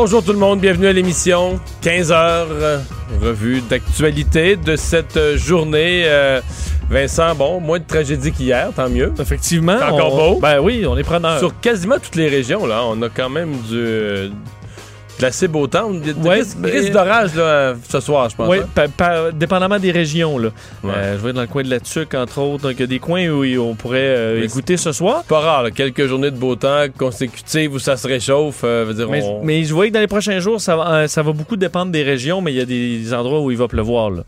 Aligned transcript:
Bonjour 0.00 0.22
tout 0.22 0.32
le 0.32 0.38
monde, 0.38 0.60
bienvenue 0.60 0.86
à 0.86 0.92
l'émission 0.92 1.58
15 1.80 2.12
heures, 2.12 2.46
euh, 2.52 2.78
revue 3.20 3.62
d'actualité 3.62 4.54
de 4.54 4.76
cette 4.76 5.16
euh, 5.16 5.36
journée. 5.36 6.04
Euh, 6.06 6.40
Vincent, 6.88 7.34
bon, 7.34 7.58
moins 7.58 7.80
de 7.80 7.84
tragédie 7.84 8.30
qu'hier, 8.30 8.70
tant 8.76 8.88
mieux. 8.88 9.12
Effectivement. 9.18 9.74
C'est 9.76 9.84
encore 9.86 10.14
on- 10.14 10.34
beau. 10.34 10.40
Ben 10.40 10.60
oui, 10.60 10.86
on 10.86 10.96
est 10.96 11.02
preneur. 11.02 11.40
Sur 11.40 11.58
quasiment 11.58 11.96
toutes 11.98 12.14
les 12.14 12.28
régions, 12.28 12.64
là, 12.64 12.84
on 12.84 13.02
a 13.02 13.08
quand 13.08 13.28
même 13.28 13.56
du 13.68 14.30
de 15.18 15.22
l'assez 15.22 15.48
beau 15.48 15.66
temps. 15.66 15.90
Ouais, 15.90 16.42
risques 16.62 16.92
d'orage 16.92 17.30
ce 17.88 18.00
soir, 18.00 18.28
je 18.30 18.36
pense. 18.36 18.48
Oui, 18.48 18.58
hein. 18.58 18.86
pa- 18.96 19.32
dépendamment 19.32 19.78
des 19.78 19.90
régions. 19.90 20.38
Là. 20.38 20.48
Ouais. 20.82 20.92
Euh, 20.94 21.18
je 21.18 21.26
vais 21.26 21.32
dans 21.32 21.40
le 21.40 21.46
coin 21.46 21.62
de 21.62 21.70
la 21.70 21.80
Tuque, 21.80 22.14
entre 22.14 22.38
autres. 22.40 22.62
Donc, 22.64 22.72
il 22.74 22.80
y 22.80 22.84
a 22.84 22.86
des 22.86 22.98
coins 22.98 23.26
où 23.28 23.44
on 23.60 23.74
pourrait 23.74 23.98
euh, 24.16 24.42
écouter 24.42 24.76
ce 24.76 24.92
soir. 24.92 25.24
Pas 25.24 25.40
rare, 25.40 25.62
là, 25.64 25.70
quelques 25.70 26.06
journées 26.06 26.30
de 26.30 26.36
beau 26.36 26.54
temps 26.56 26.84
consécutives 26.96 27.72
où 27.74 27.78
ça 27.78 27.96
se 27.96 28.06
réchauffe. 28.06 28.60
euh, 28.64 28.84
veut 28.86 28.94
dire, 28.94 29.08
Mais, 29.08 29.22
on- 29.22 29.42
mais 29.44 29.64
je 29.64 29.74
vois 29.74 29.88
que 29.88 29.92
dans 29.92 30.00
les 30.00 30.06
prochains 30.06 30.38
jours, 30.40 30.60
ça 30.60 30.76
va, 30.76 31.08
ça 31.08 31.22
va 31.22 31.32
beaucoup 31.32 31.56
dépendre 31.56 31.90
des 31.92 32.02
régions, 32.02 32.40
mais 32.40 32.52
il 32.52 32.56
y 32.56 32.60
a 32.60 32.64
des 32.64 33.12
endroits 33.14 33.40
où 33.40 33.50
il 33.50 33.56
va 33.56 33.68
pleuvoir. 33.68 34.10
là. 34.10 34.22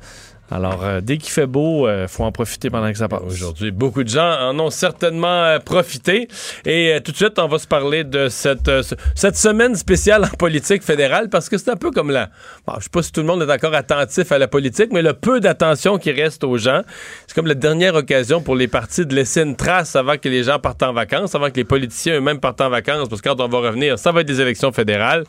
Alors, 0.51 0.83
euh, 0.85 1.01
dès 1.01 1.17
qu'il 1.19 1.31
fait 1.31 1.47
beau, 1.47 1.89
il 1.89 2.09
faut 2.09 2.25
en 2.25 2.33
profiter 2.33 2.71
pendant 2.71 2.91
que 2.91 2.99
ça 2.99 3.09
passe. 3.09 3.21
Aujourd'hui, 3.25 3.71
beaucoup 3.71 4.03
de 4.03 4.09
gens 4.09 4.31
en 4.49 4.59
ont 4.59 4.71
certainement 4.71 5.45
euh, 5.45 5.59
profité. 5.61 6.27
Et 6.67 6.93
euh, 6.95 7.01
tout 7.01 7.13
de 7.13 7.17
suite, 7.17 7.39
on 7.39 7.47
va 7.47 7.59
se 7.59 7.69
parler 7.69 8.03
de 8.03 8.29
cette, 8.29 8.67
euh, 8.69 8.83
ce- 8.83 8.97
cette 9.15 9.37
semaine 9.37 9.77
spéciale 9.77 10.25
en 10.25 10.37
politique 10.37 10.83
fédérale 10.83 11.29
parce 11.29 11.49
que 11.49 11.57
c'est 11.57 11.71
un 11.71 11.77
peu 11.77 11.93
comme 11.93 12.11
la. 12.11 12.31
Bon, 12.67 12.75
je 12.79 12.85
sais 12.85 12.91
pas 12.91 13.03
si 13.03 13.13
tout 13.13 13.21
le 13.21 13.27
monde 13.29 13.43
est 13.43 13.53
encore 13.53 13.75
attentif 13.75 14.33
à 14.33 14.39
la 14.39 14.49
politique, 14.49 14.89
mais 14.93 15.03
le 15.03 15.13
peu 15.13 15.39
d'attention 15.39 15.99
qui 15.99 16.11
reste 16.11 16.43
aux 16.43 16.59
gens, 16.59 16.83
c'est 17.29 17.35
comme 17.35 17.47
la 17.47 17.55
dernière 17.55 17.95
occasion 17.95 18.41
pour 18.41 18.57
les 18.57 18.67
partis 18.67 19.07
de 19.07 19.15
laisser 19.15 19.43
une 19.43 19.55
trace 19.55 19.95
avant 19.95 20.17
que 20.19 20.29
les 20.29 20.43
gens 20.43 20.59
partent 20.59 20.83
en 20.83 20.93
vacances, 20.93 21.35
avant 21.37 21.51
que 21.51 21.57
les 21.57 21.65
politiciens 21.65 22.17
eux-mêmes 22.17 22.41
partent 22.41 22.61
en 22.61 22.71
vacances, 22.71 23.09
parce 23.09 23.23
que 23.23 23.29
quand 23.29 23.41
on 23.41 23.47
va 23.49 23.59
revenir, 23.59 23.99
ça 24.01 24.11
va 24.11 24.23
être 24.23 24.27
des 24.27 24.41
élections 24.41 24.73
fédérales. 24.73 25.25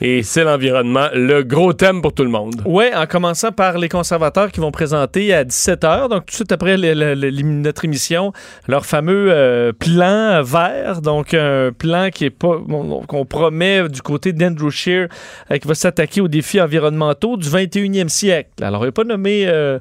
Et 0.00 0.22
c'est 0.22 0.44
l'environnement, 0.44 1.08
le 1.12 1.42
gros 1.42 1.72
thème 1.72 2.02
pour 2.02 2.12
tout 2.14 2.22
le 2.24 2.30
monde. 2.30 2.62
Oui, 2.64 2.84
en 2.94 3.06
commençant 3.06 3.50
par 3.50 3.76
les 3.76 3.88
conservateurs 3.88 4.52
qui 4.52 4.59
vont 4.60 4.70
présenter 4.70 5.34
à 5.34 5.44
17h, 5.44 6.08
donc 6.08 6.26
tout 6.26 6.30
de 6.30 6.34
suite 6.34 6.52
après 6.52 6.76
le- 6.76 6.94
le- 6.94 7.14
le- 7.14 7.42
notre 7.42 7.84
émission, 7.84 8.32
leur 8.68 8.86
fameux 8.86 9.26
euh, 9.30 9.72
plan 9.72 10.42
vert, 10.42 11.00
donc 11.02 11.34
un 11.34 11.70
plan 11.76 12.10
qui 12.10 12.26
est 12.26 12.30
pas 12.30 12.58
qu'on 13.08 13.24
promet 13.26 13.88
du 13.88 14.02
côté 14.02 14.32
d'Andrew 14.32 14.70
Scheer, 14.70 15.08
euh, 15.50 15.58
qui 15.58 15.66
va 15.66 15.74
s'attaquer 15.74 16.20
aux 16.20 16.28
défis 16.28 16.60
environnementaux 16.60 17.36
du 17.36 17.48
21e 17.48 18.08
siècle. 18.08 18.50
Alors, 18.62 18.82
il 18.84 18.86
n'a 18.88 18.92
pas 18.92 19.04
nommé 19.04 19.44
euh, 19.46 19.78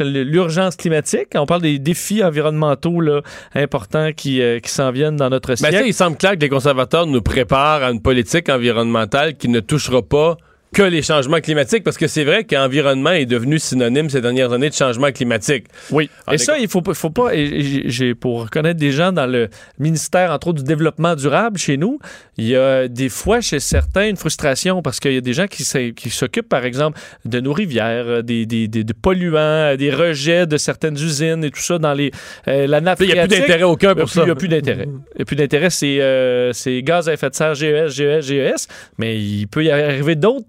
l'urgence 0.00 0.74
climatique, 0.76 1.28
on 1.36 1.46
parle 1.46 1.62
des 1.62 1.78
défis 1.78 2.24
environnementaux 2.24 3.00
là, 3.00 3.20
importants 3.54 4.10
qui, 4.16 4.42
euh, 4.42 4.58
qui 4.60 4.70
s'en 4.70 4.90
viennent 4.90 5.16
dans 5.16 5.30
notre 5.30 5.50
Ben, 5.50 5.56
siècle. 5.56 5.76
ça, 5.76 5.82
il 5.86 5.94
semble 5.94 6.16
clair 6.16 6.32
que 6.32 6.40
les 6.40 6.48
conservateurs 6.48 7.06
nous 7.06 7.22
préparent 7.22 7.82
à 7.84 7.90
une 7.90 8.02
politique 8.02 8.48
environnementale 8.48 9.36
qui 9.36 9.48
ne 9.48 9.60
touchera 9.60 10.02
pas 10.02 10.36
que 10.74 10.82
les 10.82 11.02
changements 11.02 11.40
climatiques, 11.40 11.82
parce 11.82 11.96
que 11.96 12.06
c'est 12.06 12.24
vrai 12.24 12.44
qu'environnement 12.44 13.10
est 13.12 13.26
devenu 13.26 13.58
synonyme 13.58 14.10
ces 14.10 14.20
dernières 14.20 14.52
années 14.52 14.68
de 14.68 14.74
changement 14.74 15.10
climatique. 15.12 15.64
Oui. 15.90 16.10
Ah, 16.26 16.34
et 16.34 16.38
ça, 16.38 16.58
il 16.58 16.68
faut, 16.68 16.82
pas- 16.82 16.94
faut 16.94 17.10
pas. 17.10 17.30
j'ai- 17.34 18.14
pour 18.14 18.42
reconnaître 18.42 18.78
des 18.78 18.92
gens 18.92 19.10
dans 19.12 19.26
le 19.26 19.48
ministère, 19.78 20.30
entre 20.30 20.48
autres, 20.48 20.58
du 20.62 20.64
développement 20.68 21.14
durable 21.16 21.58
chez 21.58 21.76
nous, 21.76 21.98
il 22.36 22.46
y 22.48 22.56
a 22.56 22.86
des 22.88 23.08
fois 23.08 23.40
chez 23.40 23.60
certains 23.60 24.08
une 24.08 24.16
frustration 24.16 24.82
parce 24.82 25.00
qu'il 25.00 25.12
y 25.14 25.16
a 25.16 25.20
des 25.22 25.32
gens 25.32 25.46
qui, 25.46 25.64
s'occupent, 26.10 26.48
par 26.48 26.64
exemple, 26.64 26.98
de 27.24 27.40
nos 27.40 27.52
rivières, 27.52 28.04
euh, 28.06 28.22
des, 28.22 28.44
des, 28.46 28.68
des- 28.68 28.84
de 28.84 28.92
polluants, 28.92 29.36
euh, 29.72 29.76
des 29.76 29.90
rejets 29.90 30.46
de 30.46 30.56
certaines 30.56 30.96
usines 30.96 31.44
et 31.44 31.50
tout 31.50 31.60
ça 31.62 31.78
dans 31.78 31.94
les, 31.94 32.10
euh, 32.46 32.66
la 32.66 32.80
nappe 32.80 33.00
Il 33.00 33.06
n'y 33.12 33.18
a 33.18 33.26
plus 33.26 33.38
d'intérêt 33.38 33.62
aucun 33.62 33.94
n'y 33.94 34.00
pour 34.00 34.10
ça. 34.10 34.22
il 34.22 34.28
y 34.28 34.30
a 34.30 34.34
plus 34.34 34.48
d'intérêt. 34.48 34.84
Il 34.86 35.16
n'y 35.16 35.22
a 35.22 35.24
plus 35.24 35.36
d'intérêt, 35.36 35.70
c'est 35.70 36.00
euh, 36.00 36.52
c'est 36.52 36.82
gaz 36.82 37.08
à 37.08 37.14
effet 37.14 37.30
de 37.30 37.34
serre, 37.34 37.54
GES, 37.54 37.88
GES, 37.88 38.20
GES, 38.22 38.68
mais 38.98 39.18
il 39.18 39.46
peut 39.48 39.64
y 39.64 39.70
arriver 39.70 40.14
d'autres 40.14 40.46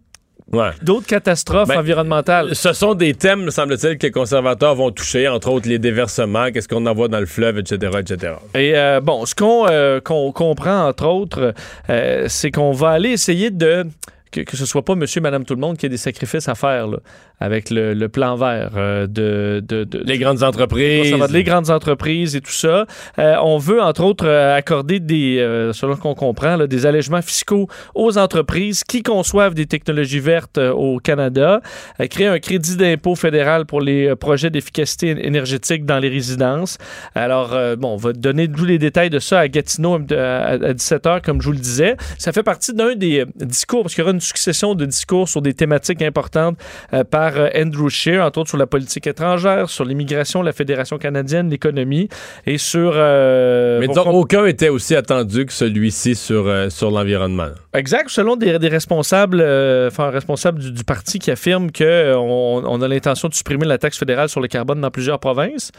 Ouais. 0.51 0.71
d'autres 0.81 1.05
catastrophes 1.05 1.67
Ben, 1.69 1.79
environnementales. 1.79 2.55
Ce 2.55 2.73
sont 2.73 2.95
des 2.95 3.13
thèmes, 3.13 3.51
semble-t-il, 3.51 3.97
que 3.97 4.07
les 4.07 4.11
conservateurs 4.11 4.75
vont 4.75 4.91
toucher, 4.91 5.27
entre 5.27 5.49
autres 5.49 5.69
les 5.69 5.79
déversements, 5.79 6.51
qu'est-ce 6.51 6.67
qu'on 6.67 6.85
envoie 6.85 7.07
dans 7.07 7.19
le 7.19 7.25
fleuve, 7.25 7.59
etc., 7.59 7.91
etc. 7.99 8.33
Et 8.55 8.75
euh, 8.75 8.99
bon, 8.99 9.25
ce 9.25 9.35
qu'on 9.35 9.67
euh, 9.67 9.99
qu'on 9.99 10.31
comprend, 10.31 10.87
entre 10.87 11.05
autres, 11.05 11.53
euh, 11.89 12.25
c'est 12.27 12.51
qu'on 12.51 12.71
va 12.71 12.89
aller 12.89 13.09
essayer 13.11 13.51
de. 13.51 13.85
Que, 14.31 14.41
que 14.41 14.55
ce 14.57 14.65
soit 14.67 14.83
pas 14.85 14.93
monsieur, 14.93 15.21
madame, 15.21 15.43
tout 15.43 15.55
le 15.55 15.61
monde 15.61 15.77
qui 15.77 15.87
a 15.87 15.89
des 15.89 15.97
sacrifices 15.97 16.47
à 16.47 16.53
faire 16.53 16.85
là, 16.87 16.97
avec 17.39 17.69
le, 17.69 17.93
le 17.93 18.09
plan 18.09 18.35
vert 18.35 18.71
euh, 18.75 19.07
de, 19.07 19.63
de, 19.67 19.83
de- 19.83 20.03
Les 20.05 20.17
grandes 20.17 20.43
entreprises. 20.43 21.09
ça 21.11 21.17
va 21.17 21.27
de 21.27 21.33
les 21.33 21.43
grandes 21.43 21.69
entreprises 21.69 22.35
et 22.35 22.41
tout 22.41 22.51
ça. 22.51 22.85
Euh, 23.17 23.35
on 23.41 23.57
veut, 23.57 23.81
entre 23.81 24.03
autres, 24.03 24.25
euh, 24.27 24.55
accorder 24.55 24.99
des, 24.99 25.37
euh, 25.39 25.71
selon 25.73 25.95
ce 25.95 26.01
qu'on 26.01 26.15
comprend, 26.15 26.55
là, 26.57 26.67
des 26.67 26.85
allègements 26.85 27.21
fiscaux 27.21 27.67
aux 27.95 28.17
entreprises 28.17 28.83
qui 28.83 29.03
conçoivent 29.03 29.53
des 29.53 29.65
technologies 29.65 30.19
vertes 30.19 30.57
euh, 30.57 30.71
au 30.71 30.99
Canada, 30.99 31.61
euh, 31.99 32.07
créer 32.07 32.27
un 32.27 32.39
crédit 32.39 32.75
d'impôt 32.77 33.15
fédéral 33.15 33.65
pour 33.65 33.81
les 33.81 34.15
projets 34.15 34.49
d'efficacité 34.49 35.09
énergétique 35.25 35.85
dans 35.85 35.99
les 35.99 36.09
résidences. 36.09 36.77
Alors, 37.15 37.53
euh, 37.53 37.75
bon, 37.75 37.93
on 37.93 37.97
va 37.97 38.13
donner 38.13 38.47
tous 38.51 38.65
les 38.65 38.77
détails 38.77 39.09
de 39.09 39.19
ça 39.19 39.39
à 39.39 39.47
Gatineau 39.47 39.95
à, 40.11 40.15
à 40.49 40.57
17h, 40.73 41.21
comme 41.21 41.41
je 41.41 41.45
vous 41.45 41.53
le 41.53 41.59
disais. 41.59 41.95
Ça 42.17 42.31
fait 42.33 42.43
partie 42.43 42.73
d'un 42.73 42.95
des 42.95 43.25
discours, 43.35 43.83
parce 43.83 43.95
qu'il 43.95 44.01
y 44.01 44.05
aura 44.05 44.13
une 44.13 44.19
succession 44.19 44.75
de 44.75 44.85
discours 44.85 45.29
sur 45.29 45.41
des 45.41 45.53
thématiques 45.53 46.01
importantes 46.01 46.57
euh, 46.93 47.03
par 47.31 47.39
euh, 47.41 47.47
Andrew 47.55 47.89
Scheer, 47.89 48.23
entre 48.23 48.39
autres 48.39 48.49
sur 48.49 48.57
la 48.57 48.67
politique 48.67 49.07
étrangère, 49.07 49.69
sur 49.69 49.85
l'immigration, 49.85 50.41
la 50.41 50.53
Fédération 50.53 50.97
canadienne, 50.97 51.49
l'économie, 51.49 52.09
et 52.45 52.57
sur... 52.57 52.93
euh, 52.95 53.79
Mais 53.79 53.87
qu'on- 53.87 54.09
aucun 54.11 54.45
était 54.45 54.69
aussi 54.69 54.95
attendu 54.95 55.45
que 55.45 55.53
celui-ci 55.53 56.15
sur, 56.15 56.47
euh, 56.47 56.69
sur 56.69 56.91
l'environnement. 56.91 57.49
Exact, 57.73 58.09
selon 58.09 58.35
des, 58.35 58.57
des 58.59 58.67
responsables, 58.67 59.39
euh, 59.41 59.87
enfin, 59.87 60.05
un 60.05 60.09
responsable 60.11 60.59
du, 60.59 60.71
du 60.71 60.83
parti 60.83 61.19
qui 61.19 61.31
affirme 61.31 61.71
qu'on 61.71 62.63
on 62.65 62.81
a 62.81 62.87
l'intention 62.87 63.27
de 63.27 63.33
supprimer 63.33 63.65
la 63.65 63.77
taxe 63.77 63.97
fédérale 63.97 64.29
sur 64.29 64.41
le 64.41 64.47
carbone 64.47 64.81
dans 64.81 64.91
plusieurs 64.91 65.19
provinces, 65.19 65.71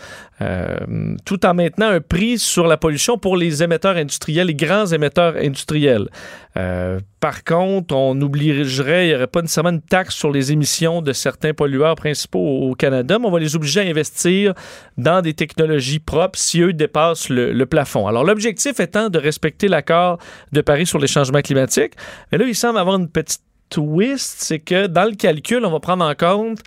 tout 1.24 1.46
en 1.46 1.54
maintenant 1.54 1.88
un 1.88 2.00
prix 2.00 2.38
sur 2.38 2.66
la 2.66 2.76
pollution 2.76 3.18
pour 3.18 3.36
les 3.36 3.62
émetteurs 3.62 3.96
industriels, 3.96 4.46
les 4.46 4.54
grands 4.54 4.86
émetteurs 4.86 5.34
industriels. 5.36 6.08
Euh, 6.56 6.98
par 7.20 7.44
contre, 7.44 7.94
on 7.94 8.20
obligerait, 8.20 9.06
il 9.06 9.08
n'y 9.10 9.14
aurait 9.14 9.28
pas 9.28 9.40
nécessairement 9.40 9.70
une 9.70 9.80
taxe 9.80 10.16
sur 10.16 10.32
les 10.32 10.50
émissions 10.50 11.00
de 11.00 11.12
certains 11.12 11.54
pollueurs 11.54 11.94
principaux 11.94 12.40
au, 12.40 12.70
au 12.70 12.74
Canada, 12.74 13.18
mais 13.20 13.26
on 13.26 13.30
va 13.30 13.38
les 13.38 13.54
obliger 13.54 13.80
à 13.80 13.84
investir 13.84 14.54
dans 14.98 15.22
des 15.22 15.34
technologies 15.34 16.00
propres 16.00 16.38
si 16.38 16.60
eux 16.60 16.72
dépassent 16.72 17.28
le, 17.28 17.52
le 17.52 17.66
plafond. 17.66 18.08
Alors, 18.08 18.24
l'objectif 18.24 18.80
étant 18.80 19.10
de 19.10 19.18
respecter 19.18 19.68
l'accord 19.68 20.18
de 20.50 20.60
Paris 20.60 20.86
sur 20.86 20.98
les 20.98 21.06
changements 21.06 21.40
climatiques, 21.40 21.92
mais 22.32 22.38
là, 22.38 22.44
il 22.46 22.54
semble 22.54 22.78
avoir 22.78 22.96
une 22.96 23.08
petite 23.08 23.42
twist, 23.68 24.42
c'est 24.42 24.58
que 24.58 24.88
dans 24.88 25.04
le 25.04 25.14
calcul, 25.14 25.64
on 25.64 25.70
va 25.70 25.78
prendre 25.78 26.04
en 26.04 26.14
compte 26.16 26.58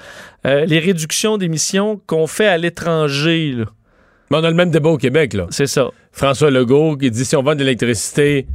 euh, 0.47 0.63
les 0.65 0.79
réductions 0.79 1.37
d'émissions 1.37 2.01
qu'on 2.07 2.27
fait 2.27 2.47
à 2.47 2.57
l'étranger. 2.57 3.55
Mais 4.31 4.37
on 4.37 4.43
a 4.45 4.49
le 4.49 4.55
même 4.55 4.71
débat 4.71 4.91
au 4.91 4.97
Québec, 4.97 5.33
là. 5.33 5.47
C'est 5.49 5.67
ça. 5.67 5.89
François 6.13 6.49
Legault 6.49 6.95
qui 6.95 7.11
dit 7.11 7.25
si 7.25 7.35
on 7.35 7.43
vend 7.43 7.55
de 7.55 7.59
l'électricité 7.59 8.47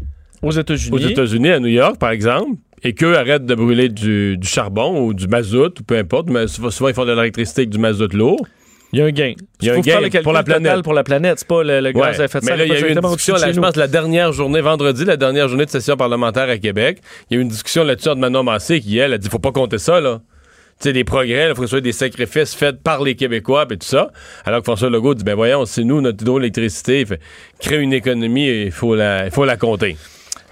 Aux 0.43 0.50
États-Unis. 0.50 0.94
aux 0.94 0.99
États-Unis, 0.99 1.50
à 1.50 1.60
New 1.60 1.69
York, 1.69 1.98
par 1.98 2.10
exemple, 2.10 2.53
et 2.83 2.95
qu'eux 2.95 3.16
arrêtent 3.16 3.47
de 3.47 3.54
brûler 3.54 3.89
du, 3.89 4.36
du 4.36 4.47
charbon 4.47 5.01
ou 5.04 5.15
du 5.15 5.27
mazout, 5.27 5.80
ou 5.80 5.83
peu 5.83 5.97
importe, 5.97 6.30
mais 6.30 6.47
souvent, 6.47 6.89
ils 6.89 6.95
font 6.95 7.04
de 7.04 7.13
l'électricité 7.13 7.63
avec 7.63 7.71
du 7.71 7.78
mazout 7.78 8.13
lourd. 8.13 8.47
Il 8.92 9.01
y 9.01 9.03
a 9.03 9.04
un 9.04 9.10
gain. 9.10 9.34
Il 9.60 9.66
y 9.66 9.71
a 9.71 9.74
un 9.74 9.80
gain 9.80 10.22
pour 10.22 10.33
la 10.33 10.42
planète. 10.42 10.83
pour 10.83 10.95
la 10.95 11.04
planète. 11.04 11.41
C'est 11.41 11.48
pas 11.48 11.63
le, 11.63 11.80
le 11.80 11.92
gaz 11.92 12.21
à 12.21 12.24
effet 12.24 12.41
de 12.41 12.45
mais 12.45 12.51
serre. 12.53 12.57
là, 12.57 12.65
il 12.65 12.71
y 12.71 12.72
a 12.72 12.80
eu 12.80 12.92
une 12.92 13.01
discussion, 13.01 13.34
de 13.34 13.41
là, 13.41 13.53
je 13.53 13.60
pense, 13.60 13.77
la 13.77 13.89
dernière 13.89 14.33
journée, 14.33 14.60
vendredi, 14.60 15.04
la 15.04 15.16
dernière 15.16 15.48
journée 15.48 15.66
de 15.66 15.71
session 15.71 15.97
parlementaire 15.97 16.48
à 16.48 16.57
Québec. 16.57 17.01
Il 17.30 17.34
y 17.34 17.36
a 17.36 17.41
eu 17.41 17.42
une 17.42 17.51
discussion 17.51 17.84
là-dessus 17.84 18.09
entre 18.09 18.21
Manon 18.21 18.45
Massé 18.45 18.80
qui, 18.80 18.97
elle, 18.97 19.13
a 19.13 19.18
dit 19.18 19.28
faut 19.28 19.39
pas 19.39 19.53
compter 19.53 19.78
ça, 19.78 20.01
là. 20.01 20.21
Tu 20.80 20.84
sais, 20.84 20.92
des 20.92 21.03
progrès, 21.03 21.48
il 21.48 21.57
faut 21.57 21.63
que 21.63 21.66
ce 21.66 21.71
soit 21.71 21.80
des 21.80 21.92
sacrifices 21.92 22.54
faits 22.54 22.80
par 22.83 23.03
les 23.03 23.16
Québécois 23.16 23.66
et 23.68 23.77
tout 23.77 23.86
ça. 23.86 24.13
Alors 24.45 24.60
que 24.60 24.65
François 24.65 24.89
Legault 24.89 25.15
dit 25.15 25.24
ben 25.24 25.34
voyons, 25.34 25.66
c'est 25.66 25.83
nous, 25.83 26.01
notre 26.01 26.22
hydroélectricité, 26.22 27.04
fait, 27.04 27.21
crée 27.59 27.80
une 27.80 27.92
économie 27.92 28.48
il 28.48 28.71
faut 28.71 28.95
la, 28.95 29.24
il 29.27 29.33
faut 29.33 29.45
la 29.45 29.57
compter. 29.57 29.97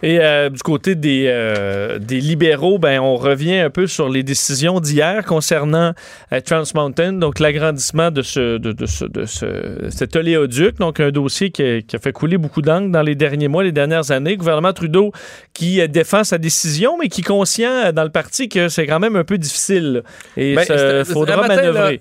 Et 0.03 0.19
euh, 0.21 0.51
du 0.51 0.59
côté 0.63 0.95
des, 0.95 1.25
euh, 1.27 1.99
des 1.99 2.21
libéraux, 2.21 2.79
ben, 2.79 3.01
on 3.01 3.17
revient 3.17 3.57
un 3.57 3.71
peu 3.71 3.87
sur 3.87 4.11
les 4.11 4.23
décisions 4.23 4.79
d'hier 4.79 5.25
concernant 5.25 5.93
euh, 6.33 6.41
Trans 6.45 6.63
Mountain, 6.75 7.15
donc 7.15 7.39
l'agrandissement 7.39 8.11
de, 8.11 8.21
ce, 8.21 8.59
de, 8.59 8.73
de, 8.73 8.85
ce, 8.87 9.07
de 9.07 9.25
ce- 9.25 9.89
cet 9.91 10.15
oléoduc, 10.15 10.77
donc 10.79 11.01
un 11.01 11.11
dossier 11.11 11.51
qui 11.51 11.63
a, 11.63 11.81
qui 11.81 11.97
a 11.97 11.99
fait 11.99 12.13
couler 12.13 12.37
beaucoup 12.37 12.61
d'encre 12.61 12.91
dans 12.91 13.01
les 13.01 13.15
derniers 13.15 13.49
mois, 13.49 13.65
les 13.65 13.73
dernières 13.73 14.11
années. 14.11 14.33
Le 14.33 14.37
gouvernement 14.37 14.75
Trudeau 14.75 15.13
qui 15.55 15.87
défend 15.89 16.25
sa 16.25 16.37
décision, 16.37 16.99
mais 17.01 17.09
qui 17.09 17.23
est 17.23 17.25
conscient 17.25 17.91
dans 17.93 18.05
le 18.05 18.11
parti 18.11 18.51
que 18.51 18.69
c'est 18.69 18.87
quand 18.87 19.01
même 19.01 19.17
un 19.17 19.25
peu 19.25 19.39
difficile. 19.39 20.03
Et 20.37 20.55
Ben, 20.57 20.61
il 20.61 20.67
c'était- 20.67 21.05
faudra 21.05 21.37
matin, 21.39 21.57
manœuvrer. 21.57 22.01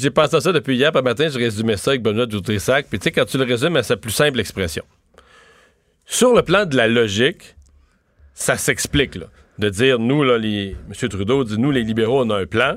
J'ai 0.00 0.10
pensé 0.10 0.34
à 0.36 0.40
ça 0.40 0.52
depuis 0.52 0.76
hier, 0.76 0.90
un 0.94 1.02
matin, 1.02 1.28
je 1.32 1.38
résumais 1.38 1.76
ça 1.76 1.92
avec 1.92 2.02
Benoît 2.02 2.26
Dutrisac. 2.26 2.86
Puis 2.90 2.98
tu 2.98 3.04
sais, 3.04 3.10
quand 3.12 3.24
tu 3.24 3.38
le 3.38 3.44
résumes 3.44 3.76
à 3.76 3.84
sa 3.84 3.96
plus 3.96 4.10
simple 4.10 4.40
expression, 4.40 4.82
sur 6.06 6.34
le 6.34 6.42
plan 6.42 6.64
de 6.64 6.76
la 6.76 6.88
logique, 6.88 7.56
ça 8.34 8.56
s'explique, 8.56 9.16
là. 9.16 9.26
De 9.58 9.70
dire, 9.70 9.98
nous, 9.98 10.22
là, 10.22 10.38
les, 10.38 10.76
M. 10.88 11.08
Trudeau 11.08 11.42
dit, 11.44 11.58
nous, 11.58 11.70
les 11.70 11.82
libéraux, 11.82 12.22
on 12.24 12.30
a 12.30 12.36
un 12.38 12.46
plan 12.46 12.76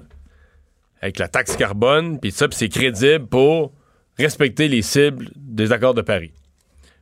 avec 1.02 1.20
la 1.20 1.28
taxe 1.28 1.56
carbone, 1.56 2.20
puis 2.20 2.32
ça, 2.32 2.48
puis 2.48 2.58
c'est 2.58 2.70
crédible 2.70 3.28
pour 3.28 3.74
respecter 4.18 4.68
les 4.68 4.82
cibles 4.82 5.30
des 5.36 5.72
accords 5.72 5.94
de 5.94 6.02
Paris. 6.02 6.32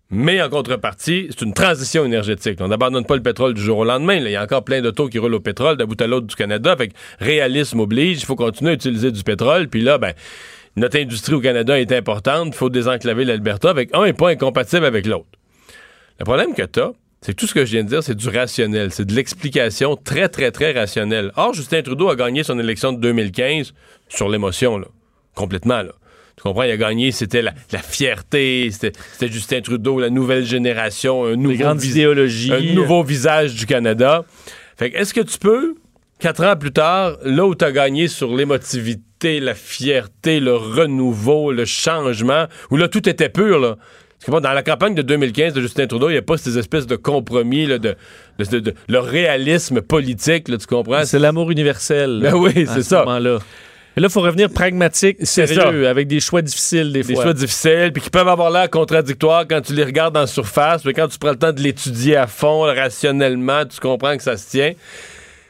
Mais 0.10 0.42
en 0.42 0.50
contrepartie, 0.50 1.28
c'est 1.30 1.42
une 1.44 1.54
transition 1.54 2.06
énergétique. 2.06 2.60
On 2.62 2.70
n'abandonne 2.70 3.06
pas 3.06 3.16
le 3.16 3.22
pétrole 3.22 3.54
du 3.54 3.62
jour 3.62 3.80
au 3.80 3.84
lendemain. 3.84 4.16
Il 4.16 4.30
y 4.30 4.36
a 4.36 4.44
encore 4.44 4.64
plein 4.64 4.82
d'autos 4.82 5.10
qui 5.10 5.20
roulent 5.20 5.34
au 5.34 5.42
pétrole 5.42 5.76
d'un 5.76 5.86
bout 5.86 6.02
à 6.02 6.08
l'autre 6.08 6.28
du 6.28 6.36
Canada. 6.36 6.76
Fait 6.78 6.92
réalisme 7.20 7.82
oblige, 7.82 8.20
il 8.22 8.26
faut 8.26 8.38
continuer 8.38 8.72
à 8.72 8.74
utiliser 8.76 9.12
du 9.12 9.24
pétrole. 9.24 9.68
Puis 9.68 9.82
là, 9.82 9.98
ben, 9.98 10.14
notre 10.78 10.98
industrie 10.98 11.34
au 11.34 11.42
Canada 11.42 11.78
est 11.78 11.92
importante. 11.92 12.50
Il 12.50 12.56
faut 12.56 12.70
désenclaver 12.70 13.26
l'Alberta. 13.26 13.70
Avec 13.70 13.90
un 13.94 14.06
n'est 14.06 14.14
pas 14.14 14.30
incompatible 14.30 14.86
avec 14.86 15.06
l'autre. 15.06 15.37
Le 16.20 16.26
problème 16.26 16.54
que 16.54 16.64
tu 16.64 16.80
as, 16.80 16.92
c'est 17.22 17.34
que 17.34 17.38
tout 17.38 17.48
ce 17.48 17.54
que 17.54 17.66
je 17.66 17.72
viens 17.72 17.84
de 17.84 17.90
dire, 17.90 18.04
c'est 18.04 18.16
du 18.16 18.30
rationnel. 18.30 18.92
C'est 18.92 19.06
de 19.06 19.14
l'explication 19.14 19.96
très, 19.96 20.30
très, 20.30 20.52
très 20.52 20.72
rationnelle. 20.72 21.32
Or, 21.36 21.54
Justin 21.54 21.82
Trudeau 21.82 22.10
a 22.10 22.16
gagné 22.16 22.44
son 22.44 22.60
élection 22.60 22.94
de 22.94 23.00
2015 23.00 23.74
sur 24.08 24.30
l'émotion, 24.30 24.78
là. 24.78 24.88
Complètement, 25.36 25.82
là. 25.82 25.92
Tu 26.36 26.44
comprends? 26.44 26.64
Il 26.64 26.72
a 26.72 26.78
gagné, 26.78 27.12
c'était 27.12 27.42
la, 27.42 27.54
la 27.72 27.80
fierté, 27.80 28.70
c'était 28.72 28.94
Justin 29.28 29.62
Trudeau, 29.62 30.00
la 30.00 30.12
nouvelle 30.12 30.46
génération, 30.46 31.26
un 31.26 31.32
Les 31.32 31.38
nouveau, 31.38 31.66
un 32.54 32.74
nouveau 32.74 33.04
visage 33.04 33.56
du 33.56 33.66
Canada. 33.66 34.24
Fait 34.78 34.92
que 34.92 34.98
est-ce 34.98 35.16
que 35.16 35.22
tu 35.22 35.40
peux, 35.40 35.76
quatre 36.20 36.44
ans 36.44 36.56
plus 36.56 36.72
tard, 36.72 37.18
là 37.24 37.46
où 37.46 37.56
tu 37.56 37.66
as 37.66 37.72
gagné 37.72 38.08
sur 38.08 38.36
l'émotivité, 38.36 39.40
la 39.40 39.56
fierté, 39.56 40.40
le 40.40 40.56
renouveau, 40.56 41.52
le 41.52 41.66
changement, 41.66 42.46
où 42.70 42.78
là 42.78 42.88
tout 42.88 43.10
était 43.10 43.30
pur, 43.30 43.60
là. 43.60 43.78
Dans 44.28 44.40
la 44.52 44.64
campagne 44.64 44.96
de 44.96 45.02
2015 45.04 45.54
de 45.54 45.62
Justin 45.62 45.88
Trudeau, 45.88 46.10
il 46.10 46.14
n'y 46.14 46.18
a 46.18 46.22
pas 46.24 46.38
ces 46.38 46.58
espèces 46.58 46.88
de 46.88 46.96
compromis, 46.96 47.66
là, 47.66 47.78
de, 47.78 47.96
de- 48.40 48.46
de- 48.46 48.60
de- 48.60 48.74
le 48.90 49.00
réalisme 49.00 49.82
politique, 49.82 50.48
là, 50.50 50.58
tu 50.58 50.66
comprends? 50.68 51.06
C'est 51.06 51.20
l'amour 51.20 51.52
universel. 51.52 52.20
Ben 52.24 52.34
oui, 52.34 52.52
c'est 52.56 52.66
ce 52.66 52.82
ça. 52.82 53.00
moment-là. 53.06 53.38
Mais 53.96 54.02
là, 54.02 54.08
il 54.10 54.12
faut 54.12 54.22
revenir 54.22 54.50
pragmatique, 54.50 55.18
sérieux, 55.26 55.88
avec 55.88 56.08
des 56.08 56.20
choix 56.20 56.42
difficiles 56.42 56.92
des 56.92 57.04
des 57.04 57.14
fois. 57.16 57.24
choix 57.24 57.34
difficiles, 57.34 57.92
puis 57.94 58.02
qui 58.04 58.10
peuvent 58.10 58.28
avoir 58.28 58.52
l'air 58.52 58.70
contradictoires 58.70 59.46
quand 59.48 59.62
tu 59.62 59.74
les 59.74 59.84
regardes 59.84 60.18
en 60.18 60.28
surface, 60.28 60.84
mais 60.86 60.94
quand 60.94 61.08
tu 61.08 61.18
prends 61.18 61.32
le 61.32 61.38
temps 61.38 61.52
de 61.54 61.62
l'étudier 61.62 62.16
à 62.16 62.28
fond, 62.28 62.62
rationnellement, 62.62 63.66
tu 63.66 63.80
comprends 63.80 64.16
que 64.18 64.24
ça 64.24 64.36
se 64.38 64.50
tient. 64.50 64.74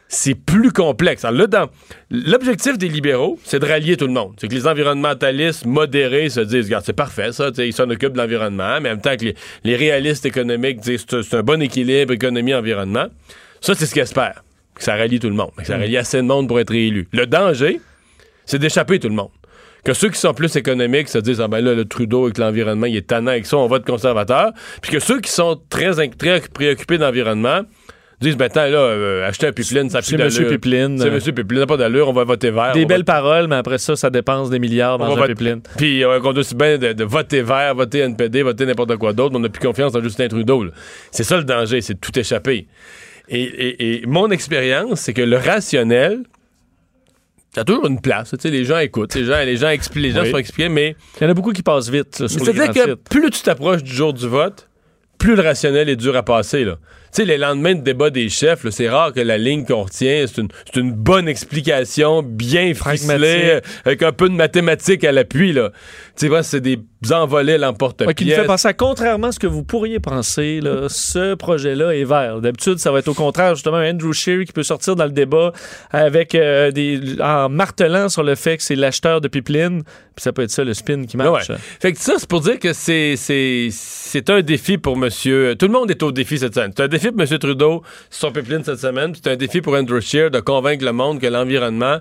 C'est 0.09 0.36
plus 0.36 0.71
complexe. 0.71 1.25
Alors 1.25 1.42
là, 1.42 1.48
dans- 1.48 1.69
l'objectif 2.09 2.77
des 2.77 2.88
libéraux, 2.88 3.38
c'est 3.44 3.59
de 3.59 3.65
rallier 3.65 3.98
tout 3.98 4.07
le 4.07 4.13
monde. 4.13 4.36
C'est 4.39 4.48
que 4.48 4.54
les 4.54 4.65
environnementalistes 4.65 5.65
modérés 5.65 6.30
se 6.30 6.39
disent, 6.39 6.65
regarde, 6.65 6.86
c'est 6.86 6.94
parfait, 6.94 7.33
ça, 7.33 7.50
ils 7.57 7.74
s'en 7.74 7.89
occupent 7.89 8.13
de 8.13 8.18
l'environnement, 8.18 8.80
mais 8.81 8.89
en 8.89 8.94
même 8.94 9.01
temps 9.01 9.18
que 9.18 9.25
les, 9.25 9.36
les 9.65 9.75
réalistes 9.75 10.25
économiques 10.25 10.80
disent, 10.80 11.06
c'est 11.09 11.33
un 11.36 11.44
bon 11.44 11.62
équilibre 11.62 12.13
économie-environnement. 12.13 13.07
Ça, 13.59 13.75
c'est 13.75 13.86
ce 13.86 13.94
qu'ils 13.94 14.04
espèrent, 14.04 14.44
que 14.75 14.83
ça 14.83 14.95
rallie 14.95 15.19
tout 15.19 15.27
le 15.30 15.36
monde, 15.36 15.51
que 15.57 15.65
ça 15.65 15.77
rallie 15.77 15.98
assez 15.98 16.18
de 16.18 16.21
monde 16.24 16.48
pour 16.48 16.59
être 16.59 16.74
élu. 16.74 17.09
Le 17.12 17.25
danger, 17.27 17.81
c'est 18.45 18.59
d'échapper 18.59 19.00
tout 19.00 19.09
le 19.09 19.15
monde. 19.15 19.31
Que 19.83 19.94
ceux 19.94 20.09
qui 20.09 20.19
sont 20.19 20.33
plus 20.33 20.56
économiques 20.56 21.07
se 21.09 21.18
disent, 21.18 21.42
ah 21.42 21.48
ben 21.48 21.59
là, 21.59 21.74
le 21.74 21.86
Trudeau 21.86 22.25
avec 22.25 22.38
l'environnement, 22.38 22.86
il 22.88 22.95
est 22.95 23.07
tannant 23.07 23.31
avec 23.31 23.45
ça, 23.45 23.57
on 23.57 23.68
vote 23.68 23.86
conservateur. 23.86 24.51
Puis 24.81 24.92
que 24.92 25.00
ceux 25.00 25.19
qui 25.19 25.31
sont 25.31 25.59
très, 25.69 25.92
très 26.09 26.39
préoccupés 26.42 26.98
d'environnement 26.98 27.62
disent, 28.21 28.35
ben 28.37 28.45
attends, 28.45 28.61
là, 28.65 28.77
euh, 28.79 29.27
acheter 29.27 29.47
un 29.47 29.51
pipeline, 29.51 29.89
ça 29.89 30.01
C'est 30.01 30.15
plus 30.15 30.23
Monsieur 30.23 30.43
d'allure. 30.45 30.59
Pipeline. 30.59 30.97
C'est 30.99 31.11
Monsieur 31.11 31.31
Pipeline, 31.33 31.59
n'a 31.61 31.67
pas 31.67 31.77
d'allure, 31.77 32.09
on 32.09 32.13
va 32.13 32.23
voter 32.23 32.49
vert. 32.51 32.71
Des 32.73 32.79
on 32.79 32.81
va- 32.83 32.87
belles 32.95 33.05
paroles, 33.05 33.47
mais 33.47 33.55
après 33.57 33.77
ça, 33.77 33.95
ça 33.95 34.09
dépense 34.09 34.49
des 34.49 34.57
milliards 34.59 34.95
on 34.95 34.97
dans 34.99 35.05
va 35.07 35.11
un 35.13 35.15
voter- 35.15 35.33
pipeline. 35.35 35.61
Puis 35.77 36.03
euh, 36.03 36.17
on 36.17 36.31
doit 36.33 36.39
aussi 36.39 36.55
bien 36.55 36.77
de, 36.77 36.93
de 36.93 37.03
voter 37.03 37.41
vert, 37.43 37.75
voter 37.75 37.99
NPD, 37.99 38.41
voter 38.41 38.65
n'importe 38.65 38.95
quoi 38.97 39.13
d'autre, 39.13 39.31
mais 39.33 39.37
on 39.37 39.41
n'a 39.41 39.49
plus 39.49 39.65
confiance 39.65 39.93
en 39.95 40.01
Justin 40.01 40.27
Trudeau. 40.29 40.65
C'est 41.11 41.23
ça 41.23 41.37
le 41.37 41.43
danger, 41.43 41.81
c'est 41.81 41.93
de 41.93 41.99
tout 41.99 42.17
échapper. 42.17 42.67
Et, 43.29 43.41
et- 43.43 44.01
et 44.01 44.05
mon 44.07 44.31
expérience, 44.31 45.01
c'est 45.01 45.13
que 45.13 45.21
le 45.21 45.37
rationnel, 45.37 46.23
ça 47.53 47.61
a 47.61 47.63
toujours 47.65 47.87
une 47.87 48.01
place. 48.01 48.31
Tu 48.31 48.37
sais, 48.39 48.49
les 48.49 48.65
gens 48.65 48.77
écoutent, 48.79 49.13
les 49.15 49.25
gens, 49.25 49.37
les 49.43 49.57
gens, 49.57 49.67
expli- 49.67 50.01
les 50.01 50.11
gens 50.11 50.21
Oui. 50.21 50.31
sont 50.31 50.37
expliqués, 50.37 50.69
mais 50.69 50.95
Il 51.19 51.23
y 51.23 51.27
en 51.27 51.29
a 51.29 51.33
beaucoup 51.33 51.51
qui 51.53 51.63
passent 51.63 51.89
vite 51.89 52.15
c'est-à-dire 52.27 52.71
que 52.71 52.91
sites. 52.91 53.09
plus 53.09 53.29
tu 53.31 53.41
t'approches 53.41 53.83
du 53.83 53.91
jour 53.93 54.13
du 54.13 54.27
vote, 54.27 54.69
plus 55.17 55.35
le 55.35 55.41
rationnel 55.41 55.89
est 55.89 55.95
dur 55.95 56.15
à 56.15 56.23
passer. 56.23 56.63
Là. 56.63 56.77
Tu 57.13 57.21
sais, 57.21 57.25
les 57.25 57.38
lendemains 57.38 57.75
de 57.75 57.81
débat 57.81 58.09
des 58.09 58.30
chefs, 58.30 58.68
c'est 58.69 58.89
rare 58.89 59.13
que 59.13 59.19
la 59.19 59.38
ligne 59.38 59.65
qu'on 59.65 59.83
retient, 59.83 60.25
c'est 60.27 60.77
une, 60.77 60.92
bonne 60.92 61.27
explication, 61.27 62.21
bien 62.24 62.74
ficelée, 62.74 63.59
avec 63.86 64.04
un 64.04 64.12
peu 64.12 64.30
de 64.30 64.36
mathématiques 64.36 65.04
à 65.04 65.12
l'appui. 65.12 65.54
là. 65.54 65.71
Tu 66.18 66.30
sais, 66.30 66.44
c'est 66.44 66.62
des 66.62 66.80
envolées 67.12 67.54
à 67.54 67.57
l'emporte-pièce. 67.57 68.07
Ouais, 68.07 68.13
qui 68.13 68.25
nous 68.25 68.31
fait 68.31 68.45
penser 68.45 68.68
à 68.68 68.74
contrairement 68.74 69.27
à 69.27 69.31
ce 69.31 69.39
que 69.39 69.48
vous 69.48 69.63
pourriez 69.63 70.00
penser, 70.00 70.59
là, 70.62 70.88
ce 70.89 71.36
projet-là 71.36 71.95
est 71.95 72.04
vert. 72.04 72.42
D'habitude, 72.42 72.80
ça 72.80 72.92
va 72.92 73.00
être 73.00 73.07
au 73.07 73.13
contraire, 73.13 73.56
justement, 73.56 73.77
Andrew 73.77 74.13
Scheer 74.13 74.45
qui 74.45 74.51
peut 74.51 74.63
sortir 74.63 74.95
dans 74.95 75.06
le 75.06 75.12
débat 75.12 75.51
avec 75.92 76.33
euh, 76.36 76.71
des 76.71 77.21
en 77.21 77.50
martelant 77.50 78.09
sur 78.09 78.24
le 78.24 78.36
fait 78.36 78.57
que 78.57 78.63
c'est 78.63 78.75
l'acheteur 78.75 79.21
de 79.21 79.27
pipeline. 79.27 79.83
Puis 79.83 80.24
ça 80.24 80.33
peut 80.33 80.42
être 80.42 80.50
ça 80.50 80.63
le 80.63 80.74
spin 80.74 81.06
qui 81.06 81.15
marche. 81.15 81.50
Ouais. 81.50 81.56
Fait 81.80 81.94
que 81.94 82.00
ça, 82.00 82.13
c'est 82.18 82.27
pour 82.27 82.42
dire 82.42 82.57
que 82.57 82.74
c'est, 82.74 83.15
c'est, 83.15 83.68
c'est 83.71 84.31
un 84.31 84.42
défi 84.42 84.80
pour 84.80 84.98
monsieur. 84.98 85.56
Tout 85.56 85.68
le 85.68 85.74
monde 85.74 85.92
est 85.92 86.01
au 86.01 86.12
défi 86.12 86.39
cette 86.39 86.56
semaine. 86.56 86.71
C'est 86.75 86.83
un 86.83 86.88
défi 86.88 86.96
pour 86.99 87.17
monsieur 87.17 87.39
Trudeau, 87.39 87.83
sur 88.09 88.27
son 88.27 88.31
pipeline 88.33 88.63
cette 88.63 88.79
semaine. 88.79 89.13
C'est 89.15 89.31
un 89.31 89.35
défi 89.35 89.61
pour 89.61 89.73
Andrew 89.75 89.99
Scheer 89.99 90.29
de 90.31 90.39
convaincre 90.39 90.83
le 90.85 90.91
monde 90.94 91.19
que 91.21 91.27
l'environnement. 91.27 91.97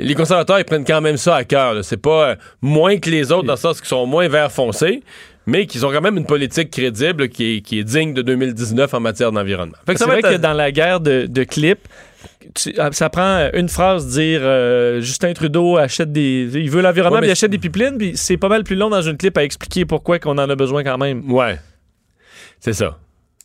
Les 0.00 0.14
conservateurs, 0.14 0.58
ils 0.60 0.64
prennent 0.64 0.84
quand 0.84 1.00
même 1.00 1.16
ça 1.16 1.34
à 1.36 1.44
cœur. 1.44 1.84
C'est 1.84 1.96
pas 1.96 2.28
euh, 2.30 2.36
moins 2.62 2.98
que 2.98 3.10
les 3.10 3.32
autres 3.32 3.44
dans 3.46 3.54
le 3.54 3.58
sens 3.58 3.80
qu'ils 3.80 3.88
sont 3.88 4.06
moins 4.06 4.28
vert 4.28 4.52
foncé, 4.52 5.02
mais 5.44 5.66
qu'ils 5.66 5.84
ont 5.84 5.90
quand 5.90 6.00
même 6.00 6.16
une 6.16 6.24
politique 6.26 6.70
crédible 6.70 7.28
qui 7.28 7.56
est, 7.56 7.60
qui 7.62 7.80
est 7.80 7.84
digne 7.84 8.14
de 8.14 8.22
2019 8.22 8.94
en 8.94 9.00
matière 9.00 9.32
d'environnement. 9.32 9.74
Fait 9.86 9.94
que 9.94 9.98
C'est 9.98 10.04
vrai 10.04 10.20
être- 10.20 10.30
que 10.30 10.36
dans 10.36 10.52
la 10.52 10.70
guerre 10.70 11.00
de, 11.00 11.26
de 11.28 11.42
clips, 11.42 11.80
tu- 12.54 12.74
ah, 12.78 12.90
ça 12.92 13.10
prend 13.10 13.48
une 13.54 13.68
phrase 13.68 14.06
dire 14.06 14.38
euh, 14.42 15.00
Justin 15.00 15.32
Trudeau 15.32 15.76
achète 15.78 16.12
des. 16.12 16.48
Il 16.54 16.70
veut 16.70 16.80
l'environnement, 16.80 17.18
Ouais, 17.18 17.26
il 17.26 17.30
achète 17.32 17.50
des 17.50 17.58
pipelines, 17.58 17.98
puis 17.98 18.12
c'est 18.14 18.36
pas 18.36 18.48
mal 18.48 18.62
plus 18.62 18.76
long 18.76 18.90
dans 18.90 19.02
une 19.02 19.16
clip 19.16 19.36
à 19.36 19.42
expliquer 19.42 19.84
pourquoi 19.84 20.20
qu'on 20.20 20.38
en 20.38 20.48
a 20.48 20.54
besoin 20.54 20.84
quand 20.84 20.98
même. 20.98 21.28
Ouais. 21.28 21.58
C'est 22.60 22.72
ça. 22.72 22.98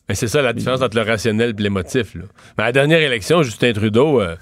Mais 0.08 0.14
c'est 0.14 0.28
ça 0.28 0.42
la 0.42 0.52
différence 0.52 0.82
entre 0.82 0.96
le 0.96 1.02
rationnel 1.02 1.54
et 1.58 1.62
l'émotif. 1.62 2.14
Mais 2.14 2.64
à 2.64 2.66
la 2.66 2.72
dernière 2.72 3.00
élection, 3.00 3.42
Justin 3.42 3.72
Trudeau, 3.72 4.20
euh, 4.20 4.36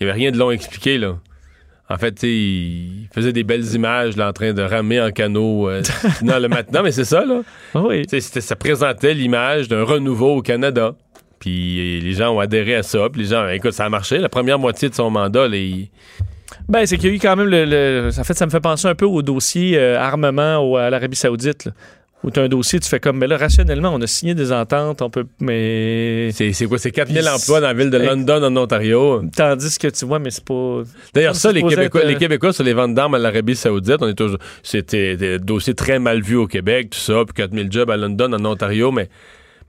il 0.00 0.04
n'y 0.04 0.10
avait 0.10 0.18
rien 0.20 0.30
de 0.30 0.36
long 0.36 0.50
à 0.50 0.52
expliquer. 0.52 0.98
Là. 0.98 1.16
En 1.88 1.96
fait, 1.96 2.22
il 2.22 3.08
faisait 3.14 3.32
des 3.32 3.44
belles 3.44 3.64
images 3.74 4.16
là, 4.16 4.28
en 4.28 4.32
train 4.34 4.52
de 4.52 4.60
ramer 4.62 5.00
en 5.00 5.10
canot. 5.10 5.68
euh, 5.70 5.82
dans 6.22 6.38
le 6.38 6.48
matin. 6.48 6.70
Non, 6.74 6.82
mais 6.82 6.92
c'est 6.92 7.06
ça, 7.06 7.24
là. 7.24 7.40
Ah 7.74 7.82
oui. 7.86 8.02
Ça 8.20 8.56
présentait 8.56 9.14
l'image 9.14 9.68
d'un 9.68 9.82
renouveau 9.84 10.36
au 10.36 10.42
Canada. 10.42 10.94
Puis 11.40 11.98
euh, 11.98 12.02
les 12.02 12.12
gens 12.12 12.34
ont 12.36 12.40
adhéré 12.40 12.74
à 12.74 12.82
ça. 12.82 13.08
Puis 13.10 13.22
les 13.22 13.28
gens, 13.28 13.48
écoute, 13.48 13.72
ça 13.72 13.86
a 13.86 13.88
marché. 13.88 14.18
La 14.18 14.28
première 14.28 14.58
moitié 14.58 14.90
de 14.90 14.94
son 14.94 15.08
mandat, 15.08 15.48
là, 15.48 15.56
il- 15.56 15.88
Ben, 16.68 16.84
c'est 16.84 16.98
qu'il 16.98 17.08
y 17.08 17.12
a 17.12 17.14
eu 17.16 17.18
quand 17.18 17.36
même 17.36 17.48
le. 17.48 17.64
le- 17.64 18.10
en 18.18 18.24
fait, 18.24 18.34
ça 18.34 18.44
me 18.44 18.50
fait 18.50 18.60
penser 18.60 18.88
un 18.88 18.94
peu 18.94 19.06
au 19.06 19.22
dossier 19.22 19.78
euh, 19.78 19.98
armement 19.98 20.58
au- 20.58 20.76
à 20.76 20.90
l'Arabie 20.90 21.16
Saoudite. 21.16 21.64
là, 21.66 21.72
où 22.24 22.30
tu 22.30 22.40
as 22.40 22.42
un 22.42 22.48
dossier, 22.48 22.80
tu 22.80 22.88
fais 22.88 22.98
comme, 22.98 23.18
mais 23.18 23.26
là, 23.28 23.36
rationnellement, 23.36 23.90
on 23.94 24.00
a 24.00 24.06
signé 24.06 24.34
des 24.34 24.52
ententes, 24.52 25.02
on 25.02 25.10
peut. 25.10 25.24
Mais. 25.40 26.30
c'est 26.32 26.66
quoi? 26.66 26.78
C'est 26.78 26.90
4000 26.90 27.20
Puis 27.20 27.28
emplois 27.28 27.60
dans 27.60 27.68
la 27.68 27.74
ville 27.74 27.90
de. 27.90 27.98
London, 27.98 28.42
en 28.42 28.56
Ontario. 28.56 29.22
Tandis 29.36 29.78
que 29.78 29.88
tu 29.88 30.04
vois, 30.04 30.18
mais 30.18 30.30
c'est 30.30 30.44
pas. 30.44 30.82
D'ailleurs, 31.14 31.36
ça, 31.36 31.52
les 31.52 31.62
Québécois, 31.62 32.00
être, 32.00 32.06
euh, 32.06 32.12
les 32.12 32.16
Québécois 32.16 32.52
sur 32.52 32.64
les 32.64 32.72
ventes 32.72 32.94
d'armes 32.94 33.14
à 33.14 33.18
l'Arabie 33.18 33.54
Saoudite, 33.54 33.98
on 34.00 34.08
est 34.08 34.14
toujours. 34.14 34.38
C'était 34.62 35.16
des 35.16 35.38
dossiers 35.38 35.74
très 35.74 35.98
mal 35.98 36.20
vus 36.20 36.36
au 36.36 36.46
Québec, 36.46 36.90
tout 36.90 36.98
ça, 36.98 37.24
puis 37.24 37.34
4000 37.34 37.70
jobs 37.70 37.90
à 37.90 37.96
London, 37.96 38.32
en 38.32 38.44
Ontario, 38.44 38.90
mais 38.90 39.08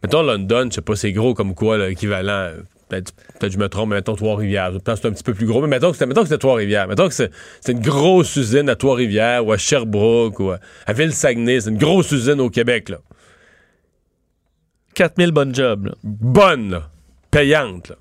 mettons 0.01 0.23
London, 0.23 0.67
je 0.69 0.75
sais 0.75 0.81
pas, 0.81 0.95
c'est 0.95 1.11
gros 1.11 1.33
comme 1.33 1.53
quoi, 1.53 1.77
là, 1.77 1.89
équivalent. 1.89 2.49
Peut-être 2.89 3.13
peut-être 3.39 3.53
je 3.53 3.57
me 3.57 3.69
trompe, 3.69 3.89
mais 3.89 3.97
mettons 3.97 4.15
Trois-Rivières. 4.15 4.73
Je 4.73 4.79
pense 4.79 4.95
que 4.95 5.01
c'est 5.01 5.07
un 5.07 5.11
petit 5.11 5.23
peu 5.23 5.33
plus 5.33 5.45
gros, 5.45 5.61
mais 5.61 5.67
mettons 5.67 5.91
que 5.91 5.97
c'était 5.97 6.37
Trois-Rivières. 6.37 6.87
Mettons 6.87 7.07
que 7.07 7.13
c'est 7.13 7.31
une 7.67 7.79
grosse 7.79 8.35
usine 8.35 8.67
à 8.67 8.75
Trois-Rivières 8.75 9.45
ou 9.45 9.51
à 9.51 9.57
Sherbrooke 9.57 10.39
ou 10.39 10.51
à, 10.51 10.59
à 10.85 10.93
Ville-Saguenay. 10.93 11.61
C'est 11.61 11.69
une 11.69 11.77
grosse 11.77 12.11
usine 12.11 12.41
au 12.41 12.49
Québec, 12.49 12.89
là. 12.89 12.97
4000 14.95 15.31
bonnes 15.31 15.55
jobs. 15.55 15.85
là. 15.85 15.93
Bonne, 16.03 16.71
là. 16.71 16.89
Payante, 17.31 17.89
là. 17.89 17.95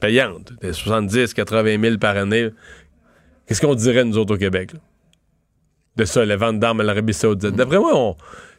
Payante. 0.00 0.52
Des 0.60 0.72
70, 0.72 1.34
80 1.34 1.80
000 1.80 1.98
par 1.98 2.16
année. 2.16 2.50
Qu'est-ce 3.46 3.60
qu'on 3.60 3.74
dirait, 3.74 4.04
nous 4.04 4.16
autres, 4.16 4.34
au 4.34 4.38
Québec, 4.38 4.72
là? 4.72 4.78
de 5.98 6.04
ça, 6.04 6.24
les 6.24 6.36
ventes 6.36 6.60
d'armes 6.60 6.80
à 6.80 6.84
l'Arabie 6.84 7.12
Saoudite. 7.12 7.56
D'après 7.56 7.78
moi, 7.78 7.90
on, 7.94 8.16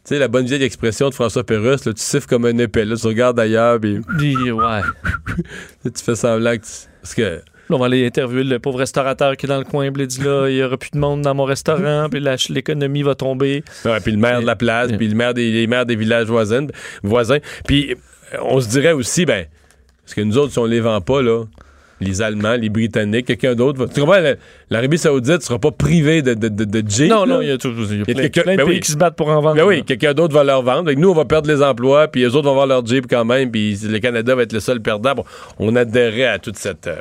sais, 0.09 0.19
la 0.19 0.27
bonne 0.27 0.45
vieille 0.45 0.63
expression 0.63 1.09
de 1.09 1.13
François 1.13 1.43
Pérusse, 1.43 1.85
là, 1.85 1.93
tu 1.93 2.01
siffles 2.01 2.27
comme 2.27 2.45
un 2.45 2.57
épée. 2.57 2.85
Là, 2.85 2.95
tu 2.95 3.07
regardes 3.07 3.39
ailleurs, 3.39 3.79
puis 3.79 3.99
ouais. 4.51 4.81
tu 5.83 6.03
fais 6.03 6.15
semblant 6.15 6.51
que 6.51 6.63
tu... 6.65 6.71
Parce 7.01 7.13
que... 7.13 7.41
Là, 7.69 7.75
on 7.75 7.77
va 7.77 7.85
aller 7.85 8.05
interviewer 8.05 8.43
le 8.43 8.57
pauvre 8.57 8.79
restaurateur 8.79 9.37
qui 9.37 9.45
est 9.45 9.49
dans 9.49 9.59
le 9.59 9.63
coin. 9.63 9.85
Il 9.85 10.07
dit 10.07 10.23
là, 10.23 10.47
il 10.49 10.55
n'y 10.55 10.63
aura 10.63 10.77
plus 10.77 10.89
de 10.91 10.97
monde 10.97 11.21
dans 11.21 11.35
mon 11.35 11.43
restaurant. 11.43 12.07
Puis 12.09 12.19
l'économie 12.49 13.03
va 13.03 13.13
tomber. 13.13 13.63
Ouais, 13.85 13.99
puis 13.99 14.11
le 14.11 14.17
maire 14.17 14.41
de 14.41 14.47
la 14.47 14.55
place, 14.55 14.91
puis 14.91 15.07
le 15.07 15.15
maire 15.15 15.35
des, 15.35 15.51
les 15.51 15.67
maires 15.67 15.85
des 15.85 15.95
villages 15.95 16.25
voisins. 16.25 16.65
voisins. 17.03 17.37
Puis 17.67 17.95
on 18.41 18.59
se 18.59 18.69
dirait 18.69 18.93
aussi, 18.93 19.25
ben, 19.25 19.45
parce 20.03 20.15
que 20.15 20.21
nous 20.21 20.39
autres, 20.39 20.51
si 20.51 20.57
on 20.57 20.65
les 20.65 20.79
vend 20.79 20.99
pas, 21.01 21.21
là, 21.21 21.43
les 22.01 22.21
Allemands, 22.21 22.55
les 22.55 22.69
Britanniques, 22.69 23.25
quelqu'un 23.27 23.55
d'autre, 23.55 23.79
va- 23.79 23.87
tu 23.87 23.99
comprends, 23.99 24.19
la- 24.19 24.35
l'Arabie 24.69 24.97
Saoudite 24.97 25.41
sera 25.41 25.59
pas 25.59 25.71
privée 25.71 26.21
de, 26.21 26.33
de, 26.33 26.47
de, 26.47 26.63
de 26.63 26.89
Jeep, 26.89 27.09
Non, 27.09 27.25
là. 27.25 27.35
non, 27.35 27.41
il 27.41 27.47
y 27.47 27.51
a, 27.51 27.55
il 27.63 27.69
y 27.69 28.19
a 28.19 28.23
y 28.23 28.25
a 28.25 28.29
plein, 28.29 28.53
de 28.53 28.57
ben 28.57 28.65
pays 28.65 28.75
oui. 28.75 28.79
qui 28.79 28.91
se 28.91 28.97
battent 28.97 29.15
pour 29.15 29.29
en 29.29 29.41
vendre. 29.41 29.55
Ben 29.55 29.65
oui, 29.65 29.83
quelqu'un 29.83 30.13
d'autre 30.13 30.33
va 30.33 30.43
leur 30.43 30.61
vendre. 30.61 30.91
Nous, 30.93 31.09
on 31.09 31.13
va 31.13 31.25
perdre 31.25 31.49
les 31.49 31.61
emplois, 31.61 32.07
puis 32.07 32.21
les 32.21 32.27
autres 32.35 32.43
vont 32.45 32.51
avoir 32.51 32.67
leur 32.67 32.85
Jeep 32.85 33.05
quand 33.09 33.25
même, 33.25 33.51
puis 33.51 33.77
le 33.83 33.99
Canada 33.99 34.35
va 34.35 34.43
être 34.43 34.53
le 34.53 34.59
seul 34.59 34.79
perdant. 34.81 35.13
Bon, 35.15 35.23
on 35.59 35.75
adhérait 35.75 36.25
à 36.25 36.39
toute 36.39 36.57
cette. 36.57 36.87
euh, 36.87 36.95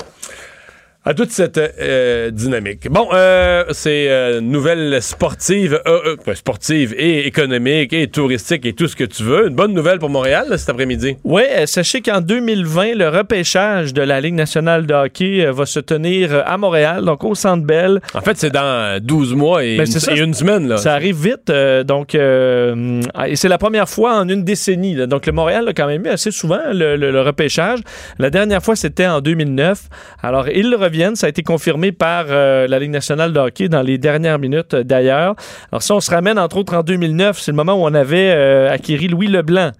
à 1.08 1.14
toute 1.14 1.30
cette 1.30 1.56
euh, 1.56 2.30
dynamique. 2.30 2.86
Bon, 2.90 3.08
euh, 3.14 3.64
c'est 3.70 4.10
euh, 4.10 4.42
nouvelle 4.42 5.00
sportive, 5.00 5.80
euh, 5.86 6.00
euh, 6.04 6.16
ouais, 6.26 6.34
sportive 6.34 6.94
et 6.98 7.26
économique 7.26 7.94
et 7.94 8.08
touristique 8.08 8.66
et 8.66 8.74
tout 8.74 8.88
ce 8.88 8.94
que 8.94 9.04
tu 9.04 9.22
veux. 9.22 9.48
Une 9.48 9.54
bonne 9.54 9.72
nouvelle 9.72 9.98
pour 10.00 10.10
Montréal 10.10 10.48
là, 10.50 10.58
cet 10.58 10.68
après-midi? 10.68 11.16
Oui, 11.24 11.40
sachez 11.64 12.02
qu'en 12.02 12.20
2020, 12.20 12.94
le 12.94 13.08
repêchage 13.08 13.94
de 13.94 14.02
la 14.02 14.20
Ligue 14.20 14.34
nationale 14.34 14.84
de 14.84 14.92
hockey 14.92 15.46
va 15.50 15.64
se 15.64 15.80
tenir 15.80 16.42
à 16.46 16.58
Montréal, 16.58 17.02
donc 17.06 17.24
au 17.24 17.34
Centre 17.34 17.64
Bell. 17.64 18.00
En 18.12 18.20
fait, 18.20 18.36
c'est 18.36 18.50
dans 18.52 19.02
12 19.02 19.34
mois 19.34 19.64
et, 19.64 19.78
Ben, 19.78 19.86
une, 19.86 19.90
c'est 19.92 20.00
ça. 20.00 20.12
et 20.14 20.18
une 20.20 20.34
semaine. 20.34 20.68
Là. 20.68 20.76
Ça 20.76 20.92
arrive 20.92 21.16
vite, 21.16 21.50
donc 21.86 22.14
et 22.14 23.36
c'est 23.36 23.48
la 23.48 23.58
première 23.58 23.88
fois 23.88 24.14
en 24.18 24.28
une 24.28 24.44
décennie. 24.44 24.94
là. 24.94 25.06
Donc 25.06 25.24
le 25.24 25.32
Montréal 25.32 25.66
a 25.68 25.72
quand 25.72 25.86
même 25.86 26.04
eu 26.04 26.10
assez 26.10 26.30
souvent 26.30 26.60
le, 26.70 26.96
le- 26.96 27.10
le 27.12 27.22
repêchage. 27.22 27.78
La 28.18 28.28
dernière 28.28 28.62
fois, 28.62 28.76
c'était 28.76 29.06
en 29.06 29.22
2009. 29.22 29.84
Alors 30.22 30.48
ils 30.50 30.74
reviennent, 30.98 31.16
ça 31.16 31.26
a 31.26 31.30
été 31.30 31.42
confirmé 31.42 31.92
par 31.92 32.26
euh, 32.28 32.66
la 32.66 32.78
Ligue 32.78 32.90
nationale 32.90 33.32
de 33.32 33.38
hockey 33.40 33.68
dans 33.68 33.82
les 33.82 33.98
dernières 33.98 34.38
minutes 34.38 34.74
euh, 34.74 34.82
d'ailleurs. 34.84 35.34
Alors 35.72 35.82
si 35.82 35.92
on 35.92 36.00
se 36.00 36.10
ramène 36.10 36.38
entre 36.38 36.56
autres 36.58 36.74
en 36.74 36.82
2009, 36.82 37.38
c'est 37.38 37.50
le 37.52 37.56
moment 37.56 37.74
où 37.74 37.84
on 37.86 37.94
avait 37.94 38.32
euh, 38.34 38.70
acquéri 38.70 39.08
Louis 39.08 39.28
Leblanc. 39.28 39.70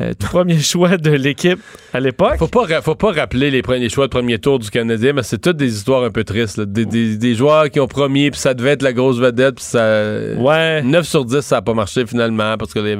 euh, 0.00 0.12
premier 0.18 0.58
choix 0.72 0.96
de 0.96 1.10
l'équipe 1.10 1.60
à 1.92 2.00
l'époque. 2.00 2.36
Faut 2.38 2.48
pas, 2.48 2.66
faut 2.82 2.96
pas 2.96 3.12
rappeler 3.12 3.50
les 3.52 3.62
premiers 3.62 3.88
choix 3.88 4.06
de 4.06 4.10
premier 4.10 4.38
tour 4.40 4.58
du 4.58 4.68
Canadien, 4.68 5.12
mais 5.12 5.22
c'est 5.22 5.38
toutes 5.40 5.56
des 5.56 5.72
histoires 5.72 6.02
un 6.02 6.10
peu 6.10 6.24
tristes. 6.24 6.56
là. 6.58 6.64
Des, 6.66 6.84
des- 6.84 7.16
des 7.16 7.34
joueurs 7.36 7.70
qui 7.70 7.78
ont 7.78 7.86
promis, 7.86 8.30
puis 8.32 8.40
ça 8.40 8.54
devait 8.54 8.70
être 8.70 8.82
la 8.82 8.92
grosse 8.92 9.18
vedette, 9.18 9.54
puis 9.54 9.64
ça. 9.64 10.08
Ouais. 10.36 10.82
9 10.82 11.06
sur 11.06 11.24
10, 11.24 11.40
ça 11.40 11.56
n'a 11.56 11.62
pas 11.62 11.74
marché 11.74 12.04
finalement 12.06 12.56
parce 12.58 12.74
que 12.74 12.80
les- 12.80 12.98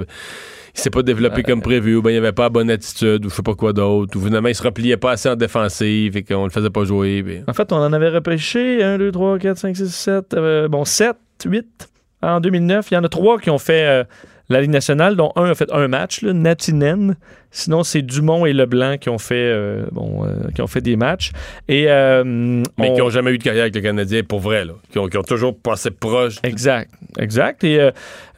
s'est 0.80 0.90
pas 0.90 1.02
développé 1.02 1.42
comme 1.44 1.60
prévu, 1.62 1.96
ou 1.96 2.02
bien 2.02 2.12
il 2.12 2.16
avait 2.18 2.32
pas 2.32 2.44
la 2.44 2.48
bonne 2.50 2.70
attitude, 2.70 3.24
ou 3.24 3.30
je 3.30 3.34
sais 3.34 3.42
pas 3.42 3.54
quoi 3.54 3.72
d'autre, 3.72 4.16
ou 4.18 4.22
finalement 4.24 4.48
il 4.48 4.54
se 4.54 4.62
repliait 4.62 4.96
pas 4.96 5.12
assez 5.12 5.28
en 5.28 5.36
défensive 5.36 6.16
et 6.16 6.22
qu'on 6.24 6.44
le 6.44 6.50
faisait 6.50 6.70
pas 6.70 6.84
jouer. 6.84 7.22
puis- 7.22 7.40
En 7.46 7.52
fait, 7.52 7.72
on 7.72 7.76
en 7.76 7.92
avait 7.92 8.08
repêché 8.10 8.82
1, 8.82 8.98
2, 8.98 9.12
3, 9.12 9.38
4, 9.38 9.56
5, 9.58 9.76
6, 9.76 9.94
7, 9.94 10.34
euh, 10.34 10.68
bon, 10.68 10.84
7, 10.84 11.16
8 11.46 11.88
en 12.22 12.40
2009. 12.40 12.88
Il 12.90 12.94
y 12.94 12.96
en 12.96 13.04
a 13.04 13.08
trois 13.08 13.38
qui 13.38 13.50
ont 13.50 13.58
fait 13.58 13.86
euh, 13.86 14.04
la 14.48 14.60
Ligue 14.60 14.70
nationale, 14.70 15.16
dont 15.16 15.32
un 15.36 15.44
a 15.50 15.54
fait 15.54 15.70
un 15.72 15.88
match, 15.88 16.22
là, 16.22 16.32
Natinen. 16.32 17.16
Sinon, 17.56 17.84
c'est 17.84 18.02
Dumont 18.02 18.46
et 18.46 18.52
Leblanc 18.52 18.96
qui 18.98 19.08
ont 19.08 19.18
fait, 19.18 19.34
euh, 19.36 19.84
bon, 19.92 20.24
euh, 20.24 20.50
qui 20.54 20.60
ont 20.60 20.66
fait 20.66 20.80
des 20.80 20.96
matchs. 20.96 21.30
Et, 21.68 21.86
euh, 21.88 22.24
Mais 22.24 22.90
on- 22.90 22.94
qui 22.96 23.00
ont 23.02 23.10
jamais 23.10 23.30
eu 23.30 23.38
de 23.38 23.42
carrière 23.44 23.62
avec 23.62 23.74
le 23.76 23.80
Canadien 23.80 24.22
pour 24.24 24.40
vrai, 24.40 24.64
là. 24.64 24.72
Qui 24.90 24.98
ont, 24.98 25.06
qui 25.06 25.16
ont 25.16 25.22
toujours 25.22 25.56
passé 25.56 25.90
proche. 25.92 26.36
Exact, 26.42 26.90
exact. 27.18 27.62
Et 27.62 27.78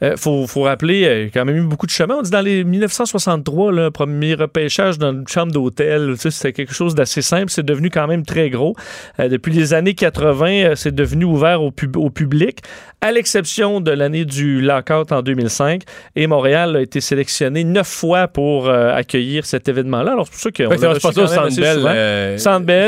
euh, 0.03 0.15
faut, 0.17 0.45
faut 0.45 0.61
rappeler, 0.61 0.95
il 0.97 1.01
y 1.01 1.07
a 1.07 1.29
quand 1.29 1.45
même 1.45 1.57
eu 1.57 1.61
beaucoup 1.61 1.87
de 1.87 1.91
chemin. 1.91 2.17
On 2.19 2.21
dit 2.21 2.29
dans 2.29 2.41
les 2.41 2.63
1963, 2.63 3.71
le 3.71 3.89
premier 3.89 4.35
repêchage 4.35 4.99
dans 4.99 5.11
une 5.11 5.27
chambre 5.27 5.51
d'hôtel, 5.51 6.11
tu 6.13 6.19
sais, 6.21 6.31
c'était 6.31 6.53
quelque 6.53 6.73
chose 6.73 6.93
d'assez 6.93 7.23
simple. 7.23 7.49
C'est 7.49 7.65
devenu 7.65 7.89
quand 7.89 8.05
même 8.07 8.23
très 8.23 8.51
gros. 8.51 8.75
Depuis 9.17 9.51
les 9.51 9.73
années 9.73 9.95
80, 9.95 10.47
euh, 10.51 10.75
c'est 10.75 10.93
devenu 10.93 11.25
ouvert 11.25 11.63
au, 11.63 11.71
pub- 11.71 11.97
au 11.97 12.11
public, 12.11 12.59
à 13.01 13.11
l'exception 13.11 13.81
de 13.81 13.91
l'année 13.91 14.25
du 14.25 14.61
lockout 14.61 15.11
en 15.11 15.23
2005. 15.23 15.81
Et 16.15 16.27
Montréal 16.27 16.75
a 16.75 16.81
été 16.81 17.01
sélectionné 17.01 17.63
neuf 17.63 17.87
fois 17.87 18.27
pour 18.27 18.69
accueillir 19.07 19.45
cet 19.45 19.67
événement-là. 19.69 20.11
Alors 20.11 20.25
c'est 20.25 20.31
pour 20.31 20.41
ça 20.41 20.51
qu'on 20.51 20.69
ça 20.77 20.87
l'a 20.87 20.93
passer 20.99 21.19
au 21.19 21.23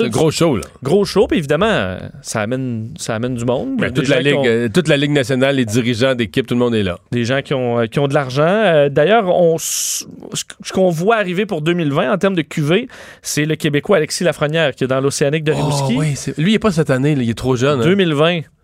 euh, 0.06 0.10
gros 0.10 0.32
show, 0.32 0.56
là. 0.58 0.62
Gros 0.84 1.06
show, 1.06 1.28
puis 1.28 1.38
évidemment, 1.38 1.98
ça 2.22 2.42
amène, 2.42 2.90
ça 2.98 3.16
amène 3.16 3.36
du 3.36 3.46
monde. 3.46 3.78
Ben, 3.78 3.92
toute, 3.94 4.08
la 4.10 4.22
ligue, 4.22 4.36
ont- 4.36 4.46
euh, 4.46 4.68
toute 4.74 4.88
la 4.88 4.98
Ligue 4.98 5.12
nationale, 5.12 5.56
les 5.56 5.66
dirigeants 5.66 6.16
d'équipe, 6.16 6.46
tout 6.46 6.56
le 6.56 6.60
monde 6.60 6.76
est 6.76 6.84
là. 6.84 6.98
des 7.12 7.24
gens 7.26 7.42
qui 7.42 7.54
ont, 7.54 7.80
euh, 7.80 7.86
qui 7.86 8.00
ont 8.00 8.08
de 8.08 8.14
l'argent. 8.14 8.44
Euh, 8.46 8.90
D'ailleurs, 8.90 9.28
on 9.34 9.58
ce 9.58 10.06
qu'on 10.74 10.90
voit 10.90 11.16
arriver 11.16 11.46
pour 11.46 11.62
2020 11.62 12.12
en 12.12 12.18
termes 12.18 12.36
de 12.36 12.42
QV, 12.42 12.88
c'est 13.22 13.46
le 13.46 13.56
Québécois 13.56 13.98
Alexis 13.98 14.24
Lafrenière 14.24 14.74
qui 14.76 14.84
est 14.84 14.88
dans 14.88 15.00
l'Océanique 15.02 15.44
de 15.44 15.52
Rimouski. 15.54 15.94
Oh, 15.96 16.00
oui, 16.00 16.16
lui, 16.38 16.52
il 16.52 16.56
est 16.56 16.60
pas 16.60 16.72
cette 16.72 16.90
année, 16.90 17.16
là, 17.16 17.22
il 17.24 17.30
est 17.30 17.38
trop 17.38 17.56
jeune. 17.56 17.80
hein. 17.82 17.84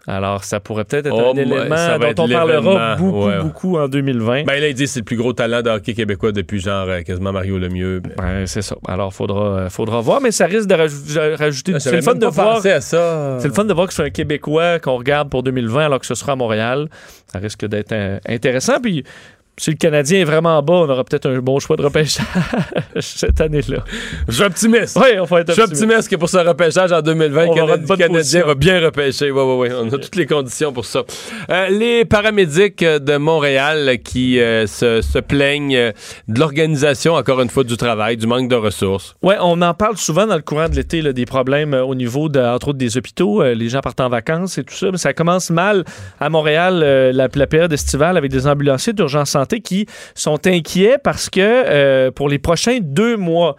2020. 0.07 0.13
Alors, 0.17 0.43
ça 0.43 0.59
pourrait 0.59 0.83
peut-être 0.85 1.07
être 1.07 1.15
Oh, 1.15 1.31
un 1.33 1.37
élément 1.37 1.75
dont 1.99 2.23
on 2.23 2.29
parlera 2.29 2.95
beaucoup, 2.95 3.25
Ouais, 3.25 3.39
beaucoup 3.41 3.77
en 3.77 3.87
2020. 3.87 4.43
Ben 4.45 4.59
là, 4.61 4.67
il 4.67 4.73
dit 4.73 4.83
que 4.83 4.89
c'est 4.89 4.99
le 4.99 5.05
plus 5.05 5.17
gros 5.17 5.33
talent 5.33 5.61
de 5.61 5.69
hockey 5.69 5.93
québécois 5.93 6.31
depuis 6.31 6.59
genre 6.59 6.87
euh, 6.87 7.01
quasiment 7.01 7.31
Mario 7.31 7.57
Lemieux. 7.57 8.01
Ben, 8.17 8.45
c'est 8.45 8.61
ça. 8.61 8.75
Alors, 8.87 9.13
faudra, 9.13 9.45
euh, 9.45 9.69
faudra 9.69 10.01
voir, 10.01 10.21
mais 10.21 10.31
ça 10.31 10.45
risque 10.45 10.67
de 10.67 10.75
raj- 10.75 11.35
rajouter. 11.37 11.73
Ah, 11.75 11.79
c'est 11.79 11.91
le 11.95 12.01
fun 12.01 12.15
de 12.15 12.25
voir. 12.27 12.61
C'est 12.61 13.47
le 13.47 13.53
fun 13.53 13.65
de 13.65 13.73
voir 13.73 13.87
que 13.87 13.93
c'est 13.93 14.03
un 14.03 14.09
Québécois 14.09 14.79
qu'on 14.79 14.97
regarde 14.97 15.29
pour 15.29 15.43
2020 15.43 15.85
alors 15.85 15.99
que 15.99 16.05
ce 16.05 16.15
sera 16.15 16.33
à 16.33 16.35
Montréal. 16.35 16.87
Ça 17.31 17.39
risque 17.39 17.65
d'être 17.65 17.91
euh, 17.91 18.19
intéressant. 18.27 18.79
Puis, 18.81 19.03
si 19.57 19.71
le 19.71 19.77
Canadien 19.77 20.19
est 20.19 20.25
vraiment 20.25 20.61
bas, 20.61 20.73
on 20.73 20.89
aura 20.89 21.03
peut-être 21.05 21.29
un 21.29 21.39
bon 21.39 21.59
choix 21.59 21.77
de 21.77 21.81
repêchage 21.83 22.25
cette 22.99 23.39
année-là. 23.39 23.85
Je 24.27 24.33
suis 24.33 24.43
optimiste. 24.43 24.97
Oui, 25.01 25.17
on 25.17 25.23
va 25.23 25.39
être 25.41 25.47
Je 25.49 25.53
suis 25.53 25.61
optimiste. 25.61 25.83
optimiste 25.83 26.09
que 26.09 26.15
pour 26.17 26.27
ce 26.29 26.37
repêchage 26.37 26.91
en 26.91 27.01
2020, 27.01 27.45
On 27.45 27.53
le 27.53 27.55
Canadien, 27.55 27.85
bonnes 27.87 27.97
Canadien 27.97 28.43
va 28.45 28.55
bien 28.55 28.81
repêcher. 28.83 29.31
Oui, 29.31 29.41
oui, 29.45 29.69
oui. 29.69 29.75
On 29.81 29.87
a 29.87 29.97
toutes 29.97 30.17
les 30.17 30.25
conditions 30.25 30.73
pour 30.73 30.83
ça. 30.85 31.03
Euh, 31.49 31.69
les 31.69 32.03
paramédics 32.03 32.83
de 32.83 33.15
Montréal 33.17 33.97
qui 34.03 34.41
euh, 34.41 34.67
se, 34.67 35.01
se 35.01 35.19
plaignent 35.19 35.93
de 36.27 36.39
l'organisation, 36.39 37.13
encore 37.13 37.39
une 37.39 37.49
fois, 37.49 37.63
du 37.63 37.77
travail, 37.77 38.17
du 38.17 38.27
manque 38.27 38.49
de 38.49 38.55
ressources. 38.55 39.15
Oui, 39.21 39.35
on 39.41 39.61
en 39.61 39.73
parle 39.73 39.95
souvent 39.95 40.27
dans 40.27 40.35
le 40.35 40.41
courant 40.41 40.67
de 40.67 40.75
l'été, 40.75 41.01
des 41.13 41.25
problèmes 41.25 41.73
euh, 41.73 41.83
au 41.85 41.95
niveau, 41.95 42.27
de, 42.27 42.41
entre 42.41 42.69
autres, 42.69 42.77
des 42.77 42.97
hôpitaux. 42.97 43.41
Les 43.41 43.69
gens 43.69 43.79
partent 43.79 44.01
en 44.01 44.09
vacances 44.09 44.57
et 44.57 44.63
tout 44.65 44.75
ça. 44.75 44.91
Mais 44.91 44.97
ça 44.97 45.13
commence 45.13 45.49
mal 45.49 45.85
à 46.19 46.29
Montréal, 46.29 46.79
la, 47.13 47.27
la 47.33 47.47
période 47.47 47.71
estivale, 47.71 48.17
avec 48.17 48.31
des 48.31 48.47
ambulanciers 48.47 48.91
d'urgence 48.91 49.29
santé 49.29 49.44
qui 49.47 49.85
sont 50.13 50.45
inquiets 50.47 50.97
parce 51.03 51.29
que 51.29 51.39
euh, 51.41 52.11
pour 52.11 52.29
les 52.29 52.39
prochains 52.39 52.79
deux 52.81 53.17
mois, 53.17 53.55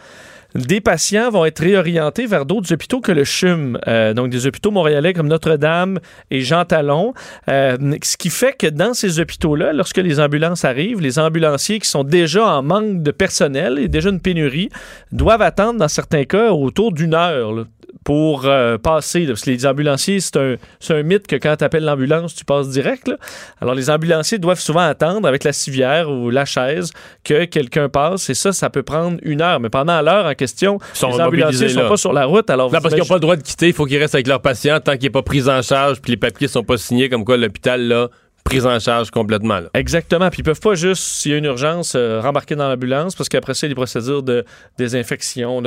des 0.57 0.81
patients 0.81 1.31
vont 1.31 1.45
être 1.45 1.61
réorientés 1.61 2.27
vers 2.27 2.47
d'autres 2.47 2.73
hôpitaux 2.73 3.01
que 3.01 3.13
le 3.13 3.25
CHUM, 3.25 3.79
euh, 3.87 4.15
donc 4.15 4.31
des 4.31 4.47
hôpitaux 4.47 4.71
montréalais 4.71 5.13
comme 5.13 5.29
Notre-Dame 5.29 5.99
et 6.31 6.41
Jean 6.41 6.65
Talon. 6.65 7.13
Euh, 7.49 7.77
ce 8.03 8.17
qui 8.17 8.31
fait 8.31 8.57
que 8.59 8.67
dans 8.67 8.95
ces 8.95 9.21
hôpitaux-là, 9.21 9.73
lorsque 9.73 9.99
les 9.99 10.19
ambulances 10.19 10.65
arrivent, 10.65 11.01
les 11.01 11.19
ambulanciers 11.19 11.79
qui 11.79 11.89
sont 11.89 12.05
déjà 12.05 12.47
en 12.47 12.63
manque 12.63 13.03
de 13.03 13.11
personnel 13.11 13.79
et 13.79 13.89
déjà 13.89 14.09
une 14.09 14.21
pénurie 14.21 14.71
doivent 15.13 15.43
attendre 15.43 15.79
dans 15.79 15.89
certains 15.89 16.25
cas 16.25 16.51
autour 16.53 16.93
d'une 16.93 17.15
heure. 17.15 17.67
Pour 18.07 18.43
euh, 18.45 18.79
passer. 18.79 19.27
parce 19.27 19.43
que 19.43 19.51
les 19.51 19.67
ambulanciers, 19.67 20.21
c'est 20.21 20.37
un, 20.37 20.55
un 20.91 21.03
mythe 21.03 21.27
que 21.27 21.35
quand 21.35 21.57
tu 21.57 21.65
appelles 21.65 21.85
l'ambulance, 21.85 22.37
tu 22.37 22.45
passes 22.45 22.69
direct. 22.69 23.09
là. 23.09 23.17
Alors, 23.61 23.75
les 23.75 23.91
ambulanciers 23.91 24.39
doivent 24.39 24.61
souvent 24.61 24.87
attendre 24.87 25.27
avec 25.27 25.43
la 25.43 25.53
civière 25.53 26.09
ou 26.09 26.31
la 26.31 26.45
chaise 26.45 26.93
que 27.25 27.47
quelqu'un 27.47 27.89
passe. 27.89 28.31
Et 28.31 28.35
ça, 28.35 28.53
ça 28.53 28.71
peut 28.71 28.85
prendre 28.85 29.19
une 29.23 29.43
heure. 29.43 29.59
Mais 29.59 29.71
pendant 29.71 30.01
l'heure 30.03 30.27
en 30.27 30.35
question, 30.35 30.79
sont 30.95 31.09
les 31.09 31.15
ambulanciers 31.21 31.63
mobilisés, 31.63 31.81
sont 31.83 31.89
pas 31.89 31.97
sur 31.97 32.13
la 32.13 32.27
route. 32.27 32.49
Alors, 32.49 32.73
Non, 32.73 32.79
parce 32.81 32.95
qu'ils 32.95 33.03
n'ont 33.03 33.09
pas 33.09 33.15
le 33.15 33.21
droit 33.21 33.35
de 33.35 33.43
quitter. 33.43 33.67
Il 33.67 33.73
faut 33.75 33.87
qu'ils 33.87 33.99
restent 33.99 34.15
avec 34.15 34.29
leurs 34.29 34.41
patients 34.41 34.79
tant 34.79 34.93
qu'il 34.93 35.03
n'est 35.03 35.11
pas 35.11 35.23
pris 35.23 35.49
en 35.49 35.61
charge 35.63 36.01
puis 36.01 36.13
les 36.13 36.17
papiers 36.17 36.47
sont 36.47 36.63
pas 36.63 36.77
signés 36.77 37.09
comme 37.09 37.25
quoi 37.25 37.37
l'hôpital, 37.37 37.89
là, 37.89 38.09
pris 38.47 38.65
en 38.65 38.79
charge 38.79 39.11
complètement. 39.11 39.61
Exactement. 39.75 40.31
Puis 40.31 40.41
ils 40.41 40.45
peuvent 40.45 40.61
pas 40.61 40.75
juste, 40.75 41.03
s'il 41.03 41.33
y 41.33 41.35
a 41.35 41.39
une 41.39 41.45
urgence, 41.45 41.95
euh, 41.97 42.21
rembarquer 42.21 42.55
dans 42.55 42.69
l'ambulance 42.69 43.15
parce 43.15 43.29
qu'après 43.29 43.55
ça, 43.55 43.67
des 43.69 43.75
procédures 43.75 44.23
de 44.23 44.45
désinfection. 44.79 45.63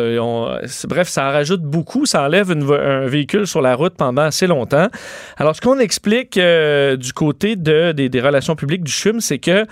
bref, 0.88 1.08
ça 1.08 1.30
rajoute 1.30 1.62
beaucoup. 1.62 2.06
Ça 2.06 2.24
enlève 2.24 2.52
un 2.52 3.08
véhicule 3.08 3.46
sur 3.46 3.62
la 3.62 3.76
route 3.76 3.96
pendant 3.96 4.24
assez 4.24 4.48
longtemps. 4.48 4.88
Alors, 5.38 5.56
ce 5.56 5.62
qu'on 5.62 5.80
explique 5.80 6.38
euh, 6.38 6.96
du 6.96 7.14
côté 7.14 7.56
de, 7.56 7.92
des, 7.92 8.10
des 8.10 8.22
relations 8.22 8.56
publiques 8.56 8.84
du 8.84 8.92
CHUM, 8.92 9.20
c'est 9.20 9.40
que 9.40 9.66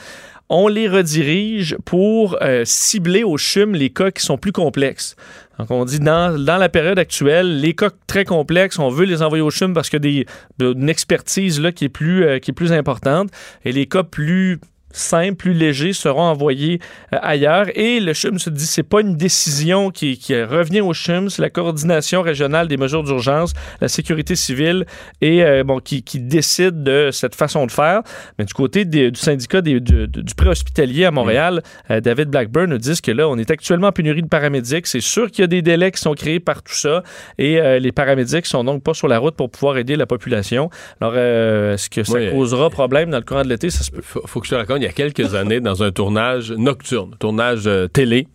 on 0.50 0.68
les 0.68 0.88
redirige 0.88 1.77
pour 1.86 2.38
euh, 2.42 2.63
cibler 2.66 3.24
au 3.24 3.38
CHUM 3.38 3.74
les 3.74 3.89
cas 3.89 4.12
qui 4.12 4.24
sont 4.24 4.38
plus 4.38 4.51
complexes. 4.51 5.16
Donc, 5.60 5.72
on 5.72 5.86
dit 5.86 6.00
dans, 6.00 6.36
la 6.38 6.70
période 6.70 7.00
actuelle, 7.00 7.60
les 7.60 7.74
cas 7.74 7.89
très 8.06 8.25
complexes, 8.25 8.80
on 8.80 8.89
veut 8.89 9.06
les 9.06 9.22
envoyer 9.22 9.42
au 9.42 9.50
CHUM 9.50 9.74
parce 9.74 9.89
qu'il 9.89 10.06
y 10.06 10.25
a 10.62 10.63
une 10.63 10.89
expertise 10.89 11.62
qui, 11.75 11.86
est 11.86 11.89
plus, 11.89 12.24
euh, 12.24 12.39
qui 12.39 12.51
est 12.51 12.54
plus 12.54 12.72
importante. 12.72 13.30
Et 13.66 13.72
les 13.72 13.88
cas 13.88 14.04
plus 14.04 14.60
simples, 14.98 15.36
plus 15.36 15.54
légers 15.54 15.94
seront 15.94 16.22
envoyés 16.24 16.80
euh, 17.13 17.18
ailleurs. 17.22 17.66
Et 17.75 18.00
le 18.00 18.13
CHUM 18.13 18.39
se 18.39 18.50
dit 18.50 18.66
c'est 18.66 18.84
pas 18.84 19.01
une 19.01 19.16
décision 19.16 19.92
qui, 19.92 20.18
qui 20.18 20.42
revient 20.42 20.82
au 20.82 20.94
CHUM, 20.94 21.30
c'est 21.30 21.42
la 21.42 21.50
coordination 21.50 22.22
régionale 22.22 22.68
des 22.68 22.77
mesures 22.77 23.04
d'urgence, 23.04 23.54
la 23.82 23.88
sécurité 23.88 24.36
civile 24.36 24.86
et 25.22 25.44
euh, 25.44 25.63
bon 25.63 25.80
qui, 25.80 26.04
qui 26.04 26.20
décide 26.20 26.84
de 26.84 27.10
cette 27.12 27.36
façon 27.36 27.66
de 27.66 27.72
faire. 27.72 28.01
Mais 28.39 28.46
du 28.46 28.54
côté 28.54 28.86
des- 28.86 29.12
du 29.12 29.20
syndicat 29.20 29.62
des- 29.62 29.80
du, 29.80 30.08
du 30.08 30.36
préhospitalier 30.36 31.06
à 31.06 31.12
Montréal, 31.12 31.62
euh, 31.92 32.00
David 32.01 32.30
Blackburn 32.30 32.70
nous 32.70 32.77
dit 32.77 33.00
que 33.01 33.12
là, 33.12 33.27
on 33.27 33.38
est 33.38 33.51
actuellement 33.51 33.88
en 33.88 33.92
pénurie 33.92 34.22
de 34.24 34.27
paramédics. 34.27 34.88
C'est 34.88 35.01
sûr 35.01 35.30
qu'il 35.32 35.42
y 35.42 35.44
a 35.44 35.48
des 35.48 35.62
délais 35.62 35.92
qui 35.92 36.01
sont 36.01 36.13
créés 36.13 36.39
par 36.39 36.63
tout 36.63 36.74
ça 36.74 37.04
et 37.38 37.60
les 37.80 37.92
paramédics 37.92 38.46
sont 38.46 38.63
donc 38.63 38.84
pas 38.84 38.94
sur 38.94 39.08
la 39.08 39.20
route 39.20 39.36
pour 39.36 39.50
pouvoir 39.50 39.77
aider 39.77 39.96
la 39.96 40.06
population. 40.06 40.70
Alors, 41.01 41.16
est-ce 41.18 41.89
que 41.89 42.04
ça 42.04 42.13
Oui. 42.13 42.32
causera 42.32 42.70
problème 42.70 43.10
dans 43.10 43.18
le 43.18 43.24
courant 43.24 43.44
de 43.44 43.50
l'été? 43.50 43.70
Ça 43.70 43.84
se 43.84 43.92
peut. 43.92 44.01
Faut, 44.01 44.22
faut 44.25 44.39
que 44.39 44.46
je 44.48 44.51
te 44.51 44.56
raconte, 44.56 44.82
y 44.88 44.89
a 44.89 44.94
quelques 44.94 45.36
années, 45.36 45.60
dans 45.60 45.84
un 45.84 45.91
tournage 45.91 46.51
nocturne, 46.51 47.15
tournage 47.20 47.67
euh, 47.67 47.88
télé, 47.88 48.27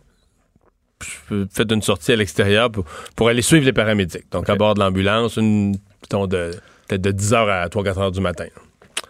je 1.31 1.45
fait 1.51 1.71
une 1.73 1.83
sortie 1.83 2.13
à 2.13 2.17
l'extérieur 2.17 2.71
pour, 2.71 2.85
pour 3.17 3.29
aller 3.29 3.43
suivre 3.43 3.65
les 3.65 3.73
paramédics. 3.73 4.31
Donc, 4.31 4.49
à 4.49 4.55
bord 4.55 4.75
de 4.75 4.81
l'ambulance, 4.81 5.37
une, 5.37 5.73
de, 5.73 6.51
peut-être 6.89 7.01
de 7.03 7.11
10h 7.13 7.35
à 7.51 7.67
3-4 7.69 7.95
h 7.95 8.13
du 8.13 8.21
matin. 8.21 8.47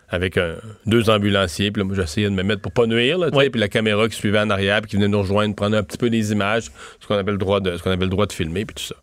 Avec 0.09 0.37
un- 0.39 0.57
deux 0.87 1.09
ambulanciers. 1.11 1.71
Puis 1.71 1.81
là, 1.81 1.87
moi, 1.87 1.97
j'essayais 1.97 2.29
de 2.29 2.35
me 2.35 2.43
mettre 2.43 2.61
pour 2.63 2.73
pas 2.73 2.87
nuire. 2.87 3.19
Là, 3.19 3.29
Oui. 3.33 3.49
Puis 3.51 3.61
la 3.61 3.69
caméra 3.69 4.09
qui 4.09 4.17
suivait 4.17 4.39
en 4.41 4.51
arrière, 4.51 4.81
puis 4.83 4.91
qui 4.91 4.97
venait 4.97 5.09
nous 5.09 5.21
rejoindre, 5.21 5.55
prendre 5.55 5.77
un 5.77 5.83
petit 5.83 5.99
peu 5.99 6.11
des 6.11 6.33
images, 6.33 6.71
ce 7.01 7.07
qu'on 7.07 7.17
avait 7.17 7.33
le 7.33 7.39
droit 7.39 7.61
de, 7.61 7.77
ce 7.77 7.83
qu'on 7.83 7.91
avait 7.91 8.05
le 8.05 8.11
droit 8.11 8.27
de 8.27 8.33
filmer, 8.33 8.65
puis 8.65 8.75
tout 8.75 8.83
ça. 8.85 8.95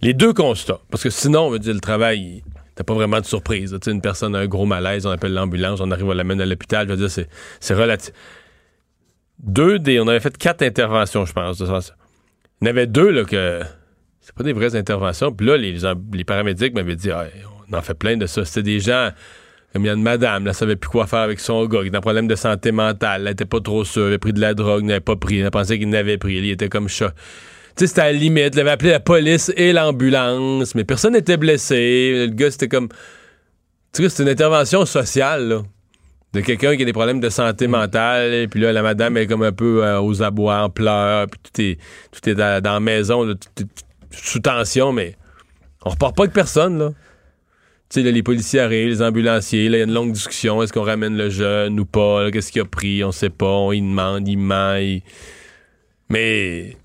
Les 0.00 0.14
deux 0.14 0.32
constats. 0.32 0.80
Parce 0.90 1.02
que 1.02 1.10
sinon, 1.10 1.46
on 1.46 1.50
veut 1.50 1.58
dire, 1.58 1.74
le 1.74 1.80
travail, 1.80 2.20
il- 2.20 2.42
t'as 2.78 2.84
pas 2.84 2.94
vraiment 2.94 3.18
de 3.18 3.26
surprise. 3.26 3.76
une 3.88 4.00
personne 4.00 4.36
a 4.36 4.38
un 4.38 4.46
gros 4.46 4.64
malaise, 4.64 5.04
on 5.04 5.10
appelle 5.10 5.34
l'ambulance, 5.34 5.80
on 5.80 5.90
arrive, 5.90 6.06
on 6.06 6.12
l'amène 6.12 6.40
à 6.40 6.46
l'hôpital. 6.46 6.86
Je 6.86 6.92
veux 6.92 7.08
dire, 7.08 7.26
c'est, 7.58 7.74
relatif. 7.74 8.14
Deux 9.40 9.80
des. 9.80 9.98
On 9.98 10.06
avait 10.06 10.20
fait 10.20 10.38
quatre 10.38 10.62
interventions, 10.62 11.24
je 11.24 11.32
pense. 11.32 11.58
Il 11.58 11.64
y 11.64 12.68
en 12.68 12.70
avait 12.70 12.86
deux, 12.86 13.10
là, 13.10 13.24
que. 13.24 13.62
C'est 14.20 14.32
pas 14.32 14.44
des 14.44 14.52
vraies 14.52 14.76
interventions. 14.76 15.32
Puis 15.32 15.44
là, 15.48 15.56
les, 15.56 15.76
les 16.12 16.24
paramédics 16.24 16.72
m'avaient 16.72 16.94
dit, 16.94 17.10
Ah, 17.10 17.24
on 17.68 17.76
en 17.76 17.82
fait 17.82 17.94
plein 17.94 18.16
de 18.16 18.26
ça. 18.26 18.44
C'était 18.44 18.62
des 18.62 18.78
gens. 18.78 19.10
Comme 19.72 19.84
il 19.84 19.88
y 19.88 19.90
a 19.90 19.94
une 19.94 20.02
madame, 20.02 20.46
elle 20.46 20.54
savait 20.54 20.76
plus 20.76 20.88
quoi 20.88 21.08
faire 21.08 21.18
avec 21.18 21.40
son 21.40 21.66
gars, 21.66 21.80
qui 21.82 21.88
était 21.88 21.96
un 21.96 22.00
problème 22.00 22.28
de 22.28 22.36
santé 22.36 22.72
mentale, 22.72 23.22
elle 23.26 23.32
était 23.32 23.44
pas 23.44 23.60
trop 23.60 23.84
sûre, 23.84 24.02
elle 24.02 24.08
avait 24.08 24.18
pris 24.18 24.32
de 24.32 24.40
la 24.40 24.54
drogue, 24.54 24.82
n'avait 24.82 25.00
pas 25.00 25.16
pris, 25.16 25.40
elle 25.40 25.50
pensait 25.50 25.78
qu'il 25.78 25.90
n'avait 25.90 26.16
pris, 26.16 26.36
il 26.36 26.50
était 26.50 26.70
comme 26.70 26.88
chat. 26.88 27.12
Tu 27.78 27.84
sais, 27.84 27.86
c'était 27.86 28.00
à 28.00 28.12
la 28.12 28.18
limite, 28.18 28.54
il 28.54 28.60
avait 28.60 28.70
appelé 28.70 28.90
la 28.90 28.98
police 29.00 29.52
et 29.56 29.72
l'ambulance, 29.72 30.74
mais 30.74 30.82
personne 30.84 31.12
n'était 31.12 31.36
blessé. 31.36 32.26
Le 32.26 32.34
gars, 32.34 32.50
c'était 32.50 32.66
comme. 32.68 32.88
Tu 33.92 34.02
sais, 34.02 34.08
c'est 34.08 34.22
une 34.24 34.28
intervention 34.28 34.84
sociale, 34.84 35.48
là. 35.48 35.62
De 36.34 36.40
quelqu'un 36.42 36.76
qui 36.76 36.82
a 36.82 36.84
des 36.84 36.92
problèmes 36.92 37.20
de 37.20 37.28
santé 37.30 37.68
mentale, 37.68 38.34
et 38.34 38.48
puis 38.48 38.60
là, 38.60 38.72
la 38.72 38.82
madame 38.82 39.16
est 39.16 39.26
comme 39.26 39.42
un 39.44 39.52
peu 39.52 39.82
euh, 39.84 40.00
aux 40.00 40.22
abois, 40.22 40.62
en 40.62 40.68
pleurs, 40.70 41.26
puis 41.28 41.40
tout 41.42 41.60
est, 41.62 41.78
tout 42.10 42.28
est 42.28 42.34
dans, 42.34 42.60
dans 42.62 42.74
la 42.74 42.80
maison, 42.80 43.22
là, 43.24 43.34
tout 43.34 43.62
est 43.62 43.66
sous 44.10 44.40
tension, 44.40 44.92
mais 44.92 45.14
on 45.86 45.90
repart 45.90 46.14
pas 46.14 46.24
avec 46.24 46.34
personne, 46.34 46.78
là. 46.78 46.90
Tu 47.88 48.00
sais, 48.00 48.02
là, 48.02 48.10
les 48.10 48.22
policiers 48.22 48.60
arrivent, 48.60 48.88
les 48.88 49.00
ambulanciers, 49.02 49.68
là, 49.70 49.78
il 49.78 49.80
y 49.80 49.82
a 49.82 49.86
une 49.86 49.94
longue 49.94 50.12
discussion. 50.12 50.62
Est-ce 50.62 50.72
qu'on 50.74 50.82
ramène 50.82 51.16
le 51.16 51.30
jeune 51.30 51.80
ou 51.80 51.86
pas? 51.86 52.30
Qu'est-ce 52.30 52.52
qu'il 52.52 52.60
a 52.60 52.66
pris? 52.66 53.02
On 53.04 53.12
sait 53.12 53.30
pas. 53.30 53.46
On 53.46 53.72
y 53.72 53.80
demande, 53.80 54.28
il 54.28 54.36
ment. 54.36 54.74
il- 54.74 55.00
Mais 56.10 56.76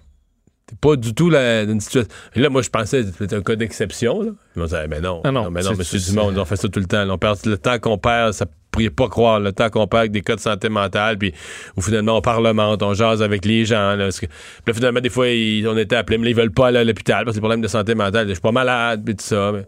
pas 0.81 0.95
du 0.95 1.13
tout 1.13 1.29
dans 1.29 1.65
une 1.69 1.79
situation. 1.79 2.09
Là, 2.35 2.49
moi, 2.49 2.61
je 2.61 2.69
pensais 2.69 3.03
que 3.03 3.09
c'était 3.17 3.35
un 3.35 3.41
cas 3.41 3.55
d'exception. 3.55 4.21
Là? 4.21 4.31
Ils 4.55 4.59
m'ont 4.59 4.65
dit, 4.65 4.75
Ah, 4.75 4.87
ben 4.87 5.01
non. 5.01 5.21
Ah 5.23 5.31
non, 5.31 5.49
mais 5.51 5.61
non, 5.61 5.69
c'est- 5.71 5.77
monsieur 5.77 5.99
c'est- 5.99 6.11
Dumont, 6.11 6.33
on 6.35 6.45
fait 6.45 6.55
ça 6.55 6.67
tout 6.69 6.79
le 6.79 6.85
temps. 6.85 7.03
là. 7.05 7.13
On 7.13 7.17
perd 7.17 7.37
le 7.45 7.57
temps 7.57 7.79
qu'on 7.79 7.97
perd, 7.97 8.33
ça 8.33 8.45
pourriez 8.71 8.89
pas 8.89 9.07
croire 9.07 9.39
le 9.39 9.51
temps 9.51 9.69
qu'on 9.69 9.85
perd 9.87 9.99
avec 9.99 10.11
des 10.11 10.21
cas 10.21 10.35
de 10.35 10.39
santé 10.39 10.67
mentale, 10.67 11.19
puis 11.19 11.31
où 11.77 11.81
finalement 11.81 12.17
on 12.17 12.21
parlemente, 12.21 12.81
on 12.81 12.95
jase 12.95 13.21
avec 13.21 13.45
les 13.45 13.65
gens. 13.65 13.95
Là, 13.95 14.09
que- 14.09 14.17
puis 14.25 14.27
là, 14.65 14.73
finalement, 14.73 14.99
des 14.99 15.09
fois, 15.11 15.27
ils- 15.27 15.67
on 15.67 15.77
était 15.77 15.95
appelés, 15.95 16.17
mais 16.17 16.31
ils 16.31 16.35
veulent 16.35 16.49
pas 16.51 16.67
aller 16.69 16.79
à 16.79 16.83
l'hôpital 16.83 17.23
parce 17.23 17.35
que 17.35 17.37
des 17.37 17.41
problèmes 17.41 17.61
de 17.61 17.67
santé 17.67 17.93
mentale. 17.93 18.27
Je 18.27 18.33
suis 18.33 18.41
pas 18.41 18.51
malade, 18.51 19.03
puis 19.05 19.15
tout 19.15 19.23
ça. 19.23 19.51
mais- 19.53 19.65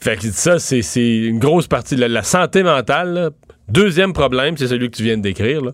Fait 0.00 0.16
que 0.16 0.30
ça, 0.30 0.58
c'est 0.58 0.82
c'est 0.82 1.16
une 1.16 1.38
grosse 1.38 1.66
partie 1.66 1.96
de 1.96 2.00
la, 2.02 2.08
la 2.08 2.22
santé 2.22 2.62
mentale. 2.62 3.14
là. 3.14 3.30
Deuxième 3.68 4.12
problème, 4.12 4.56
c'est 4.56 4.68
celui 4.68 4.90
que 4.90 4.96
tu 4.96 5.02
viens 5.02 5.16
de 5.16 5.22
décrire. 5.22 5.60
là. 5.62 5.72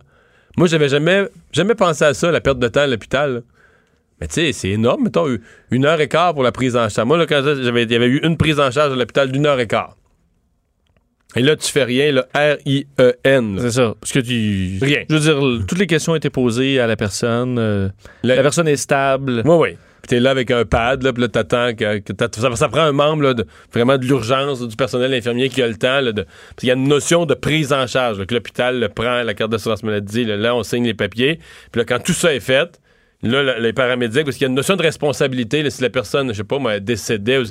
Moi, 0.56 0.66
j'avais 0.68 0.88
jamais, 0.88 1.26
jamais 1.52 1.75
pensé 1.75 2.04
à 2.04 2.14
ça, 2.14 2.30
la 2.30 2.40
perte 2.40 2.59
de 2.59 2.68
temps 2.68 2.80
à 2.83 2.87
l'hôpital. 2.87 3.42
Mais 4.25 4.28
tu 4.28 4.35
sais, 4.37 4.52
c'est 4.54 4.71
énorme, 4.71 5.02
mettons, 5.04 5.26
une 5.71 5.85
heure 5.85 6.00
et 6.00 6.09
quart 6.09 6.33
pour 6.33 6.43
la 6.43 6.50
prise 6.50 6.76
en 6.76 6.88
charge. 6.88 7.07
Moi, 7.07 7.19
là, 7.19 7.26
quand 7.26 7.43
j'avais- 7.45 7.83
il 7.83 7.93
y 7.93 7.95
avait 7.95 8.07
eu 8.07 8.21
une 8.25 8.38
prise 8.38 8.59
en 8.59 8.71
charge 8.71 8.90
à 8.95 8.97
l'hôpital 8.97 9.31
d'une 9.31 9.45
heure 9.45 9.61
et 9.61 9.66
quart. 9.66 9.99
Et 11.37 11.43
là, 11.43 11.57
tu 11.57 11.71
fais 11.71 11.85
rien, 11.85 12.11
là, 12.11 12.25
R-I-E-N. 12.35 13.59
C'est 13.61 13.73
ça. 13.73 13.95
Parce 14.00 14.12
que 14.12 14.21
tu. 14.21 14.78
Rien. 14.81 15.02
Je 15.11 15.14
veux 15.14 15.21
dire, 15.21 15.66
toutes 15.66 15.78
les 15.78 15.87
questions 15.87 16.12
ont 16.12 16.16
été 16.16 16.31
posées 16.31 16.81
à 16.81 16.87
la 16.87 16.97
personne. 16.97 17.59
euh, 17.59 17.90
Le- 18.23 18.35
la 18.35 18.40
personne 18.43 18.66
est 18.66 18.76
stable. 18.76 19.43
Oui, 19.45 19.57
oui. 19.59 19.69
Puis 20.00 20.09
t'es 20.09 20.21
là 20.21 20.31
avec 20.31 20.50
un 20.50 20.64
pad, 20.64 21.02
là, 21.02 21.12
puis 21.12 21.21
là, 21.21 21.28
t'attends 21.28 21.75
que, 21.75 22.00
ça, 22.35 22.57
ça 22.57 22.69
prend 22.71 22.81
un 22.83 22.93
membre, 22.93 23.23
là, 23.25 23.35
de, 23.35 23.45
vraiment 23.75 23.99
de 23.99 24.07
l'urgence, 24.07 24.66
du 24.66 24.77
personnel 24.77 25.12
infirmier 25.12 25.51
qui 25.51 25.61
a 25.62 25.66
le 25.66 25.77
temps, 25.77 26.01
là, 26.01 26.12
de, 26.12 26.22
parce 26.22 26.61
qu'il 26.61 26.68
y 26.68 26.72
a 26.72 26.75
une 26.77 26.88
notion 26.88 27.27
de 27.27 27.35
prise 27.35 27.75
en 27.75 27.87
charge, 27.87 28.18
là, 28.18 28.27
que 28.27 28.35
l'hôpital 28.35 28.81
le 28.81 28.88
prend, 28.88 29.22
la 29.22 29.35
carte 29.35 29.51
d'assurance 29.51 29.83
maladie, 29.83 30.25
là, 30.25 30.37
là, 30.37 30.55
on 30.55 30.62
signe 30.62 30.85
les 30.85 30.92
papiers, 30.94 31.40
puis 31.72 31.81
là, 31.81 31.85
quand 31.87 32.01
tout 32.03 32.12
ça 32.12 32.35
est 32.35 32.40
fait, 32.40 32.79
là, 33.31 33.43
le- 33.43 33.63
les 33.63 33.73
paramédics, 33.73 34.25
parce 34.25 34.37
qu'il 34.37 34.45
y 34.45 34.47
a 34.47 34.49
une 34.49 34.55
notion 34.55 34.77
de 34.77 34.83
responsabilité, 34.83 35.63
là, 35.63 35.71
si 35.71 35.83
la 35.83 35.91
personne, 35.91 36.29
je 36.33 36.35
sais 36.39 36.45
pas, 36.45 36.59
moi, 36.59 36.79
décédait, 36.81 37.43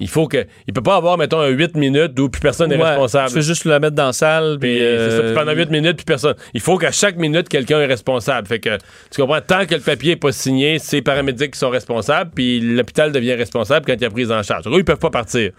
il 0.00 0.08
faut 0.08 0.28
que, 0.28 0.46
il 0.68 0.72
peut 0.72 0.82
pas 0.82 0.94
avoir, 0.94 1.18
mettons, 1.18 1.40
un 1.40 1.48
8 1.48 1.74
minutes 1.76 2.18
où 2.20 2.28
plus 2.28 2.40
personne 2.40 2.70
n'est 2.70 2.76
Ouais, 2.76 2.84
responsable. 2.90 3.28
Tu 3.30 3.34
fais 3.34 3.42
juste 3.42 3.64
la 3.64 3.80
mettre 3.80 3.96
dans 3.96 4.06
la 4.06 4.12
salle. 4.12 4.58
Puis, 4.60 4.78
c'est 4.78 5.10
ça, 5.10 5.16
euh, 5.16 5.34
pendant 5.34 5.52
8 5.52 5.70
minutes, 5.70 5.96
puis 5.96 6.04
personne. 6.04 6.36
Il 6.54 6.60
faut 6.60 6.78
qu'à 6.78 6.92
chaque 6.92 7.16
minute, 7.16 7.48
quelqu'un 7.48 7.80
est 7.80 7.86
responsable. 7.86 8.46
Fait 8.46 8.60
que, 8.60 8.78
tu 9.10 9.20
comprends, 9.20 9.40
tant 9.40 9.66
que 9.66 9.74
le 9.74 9.80
papier 9.80 10.10
n'est 10.10 10.16
pas 10.16 10.30
signé, 10.30 10.78
c'est 10.78 10.96
les 10.96 11.02
paramédics 11.02 11.52
qui 11.52 11.58
sont 11.58 11.70
responsables, 11.70 12.30
puis 12.32 12.60
l'hôpital 12.60 13.10
devient 13.10 13.34
responsable 13.34 13.86
quand 13.86 13.94
il 13.94 14.02
y 14.02 14.04
a 14.04 14.10
prise 14.10 14.30
en 14.30 14.42
charge. 14.44 14.68
Eux, 14.68 14.76
ils 14.78 14.84
peuvent 14.84 14.98
pas 14.98 15.10
partir. 15.10 15.50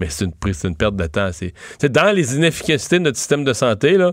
Mais 0.00 0.08
c'est 0.10 0.24
une, 0.26 0.32
prise- 0.34 0.58
c'est 0.58 0.68
une 0.68 0.76
perte 0.76 0.96
de 0.96 1.06
temps. 1.06 1.30
C'est 1.32 1.54
c'est 1.80 1.90
dans 1.92 2.10
les 2.12 2.34
inefficacités 2.36 2.98
de 2.98 3.04
notre 3.04 3.16
système 3.18 3.44
de 3.44 3.52
santé, 3.52 3.96
là. 3.96 4.10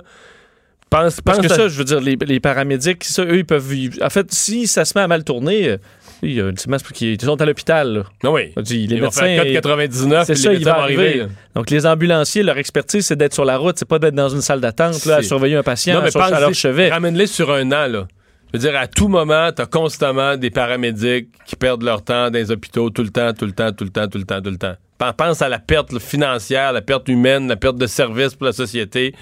Pense, 0.89 1.21
Parce 1.21 1.37
que 1.39 1.45
à- 1.45 1.55
ça, 1.55 1.67
je 1.67 1.77
veux 1.77 1.83
dire, 1.83 1.99
les, 1.99 2.15
les 2.25 2.39
paramédics, 2.39 3.03
ça, 3.03 3.23
eux, 3.23 3.37
ils 3.37 3.45
peuvent. 3.45 3.67
vivre- 3.67 3.97
En 4.03 4.09
fait, 4.09 4.31
si 4.33 4.65
ça 4.65 4.85
se 4.85 4.97
met 4.97 5.01
à 5.03 5.07
mal 5.07 5.23
tourner, 5.23 5.69
euh, 5.69 5.77
il 6.23 6.33
y 6.33 6.41
a 6.41 6.45
ultimement, 6.47 6.77
c'est 6.79 6.83
parce 6.83 6.93
qu'ils 6.97 7.21
sont 7.21 7.39
à 7.39 7.45
l'hôpital. 7.45 7.93
là. 7.93 8.03
Ah 8.23 8.31
oui. 8.31 8.51
On 8.57 8.61
dit, 8.61 8.87
les 8.87 8.95
Ils 8.95 8.99
vont 8.99 9.05
médecins. 9.07 9.21
faire 9.21 9.43
code 9.43 9.53
99, 9.53 10.25
c'est 10.25 10.33
ça, 10.35 10.49
les 10.49 10.55
il 10.55 10.59
médecins 10.59 10.71
va 10.71 10.77
vont 10.77 10.83
arriver. 10.83 11.27
Donc, 11.55 11.69
les 11.69 11.85
ambulanciers, 11.85 12.41
leur 12.41 12.57
expertise, 12.57 13.05
c'est 13.05 13.15
d'être 13.15 13.35
sur 13.35 13.45
la 13.45 13.57
route, 13.57 13.77
c'est 13.77 13.87
pas 13.87 13.99
d'être 13.99 14.15
dans 14.15 14.29
une 14.29 14.41
salle 14.41 14.61
d'attente, 14.61 15.05
là, 15.05 15.17
à 15.17 15.21
surveiller 15.21 15.57
un 15.57 15.63
patient 15.63 15.95
Non, 15.95 16.01
mais 16.03 16.09
sur, 16.11 16.21
à 16.21 16.39
leur 16.39 16.53
chevet. 16.55 16.89
ramène-les 16.89 17.27
sur 17.27 17.51
un 17.51 17.67
an, 17.71 17.87
là. 17.87 18.07
Je 18.51 18.57
veux 18.57 18.67
dire, 18.67 18.75
à 18.79 18.87
tout 18.87 19.07
moment, 19.07 19.51
t'as 19.55 19.67
constamment 19.67 20.35
des 20.37 20.49
paramédics 20.49 21.27
qui 21.45 21.55
perdent 21.55 21.83
leur 21.83 22.01
temps 22.03 22.31
dans 22.31 22.39
les 22.39 22.49
hôpitaux 22.49 22.89
tout 22.89 23.03
le 23.03 23.09
temps, 23.11 23.31
tout 23.31 23.45
le 23.45 23.51
temps, 23.51 23.71
tout 23.71 23.83
le 23.83 23.91
temps, 23.91 24.07
tout 24.07 24.17
le 24.17 24.23
temps, 24.23 24.41
tout 24.41 24.49
le 24.49 24.57
temps. 24.57 24.73
Pen- 24.97 25.13
Pense 25.15 25.43
à 25.43 25.49
la 25.49 25.59
perte 25.59 25.99
financière, 25.99 26.73
la 26.73 26.81
perte 26.81 27.07
humaine, 27.09 27.47
la 27.47 27.57
perte 27.57 27.77
de 27.77 27.85
service 27.85 28.33
pour 28.33 28.47
la 28.47 28.51
société, 28.53 29.13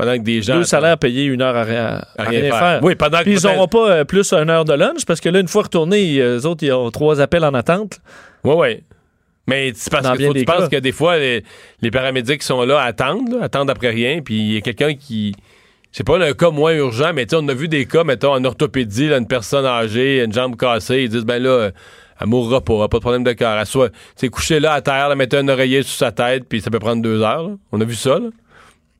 pendant 0.00 0.16
que 0.16 0.22
des 0.22 0.42
gens... 0.42 0.56
Deux 0.56 0.64
salaires 0.64 0.98
payés 0.98 1.24
une 1.24 1.42
heure 1.42 1.56
à 1.56 1.62
rien, 1.64 2.00
à 2.16 2.22
à 2.22 2.24
rien 2.28 2.42
faire. 2.50 2.80
Oui, 2.82 2.94
pendant 2.94 3.18
que 3.18 3.22
Puis 3.24 3.32
ils 3.34 3.40
peut-être- 3.40 3.54
n'auront 3.54 3.68
pas 3.68 3.90
euh, 3.90 4.04
plus 4.04 4.32
une 4.32 4.48
heure 4.50 4.64
de 4.64 4.72
lunch 4.74 5.04
parce 5.06 5.20
que 5.20 5.28
là, 5.28 5.40
une 5.40 5.48
fois 5.48 5.64
retournés, 5.64 6.18
eux 6.18 6.46
autres, 6.46 6.64
ils 6.64 6.72
ont 6.72 6.90
trois 6.90 7.20
appels 7.20 7.44
en 7.44 7.54
attente. 7.54 8.00
Oui, 8.44 8.54
oui. 8.56 8.82
Mais 9.46 9.72
c'est 9.74 9.90
parce 9.90 10.08
que 10.16 10.24
faut 10.24 10.32
que 10.32 10.38
tu 10.38 10.44
penses 10.44 10.68
que 10.68 10.76
des 10.76 10.92
fois, 10.92 11.18
les, 11.18 11.44
les 11.82 11.90
paramédics 11.90 12.42
sont 12.42 12.62
là, 12.62 12.80
attendent, 12.80 13.32
là, 13.32 13.38
attendent 13.44 13.70
après 13.70 13.90
rien, 13.90 14.20
puis 14.22 14.34
il 14.36 14.52
y 14.54 14.56
a 14.56 14.60
quelqu'un 14.60 14.94
qui... 14.94 15.34
C'est 15.92 16.06
pas 16.06 16.18
un 16.24 16.32
cas 16.34 16.50
moins 16.50 16.72
urgent, 16.74 17.10
mais 17.12 17.26
tu 17.26 17.34
on 17.34 17.48
a 17.48 17.54
vu 17.54 17.66
des 17.66 17.84
cas, 17.84 18.04
mettons, 18.04 18.32
en 18.32 18.44
orthopédie, 18.44 19.08
là, 19.08 19.16
une 19.18 19.26
personne 19.26 19.66
âgée, 19.66 20.22
une 20.22 20.32
jambe 20.32 20.54
cassée, 20.56 21.02
ils 21.02 21.08
disent, 21.08 21.24
ben 21.24 21.42
là, 21.42 21.70
elle 22.20 22.26
mourra 22.28 22.60
pas, 22.60 22.74
elle 22.74 22.82
a 22.82 22.88
pas 22.88 22.98
de 22.98 23.02
problème 23.02 23.24
de 23.24 23.32
cœur. 23.32 23.58
Elle 23.58 23.66
soit, 23.66 23.90
tu 24.16 24.30
couchée 24.30 24.60
là 24.60 24.74
à 24.74 24.82
terre, 24.82 25.08
là, 25.08 25.16
mettez 25.16 25.38
un 25.38 25.48
oreiller 25.48 25.82
sur 25.82 25.96
sa 25.98 26.12
tête, 26.12 26.44
puis 26.48 26.60
ça 26.60 26.70
peut 26.70 26.78
prendre 26.78 27.02
deux 27.02 27.22
heures. 27.22 27.42
là. 27.48 27.54
On 27.72 27.80
a 27.80 27.84
vu 27.84 27.96
ça, 27.96 28.20
là. 28.20 28.28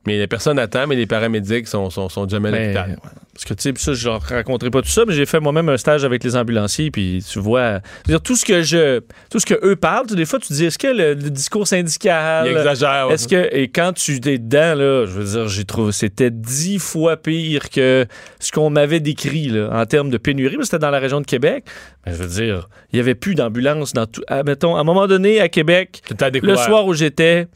Mais 0.07 0.17
les 0.17 0.27
personnes 0.27 0.59
attendent, 0.59 0.89
mais 0.89 0.97
les 0.97 1.07
paramédics 1.07 1.69
sont, 1.69 1.91
sont, 1.91 2.09
sont 2.09 2.27
jamais 2.27 2.49
à 2.49 2.53
Mais, 2.53 2.61
l'hôpital. 2.69 2.99
Parce 3.35 3.45
que, 3.45 3.55
tu 3.55 3.63
sais, 3.63 3.73
ça, 3.77 3.93
je 3.93 4.09
leur 4.09 4.21
raconterai 4.23 4.71
pas 4.71 4.81
tout 4.81 4.89
ça, 4.89 5.05
mais 5.07 5.13
j'ai 5.13 5.27
fait 5.27 5.41
moi-même 5.41 5.69
un 5.69 5.77
stage 5.77 6.05
avec 6.05 6.25
les 6.25 6.37
ambulanciers, 6.37 6.91
puis 6.91 7.23
tu 7.27 7.39
vois, 7.39 7.81
dire, 8.07 8.21
tout 8.23 8.35
ce 8.35 8.45
que 8.45 8.63
je, 8.63 9.01
tout 9.31 9.39
ce 9.39 9.47
que 9.47 9.55
eux 9.63 9.77
parlent, 9.77 10.07
des 10.07 10.25
fois, 10.25 10.39
tu 10.39 10.49
te 10.49 10.55
dis, 10.55 10.65
est-ce 10.65 10.79
que 10.79 10.87
le, 10.87 11.15
le 11.15 11.31
discours 11.31 11.67
syndical, 11.67 12.47
Il 12.47 12.57
exagère. 12.57 13.09
ouais. 13.09 13.15
est-ce 13.15 13.29
que, 13.29 13.55
et 13.55 13.69
quand 13.69 13.93
tu 13.93 14.15
es 14.17 14.39
dedans, 14.39 14.75
là, 14.75 15.07
je 15.07 15.13
veux 15.13 15.25
dire, 15.25 15.49
j'ai 15.49 15.65
trouvé, 15.65 15.93
c'était 15.93 16.31
dix 16.31 16.79
fois 16.79 17.19
pire 17.19 17.69
que 17.69 18.07
ce 18.39 18.53
qu'on 18.53 18.71
m'avait 18.71 19.01
décrit, 19.01 19.49
là, 19.49 19.69
en 19.73 19.85
termes 19.85 20.11
de 20.11 20.19
pénurie, 20.19 20.57
mais 20.59 20.65
c'était 20.65 20.79
dans 20.79 20.91
la 20.91 20.99
région 20.99 21.21
de 21.21 21.27
Québec. 21.27 21.65
Ben, 22.07 22.13
je 22.13 22.23
veux 22.23 22.29
dire, 22.29 22.69
il 22.93 22.97
y 22.97 23.01
avait 23.01 23.15
plus 23.15 23.35
d'ambulance 23.35 23.93
dans 23.93 24.07
tout, 24.07 24.23
mettons, 24.47 24.77
à 24.77 24.81
un 24.81 24.85
moment 24.85 25.07
donné, 25.07 25.41
à 25.41 25.49
Québec, 25.51 26.03
le 26.43 26.57
soir 26.57 26.87
où 26.87 26.95
j'étais, 26.95 27.49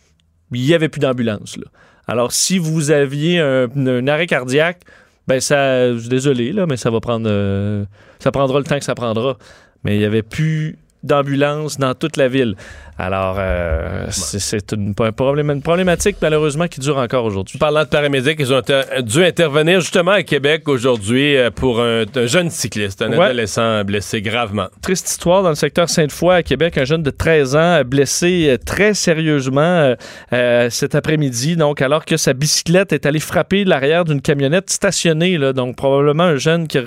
il 0.52 0.62
n'y 0.62 0.74
avait 0.74 0.88
plus 0.90 1.00
d'ambulance. 1.00 1.56
là. 1.56 1.64
Alors, 2.06 2.32
si 2.32 2.58
vous 2.58 2.90
aviez 2.90 3.40
un, 3.40 4.06
arrêt 4.08 4.26
cardiaque, 4.26 4.80
ben 5.26 5.40
ça, 5.40 5.92
désolé, 5.92 6.52
là, 6.52 6.66
mais 6.66 6.76
ça 6.76 6.90
va 6.90 7.00
prendre, 7.00 7.26
euh, 7.28 7.84
ça 8.18 8.30
prendra 8.30 8.58
le 8.58 8.64
temps 8.64 8.78
que 8.78 8.84
ça 8.84 8.94
prendra. 8.94 9.38
Mais 9.84 9.96
il 9.96 9.98
n'y 9.98 10.04
avait 10.04 10.22
plus 10.22 10.78
d'ambulances 11.04 11.78
dans 11.78 11.94
toute 11.94 12.16
la 12.16 12.28
ville. 12.28 12.54
Alors, 12.96 13.36
euh, 13.38 14.06
c'est- 14.10 14.72
une, 14.72 14.94
une 14.98 15.62
problématique 15.62 16.16
malheureusement 16.22 16.68
qui 16.68 16.78
dure 16.80 16.96
encore 16.98 17.24
aujourd'hui. 17.24 17.58
Parlant 17.58 17.82
de 17.82 17.88
paramédics, 17.88 18.36
ils 18.38 18.52
ont 18.52 18.62
dû 19.02 19.24
intervenir 19.24 19.80
justement 19.80 20.12
à 20.12 20.22
Québec 20.22 20.68
aujourd'hui 20.68 21.36
euh, 21.36 21.50
pour 21.50 21.80
un, 21.80 22.04
un 22.14 22.26
jeune 22.26 22.50
cycliste, 22.50 23.02
un 23.02 23.10
Ouais. 23.10 23.26
adolescent 23.26 23.82
blessé 23.84 24.22
gravement. 24.22 24.66
Triste 24.80 25.08
histoire 25.08 25.42
dans 25.42 25.48
le 25.48 25.54
secteur 25.56 25.88
Sainte-Foy 25.88 26.34
à 26.36 26.42
Québec, 26.44 26.78
un 26.78 26.84
jeune 26.84 27.02
de 27.02 27.10
13 27.10 27.56
ans 27.56 27.58
euh, 27.58 27.84
blessé 27.84 28.56
très 28.64 28.94
sérieusement 28.94 29.94
euh, 30.32 30.70
cet 30.70 30.94
après-midi, 30.94 31.56
donc 31.56 31.82
alors 31.82 32.04
que 32.04 32.16
sa 32.16 32.32
bicyclette 32.32 32.92
est 32.92 33.06
allée 33.06 33.20
frapper 33.20 33.64
l'arrière 33.64 34.04
d'une 34.04 34.20
camionnette 34.22 34.70
stationnée, 34.70 35.36
là, 35.38 35.52
donc 35.52 35.76
probablement 35.76 36.24
un 36.24 36.36
jeune 36.36 36.68
qui, 36.68 36.78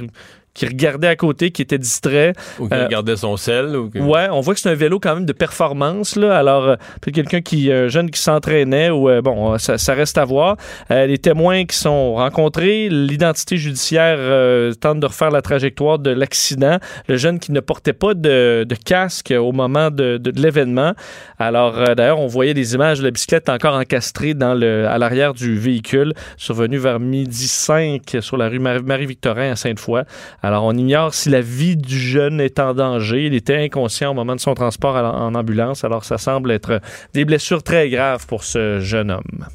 qui 0.58 0.66
regardait 0.66 1.08
à 1.08 1.16
côté, 1.16 1.52
qui 1.52 1.62
était 1.62 1.78
distrait. 1.78 2.34
Ou 2.60 2.68
qui 2.68 2.74
Euh, 2.74 2.86
regardait 2.86 3.16
son 3.16 3.38
sel. 3.38 3.76
Ou 3.76 3.90
que- 3.90 4.00
Ouais, 4.00 4.28
on 4.32 4.40
voit 4.42 4.54
que 4.56 4.60
c'est 4.60 4.70
un 4.70 4.76
vélo 4.76 5.00
quand 5.00 5.14
même 5.14 5.26
de 5.26 5.34
performance. 5.34 6.16
Là. 6.16 6.36
Alors, 6.38 6.64
euh, 6.68 6.76
peut-être 7.02 7.14
quelqu'un 7.16 7.42
qui, 7.42 7.72
un 7.72 7.88
jeune 7.88 8.10
qui 8.10 8.20
s'entraînait, 8.20 8.90
ou 8.90 9.08
euh, 9.10 9.22
bon, 9.22 9.54
euh, 9.54 9.58
ça, 9.60 9.78
ça 9.78 9.94
reste 9.94 10.18
à 10.18 10.26
voir. 10.26 10.58
Euh, 10.92 11.06
les 11.06 11.18
témoins 11.20 11.66
qui 11.66 11.78
sont 11.78 12.16
rencontrés, 12.16 12.90
l'identité 12.90 13.58
judiciaire 13.58 14.18
euh, 14.20 14.74
tente 14.74 15.00
de 15.00 15.06
refaire 15.06 15.30
la 15.32 15.42
trajectoire 15.42 16.00
de 16.00 16.10
l'accident. 16.10 16.78
Le 17.08 17.18
jeune 17.18 17.40
qui 17.40 17.52
ne 17.52 17.60
portait 17.60 17.94
pas 17.94 18.14
de, 18.16 18.66
de 18.68 18.76
casque 18.84 19.34
au 19.38 19.52
moment 19.52 19.92
de, 19.92 20.18
de- 20.18 20.32
de 20.32 20.42
l'événement. 20.42 20.94
Alors, 21.40 21.78
euh, 21.78 21.94
d'ailleurs, 21.96 22.20
on 22.20 22.28
voyait 22.28 22.54
des 22.54 22.74
images 22.74 23.00
de 23.00 23.04
la 23.04 23.12
bicyclette 23.12 23.50
encore 23.50 23.76
encastrée 23.76 24.34
dans 24.34 24.54
le, 24.56 24.88
à 24.88 24.98
l'arrière 24.98 25.34
du 25.34 25.58
véhicule, 25.60 26.14
survenu 26.38 26.78
vers 26.78 27.00
midi 27.00 27.48
5 27.48 28.02
sur 28.22 28.38
la 28.38 28.50
rue 28.50 28.60
Mar- 28.60 28.82
Marie-Victorin 28.84 29.52
à 29.52 29.56
Sainte-Foy. 29.56 30.02
Alors, 30.48 30.64
on 30.64 30.72
ignore 30.72 31.14
si 31.14 31.30
la 31.30 31.42
vie 31.42 31.76
du 31.76 32.00
jeune 32.00 32.40
est 32.40 32.58
en 32.58 32.74
danger. 32.74 33.26
Il 33.26 33.34
était 33.34 33.58
inconscient 33.58 34.12
au 34.12 34.14
moment 34.14 34.34
de 34.34 34.40
son 34.40 34.54
transport 34.54 34.96
en 34.96 35.36
ambulance. 35.36 35.84
Alors, 35.84 36.06
ça 36.06 36.18
semble 36.18 36.52
être 36.52 36.80
des 37.14 37.26
blessures 37.26 37.64
très 37.64 37.90
graves 37.90 38.26
pour 38.28 38.46
ce 38.46 38.80
jeune 38.80 39.12
homme. 39.12 39.46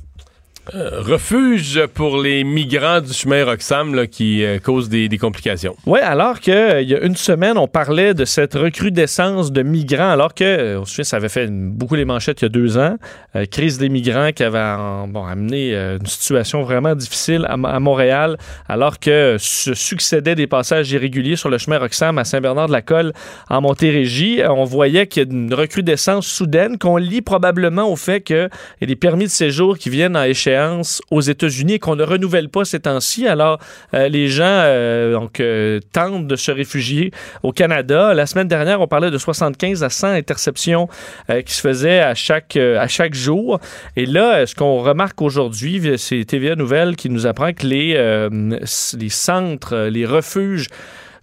Euh, 0.75 1.03
refuge 1.03 1.87
pour 1.93 2.23
les 2.23 2.45
migrants 2.45 3.01
du 3.01 3.13
chemin 3.13 3.45
Roxham 3.45 4.07
qui 4.07 4.45
euh, 4.45 4.61
causent 4.61 4.89
des, 4.89 5.09
complications. 5.19 5.75
Oui, 5.87 5.99
alors 5.99 6.39
qu'il 6.39 6.55
y 6.55 6.95
a 6.95 7.01
une 7.01 7.17
semaine, 7.17 7.59
on 7.59 7.67
parlait 7.67 8.15
de 8.15 8.25
cette 8.25 8.55
recrudescence 8.55 9.51
de 9.51 9.63
migrants, 9.63 10.11
alors 10.11 10.35
que, 10.35 10.45
euh, 10.45 10.81
on 10.81 10.85
se 10.85 10.93
souvient, 10.93 11.05
ça 11.05 11.17
avait 11.17 11.29
fait 11.29 11.49
beaucoup 11.51 11.97
les 11.97 12.05
manchettes 12.05 12.43
il 12.43 12.45
y 12.45 12.47
a 12.47 12.49
deux 12.49 12.79
ans. 12.79 12.97
Euh, 13.35 13.47
crise 13.47 13.79
des 13.79 13.89
migrants 13.89 14.31
qui 14.33 14.43
avait 14.43 14.59
amené 14.59 15.75
euh, 15.75 15.97
une 15.99 16.07
situation 16.07 16.63
vraiment 16.63 16.95
difficile 16.95 17.47
à, 17.49 17.57
Montréal, 17.57 18.37
alors 18.69 18.99
que 18.99 19.37
se 19.39 19.73
succédaient 19.73 20.35
des 20.35 20.47
passages 20.47 20.93
irréguliers 20.93 21.37
sur 21.37 21.49
le 21.49 21.57
chemin 21.57 21.79
Roxham 21.79 22.19
à 22.19 22.25
Saint-Bernard-de-la-Colle 22.25 23.15
en 23.49 23.63
Montérégie. 23.63 24.43
Euh, 24.43 24.51
On 24.51 24.65
voyait 24.65 25.07
qu'il 25.07 25.23
y 25.23 25.27
a 25.27 25.33
une 25.33 25.55
recrudescence 25.55 26.27
soudaine 26.27 26.77
qu'on 26.77 26.99
lie 26.99 27.23
probablement 27.23 27.91
au 27.91 27.97
fait 27.97 28.21
qu'il 28.21 28.51
y 28.83 28.85
a 28.85 28.87
des 28.87 28.97
permis 28.97 29.25
de 29.25 29.31
séjour 29.31 29.79
qui 29.79 29.89
viennent 29.89 30.17
à 30.17 30.29
aux 31.11 31.21
États-Unis 31.21 31.75
et 31.75 31.79
qu'on 31.79 31.97
ne 31.97 32.03
renouvelle 32.03 32.49
pas 32.49 32.65
ces 32.65 32.81
temps-ci. 32.81 33.27
Alors, 33.27 33.59
euh, 33.95 34.09
les 34.09 34.29
gens 34.29 34.45
euh, 34.45 35.19
euh, 35.41 35.81
tentent 35.93 36.27
de 36.27 36.37
se 36.37 36.51
réfugier 36.51 37.11
au 37.43 37.53
Canada. 37.53 38.15
La 38.15 38.27
semaine 38.27 38.49
dernière, 38.49 38.81
on 38.81 38.87
parlait 38.87 39.11
de 39.11 39.19
75 39.19 39.83
à 39.83 39.91
100 39.91 40.09
interceptions 40.09 40.89
qui 41.47 41.55
se 41.55 41.61
faisaient 41.61 42.01
à 42.01 42.15
chaque, 42.15 42.57
à 42.57 42.89
chaque 42.89 43.15
jour. 43.15 43.61
Et 43.97 44.07
là, 44.07 44.47
ce 44.47 44.55
qu'on 44.55 44.79
remarque 44.81 45.21
aujourd'hui, 45.23 45.81
c'est 45.99 46.25
TVA 46.25 46.57
Nouvelle 46.57 46.97
qui 46.97 47.11
nous 47.11 47.27
apprend 47.27 47.53
que 47.53 47.67
les, 47.67 48.29
les 48.99 49.09
centres, 49.09 49.77
les 49.77 50.07
refuges 50.07 50.69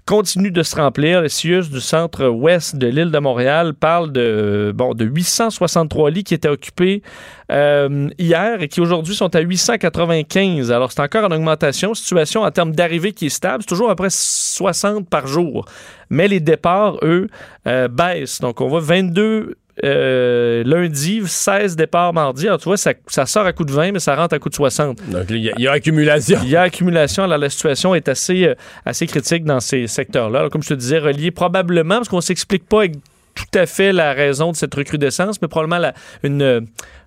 continuent 0.10 0.52
de 0.52 0.64
se 0.64 0.76
remplir. 0.76 1.22
Le 1.22 1.28
CIUS 1.28 1.70
du 1.70 1.80
centre-ouest 1.80 2.76
de 2.76 2.88
l'île 2.88 3.12
de 3.12 3.20
Montréal 3.20 3.76
parle 3.76 4.12
de, 4.12 4.74
bon, 4.76 4.96
de 4.96 5.06
863 5.06 6.10
lits 6.10 6.24
qui 6.24 6.34
étaient 6.34 6.50
occupés 6.50 7.04
euh, 7.52 8.10
hier 8.18 8.60
et 8.64 8.68
qui 8.68 8.82
aujourd'hui 8.82 9.14
sont 9.14 9.36
à 9.36 9.40
895. 9.40 10.72
Alors, 10.72 10.92
c'est 10.92 11.02
encore 11.02 11.26
en 11.26 11.32
augmentation. 11.32 11.94
Situation 11.94 12.42
en 12.42 12.50
termes 12.50 12.72
d'arrivée 12.72 13.12
qui 13.12 13.28
est 13.28 13.30
stable. 13.30 13.62
C'est 13.62 13.70
toujours 13.70 13.92
à 13.92 13.96
près 13.96 14.10
60 14.10 15.08
par 15.08 15.28
jour. 15.28 15.66
Mais 16.10 16.28
les 16.28 16.40
départs, 16.40 16.98
eux, 17.04 17.28
euh, 17.68 17.88
baissent. 17.88 18.40
Donc, 18.40 18.62
on 18.62 18.68
voit 18.68 18.80
22 18.80 19.58
euh, 19.86 20.64
lundi, 20.66 21.22
16 21.26 21.76
départs 21.76 22.14
mardi. 22.14 22.48
Alors, 22.48 22.60
tu 22.60 22.66
vois, 22.66 22.78
ça, 22.78 22.94
ça 23.08 23.26
sort 23.26 23.46
à 23.46 23.54
coup 23.54 23.64
de 23.66 23.72
20, 23.72 23.92
mais 23.94 24.00
ça 24.00 24.16
rentre 24.16 24.36
à 24.36 24.40
coup 24.40 24.50
de 24.50 24.56
60. 24.56 24.98
Donc, 25.12 25.24
il 25.30 25.38
y, 25.38 25.50
a- 25.50 25.54
il 25.58 25.64
y 25.64 25.68
a 25.68 25.72
accumulation. 25.72 26.40
Il 26.44 26.50
y 26.50 26.56
a 26.56 26.62
accumulation. 26.64 27.24
Alors, 27.24 27.38
la 27.38 27.50
situation 27.50 27.96
est 27.96 28.08
assez, 28.10 28.46
euh, 28.48 28.56
assez 28.86 29.08
critique 29.08 29.46
dans 29.46 29.60
ces 29.60 29.88
secteurs-là. 29.88 30.40
Alors, 30.40 30.52
comme 30.52 30.64
je 30.64 30.70
te 30.70 30.74
disais, 30.74 31.00
relié 31.00 31.32
probablement, 31.32 31.96
parce 31.98 32.10
qu'on 32.10 32.18
ne 32.18 32.22
s'explique 32.22 32.66
pas 32.68 32.88
tout 32.88 33.58
à 33.60 33.66
fait 33.66 33.94
la 33.94 34.14
raison 34.14 34.52
de 34.52 34.56
cette 34.58 34.74
recrudescence, 34.76 35.42
mais 35.42 35.48
probablement 35.48 35.78
la- 35.80 35.94
une, 36.24 36.42
euh, 36.42 36.62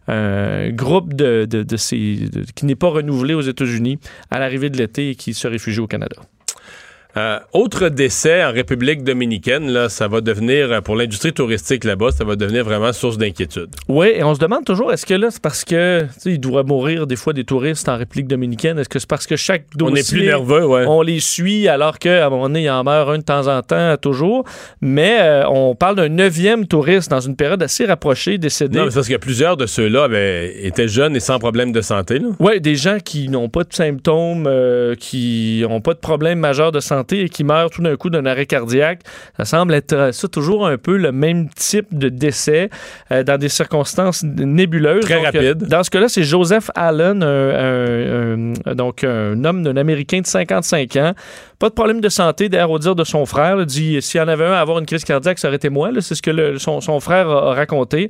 un 0.08 0.70
groupe 0.70 1.14
de, 1.14 1.44
de- 1.48 1.62
de 1.62 1.76
ces, 1.76 2.28
de- 2.32 2.44
qui 2.54 2.66
n'est 2.66 2.74
pas 2.74 2.88
renouvelé 2.88 3.34
aux 3.34 3.40
États-Unis 3.42 3.98
à 4.30 4.38
l'arrivée 4.40 4.70
de 4.70 4.76
l'été 4.78 5.10
et 5.10 5.14
qui 5.14 5.32
se 5.34 5.46
réfugie 5.46 5.80
au 5.80 5.86
Canada. 5.86 6.16
Euh, 7.14 7.38
autre 7.52 7.90
décès 7.90 8.42
en 8.42 8.52
République 8.52 9.04
dominicaine, 9.04 9.70
là, 9.70 9.90
ça 9.90 10.08
va 10.08 10.22
devenir, 10.22 10.72
euh, 10.72 10.80
pour 10.80 10.96
l'industrie 10.96 11.34
touristique 11.34 11.84
là-bas, 11.84 12.10
ça 12.10 12.24
va 12.24 12.36
devenir 12.36 12.64
vraiment 12.64 12.90
source 12.94 13.18
d'inquiétude. 13.18 13.68
Oui, 13.86 14.12
et 14.14 14.24
on 14.24 14.34
se 14.34 14.40
demande 14.40 14.64
toujours, 14.64 14.90
est-ce 14.94 15.04
que 15.04 15.12
là, 15.12 15.30
c'est 15.30 15.42
parce 15.42 15.62
que, 15.62 16.04
tu 16.04 16.08
sais, 16.18 16.30
il 16.32 16.40
doit 16.40 16.62
mourir 16.62 17.06
des 17.06 17.16
fois 17.16 17.34
des 17.34 17.44
touristes 17.44 17.86
en 17.90 17.98
République 17.98 18.28
dominicaine? 18.28 18.78
Est-ce 18.78 18.88
que 18.88 18.98
c'est 18.98 19.08
parce 19.08 19.26
que 19.26 19.36
chaque 19.36 19.64
On 19.74 19.90
dossier... 19.90 20.00
est 20.00 20.10
plus 20.10 20.26
nerveux, 20.26 20.64
ouais. 20.64 20.84
On 20.86 21.02
les 21.02 21.20
suit 21.20 21.68
alors 21.68 21.98
qu'à 21.98 22.26
un 22.26 22.30
moment 22.30 22.44
donné, 22.44 22.62
il 22.62 22.70
en 22.70 22.82
meurt 22.82 23.10
un 23.10 23.18
de 23.18 23.22
temps 23.22 23.46
en 23.46 23.60
temps, 23.60 23.94
toujours? 23.98 24.44
Mais 24.80 25.18
euh, 25.20 25.46
on 25.48 25.74
parle 25.74 25.96
d'un 25.96 26.08
neuvième 26.08 26.66
touriste 26.66 27.10
dans 27.10 27.20
une 27.20 27.36
période 27.36 27.62
assez 27.62 27.84
rapprochée 27.84 28.38
décédé. 28.38 28.78
Non, 28.78 28.86
mais 28.86 28.90
parce 28.90 29.08
que 29.08 29.16
plusieurs 29.16 29.58
de 29.58 29.66
ceux-là 29.66 30.08
ben, 30.08 30.50
étaient 30.62 30.88
jeunes 30.88 31.14
et 31.14 31.20
sans 31.20 31.38
problème 31.38 31.72
de 31.72 31.82
santé. 31.82 32.20
Là. 32.20 32.28
Oui, 32.40 32.58
des 32.58 32.74
gens 32.74 32.96
qui 33.04 33.28
n'ont 33.28 33.50
pas 33.50 33.64
de 33.64 33.72
symptômes, 33.74 34.46
euh, 34.46 34.94
qui 34.94 35.62
n'ont 35.68 35.82
pas 35.82 35.92
de 35.92 35.98
problème 35.98 36.38
majeur 36.38 36.72
de 36.72 36.80
santé 36.80 37.01
et 37.10 37.28
qui 37.28 37.44
meurent 37.44 37.70
tout 37.70 37.82
d'un 37.82 37.96
coup 37.96 38.10
d'un 38.10 38.26
arrêt 38.26 38.46
cardiaque. 38.46 39.00
Ça 39.36 39.44
semble 39.44 39.74
être 39.74 39.92
euh, 39.92 40.12
ça 40.12 40.28
toujours 40.28 40.66
un 40.66 40.78
peu 40.78 40.96
le 40.96 41.12
même 41.12 41.48
type 41.50 41.86
de 41.92 42.08
décès 42.08 42.70
euh, 43.10 43.22
dans 43.22 43.38
des 43.38 43.48
circonstances 43.48 44.22
nébuleuses. 44.24 45.04
Très 45.04 45.22
Donc, 45.22 45.34
euh, 45.34 45.48
rapide. 45.52 45.68
dans 45.68 45.82
ce 45.82 45.90
cas-là, 45.90 46.08
c'est 46.08 46.22
Joseph 46.22 46.70
Allen, 46.74 47.22
un, 47.22 47.26
un- 47.26 48.52
un- 48.66 48.74
donc 48.74 49.04
un 49.04 49.44
homme 49.44 49.62
d'un 49.62 49.76
Américain 49.76 50.20
de 50.20 50.26
55 50.26 50.96
ans. 50.96 51.12
Pas 51.62 51.68
de 51.68 51.74
problème 51.74 52.00
de 52.00 52.08
santé, 52.08 52.48
d'ailleurs, 52.48 52.72
au 52.72 52.80
dire 52.80 52.96
de 52.96 53.04
son 53.04 53.24
frère. 53.24 53.60
Il 53.60 53.66
dit 53.66 54.02
s'il 54.02 54.18
y 54.18 54.20
en 54.20 54.26
avait 54.26 54.46
un 54.46 54.50
à 54.50 54.58
avoir 54.58 54.80
une 54.80 54.84
crise 54.84 55.04
cardiaque, 55.04 55.38
ça 55.38 55.46
aurait 55.46 55.58
été 55.58 55.68
moi. 55.68 55.92
là. 55.92 56.00
C'est 56.00 56.16
ce 56.16 56.20
que 56.20 56.58
son, 56.58 56.98
frère 56.98 57.30
a, 57.30 57.54
raconté. 57.54 58.08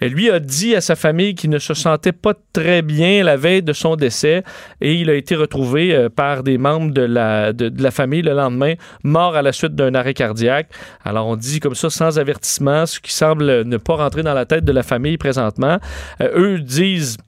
Et 0.00 0.08
lui 0.08 0.30
a 0.30 0.40
dit 0.40 0.74
à 0.74 0.80
sa 0.80 0.96
famille 0.96 1.34
qu'il 1.34 1.50
ne 1.50 1.58
se 1.58 1.74
sentait 1.74 2.12
pas 2.12 2.32
très 2.54 2.80
bien 2.80 3.22
la 3.22 3.36
veille 3.36 3.62
de 3.62 3.74
son 3.74 3.96
décès 3.96 4.42
et 4.80 4.94
il 4.94 5.10
a 5.10 5.14
été 5.16 5.34
retrouvé 5.34 5.94
euh, 5.94 6.08
par 6.08 6.42
des 6.42 6.56
membres 6.56 6.94
de 6.94 7.02
la, 7.02 7.52
de, 7.52 7.68
de 7.68 7.82
la 7.82 7.90
famille 7.90 8.22
le 8.22 8.32
lendemain, 8.32 8.72
mort 9.02 9.36
à 9.36 9.42
la 9.42 9.52
suite 9.52 9.74
d'un 9.74 9.94
arrêt 9.94 10.14
cardiaque. 10.14 10.70
Alors 11.04 11.26
on 11.26 11.36
dit 11.36 11.60
comme 11.60 11.74
ça 11.74 11.90
sans 11.90 12.18
avertissement, 12.18 12.86
ce 12.86 13.00
qui 13.00 13.12
semble 13.12 13.64
ne 13.64 13.76
pas 13.76 13.96
rentrer 13.96 14.22
dans 14.22 14.32
la 14.32 14.46
tête 14.46 14.64
de 14.64 14.72
la 14.72 14.82
famille 14.82 15.18
présentement. 15.18 15.76
Euh, 16.22 16.54
eux 16.54 16.58
disent 16.58 17.18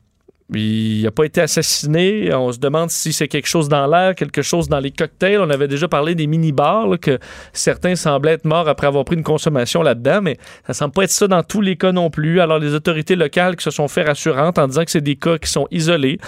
il 0.55 1.03
n'a 1.03 1.11
pas 1.11 1.25
été 1.25 1.41
assassiné. 1.41 2.33
On 2.33 2.53
se 2.53 2.59
demande 2.59 2.91
si 2.91 3.13
c'est 3.13 3.27
quelque 3.27 3.49
chose 3.49 3.69
dans 3.69 3.87
l'air, 3.87 4.15
quelque 4.15 4.43
chose 4.43 4.69
dans 4.69 4.79
les 4.79 4.93
cocktails. 4.93 5.41
On 5.41 5.51
avait 5.51 5.67
déjà 5.67 5.89
parlé 5.89 6.15
des 6.15 6.29
mini-bars, 6.29 7.01
que 7.01 7.19
certains 7.53 7.97
semblaient 7.97 8.33
être 8.33 8.45
morts 8.45 8.69
après 8.69 8.87
avoir 8.87 9.05
pris 9.05 9.17
une 9.17 9.25
consommation 9.25 9.83
là-dedans, 9.83 10.21
mais 10.23 10.39
ça 10.67 10.73
semble 10.73 10.93
pas 10.93 11.03
être 11.03 11.11
ça 11.11 11.27
dans 11.27 11.43
tous 11.43 11.61
les 11.61 11.77
cas 11.77 11.91
non 11.91 12.11
plus. 12.11 12.41
Alors, 12.41 12.61
les 12.61 12.75
autorités 12.75 13.17
locales 13.17 13.57
qui 13.57 13.65
se 13.65 13.73
sont 13.73 13.89
fait 13.89 14.05
rassurantes 14.05 14.59
en 14.59 14.69
disant 14.69 14.85
que 14.85 14.91
c'est 14.93 15.01
des 15.01 15.17
cas 15.17 15.39
qui 15.39 15.51
sont 15.51 15.67
isolés. 15.73 16.19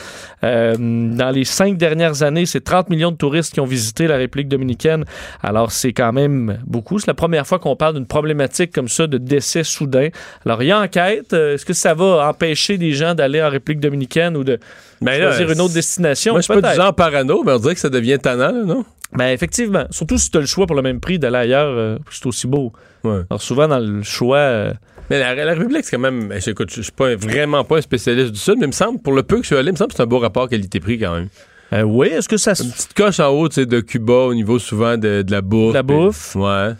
Euh, 0.42 0.74
dans 0.76 1.30
les 1.30 1.44
cinq 1.44 1.76
dernières 1.76 2.24
années, 2.24 2.46
c'est 2.46 2.62
30 2.62 2.90
millions 2.90 3.12
de 3.12 3.16
touristes 3.16 3.54
qui 3.54 3.60
ont 3.60 3.66
visité 3.66 4.08
la 4.08 4.16
République 4.16 4.48
dominicaine. 4.48 5.04
Alors, 5.42 5.70
c'est 5.70 5.92
quand 5.92 6.12
même 6.12 6.58
beaucoup. 6.66 6.98
C'est 6.98 7.06
la 7.06 7.14
première 7.14 7.46
fois 7.46 7.60
qu'on 7.60 7.76
parle 7.76 7.94
d'une 7.94 8.06
problématique 8.06 8.72
comme 8.72 8.88
ça 8.88 9.06
de 9.06 9.18
décès 9.18 9.62
soudain. 9.62 10.08
Alors, 10.44 10.60
il 10.64 10.66
y 10.66 10.72
a 10.72 10.80
enquête. 10.80 11.32
Euh, 11.34 11.54
Est-ce 11.54 11.64
que 11.64 11.72
ça 11.72 11.94
va 11.94 12.28
empêcher 12.28 12.78
des 12.78 12.92
gens 12.92 13.14
d'aller 13.14 13.40
en 13.40 13.48
République 13.48 13.80
dominicaine? 13.80 14.07
Ou 14.36 14.44
de 14.44 14.58
Ben 15.00 15.20
là, 15.20 15.28
choisir 15.32 15.50
une 15.52 15.60
autre 15.60 15.74
destination? 15.74 16.32
Moi, 16.32 16.40
je 16.40 16.50
suis 16.52 16.60
pas 16.60 16.70
du 16.70 16.76
genre 16.76 16.94
parano, 16.94 17.42
mais 17.44 17.52
on 17.52 17.58
dirait 17.58 17.74
que 17.74 17.80
ça 17.80 17.90
devient 17.90 18.18
tannant, 18.20 18.52
là, 18.52 18.64
non? 18.64 18.84
Ben, 19.12 19.28
effectivement. 19.28 19.86
Surtout 19.90 20.18
si 20.18 20.30
tu 20.30 20.36
as 20.36 20.40
le 20.40 20.46
choix 20.46 20.66
pour 20.66 20.76
le 20.76 20.82
même 20.82 21.00
prix 21.00 21.18
d'aller 21.18 21.36
ailleurs, 21.38 21.68
euh, 21.76 21.98
c'est 22.10 22.26
aussi 22.26 22.46
beau. 22.46 22.72
Ouais. 23.04 23.20
Alors, 23.30 23.40
souvent, 23.40 23.66
dans 23.68 23.78
le 23.78 24.02
choix. 24.02 24.36
euh, 24.38 24.72
Mais 25.08 25.18
la, 25.18 25.34
la 25.34 25.54
République, 25.54 25.84
c'est 25.84 25.96
quand 25.96 26.02
même. 26.02 26.28
ben, 26.28 26.40
Écoute, 26.46 26.70
je 26.74 26.82
suis 26.82 26.92
pas 26.92 27.14
vraiment 27.16 27.64
pas 27.64 27.78
un 27.78 27.80
spécialiste 27.80 28.32
du 28.32 28.38
Sud, 28.38 28.56
mais 28.58 28.64
il 28.64 28.68
me 28.68 28.72
semble, 28.72 29.00
pour 29.00 29.14
le 29.14 29.22
peu 29.22 29.36
que 29.36 29.42
je 29.42 29.46
suis 29.46 29.56
allé, 29.56 29.68
il 29.68 29.72
me 29.72 29.76
semble 29.76 29.90
que 29.92 29.96
c'est 29.96 30.02
un 30.02 30.06
beau 30.06 30.18
rapport 30.18 30.48
qualité-prix 30.48 30.98
quand 30.98 31.14
même. 31.14 31.28
euh, 31.72 31.82
oui, 31.82 32.08
est-ce 32.08 32.28
que 32.28 32.36
ça. 32.36 32.52
Une 32.62 32.70
petite 32.70 32.92
coche 32.94 33.18
en 33.20 33.28
haut, 33.28 33.48
tu 33.48 33.54
sais, 33.56 33.66
de 33.66 33.80
Cuba 33.80 34.12
au 34.12 34.34
niveau 34.34 34.58
souvent 34.58 34.98
de, 34.98 35.22
de 35.22 35.30
la 35.32 35.40
bouffe. 35.40 35.68
De 35.70 35.74
la 35.74 35.82
bouffe. 35.82 36.36
Ouais. 36.36 36.72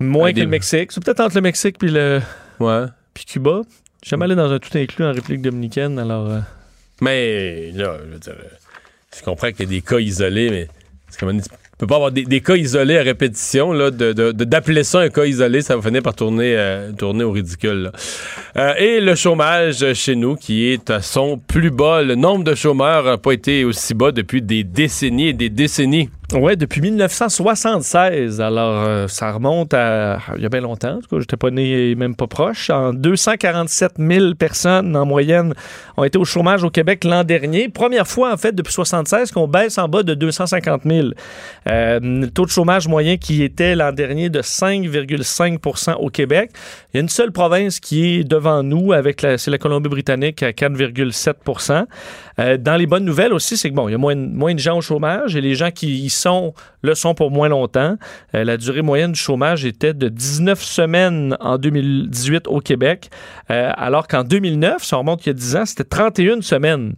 Moins 0.00 0.30
que 0.30 0.36
des- 0.36 0.42
le 0.42 0.48
Mexique. 0.48 0.92
C'est 0.92 1.02
peut-être 1.04 1.20
entre 1.20 1.34
le 1.36 1.40
Mexique 1.40 1.78
puis 1.78 1.90
le 1.90 2.20
Ouais. 2.60 2.84
puis 3.12 3.24
Cuba. 3.24 3.62
Je 4.04 4.08
suis 4.08 4.10
jamais 4.10 4.26
allé 4.26 4.34
dans 4.34 4.52
un 4.52 4.58
tout 4.58 4.76
inclus 4.76 5.02
en 5.02 5.12
République 5.14 5.40
dominicaine, 5.40 5.98
alors. 5.98 6.30
euh, 6.30 6.40
Mais 7.00 7.70
là, 7.72 7.96
je 8.04 8.12
veux 8.12 8.18
dire, 8.18 8.34
euh, 8.34 8.48
je 9.16 9.22
comprends 9.24 9.50
qu'il 9.50 9.60
y 9.60 9.62
a 9.62 9.70
des 9.70 9.80
cas 9.80 9.98
isolés, 9.98 10.50
mais 10.50 10.68
c'est 11.08 11.18
comme 11.18 11.30
On 11.30 11.76
peut 11.78 11.86
pas 11.86 11.94
avoir 11.94 12.12
des, 12.12 12.40
cas 12.42 12.54
isolés 12.54 12.98
à 12.98 13.02
répétition, 13.02 13.72
là, 13.72 13.90
de, 13.90 14.12
d'appeler 14.32 14.84
ça 14.84 15.00
un 15.00 15.08
cas 15.08 15.24
isolé, 15.24 15.62
ça 15.62 15.76
va 15.76 15.80
finir 15.80 16.02
par 16.02 16.14
tourner, 16.14 16.54
euh, 16.54 16.92
au 17.00 17.30
ridicule. 17.30 17.92
et 18.78 19.00
le 19.00 19.14
chômage 19.14 19.94
chez 19.94 20.16
nous 20.16 20.36
qui 20.36 20.66
est 20.66 20.90
à 20.90 21.00
son 21.00 21.38
plus 21.38 21.70
bas. 21.70 22.02
Le 22.02 22.14
nombre 22.14 22.44
de 22.44 22.54
chômeurs 22.54 23.04
n'a 23.04 23.16
pas 23.16 23.32
été 23.32 23.64
aussi 23.64 23.94
bas 23.94 24.12
depuis 24.12 24.42
des 24.42 24.64
décennies 24.64 25.28
et 25.28 25.32
des 25.32 25.48
décennies. 25.48 26.10
Ouais, 26.34 26.56
depuis 26.56 26.80
1976. 26.80 28.40
Alors, 28.40 28.82
euh, 28.82 29.06
ça 29.06 29.30
remonte 29.30 29.72
à 29.72 30.18
il 30.36 30.42
y 30.42 30.46
a 30.46 30.48
bien 30.48 30.62
longtemps. 30.62 30.96
En 30.96 31.00
tout 31.00 31.08
cas, 31.08 31.20
j'étais 31.20 31.36
pas 31.36 31.50
né 31.50 31.90
et 31.90 31.94
même 31.94 32.16
pas 32.16 32.26
proche. 32.26 32.70
En 32.70 32.92
247 32.92 33.92
000 33.98 34.34
personnes 34.34 34.96
en 34.96 35.06
moyenne 35.06 35.54
ont 35.96 36.02
été 36.02 36.18
au 36.18 36.24
chômage 36.24 36.64
au 36.64 36.70
Québec 36.70 37.04
l'an 37.04 37.22
dernier. 37.22 37.68
Première 37.68 38.08
fois, 38.08 38.32
en 38.32 38.36
fait, 38.36 38.52
depuis 38.52 38.72
76 38.72 39.30
qu'on 39.30 39.46
baisse 39.46 39.78
en 39.78 39.88
bas 39.88 40.02
de 40.02 40.14
250 40.14 40.82
000. 40.84 41.08
Euh, 41.68 42.00
le 42.02 42.26
taux 42.26 42.46
de 42.46 42.50
chômage 42.50 42.88
moyen 42.88 43.16
qui 43.16 43.44
était 43.44 43.76
l'an 43.76 43.92
dernier 43.92 44.28
de 44.28 44.42
5,5% 44.42 45.94
au 46.00 46.10
Québec. 46.10 46.50
Il 46.92 46.96
y 46.96 46.98
a 46.98 47.00
une 47.02 47.08
seule 47.08 47.30
province 47.30 47.78
qui 47.78 48.16
est 48.16 48.24
devant 48.24 48.64
nous, 48.64 48.92
avec 48.92 49.22
la, 49.22 49.38
c'est 49.38 49.52
la 49.52 49.58
Colombie-Britannique 49.58 50.42
à 50.42 50.50
4,7 50.50 51.86
euh, 52.40 52.56
Dans 52.56 52.76
les 52.76 52.86
bonnes 52.86 53.04
nouvelles 53.04 53.32
aussi, 53.32 53.56
c'est 53.56 53.70
que 53.70 53.74
bon, 53.74 53.88
il 53.88 53.92
y 53.92 53.94
a 53.94 53.98
moins, 53.98 54.16
moins 54.16 54.54
de 54.54 54.58
gens 54.58 54.78
au 54.78 54.80
chômage 54.80 55.36
et 55.36 55.40
les 55.40 55.54
gens 55.54 55.70
qui 55.70 56.04
y 56.04 56.10
sont 56.10 56.23
le 56.82 56.94
sont 56.94 57.14
pour 57.14 57.30
moins 57.30 57.48
longtemps. 57.48 57.96
Euh, 58.34 58.44
la 58.44 58.56
durée 58.56 58.82
moyenne 58.82 59.12
du 59.12 59.18
chômage 59.18 59.64
était 59.64 59.94
de 59.94 60.08
19 60.08 60.62
semaines 60.62 61.36
en 61.40 61.58
2018 61.58 62.48
au 62.48 62.60
Québec, 62.60 63.10
euh, 63.50 63.70
alors 63.76 64.08
qu'en 64.08 64.24
2009, 64.24 64.82
si 64.82 64.94
on 64.94 64.98
remonte 64.98 65.24
il 65.26 65.28
y 65.28 65.30
a 65.30 65.34
10 65.34 65.56
ans, 65.56 65.66
c'était 65.66 65.84
31 65.84 66.40
semaines. 66.42 66.94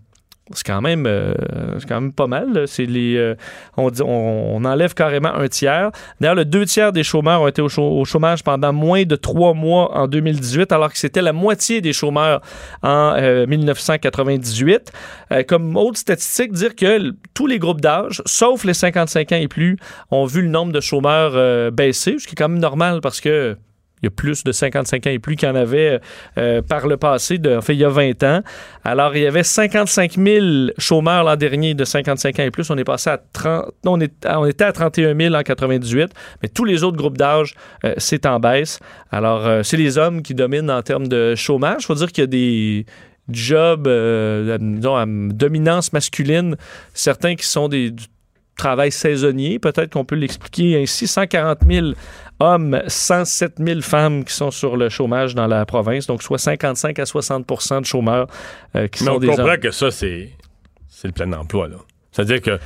C'est 0.53 0.65
quand 0.65 0.81
même, 0.81 1.07
euh, 1.07 1.35
c'est 1.81 1.89
quand 1.89 2.01
même 2.01 2.13
pas 2.13 2.29
mal. 2.29 2.69
C'est 2.69 2.87
les, 2.87 3.17
euh, 3.17 3.35
on, 3.77 3.91
dit- 3.91 4.03
on, 4.03 4.65
enlève 4.65 4.95
carrément 4.95 5.35
un 5.35 5.49
tiers. 5.49 5.91
D'ailleurs, 6.21 6.37
le 6.37 6.45
deux 6.45 6.65
tiers 6.65 6.93
des 6.93 7.03
chômeurs 7.03 7.43
ont 7.43 7.49
été 7.49 7.61
au, 7.61 7.69
au 7.79 8.05
chômage 8.05 8.45
pendant 8.45 8.73
moins 8.73 9.03
de 9.03 9.17
trois 9.17 9.55
mois 9.55 9.97
en 9.97 10.07
2018, 10.07 10.71
alors 10.71 10.93
que 10.93 10.99
c'était 10.99 11.23
la 11.23 11.33
moitié 11.33 11.81
des 11.81 11.93
chômeurs 11.93 12.43
en 12.85 13.15
euh, 13.17 13.45
1998. 13.49 14.93
Euh, 15.33 15.43
comme 15.43 15.77
autre 15.77 15.99
statistique, 15.99 16.53
dire 16.53 16.77
que 16.77 17.13
tous 17.35 17.49
les 17.49 17.59
groupes 17.59 17.81
d'âge, 17.81 18.23
sauf 18.25 18.63
les 18.65 18.75
55 18.75 19.33
ans 19.33 19.37
et 19.37 19.49
plus, 19.49 19.77
ont 20.13 20.27
vu 20.27 20.43
le 20.43 20.49
nombre 20.49 20.73
de 20.73 20.81
chômeurs 20.81 21.33
euh, 21.35 21.73
baisser, 21.73 22.21
ce 22.21 22.27
qui 22.29 22.35
est 22.35 22.37
quand 22.37 22.49
même 22.49 22.61
normal 22.61 23.01
parce 23.01 23.21
que 23.21 23.57
plus 24.11 24.45
de 24.45 24.53
55 24.53 25.07
ans 25.07 25.11
et 25.11 25.19
plus 25.19 25.37
qu'il 25.37 25.49
y 25.49 25.53
en 25.53 25.55
avait 25.55 26.01
euh, 26.39 26.63
par 26.63 26.87
le 26.87 26.97
passé, 26.97 27.41
en 27.47 27.61
fait, 27.61 27.75
il 27.75 27.81
y 27.81 27.85
a 27.85 27.89
20 27.89 28.23
ans. 28.23 28.43
Alors, 28.85 29.17
il 29.17 29.23
y 29.23 29.27
avait 29.27 29.43
55 29.43 30.13
000 30.13 30.47
chômeurs 30.79 31.25
l'an 31.25 31.37
dernier 31.37 31.75
de 31.75 31.85
55 31.85 32.39
ans 32.39 32.43
et 32.43 32.51
plus. 32.51 32.71
On 32.71 32.79
est 32.79 32.85
passé 32.85 33.11
à 33.11 33.19
30, 33.19 33.67
non, 33.85 33.99
on, 34.27 34.47
était 34.47 34.65
à 34.65 34.73
31 34.73 35.17
000 35.17 35.35
en 35.35 35.43
98, 35.43 36.13
mais 36.43 36.49
tous 36.49 36.65
les 36.65 36.83
autres 36.85 36.97
groupes 36.97 37.19
d'âge, 37.19 37.55
euh, 37.85 37.95
c'est 37.99 38.27
en 38.27 38.41
baisse. 38.41 38.81
Alors, 39.11 39.47
euh, 39.47 39.63
c'est 39.63 39.77
les 39.77 39.99
hommes 39.99 40.23
qui 40.23 40.35
dominent 40.35 40.71
en 40.71 40.83
termes 40.83 41.09
de 41.09 41.35
chômage. 41.35 41.83
Il 41.83 41.87
faut 41.87 41.95
dire 41.95 42.13
qu'il 42.13 42.23
y 42.23 42.25
a 42.25 42.29
des 42.29 42.87
jobs, 43.29 43.87
euh, 43.87 44.59
disons, 44.61 44.97
à 44.97 45.05
dominance 45.07 45.93
masculine, 45.93 46.57
certains 46.95 47.35
qui 47.35 47.47
sont 47.47 47.69
des, 47.69 47.93
travail 48.57 48.91
saisonnier, 48.91 49.59
peut-être 49.59 49.93
qu'on 49.93 50.05
peut 50.05 50.17
l'expliquer 50.17 50.83
ainsi, 50.83 51.07
140 51.07 51.59
000 51.69 51.87
hommes, 52.41 52.83
107 52.87 53.55
000 53.59 53.81
femmes 53.81 54.25
qui 54.25 54.35
sont 54.35 54.51
sur 54.51 54.77
le 54.77 54.89
chômage 54.89 55.35
dans 55.35 55.47
la 55.47 55.65
province, 55.65 56.07
donc 56.07 56.23
soit 56.23 56.39
55 56.39 56.99
à 56.99 57.05
60% 57.05 57.81
de 57.81 57.87
chômeurs 57.87 58.27
euh, 58.75 58.89
qui 58.89 59.05
Mais 59.05 59.11
sont 59.11 59.17
on 59.17 59.19
des 59.19 59.29
comprend 59.29 59.45
hommes. 59.45 59.59
que 59.59 59.71
ça, 59.71 59.91
c'est, 59.91 60.31
le 61.05 61.13
plein 61.13 61.33
emploi. 61.33 61.69
Là. 61.69 61.77
C'est-à-dire 62.13 62.41
que 62.41 62.59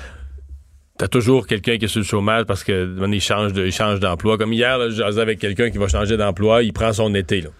t'as 0.98 1.08
toujours 1.08 1.46
quelqu'un 1.46 1.78
qui 1.78 1.84
est 1.86 1.88
sur 1.88 2.00
le 2.00 2.06
chômage 2.06 2.44
parce 2.44 2.64
que 2.64 2.84
bon, 2.84 3.12
il 3.12 3.20
change, 3.20 3.52
de, 3.52 3.98
d'emploi. 3.98 4.38
Comme 4.38 4.52
hier, 4.52 4.78
là, 4.78 4.90
je 4.90 5.02
avec 5.18 5.38
quelqu'un 5.38 5.70
qui 5.70 5.78
va 5.78 5.88
changer 5.88 6.16
d'emploi, 6.16 6.62
il 6.62 6.72
prend 6.72 6.92
son 6.92 7.14
été. 7.14 7.40
Là. 7.40 7.50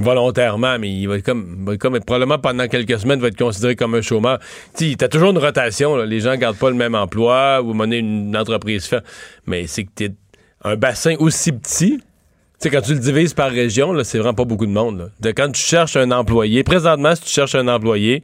Volontairement, 0.00 0.78
mais 0.78 0.90
il 0.90 1.06
va 1.06 1.20
comme, 1.20 1.76
comme 1.78 2.00
probablement 2.00 2.38
pendant 2.38 2.66
quelques 2.68 2.98
semaines 2.98 3.20
va 3.20 3.28
être 3.28 3.38
considéré 3.38 3.76
comme 3.76 3.94
un 3.94 4.00
chômeur. 4.00 4.38
Tu 4.76 4.96
t'as 4.96 5.08
toujours 5.08 5.30
une 5.30 5.38
rotation. 5.38 5.96
Les 5.96 6.20
gens 6.20 6.34
gardent 6.36 6.56
pas 6.56 6.70
le 6.70 6.76
même 6.76 6.94
emploi 6.94 7.60
ou 7.62 7.74
monnaie 7.74 7.98
une 7.98 8.36
entreprise. 8.36 8.90
Mais 9.46 9.66
c'est 9.66 9.84
que 9.84 9.90
t'es 9.94 10.12
un 10.64 10.76
bassin 10.76 11.14
aussi 11.18 11.52
petit. 11.52 11.98
Tu 11.98 12.68
sais, 12.68 12.70
quand 12.70 12.82
tu 12.82 12.94
le 12.94 12.98
divises 12.98 13.34
par 13.34 13.50
région, 13.50 13.92
là, 13.92 14.04
c'est 14.04 14.18
vraiment 14.18 14.34
pas 14.34 14.44
beaucoup 14.44 14.66
de 14.66 14.72
monde. 14.72 14.98
là. 14.98 15.04
De, 15.20 15.32
quand 15.32 15.50
tu 15.50 15.62
cherches 15.62 15.96
un 15.96 16.10
employé, 16.10 16.62
présentement, 16.62 17.14
si 17.14 17.22
tu 17.22 17.30
cherches 17.30 17.54
un 17.54 17.68
employé, 17.68 18.22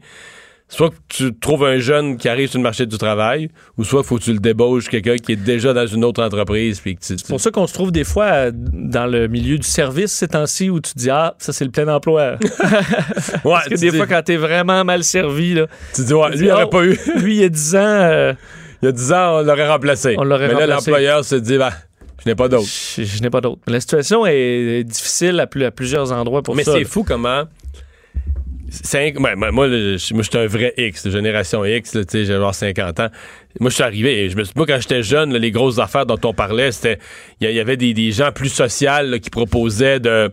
soit 0.68 0.90
que 0.90 0.94
tu 1.08 1.34
trouves 1.38 1.64
un 1.64 1.78
jeune 1.78 2.16
qui 2.16 2.28
arrive 2.28 2.48
sur 2.48 2.58
le 2.58 2.62
marché 2.64 2.86
du 2.86 2.98
travail, 2.98 3.50
ou 3.78 3.84
soit 3.84 4.02
faut 4.02 4.16
que 4.18 4.24
tu 4.24 4.32
le 4.32 4.40
débauches 4.40 4.88
quelqu'un 4.88 5.16
qui 5.16 5.32
est 5.32 5.36
déjà 5.36 5.72
dans 5.72 5.86
une 5.86 6.04
autre 6.04 6.22
entreprise. 6.22 6.80
Puis 6.80 6.96
que 6.96 7.00
tu, 7.00 7.14
C'est 7.18 7.28
pour 7.28 7.40
ça 7.40 7.50
qu'on 7.52 7.66
se 7.68 7.74
trouve 7.74 7.92
des 7.92 8.02
fois 8.04 8.24
euh, 8.26 8.50
dans 8.54 9.06
le 9.06 9.28
milieu 9.28 9.58
du 9.58 9.66
service 9.68 10.12
ces 10.12 10.28
temps-ci 10.28 10.68
où 10.70 10.80
tu 10.80 10.92
te 10.94 10.98
dis 10.98 11.10
Ah, 11.10 11.34
ça 11.38 11.52
c'est 11.52 11.64
le 11.64 11.70
plein 11.70 11.86
emploi. 11.88 12.32
ouais, 12.42 13.38
Parce 13.44 13.68
que 13.68 13.74
des 13.76 13.90
dis- 13.90 13.96
fois, 13.96 14.06
quand 14.06 14.22
t'es 14.24 14.36
vraiment 14.36 14.84
mal 14.84 15.04
servi, 15.04 15.54
là, 15.54 15.66
tu 15.94 16.02
dis, 16.04 16.12
ouais, 16.12 16.24
tu 16.26 16.30
lui, 16.32 16.38
dis, 16.38 16.44
il 16.46 16.50
aurait 16.50 16.64
oh, 16.64 16.68
pas 16.68 16.84
eu. 16.84 16.98
lui, 17.16 17.36
il 17.36 17.40
y 17.42 17.44
a 17.44 17.48
10 17.48 17.76
ans, 17.76 17.78
euh, 17.78 18.32
Il 18.82 18.86
y 18.86 18.88
a 18.88 18.92
10 18.92 19.12
ans, 19.12 19.38
on 19.38 19.42
l'aurait 19.42 19.68
remplacé. 19.68 20.16
On 20.18 20.24
l'aurait 20.24 20.48
Mais 20.48 20.54
là, 20.54 20.66
l'employeur 20.66 21.24
se 21.24 21.36
dit, 21.36 21.58
bah, 21.58 21.72
je 22.24 22.28
n'ai 22.28 22.34
pas 22.34 22.48
d'autre. 22.48 22.66
je, 22.96 23.04
je 23.04 23.22
n'ai 23.22 23.30
pas 23.30 23.40
d'autre. 23.40 23.60
La 23.68 23.78
situation 23.80 24.26
est 24.26 24.82
difficile 24.84 25.38
à, 25.38 25.46
plus- 25.46 25.64
à 25.64 25.70
plusieurs 25.70 26.10
endroits 26.12 26.42
pour 26.42 26.56
Mais 26.56 26.64
ça. 26.64 26.72
c'est 26.72 26.84
fou 26.84 27.04
comment. 27.04 27.44
C'est 28.70 29.10
inc- 29.12 29.18
ouais, 29.20 29.36
moi, 29.52 29.68
je 29.68 29.96
suis 29.96 30.38
un 30.38 30.46
vrai 30.46 30.74
X, 30.76 31.08
génération 31.08 31.64
X, 31.64 31.96
j'ai 32.12 32.24
genre 32.26 32.54
50 32.54 33.00
ans. 33.00 33.08
Moi, 33.60 33.70
je 33.70 33.74
suis 33.74 33.84
arrivé, 33.84 34.28
je 34.28 34.36
me 34.36 34.44
suis- 34.44 34.52
moi, 34.56 34.66
quand 34.66 34.78
j'étais 34.80 35.02
jeune, 35.02 35.34
les 35.36 35.50
grosses 35.50 35.78
affaires 35.78 36.06
dont 36.06 36.18
on 36.24 36.32
parlait, 36.34 36.72
c'était, 36.72 36.98
il 37.40 37.50
y, 37.50 37.60
avait 37.60 37.76
des, 37.76 37.94
des 37.94 38.12
gens 38.12 38.32
plus 38.32 38.48
sociaux 38.48 39.18
qui 39.22 39.30
proposaient 39.30 40.00
de 40.00 40.30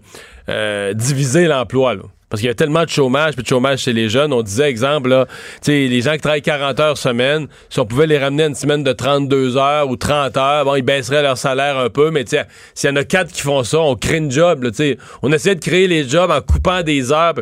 euh, 0.50 0.93
diviser 0.93 1.48
l'emploi. 1.48 1.96
Parce 2.34 2.41
qu'il 2.41 2.48
y 2.48 2.52
a 2.52 2.56
tellement 2.56 2.84
de 2.84 2.89
chômage, 2.89 3.36
puis 3.36 3.43
de 3.43 3.48
chômage 3.48 3.82
chez 3.82 3.93
les 3.93 4.10
jeunes. 4.10 4.34
On 4.34 4.41
disait, 4.41 4.67
exemple, 4.67 5.10
là, 5.10 5.28
les 5.67 6.02
gens 6.02 6.13
qui 6.13 6.22
travaillent 6.22 6.41
40 6.41 6.80
heures 6.80 6.98
semaine, 6.98 7.46
si 7.69 7.80
on 7.80 7.86
pouvait 7.86 8.08
les 8.08 8.17
ramener 8.17 8.41
à 8.41 8.48
une 8.48 8.56
semaine 8.56 8.84
de 8.84 8.91
32 8.91 9.56
heures 9.56 9.88
ou 9.88 9.98
30 9.98 10.36
heures, 10.38 10.65
bon, 10.65 10.74
ils 10.74 10.82
baisseraient 10.82 11.22
leur 11.22 11.38
salaire 11.38 11.78
un 11.78 11.91
peu, 11.91 12.10
mais 12.10 12.26
s'il 12.26 12.89
y 12.89 12.91
en 12.91 12.96
a 12.96 13.04
quatre 13.04 13.32
qui 13.32 13.43
font 13.43 13.63
ça, 13.63 13.78
on 13.82 13.96
crée 13.96 14.17
une 14.17 14.32
job, 14.32 14.63
là. 14.63 14.72
On 15.22 15.32
essayait 15.32 15.54
de 15.54 15.60
créer 15.60 15.88
les 15.88 16.10
jobs 16.10 16.32
en 16.32 16.41
coupant 16.41 16.82
des 16.82 17.12
heures. 17.12 17.36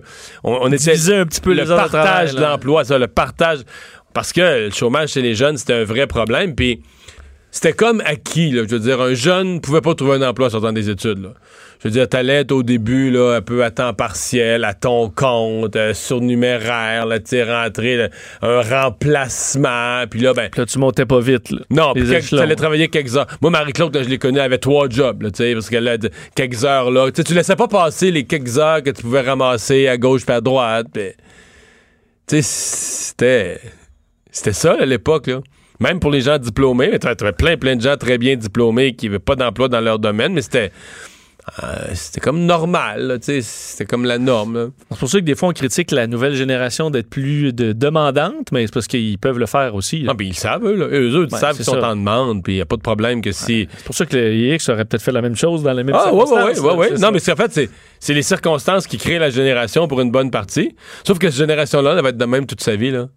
On, 0.44 0.58
on 0.64 0.72
essayait 0.74 1.16
un 1.16 1.26
petit 1.26 1.40
peu 1.40 1.54
le 1.54 1.66
partage 1.66 2.36
de 2.36 2.42
l'emploi, 2.42 2.84
ça, 2.84 2.98
le 2.98 3.08
partage. 3.08 3.60
Parce 4.14 4.34
que 4.34 4.66
le 4.66 4.72
chômage 4.72 5.12
chez 5.12 5.22
les 5.22 5.36
jeunes, 5.36 5.56
c'était 5.56 5.76
un 5.76 5.86
vrai 5.86 6.06
problème. 6.06 6.54
Puis 6.54 6.82
c'était 7.50 7.72
comme 7.72 8.02
acquis, 8.06 8.52
là. 8.52 8.64
Je 8.68 8.76
veux 8.76 8.82
dire, 8.82 9.00
un 9.00 9.14
jeune 9.14 9.54
ne 9.54 9.60
pouvait 9.60 9.80
pas 9.80 9.96
trouver 9.96 10.16
un 10.16 10.22
emploi 10.30 10.50
sortant 10.50 10.74
des 10.74 10.90
études, 10.90 11.20
là. 11.20 11.30
Je 11.84 11.88
veux 11.88 11.92
dire, 11.94 12.08
t'allais 12.08 12.42
être 12.42 12.52
au 12.52 12.62
début, 12.62 13.10
là, 13.10 13.38
un 13.38 13.42
peu 13.42 13.64
à 13.64 13.72
temps 13.72 13.96
partiel, 13.96 14.66
à 14.66 14.76
ton 14.76 15.10
compte, 15.10 15.76
euh, 15.76 15.96
surnuméraire, 15.96 17.08
là, 17.08 17.20
tu 17.20 17.38
là, 17.38 17.70
un 18.44 18.62
remplacement, 18.62 20.04
puis 20.08 20.20
là, 20.20 20.34
ben, 20.34 20.50
Puis 20.52 20.62
là, 20.62 20.66
tu 20.68 20.78
montais 20.78 21.08
pas 21.08 21.20
vite. 21.20 21.50
là. 21.50 21.60
non, 21.72 21.94
puis 21.94 22.04
t'allais 22.30 22.56
travailler 22.56 22.88
quelques 22.88 23.18
heures. 23.18 23.26
Moi, 23.42 23.50
Marie-Claude, 23.50 23.98
je 24.04 24.08
l'ai 24.08 24.20
connue, 24.20 24.38
elle 24.38 24.46
avait 24.46 24.60
trois 24.60 24.90
jobs, 24.90 25.24
là, 25.24 25.32
tu 25.32 25.38
sais, 25.38 25.54
parce 25.54 25.70
qu'elle 25.70 25.88
a 25.88 25.98
quelques 26.36 26.64
heures 26.66 26.92
là. 26.92 27.08
Tu 27.12 27.18
sais, 27.18 27.24
tu 27.24 27.34
laissais 27.34 27.56
pas 27.56 27.68
passer 27.68 28.12
les 28.12 28.26
quelques 28.26 28.60
heures 28.60 28.84
que 28.84 28.92
tu 28.92 29.02
pouvais 29.02 29.22
ramasser 29.22 29.88
à 29.88 29.98
gauche 29.98 30.24
puis 30.24 30.36
à 30.36 30.42
droite. 30.42 30.86
puis- 30.94 31.14
Tu 32.28 32.36
sais, 32.36 32.42
c'était. 32.44 33.60
C'était 34.30 34.54
ça, 34.54 34.78
à 34.80 34.86
l'époque, 34.86 35.28
là. 35.28 35.40
Même 35.80 36.00
pour 36.00 36.12
les 36.12 36.22
gens 36.22 36.38
diplômés, 36.38 36.90
mais 36.92 37.00
t'avais 37.00 37.16
t'avais 37.16 37.32
plein, 37.32 37.58
plein 37.58 37.76
de 37.76 37.82
gens 37.82 37.98
très 37.98 38.20
bien 38.20 38.36
diplômés 38.36 38.94
qui 38.96 39.08
n'avaient 39.08 39.18
pas 39.18 39.36
d'emploi 39.36 39.68
dans 39.68 39.82
leur 39.82 39.98
domaine, 39.98 40.32
mais 40.34 40.44
c'était. 40.44 40.72
Euh, 41.64 41.68
c'était 41.96 42.22
comme 42.22 42.46
normal, 42.46 43.02
là, 43.08 43.18
tu 43.20 43.26
sais, 43.26 43.42
c'était 43.42 43.86
comme 43.86 44.06
la 44.06 44.20
norme. 44.20 44.72
C'est 44.92 45.00
pour 45.00 45.10
ça 45.10 45.20
que 45.20 45.26
des 45.26 45.34
fois, 45.36 45.50
on 45.50 45.54
critique 45.54 45.90
la 45.92 46.06
nouvelle 46.06 46.36
génération 46.36 46.92
d'être 46.92 47.10
plus 47.10 47.52
de 47.52 47.74
demandante, 47.74 48.52
mais 48.52 48.68
c'est 48.68 48.74
parce 48.74 48.88
qu'ils 48.88 49.18
peuvent 49.18 49.40
le 49.40 49.48
faire 49.48 49.74
aussi. 49.74 50.06
Ah, 50.08 50.14
puis 50.16 50.28
ils 50.28 50.36
savent, 50.36 50.64
eux, 50.66 50.76
là. 50.76 50.86
Eux, 50.86 51.10
eux, 51.10 51.28
ils 51.30 51.34
Ouais, 51.34 51.40
savent 51.40 51.56
qu'ils 51.56 51.66
sont 51.66 51.78
en 51.80 51.96
demande, 51.96 52.44
puis 52.44 52.54
il 52.54 52.56
n'y 52.58 52.62
a 52.62 52.66
pas 52.66 52.78
de 52.78 52.82
problème 52.82 53.22
que 53.22 53.32
si. 53.32 53.68
C'est 53.76 53.84
pour 53.86 53.96
ça 53.96 54.06
que 54.06 54.16
le 54.16 54.34
IX 54.36 54.70
aurait 54.70 54.86
peut-être 54.86 55.02
fait 55.02 55.12
la 55.12 55.22
même 55.24 55.36
chose 55.36 55.64
dans 55.64 55.74
les 55.74 55.84
mêmes 55.84 55.96
Ah, 55.98 56.14
ouais, 56.14 56.20
ouais, 56.22 56.28
circonstances. 56.28 56.60
ouais, 56.60 56.70
ouais, 56.72 56.78
ouais. 56.78 56.88
c'est 56.96 57.02
Non, 57.02 57.12
mais 57.12 57.30
en 57.32 57.36
fait, 57.36 57.52
c'est, 57.52 57.70
c'est 58.00 58.14
les 58.14 58.22
circonstances 58.24 58.86
qui 58.86 58.98
créent 58.98 59.20
la 59.20 59.32
génération 59.32 59.88
pour 59.88 60.00
une 60.02 60.12
bonne 60.12 60.30
partie. 60.32 60.76
Sauf 61.06 61.18
que 61.18 61.30
cette 61.30 61.40
génération-là, 61.40 61.96
elle 61.98 62.04
va 62.04 62.10
être 62.10 62.18
de 62.18 62.26
même 62.26 62.46
toute 62.46 62.62
sa 62.62 62.76
vie, 62.76 62.92
là. 62.92 63.08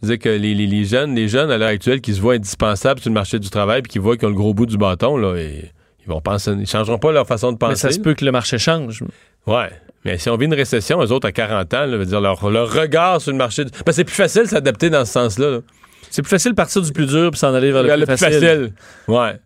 C'est-à-dire 0.00 0.18
que 0.18 0.28
les, 0.30 0.54
les- 0.54 0.66
les 0.66 0.84
jeunes, 0.84 1.14
les 1.14 1.28
jeunes 1.28 1.50
à 1.52 1.58
l'heure 1.58 1.68
actuelle 1.68 2.00
qui 2.00 2.12
se 2.14 2.20
voient 2.20 2.34
indispensables 2.34 2.98
sur 3.00 3.10
le 3.10 3.14
marché 3.14 3.38
du 3.38 3.48
travail 3.50 3.82
puis 3.82 3.92
qui 3.92 3.98
voient 4.00 4.16
qu'ils 4.16 4.26
ont 4.26 4.30
le 4.30 4.36
gros 4.36 4.52
bout 4.52 4.66
du 4.66 4.76
bâton, 4.76 5.16
là, 5.16 5.36
et 5.36 5.70
ils 6.04 6.08
vont 6.08 6.20
penser, 6.20 6.52
ils 6.58 6.66
changeront 6.66 6.98
pas 6.98 7.12
leur 7.12 7.26
façon 7.26 7.52
de 7.52 7.58
penser. 7.58 7.72
Mais 7.72 7.76
ça 7.76 7.90
se 7.90 8.00
peut 8.00 8.14
que 8.14 8.24
le 8.24 8.32
marché 8.32 8.58
change. 8.58 9.02
Ouais. 9.46 9.70
Mais 10.04 10.18
si 10.18 10.28
on 10.30 10.36
vit 10.36 10.46
une 10.46 10.54
récession, 10.54 11.00
eux 11.00 11.12
autres 11.12 11.28
à 11.28 11.32
40 11.32 11.74
ans, 11.74 11.86
là, 11.86 11.96
veut 11.96 12.06
dire 12.06 12.20
leur, 12.20 12.50
leur 12.50 12.72
regard 12.72 13.20
sur 13.20 13.30
le 13.30 13.38
marché 13.38 13.64
que 13.64 13.92
c'est 13.92 14.04
plus 14.04 14.14
facile 14.14 14.42
de 14.42 14.48
s'adapter 14.48 14.90
dans 14.90 15.04
ce 15.04 15.12
sens-là. 15.12 15.50
là. 15.50 15.58
C'est 16.10 16.22
plus 16.22 16.30
facile 16.30 16.50
de 16.50 16.56
partir 16.56 16.82
du 16.82 16.92
plus 16.92 17.06
dur 17.06 17.30
puis 17.30 17.38
s'en 17.38 17.54
aller 17.54 17.72
vers 17.72 17.82
le, 17.82 18.04
plus, 18.04 18.16
facile. 18.16 18.72
Ouais. 19.08 19.38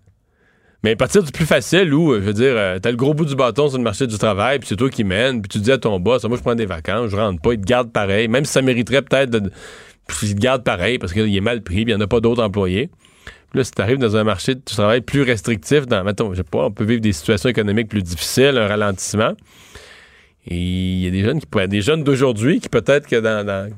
Mais 0.82 0.96
partir 0.96 1.22
du 1.22 1.30
plus 1.30 1.46
facile 1.46 1.92
où, 1.92 2.14
je 2.14 2.20
veux 2.20 2.32
dire, 2.32 2.54
euh, 2.56 2.78
t'as 2.78 2.90
le 2.90 2.96
gros 2.96 3.14
bout 3.14 3.24
du 3.24 3.36
bâton 3.36 3.68
sur 3.68 3.78
le 3.78 3.84
marché 3.84 4.06
du 4.06 4.18
travail, 4.18 4.58
puis 4.58 4.68
c'est 4.68 4.76
toi 4.76 4.90
qui 4.90 5.04
mène, 5.04 5.42
puis 5.42 5.48
tu 5.48 5.58
dis 5.58 5.72
à 5.72 5.78
ton 5.78 6.00
boss, 6.00 6.24
moi 6.24 6.36
je 6.36 6.42
prends 6.42 6.54
des 6.54 6.66
vacances, 6.66 7.10
je 7.10 7.16
rentre 7.16 7.40
pas, 7.40 7.52
il 7.52 7.60
te 7.60 7.66
garde 7.66 7.92
pareil, 7.92 8.28
même 8.28 8.44
si 8.44 8.52
ça 8.52 8.62
mériterait 8.62 9.02
peut-être 9.02 9.30
de. 9.30 9.50
Puis 10.06 10.28
il 10.28 10.34
te 10.36 10.40
garde 10.40 10.62
pareil 10.62 10.98
parce 10.98 11.12
qu'il 11.12 11.34
est 11.36 11.40
mal 11.40 11.62
pris, 11.62 11.84
puis 11.84 11.92
il 11.92 11.96
n'y 11.96 12.00
en 12.00 12.00
a 12.00 12.06
pas 12.06 12.20
d'autres 12.20 12.42
employés. 12.42 12.90
Là, 13.54 13.64
si 13.64 13.70
tu 13.70 13.80
arrives 13.80 13.98
dans 13.98 14.16
un 14.16 14.24
marché 14.24 14.54
du 14.54 14.62
travail 14.62 15.00
plus 15.00 15.22
restrictif, 15.22 15.86
dans, 15.86 16.04
mettons, 16.04 16.32
je 16.32 16.38
sais 16.38 16.42
pas, 16.44 16.64
on 16.66 16.70
peut 16.70 16.84
vivre 16.84 17.00
des 17.00 17.12
situations 17.12 17.48
économiques 17.48 17.88
plus 17.88 18.02
difficiles, 18.02 18.58
un 18.58 18.66
ralentissement. 18.66 19.32
Et 20.48 20.56
il 20.56 21.00
y 21.00 21.06
a 21.06 21.10
des 21.10 21.22
jeunes 21.24 21.40
qui 21.40 21.46
pourraient, 21.46 21.68
des 21.68 21.80
jeunes 21.80 22.04
d'aujourd'hui 22.04 22.60
qui 22.60 22.68
peut-être 22.68 23.06
que 23.08 23.16
dans, 23.16 23.44
dans, 23.46 23.70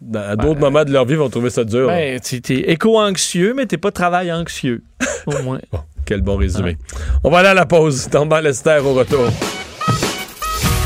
dans- 0.00 0.20
à 0.30 0.36
d'autres 0.36 0.58
moments 0.60 0.84
de 0.84 0.92
leur 0.92 1.04
vie 1.04 1.14
vont 1.16 1.28
trouver 1.28 1.50
ça 1.50 1.64
dur. 1.64 1.86
Ben, 1.88 2.18
tu 2.20 2.36
es 2.36 2.70
éco-anxieux, 2.72 3.52
mais 3.54 3.66
t'es 3.66 3.76
pas 3.78 3.90
travail 3.92 4.32
anxieux. 4.32 4.82
Au 5.26 5.38
moins. 5.42 5.60
Bon, 5.70 5.80
quel 6.06 6.22
bon 6.22 6.36
résumé. 6.36 6.78
On 7.24 7.30
va 7.30 7.38
aller 7.38 7.48
à 7.48 7.54
la 7.54 7.66
pause. 7.66 8.08
Tombant 8.10 8.40
Lester 8.40 8.78
au 8.84 8.94
retour. 8.94 9.26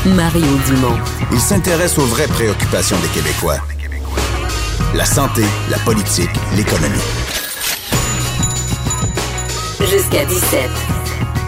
Mario 0.05 0.45
Dumont. 0.67 0.97
Il 1.31 1.39
s'intéresse 1.39 1.97
aux 1.97 2.05
vraies 2.05 2.27
préoccupations 2.27 2.97
des 2.99 3.07
Québécois. 3.07 3.57
La 4.95 5.05
santé, 5.05 5.43
la 5.71 5.77
politique, 5.79 6.29
l'économie. 6.57 6.99
Jusqu'à 9.89 10.25
17. 10.25 10.69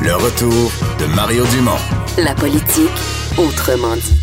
Le 0.04 0.14
retour 0.14 0.72
de 1.00 1.06
Mario 1.16 1.46
Dumont. 1.56 1.78
La 2.18 2.36
politique, 2.36 2.92
autrement 3.38 3.96
dit. 3.96 4.20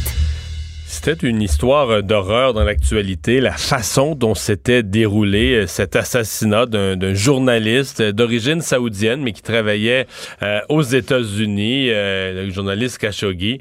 C'était 0.86 1.26
une 1.26 1.40
histoire 1.42 2.02
d'horreur 2.02 2.52
dans 2.52 2.62
l'actualité, 2.62 3.40
la 3.40 3.52
façon 3.52 4.14
dont 4.14 4.34
s'était 4.34 4.82
déroulé 4.82 5.54
euh, 5.54 5.66
cet 5.66 5.96
assassinat 5.96 6.66
d'un 6.66 6.96
d'un 6.96 7.14
journaliste 7.14 8.02
d'origine 8.02 8.60
saoudienne, 8.60 9.22
mais 9.22 9.32
qui 9.32 9.42
travaillait 9.42 10.06
euh, 10.42 10.60
aux 10.68 10.82
États-Unis, 10.82 11.88
euh, 11.90 12.44
le 12.44 12.50
journaliste 12.50 12.98
Khashoggi. 12.98 13.60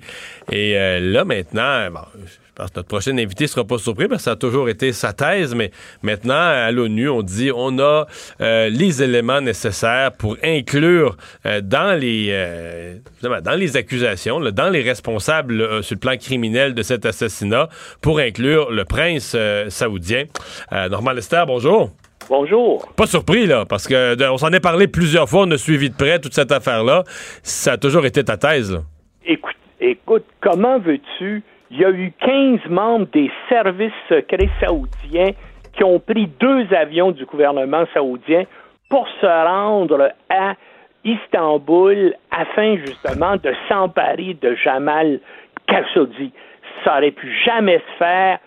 Et 0.51 0.77
euh, 0.77 0.99
là, 0.99 1.23
maintenant, 1.23 1.89
bon, 1.91 2.01
que 2.69 2.75
notre 2.77 2.87
prochain 2.87 3.17
invité 3.17 3.47
sera 3.47 3.65
pas 3.65 3.77
surpris 3.77 4.07
parce 4.07 4.19
que 4.19 4.23
ça 4.25 4.31
a 4.31 4.35
toujours 4.35 4.69
été 4.69 4.91
sa 4.93 5.13
thèse, 5.13 5.55
mais 5.55 5.71
maintenant, 6.03 6.35
à 6.35 6.69
l'ONU, 6.71 7.09
on 7.09 7.21
dit 7.23 7.51
on 7.55 7.79
a 7.79 8.05
euh, 8.41 8.69
les 8.69 9.01
éléments 9.01 9.41
nécessaires 9.41 10.11
pour 10.11 10.37
inclure 10.43 11.17
euh, 11.45 11.61
dans 11.61 11.99
les 11.99 12.27
euh, 12.29 12.97
dans 13.21 13.55
les 13.55 13.77
accusations, 13.77 14.39
là, 14.39 14.51
dans 14.51 14.69
les 14.69 14.81
responsables 14.81 15.83
sur 15.83 15.95
le 15.95 15.99
plan 15.99 16.17
criminel 16.17 16.73
de 16.75 16.83
cet 16.83 17.05
assassinat, 17.05 17.69
pour 18.01 18.19
inclure 18.19 18.71
le 18.71 18.85
prince 18.85 19.35
saoudien. 19.69 20.25
Normand 20.71 21.11
Lester, 21.13 21.43
bonjour. 21.47 21.91
Bonjour. 22.29 22.87
Pas 22.95 23.07
surpris, 23.07 23.47
là, 23.47 23.65
parce 23.65 23.87
que 23.87 24.15
de- 24.15 24.25
on 24.25 24.37
s'en 24.37 24.51
est 24.51 24.59
parlé 24.59 24.87
plusieurs 24.87 25.27
fois, 25.27 25.41
on 25.41 25.51
a 25.51 25.57
suivi 25.57 25.89
de 25.89 25.95
près 25.95 26.19
toute 26.19 26.33
cette 26.33 26.51
affaire-là. 26.51 27.03
Ça 27.43 27.73
a 27.73 27.77
toujours 27.77 28.05
été 28.05 28.23
ta 28.23 28.37
thèse, 28.37 28.71
là. 28.71 28.81
Écoute, 29.25 29.55
écoute, 29.79 30.25
comment 30.39 30.79
veux-tu? 30.79 31.43
Il 31.71 31.79
y 31.79 31.85
a 31.85 31.89
eu 31.89 32.11
15 32.19 32.69
membres 32.69 33.07
des 33.13 33.31
services 33.47 33.93
secrets 34.09 34.49
saoudiens 34.59 35.31
qui 35.71 35.85
ont 35.85 35.99
pris 35.99 36.27
deux 36.27 36.67
avions 36.73 37.11
du 37.11 37.25
gouvernement 37.25 37.85
saoudien 37.93 38.43
pour 38.89 39.07
se 39.21 39.25
rendre 39.25 40.11
à 40.29 40.55
Istanbul 41.05 42.13
afin 42.29 42.75
justement 42.75 43.37
de 43.37 43.53
s'emparer 43.69 44.35
de 44.41 44.53
Jamal 44.55 45.21
Khashoggi. 45.67 46.33
Ça 46.83 46.97
aurait 46.97 47.11
pu 47.11 47.31
jamais 47.45 47.77
se 47.77 47.97
faire 47.97 48.39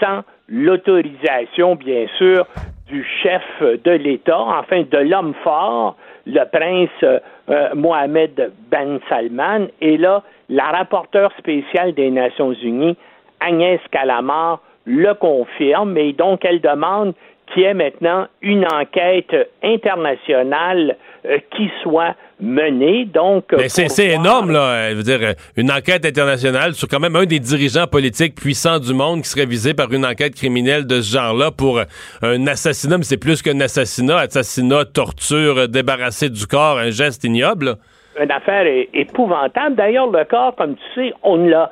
sans 0.00 0.22
l'autorisation, 0.48 1.76
bien 1.76 2.06
sûr, 2.18 2.44
du 2.88 3.04
chef 3.22 3.42
de 3.60 3.92
l'État, 3.92 4.40
enfin 4.40 4.82
de 4.82 4.98
l'homme 4.98 5.34
fort, 5.44 5.96
le 6.26 6.44
prince 6.50 7.22
euh, 7.48 7.74
Mohamed 7.74 8.52
Ben 8.70 8.98
Salman, 9.08 9.66
et 9.80 9.96
là, 9.96 10.22
la 10.48 10.64
rapporteure 10.64 11.32
spéciale 11.38 11.92
des 11.94 12.10
Nations 12.10 12.52
Unies, 12.52 12.96
Agnès 13.40 13.80
Calamar, 13.90 14.60
le 14.86 15.14
confirme, 15.14 15.96
et 15.96 16.12
donc 16.12 16.44
elle 16.44 16.60
demande 16.60 17.14
qu'il 17.52 17.62
y 17.62 17.66
ait 17.66 17.74
maintenant 17.74 18.26
une 18.42 18.66
enquête 18.66 19.34
internationale 19.62 20.96
qui 21.56 21.70
soit 21.82 22.14
menée. 22.40 23.06
Donc, 23.06 23.44
Mais 23.56 23.68
c'est 23.68 24.06
énorme, 24.08 24.50
là. 24.52 24.60
euh, 24.60 24.90
Je 24.90 24.94
veux 24.96 25.02
dire, 25.02 25.18
euh, 25.22 25.32
une 25.56 25.70
enquête 25.70 26.04
internationale 26.04 26.74
sur 26.74 26.88
quand 26.88 27.00
même 27.00 27.16
un 27.16 27.24
des 27.24 27.38
dirigeants 27.38 27.86
politiques 27.86 28.34
puissants 28.34 28.78
du 28.78 28.92
monde 28.92 29.22
qui 29.22 29.28
serait 29.28 29.46
visé 29.46 29.72
par 29.72 29.90
une 29.92 30.04
enquête 30.04 30.34
criminelle 30.34 30.86
de 30.86 31.00
ce 31.00 31.16
genre-là 31.16 31.50
pour 31.50 31.78
euh, 31.78 31.84
un 32.22 32.46
assassinat, 32.46 32.98
mais 32.98 33.04
c'est 33.04 33.16
plus 33.16 33.40
qu'un 33.40 33.60
assassinat, 33.60 34.18
assassinat, 34.18 34.84
torture, 34.84 35.58
euh, 35.58 35.66
débarrassé 35.66 36.28
du 36.28 36.46
corps, 36.46 36.78
un 36.78 36.90
geste 36.90 37.24
ignoble. 37.24 37.76
une 38.20 38.30
affaire 38.30 38.66
épouvantable. 38.92 39.76
D'ailleurs, 39.76 40.10
le 40.10 40.24
corps, 40.24 40.54
comme 40.56 40.74
tu 40.76 40.82
sais, 41.08 41.12
on 41.22 41.36
ne 41.38 41.50
l'a 41.50 41.70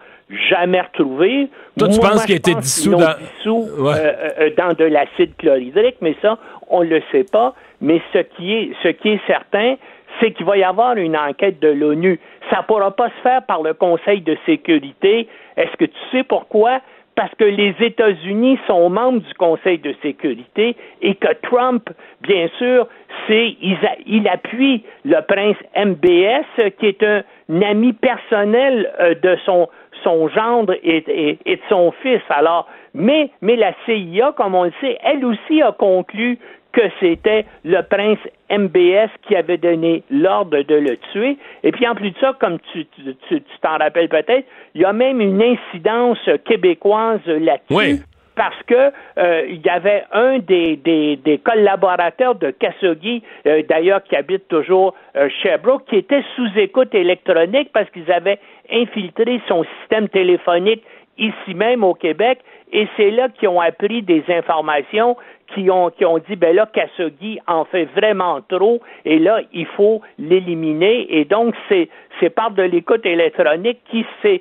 jamais 0.49 0.81
retrouvé. 0.81 1.49
Toi, 1.79 1.89
tu 1.89 2.01
Moi, 2.01 2.11
penses 2.11 2.25
qu'il 2.25 2.35
a 2.35 2.39
été 2.39 2.55
dissous 2.55 2.91
dans- 2.91 3.15
dissous, 3.37 3.69
Ouais. 3.79 3.95
euh, 3.97 4.29
euh, 4.41 4.51
dans 4.57 4.73
de 4.75 4.85
l'acide 4.85 5.37
chlorhydrique, 5.37 5.97
mais 6.01 6.17
ça, 6.23 6.39
on 6.69 6.83
ne 6.85 6.89
le 6.89 7.03
sait 7.13 7.27
pas. 7.31 7.55
Mais 7.83 8.01
ce 8.15 8.19
qui 8.21 8.55
est, 8.55 8.73
ce 8.83 8.89
qui 8.89 9.11
est 9.11 9.21
certain, 9.27 9.75
c'est 10.21 10.31
qu'il 10.33 10.47
va 10.47 10.57
y 10.57 10.65
avoir 10.65 10.97
une 10.97 11.17
enquête 11.17 11.61
de 11.61 11.69
l'ONU. 11.69 12.19
Ça 12.51 12.59
ne 12.59 12.63
pourra 12.63 12.91
pas 12.93 13.09
se 13.09 13.21
faire 13.23 13.43
par 13.45 13.63
le 13.63 13.75
Conseil 13.75 14.21
de 14.23 14.37
sécurité. 14.47 15.29
Est-ce 15.57 15.77
que 15.77 15.85
tu 15.87 15.99
sais 16.13 16.23
pourquoi? 16.23 16.81
Parce 17.15 17.35
que 17.35 17.45
les 17.45 17.75
États-Unis 17.81 18.59
sont 18.67 18.89
membres 18.89 19.21
du 19.21 19.35
Conseil 19.35 19.79
de 19.79 19.95
sécurité 20.01 20.77
et 21.03 21.15
que 21.15 21.29
Trump, 21.43 21.91
bien 22.23 22.49
sûr, 22.57 22.87
c'est 23.27 23.57
il, 23.61 23.77
il 24.07 24.27
appuie 24.29 24.83
le 25.05 25.21
prince 25.21 25.57
MBS, 25.77 26.71
qui 26.79 26.87
est 26.87 27.03
un, 27.03 27.23
ami 27.63 27.93
personnel 27.93 28.91
euh, 29.01 29.15
de 29.15 29.37
son 29.45 29.69
son 30.05 30.27
gendre 30.29 30.75
et, 30.83 30.97
et- 31.07 31.39
et 31.47 31.57
de 31.57 31.61
son 31.69 31.93
fils. 32.03 32.23
Alors, 32.31 32.67
mais, 32.95 33.31
mais 33.41 33.55
la 33.57 33.73
CIA, 33.85 34.33
comme 34.37 34.55
on 34.55 34.65
le 34.65 34.73
sait, 34.81 34.99
elle 35.05 35.25
aussi 35.25 35.63
a 35.63 35.71
conclu 35.73 36.39
que 36.73 36.83
c'était 37.01 37.45
le 37.65 37.81
prince 37.83 38.19
MBS 38.51 39.11
qui 39.27 39.37
avait 39.37 39.59
donné 39.59 40.03
l'ordre 40.11 40.63
de 40.63 40.75
le 40.75 40.97
tuer. 41.13 41.37
Et 41.63 41.73
puis 41.73 41.87
en 41.87 41.95
plus 41.95 42.11
de 42.11 42.19
ça, 42.19 42.35
comme 42.41 42.59
tu 42.73 42.87
tu- 42.87 43.15
tu- 43.29 43.41
tu 43.43 43.59
t'en 43.61 43.79
rappelles 43.79 44.09
peut-être, 44.09 44.47
il 44.75 44.81
y 44.81 44.85
a 44.85 44.93
même 44.93 45.21
une 45.21 45.43
incidence 45.43 46.19
québécoise 46.45 47.21
là-dessus. 47.27 47.75
Oui. 47.75 48.01
Parce 48.35 48.57
que 48.67 48.91
euh, 49.19 49.45
il 49.47 49.61
y 49.61 49.69
avait 49.69 50.05
un 50.13 50.39
des, 50.39 50.77
des, 50.77 51.17
des 51.17 51.37
collaborateurs 51.37 52.35
de 52.37 52.51
Khashoggi, 52.51 53.23
euh, 53.47 53.63
d'ailleurs 53.69 54.03
qui 54.05 54.17
habite 54.17 54.49
toujours 54.49 54.95
euh, 55.17 55.29
Sherbrooke, 55.43 55.85
qui 55.87 55.97
était 55.97 56.23
sous 56.35 56.49
écoute 56.57 56.95
électronique 56.95 57.69
parce 57.75 57.91
qu'ils 57.91 58.11
avaient 58.11 58.39
infiltré 58.73 59.39
son 59.49 59.65
système 59.81 60.09
téléphonique 60.09 60.83
ici 61.19 61.55
même 61.55 61.85
au 61.85 61.93
Québec, 61.93 62.39
et 62.73 62.89
c'est 62.97 63.11
là 63.11 63.29
qu'ils 63.29 63.49
ont 63.49 63.61
appris 63.61 64.03
des 64.03 64.25
informations 64.29 65.17
qui 65.55 65.71
ont, 65.71 65.91
qui 65.91 66.05
ont 66.05 66.19
dit, 66.19 66.37
ben 66.37 66.57
là, 66.57 66.67
Khashoggi 66.73 67.39
en 67.47 67.65
fait 67.67 67.85
vraiment 67.95 68.41
trop, 68.49 68.81
et 69.05 69.19
là, 69.19 69.41
il 69.53 69.67
faut 69.67 70.01
l'éliminer, 70.19 71.07
et 71.15 71.25
donc 71.27 71.55
c'est, 71.69 71.89
c'est 72.19 72.31
par 72.31 72.51
de 72.53 72.63
l'écoute 72.63 73.05
électronique 73.05 73.81
qui 73.91 74.07
s'est, 74.23 74.41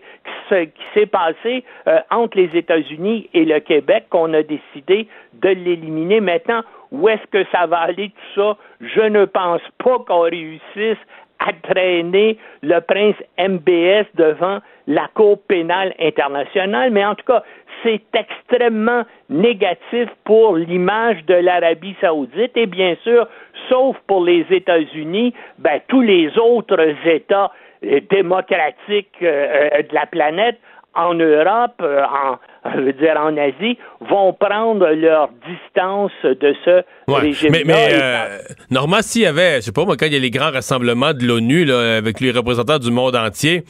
qui 0.50 0.84
s'est- 0.94 1.06
passé 1.06 1.64
euh, 1.88 2.00
entre 2.10 2.38
les 2.38 2.56
États-Unis 2.56 3.30
et 3.34 3.44
le 3.44 3.60
Québec 3.60 4.06
qu'on 4.10 4.34
a 4.34 4.44
décidé 4.44 5.08
de 5.34 5.50
l'éliminer. 5.50 6.22
Maintenant, 6.22 6.62
où 6.92 7.10
est-ce 7.10 7.26
que 7.32 7.46
ça 7.52 7.66
va 7.68 7.80
aller 7.80 8.10
tout 8.10 8.42
ça? 8.42 8.58
Je 8.80 9.02
ne 9.02 9.26
pense 9.26 9.62
pas 9.84 10.00
qu'on 10.00 10.22
réussisse 10.22 10.98
à 11.42 11.54
traîner 11.74 12.38
le 12.62 12.80
prince 12.80 13.16
MBS 13.38 14.06
devant 14.16 14.60
la 14.88 15.08
Cour 15.14 15.40
pénale 15.48 15.94
internationale, 16.00 16.92
mais 16.92 17.06
en 17.06 17.16
tout 17.16 17.26
cas, 17.26 17.44
c'est 17.84 18.02
extrêmement 18.14 19.04
négatif 19.30 20.10
pour 20.24 20.56
l'image 20.56 21.24
de 21.26 21.34
l'Arabie 21.34 21.96
saoudite. 22.00 22.56
Et 22.56 22.68
bien 22.68 22.96
sûr, 23.04 23.28
sauf 23.70 23.98
pour 24.08 24.24
les 24.24 24.46
États-Unis, 24.50 25.34
ben, 25.58 25.80
tous 25.88 26.02
les 26.02 26.38
autres 26.38 26.80
États 27.06 27.52
euh, 27.84 28.00
démocratiques 28.10 29.16
euh, 29.24 29.70
euh, 29.74 29.82
de 29.82 29.94
la 29.94 30.06
planète 30.06 30.60
en 30.94 31.14
Europe, 31.14 31.82
en, 31.82 32.38
je 32.76 32.80
veux 32.82 32.94
dire 32.94 33.16
en 33.20 33.36
Asie, 33.38 33.78
vont 34.02 34.34
prendre 34.34 34.88
leur 34.90 35.30
distance 35.48 36.12
de 36.24 36.56
ce 36.66 36.84
Ouais. 37.08 37.20
régime. 37.22 37.50
Mais, 37.52 37.64
mais 37.66 37.90
euh, 37.94 38.38
Normand, 38.70 39.02
s'il 39.02 39.24
y 39.24 39.26
avait, 39.26 39.56
je 39.58 39.62
sais 39.62 39.72
pas 39.72 39.84
moi, 39.84 39.96
quand 40.00 40.06
il 40.06 40.14
y 40.14 40.16
a 40.16 40.20
les 40.20 40.30
grands 40.30 40.52
rassemblements 40.52 41.14
de 41.14 41.26
l'ONU 41.26 41.70
avec 41.72 42.20
les 42.22 42.32
représentants 42.32 42.78
du 42.80 42.92
monde 42.92 43.16
entier, 43.16 43.64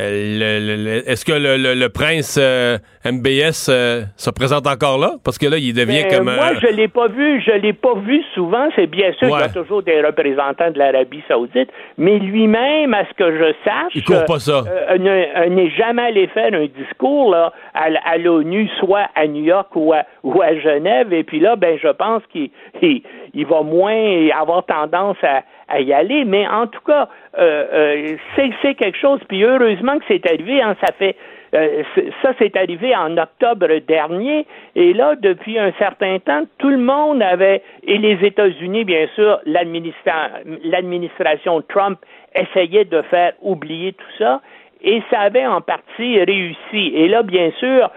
euh, 0.00 1.02
est-ce 1.06 1.24
que 1.24 1.32
le, 1.32 1.56
le- 1.56 1.74
le 1.74 1.88
prince 1.88 2.38
euh, 2.40 2.78
MBS 3.04 3.68
euh, 3.68 4.02
se 4.16 4.30
présente 4.30 4.66
encore 4.66 4.98
là? 4.98 5.12
Parce 5.24 5.38
que 5.38 5.46
là, 5.46 5.56
il 5.58 5.72
devient 5.74 6.04
Ben, 6.08 6.16
comme 6.18 6.34
moi, 6.34 6.54
je 6.60 6.66
l'ai 6.68 6.88
pas 6.88 7.08
vu, 7.08 7.40
je 7.40 7.52
l'ai 7.52 7.72
pas 7.72 7.94
vu 7.94 8.22
souvent. 8.34 8.68
C'est 8.76 8.86
bien 8.86 9.12
sûr 9.14 9.28
qu'il 9.28 9.38
y 9.40 9.42
a 9.42 9.48
toujours 9.48 9.82
des 9.82 10.00
représentants 10.02 10.70
de 10.70 10.78
l'Arabie 10.78 11.22
Saoudite, 11.28 11.70
mais 11.98 12.18
lui-même, 12.18 12.94
à 12.94 13.04
ce 13.08 13.14
que 13.14 13.30
je 13.38 13.52
sache, 13.64 13.92
Il 13.94 14.04
court 14.04 14.24
pas 14.26 14.38
ça. 14.38 14.64
euh, 14.66 14.98
ne- 14.98 15.08
euh, 15.44 15.48
n'est 15.48 15.70
jamais 15.70 16.02
allé 16.02 16.26
faire 16.28 16.52
un 16.52 16.66
discours 16.66 17.30
là, 17.30 17.52
à, 17.74 17.86
à 18.04 18.18
l'ONU, 18.26 18.68
soit 18.78 19.08
à 19.14 19.26
New 19.26 19.42
York 19.42 19.68
ou 19.74 19.92
à, 19.92 20.54
Genève. 20.56 21.12
Et 21.12 21.24
puis 21.24 21.40
là, 21.40 21.56
ben, 21.56 21.78
je 21.82 21.88
pense 21.88 22.22
qu'il 22.26 22.50
il, 22.82 23.02
il 23.34 23.46
va 23.46 23.62
moins 23.62 24.28
avoir 24.38 24.64
tendance 24.64 25.16
à, 25.22 25.42
à 25.68 25.80
y 25.80 25.92
aller, 25.92 26.24
mais 26.24 26.46
en 26.46 26.66
tout 26.66 26.80
cas, 26.86 27.08
euh, 27.38 27.64
euh, 27.72 28.16
c'est 28.62 28.74
quelque 28.74 28.98
chose, 28.98 29.20
puis 29.28 29.44
heureusement 29.44 29.98
que 29.98 30.04
c'est 30.08 30.26
arrivé, 30.26 30.62
hein, 30.62 30.76
ça 30.80 30.92
fait 30.98 31.16
euh, 31.54 31.82
ça, 32.22 32.32
c'est 32.38 32.56
arrivé 32.56 32.94
en 32.94 33.16
octobre 33.16 33.68
dernier. 33.86 34.46
Et 34.74 34.92
là, 34.92 35.14
depuis 35.14 35.58
un 35.58 35.72
certain 35.78 36.18
temps, 36.18 36.42
tout 36.58 36.68
le 36.68 36.78
monde 36.78 37.22
avait, 37.22 37.62
et 37.84 37.98
les 37.98 38.18
États-Unis, 38.26 38.84
bien 38.84 39.06
sûr, 39.14 39.40
l'administration 39.46 41.62
Trump 41.68 41.98
essayait 42.34 42.84
de 42.84 43.00
faire 43.02 43.32
oublier 43.40 43.92
tout 43.92 44.12
ça. 44.18 44.40
Et 44.82 45.02
ça 45.10 45.20
avait 45.20 45.46
en 45.46 45.62
partie 45.62 46.22
réussi. 46.22 46.92
Et 46.94 47.08
là, 47.08 47.22
bien 47.22 47.50
sûr, 47.58 47.90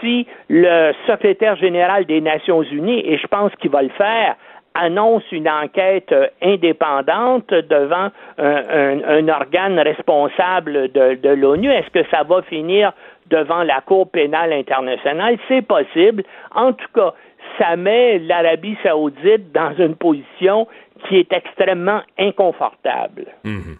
si 0.00 0.26
le 0.48 0.92
secrétaire 1.06 1.56
général 1.56 2.04
des 2.06 2.20
Nations 2.20 2.62
Unies, 2.62 3.02
et 3.04 3.18
je 3.18 3.26
pense 3.26 3.52
qu'il 3.60 3.70
va 3.70 3.82
le 3.82 3.90
faire, 3.90 4.36
annonce 4.74 5.24
une 5.32 5.48
enquête 5.48 6.14
indépendante 6.42 7.52
devant 7.52 8.10
un, 8.38 9.28
organe 9.28 9.78
responsable 9.80 10.92
de, 10.92 11.14
de 11.16 11.28
l'ONU, 11.30 11.70
est-ce 11.70 11.90
que 11.90 12.08
ça 12.10 12.22
va 12.22 12.42
finir 12.42 12.92
devant 13.26 13.62
la 13.62 13.80
Cour 13.80 14.10
pénale 14.10 14.52
internationale? 14.52 15.38
C'est 15.48 15.62
possible. 15.62 16.22
En 16.54 16.72
tout 16.72 16.86
cas, 16.94 17.14
ça 17.58 17.76
met 17.76 18.18
l'Arabie 18.20 18.76
saoudite 18.82 19.52
dans 19.52 19.74
une 19.76 19.96
position 19.96 20.66
qui 21.08 21.16
est 21.16 21.32
extrêmement 21.32 22.02
inconfortable. 22.18 23.26
Mhm. 23.44 23.76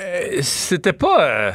Euh, 0.00 0.40
c'était 0.40 0.92
pas... 0.92 1.22
Euh, 1.22 1.50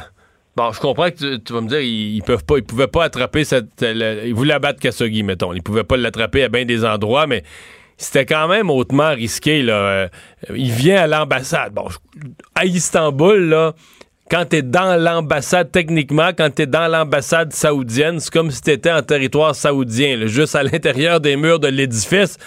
bon, 0.56 0.72
je 0.72 0.80
comprends 0.80 1.10
que 1.10 1.36
tu, 1.36 1.52
vas 1.52 1.60
me 1.60 1.68
dire, 1.68 1.80
ils, 1.80 2.22
peuvent 2.22 2.44
pas, 2.44 2.58
ils 2.58 2.64
pouvaient 2.64 2.86
pas 2.86 3.04
attraper 3.04 3.44
cette... 3.44 3.82
ils 3.82 4.34
voulaient 4.34 4.54
abattre 4.54 4.80
Khashoggi, 4.80 5.22
mettons. 5.22 5.52
Ils 5.52 5.62
pouvaient 5.62 5.84
pas 5.84 5.96
l'attraper 5.96 6.44
à 6.44 6.48
bien 6.48 6.64
des 6.64 6.84
endroits, 6.84 7.26
mais 7.26 7.42
c'était 7.96 8.26
quand 8.26 8.48
même 8.48 8.70
hautement 8.70 9.10
risqué. 9.10 9.62
Là. 9.62 9.74
Euh, 9.74 10.08
il 10.54 10.72
vient 10.72 11.02
à 11.02 11.06
l'ambassade. 11.06 11.72
Bon, 11.74 11.88
à 12.54 12.64
Istanbul, 12.64 13.48
là, 13.48 13.74
quand 14.30 14.46
tu 14.48 14.56
es 14.56 14.62
dans 14.62 14.96
l'ambassade, 14.96 15.70
techniquement, 15.70 16.30
quand 16.36 16.54
tu 16.54 16.62
es 16.62 16.66
dans 16.66 16.88
l'ambassade 16.88 17.52
saoudienne, 17.52 18.20
c'est 18.20 18.32
comme 18.32 18.50
si 18.50 18.62
tu 18.62 18.70
étais 18.70 18.92
en 18.92 19.02
territoire 19.02 19.54
saoudien, 19.54 20.26
juste 20.26 20.54
à 20.54 20.62
l'intérieur 20.62 21.20
des 21.20 21.36
murs 21.36 21.58
de 21.58 21.68
l'édifice. 21.68 22.38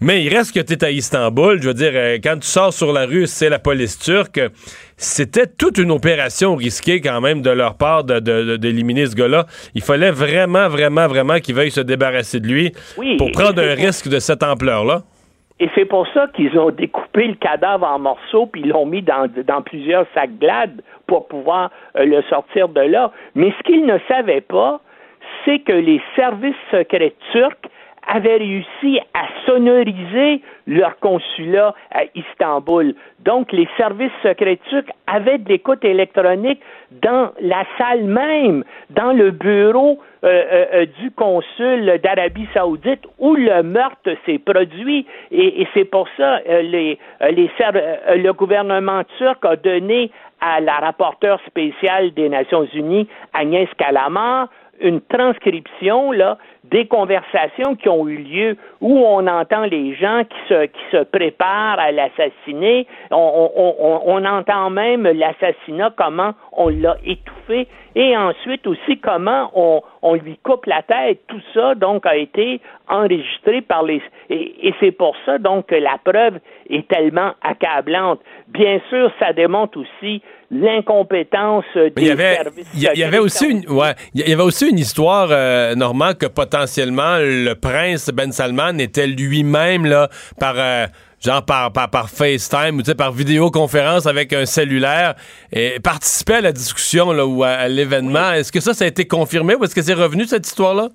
Mais 0.00 0.22
il 0.22 0.34
reste 0.34 0.52
que 0.52 0.60
tu 0.60 0.74
es 0.74 0.84
à 0.84 0.90
Istanbul. 0.90 1.62
Je 1.62 1.68
veux 1.68 1.74
dire, 1.74 1.92
euh, 1.94 2.18
quand 2.22 2.38
tu 2.38 2.46
sors 2.46 2.72
sur 2.72 2.92
la 2.92 3.06
rue, 3.06 3.26
c'est 3.26 3.48
la 3.48 3.58
police 3.58 3.98
turque. 3.98 4.40
C'était 4.96 5.46
toute 5.46 5.78
une 5.78 5.90
opération 5.90 6.54
risquée 6.54 7.00
quand 7.00 7.20
même 7.20 7.42
de 7.42 7.50
leur 7.50 7.76
part 7.76 8.04
d'éliminer 8.04 9.06
ce 9.06 9.16
gars-là. 9.16 9.46
Il 9.74 9.82
fallait 9.82 10.10
vraiment, 10.10 10.68
vraiment, 10.68 11.06
vraiment 11.08 11.38
qu'ils 11.38 11.54
veuillent 11.54 11.70
se 11.70 11.80
débarrasser 11.80 12.40
de 12.40 12.46
lui 12.46 12.72
pour 13.18 13.30
prendre 13.32 13.60
un 13.60 13.74
risque 13.74 14.08
de 14.08 14.18
cette 14.18 14.42
ampleur-là. 14.42 15.02
Et 15.60 15.68
c'est 15.74 15.84
pour 15.84 16.06
ça 16.12 16.26
qu'ils 16.34 16.58
ont 16.58 16.70
découpé 16.70 17.28
le 17.28 17.34
cadavre 17.34 17.86
en 17.86 17.98
morceaux 17.98 18.46
puis 18.46 18.64
l'ont 18.64 18.86
mis 18.86 19.02
dans, 19.02 19.30
dans 19.46 19.62
plusieurs 19.62 20.04
sacs 20.12 20.36
glades 20.40 20.82
pour 21.06 21.28
pouvoir 21.28 21.70
euh, 21.96 22.04
le 22.04 22.22
sortir 22.22 22.68
de 22.68 22.80
là. 22.80 23.12
Mais 23.36 23.52
ce 23.58 23.62
qu'ils 23.62 23.86
ne 23.86 23.98
savaient 24.08 24.40
pas, 24.40 24.80
c'est 25.44 25.60
que 25.60 25.72
les 25.72 26.00
services 26.16 26.56
secrets 26.72 27.14
turcs 27.32 27.70
avaient 28.06 28.36
réussi 28.36 29.00
à 29.14 29.26
sonoriser 29.46 30.42
leur 30.66 30.98
consulat 30.98 31.74
à 31.92 32.02
Istanbul. 32.14 32.94
Donc, 33.20 33.52
les 33.52 33.68
services 33.76 34.12
secrets 34.22 34.58
turcs 34.68 34.90
avaient 35.06 35.38
de 35.38 35.48
l'écoute 35.48 35.84
électronique 35.84 36.60
dans 37.02 37.30
la 37.40 37.64
salle 37.78 38.04
même, 38.04 38.64
dans 38.90 39.12
le 39.12 39.30
bureau 39.30 39.98
euh, 40.24 40.28
euh, 40.28 40.66
euh, 40.72 40.86
du 41.00 41.10
consul 41.10 42.00
d'Arabie 42.02 42.48
saoudite 42.54 43.02
où 43.18 43.34
le 43.34 43.62
meurtre 43.62 44.10
s'est 44.24 44.38
produit. 44.38 45.06
Et, 45.30 45.66
c'est 45.74 45.84
pour 45.84 46.08
ça 46.16 46.40
les, 46.46 46.98
les 47.30 47.50
le 48.16 48.32
gouvernement 48.32 49.02
turc 49.18 49.44
a 49.44 49.56
donné 49.56 50.10
à 50.40 50.60
la 50.60 50.76
rapporteure 50.76 51.40
spéciale 51.46 52.12
des 52.12 52.28
Nations 52.28 52.66
Unies, 52.74 53.08
Agnès 53.34 53.68
Calamar, 53.76 54.48
une 54.80 55.00
transcription 55.00 56.12
là, 56.12 56.38
des 56.64 56.86
conversations 56.86 57.74
qui 57.76 57.88
ont 57.88 58.08
eu 58.08 58.16
lieu 58.16 58.56
où 58.80 58.98
on 58.98 59.26
entend 59.26 59.64
les 59.64 59.94
gens 59.94 60.22
qui 60.24 60.36
se, 60.48 60.66
qui 60.66 60.80
se 60.90 61.04
préparent 61.04 61.78
à 61.78 61.92
l'assassiner. 61.92 62.86
On, 63.10 63.50
on, 63.54 64.00
on, 64.06 64.24
entend 64.24 64.70
même 64.70 65.04
l'assassinat, 65.04 65.92
comment 65.96 66.32
on 66.52 66.68
l'a 66.68 66.96
étouffé, 67.04 67.68
et 67.94 68.16
ensuite 68.16 68.66
aussi 68.66 68.98
comment 68.98 69.50
on, 69.54 69.82
on 70.02 70.14
lui 70.14 70.38
coupe 70.38 70.66
la 70.66 70.82
tête. 70.82 71.20
Tout 71.28 71.42
ça, 71.52 71.74
donc, 71.74 72.06
a 72.06 72.16
été 72.16 72.60
enregistré 72.88 73.60
par 73.60 73.82
les... 73.82 74.02
Et, 74.30 74.68
et 74.68 74.74
c'est 74.80 74.92
pour 74.92 75.14
ça, 75.26 75.38
donc, 75.38 75.66
que 75.66 75.74
la 75.74 75.98
preuve 76.02 76.38
est 76.70 76.88
tellement 76.88 77.32
accablante. 77.42 78.20
Bien 78.48 78.80
sûr, 78.88 79.10
ça 79.18 79.32
démontre 79.32 79.78
aussi 79.78 80.22
l'incompétence 80.54 81.64
des 81.74 81.92
il 81.96 82.06
y 82.06 82.10
avait, 82.10 82.36
services. 82.36 82.70
Il 82.74 82.98
y, 82.98 83.02
avait 83.02 83.18
aussi 83.18 83.46
une, 83.46 83.68
ouais, 83.68 83.94
il 84.14 84.28
y 84.28 84.32
avait 84.32 84.42
aussi 84.42 84.68
une 84.68 84.78
histoire, 84.78 85.28
euh, 85.30 85.74
Normand, 85.74 86.14
que 86.14 86.26
potentiellement 86.26 87.16
le 87.18 87.54
prince 87.54 88.10
Ben 88.10 88.32
Salman 88.32 88.78
était 88.78 89.06
lui-même 89.06 89.84
là 89.84 90.08
par 90.38 90.54
euh, 90.56 90.86
genre 91.20 91.44
par, 91.44 91.72
par, 91.72 91.90
par, 91.90 92.08
FaceTime 92.08 92.78
ou 92.78 92.94
par 92.96 93.12
vidéoconférence 93.12 94.06
avec 94.06 94.32
un 94.32 94.46
cellulaire 94.46 95.14
et 95.52 95.80
participait 95.82 96.36
à 96.36 96.40
la 96.40 96.52
discussion 96.52 97.12
là, 97.12 97.26
ou 97.26 97.42
à, 97.42 97.66
l'événement. 97.68 98.32
Est-ce 98.32 98.52
que 98.52 98.60
ça, 98.60 98.74
ça 98.74 98.84
a 98.84 98.88
été 98.88 99.06
confirmé 99.06 99.54
ou 99.54 99.64
est-ce 99.64 99.74
que 99.74 99.82
c'est 99.82 99.94
revenu 99.94 100.24
cette 100.24 100.46
histoire-là? 100.46 100.88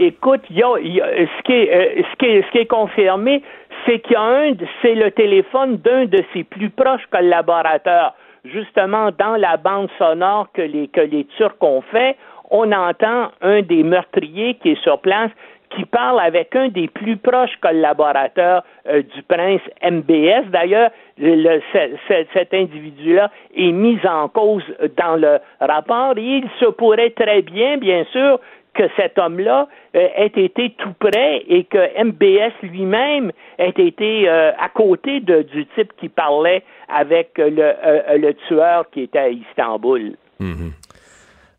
Écoute, 0.00 0.40
y 0.50 0.62
a, 0.62 0.74
ce, 0.74 1.42
qui 1.44 1.52
est, 1.52 1.72
euh, 1.72 2.02
ce, 2.10 2.16
qui 2.18 2.26
est, 2.26 2.42
ce 2.42 2.50
qui 2.50 2.58
est 2.58 2.66
confirmé, 2.66 3.42
c'est 3.86 4.00
qu'il 4.00 4.12
y 4.12 4.16
a 4.16 4.22
un, 4.22 4.52
c'est 4.82 4.94
le 4.94 5.10
téléphone 5.12 5.76
d'un 5.76 6.06
de 6.06 6.22
ses 6.32 6.42
plus 6.42 6.70
proches 6.70 7.06
collaborateurs 7.12 8.14
justement 8.44 9.10
dans 9.18 9.36
la 9.36 9.56
bande 9.56 9.88
sonore 9.98 10.48
que 10.52 10.62
les, 10.62 10.88
que 10.88 11.00
les 11.00 11.24
Turcs 11.36 11.56
ont 11.60 11.82
fait, 11.82 12.16
on 12.50 12.70
entend 12.72 13.30
un 13.40 13.62
des 13.62 13.82
meurtriers 13.82 14.54
qui 14.62 14.70
est 14.70 14.82
sur 14.82 15.00
place 15.00 15.30
qui 15.70 15.84
parle 15.84 16.20
avec 16.20 16.54
un 16.54 16.68
des 16.68 16.88
plus 16.88 17.16
proches 17.16 17.56
collaborateurs 17.60 18.62
euh, 18.86 19.02
du 19.02 19.22
prince 19.22 19.60
MBS. 19.82 20.48
D'ailleurs, 20.50 20.90
cet 21.18 22.54
individu-là 22.54 23.30
est 23.56 23.72
mis 23.72 23.98
en 24.06 24.28
cause 24.28 24.62
dans 24.96 25.16
le 25.16 25.38
rapport 25.60 26.16
et 26.16 26.22
il 26.22 26.48
se 26.60 26.66
pourrait 26.66 27.10
très 27.10 27.42
bien, 27.42 27.76
bien 27.78 28.04
sûr, 28.12 28.38
que 28.74 28.84
cet 28.96 29.18
homme-là 29.18 29.68
euh, 29.94 30.08
ait 30.16 30.32
été 30.34 30.70
tout 30.70 30.94
près 30.98 31.44
et 31.48 31.64
que 31.64 32.02
MBS 32.02 32.52
lui-même 32.62 33.30
ait 33.58 33.68
été 33.76 34.28
euh, 34.28 34.50
à 34.58 34.68
côté 34.68 35.20
du 35.20 35.66
type 35.74 35.92
qui 35.96 36.08
parlait 36.08 36.62
avec 36.88 37.38
le, 37.38 37.62
euh, 37.62 38.18
le 38.18 38.34
tueur 38.48 38.88
qui 38.90 39.02
était 39.02 39.18
à 39.18 39.28
Istanbul. 39.28 40.16
Mm-hmm. 40.40 40.83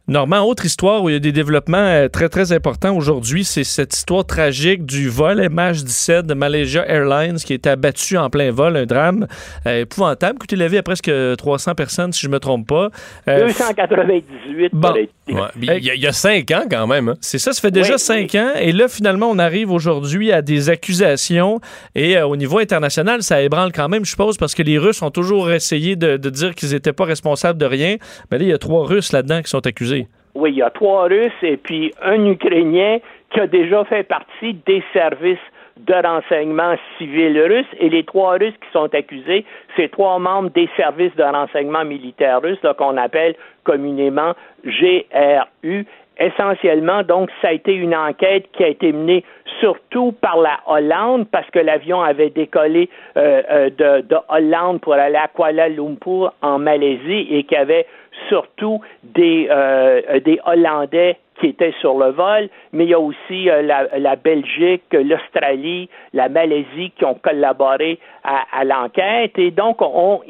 Normand, 0.07 0.43
autre 0.45 0.65
histoire 0.65 1.01
où 1.01 1.09
il 1.09 1.13
y 1.13 1.15
a 1.15 1.19
des 1.19 1.31
développements 1.31 1.77
euh, 1.77 2.07
très, 2.09 2.29
très 2.29 2.51
importants 2.51 2.95
aujourd'hui, 2.95 3.43
c'est 3.43 3.63
cette 3.63 3.91
histoire 3.91 4.23
tragique 4.23 4.85
du 4.85 5.09
vol 5.09 5.39
MH17 5.39 6.21
de 6.21 6.35
Malaysia 6.35 6.87
Airlines 6.87 7.37
qui 7.37 7.53
a 7.53 7.55
été 7.55 7.71
abattu 7.71 8.15
en 8.15 8.29
plein 8.29 8.51
vol, 8.51 8.77
un 8.77 8.85
drame 8.85 9.25
euh, 9.65 9.81
épouvantable, 9.81 10.37
coûté 10.37 10.57
la 10.57 10.67
vie 10.67 10.77
à 10.77 10.83
presque 10.83 11.11
300 11.37 11.73
personnes, 11.73 12.13
si 12.13 12.21
je 12.21 12.27
ne 12.27 12.33
me 12.33 12.39
trompe 12.39 12.67
pas. 12.67 12.91
298 13.25 14.73
bon. 14.73 14.93
il, 15.27 15.83
y 15.83 16.05
a, 16.05 16.13
cinq 16.13 16.51
ans 16.51 16.65
quand 16.69 16.85
même. 16.85 17.09
Hein. 17.09 17.15
C'est 17.19 17.39
ça, 17.39 17.51
ça 17.51 17.59
fait 17.59 17.71
déjà 17.71 17.97
cinq 17.97 18.35
ans. 18.35 18.51
Et 18.59 18.73
là, 18.73 18.87
finalement, 18.87 19.27
on 19.27 19.39
arrive 19.39 19.71
aujourd'hui 19.71 20.31
à 20.31 20.43
des 20.43 20.69
accusations. 20.69 21.59
Et 21.95 22.21
au 22.21 22.35
niveau 22.35 22.59
international, 22.59 23.23
ça 23.23 23.41
ébranle 23.41 23.71
quand 23.71 23.89
même, 23.89 24.05
je 24.05 24.11
suppose, 24.11 24.37
parce 24.37 24.53
que 24.53 24.61
les 24.61 24.77
Russes 24.77 25.01
ont 25.01 25.09
toujours 25.09 25.51
essayé 25.51 25.95
de, 25.95 26.17
de 26.17 26.29
dire 26.29 26.53
qu'ils 26.53 26.73
n'étaient 26.73 26.93
pas 26.93 27.05
responsables 27.05 27.57
de 27.57 27.65
rien. 27.65 27.97
Mais 28.29 28.37
là, 28.37 28.43
il 28.43 28.49
y 28.49 28.53
a 28.53 28.59
trois 28.59 28.85
Russes 28.85 29.11
là-dedans 29.11 29.41
qui 29.41 29.49
sont 29.49 29.65
accusés. 29.65 29.94
Oui, 30.35 30.51
il 30.51 30.57
y 30.57 30.61
a 30.61 30.69
trois 30.69 31.05
Russes 31.05 31.31
et 31.41 31.57
puis 31.57 31.93
un 32.01 32.25
Ukrainien 32.25 32.99
qui 33.31 33.39
a 33.39 33.47
déjà 33.47 33.85
fait 33.85 34.03
partie 34.03 34.53
des 34.65 34.83
services 34.93 35.39
de 35.77 35.93
renseignement 35.93 36.75
civil 36.97 37.39
russes 37.41 37.65
et 37.79 37.89
les 37.89 38.03
trois 38.03 38.33
Russes 38.33 38.53
qui 38.61 38.71
sont 38.71 38.93
accusés, 38.93 39.45
c'est 39.75 39.91
trois 39.91 40.19
membres 40.19 40.49
des 40.51 40.69
services 40.77 41.15
de 41.15 41.23
renseignement 41.23 41.83
militaire 41.83 42.41
russes 42.41 42.59
qu'on 42.77 42.97
appelle 42.97 43.35
communément 43.63 44.33
GRU. 44.63 45.85
Essentiellement, 46.17 47.03
donc, 47.03 47.29
ça 47.41 47.49
a 47.49 47.51
été 47.51 47.73
une 47.73 47.93
enquête 47.93 48.45
qui 48.53 48.63
a 48.63 48.69
été 48.69 48.93
menée 48.93 49.25
surtout 49.59 50.13
par 50.13 50.37
la 50.37 50.59
Hollande 50.65 51.27
parce 51.29 51.49
que 51.49 51.59
l'avion 51.59 52.01
avait 52.01 52.29
décollé 52.29 52.89
euh, 53.17 53.41
euh, 53.51 53.69
de, 53.69 54.07
de 54.07 54.15
Hollande 54.29 54.79
pour 54.79 54.93
aller 54.93 55.17
à 55.17 55.27
Kuala 55.27 55.67
Lumpur 55.67 56.33
en 56.41 56.57
Malaisie 56.57 57.27
et 57.29 57.43
qui 57.43 57.55
avait 57.55 57.85
surtout 58.29 58.81
des, 59.03 59.47
euh, 59.49 60.19
des 60.19 60.39
Hollandais 60.45 61.17
qui 61.39 61.47
étaient 61.47 61.73
sur 61.81 61.97
le 61.97 62.11
vol, 62.11 62.49
mais 62.71 62.85
il 62.85 62.89
y 62.89 62.93
a 62.93 62.99
aussi 62.99 63.49
euh, 63.49 63.61
la, 63.61 64.15
Belgique, 64.15 64.83
l'Australie, 64.93 65.89
la 66.13 66.29
Malaisie 66.29 66.91
qui 66.97 67.03
ont 67.03 67.15
collaboré 67.15 67.99
à, 68.23 68.63
l'enquête. 68.63 69.37
Et 69.37 69.51
donc, 69.51 69.81
on, 69.81 70.21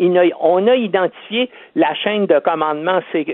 a 0.67 0.75
identifié 0.75 1.49
la 1.75 1.93
chaîne 1.93 2.25
de 2.25 2.39
commandement. 2.39 3.01
C'est 3.11 3.25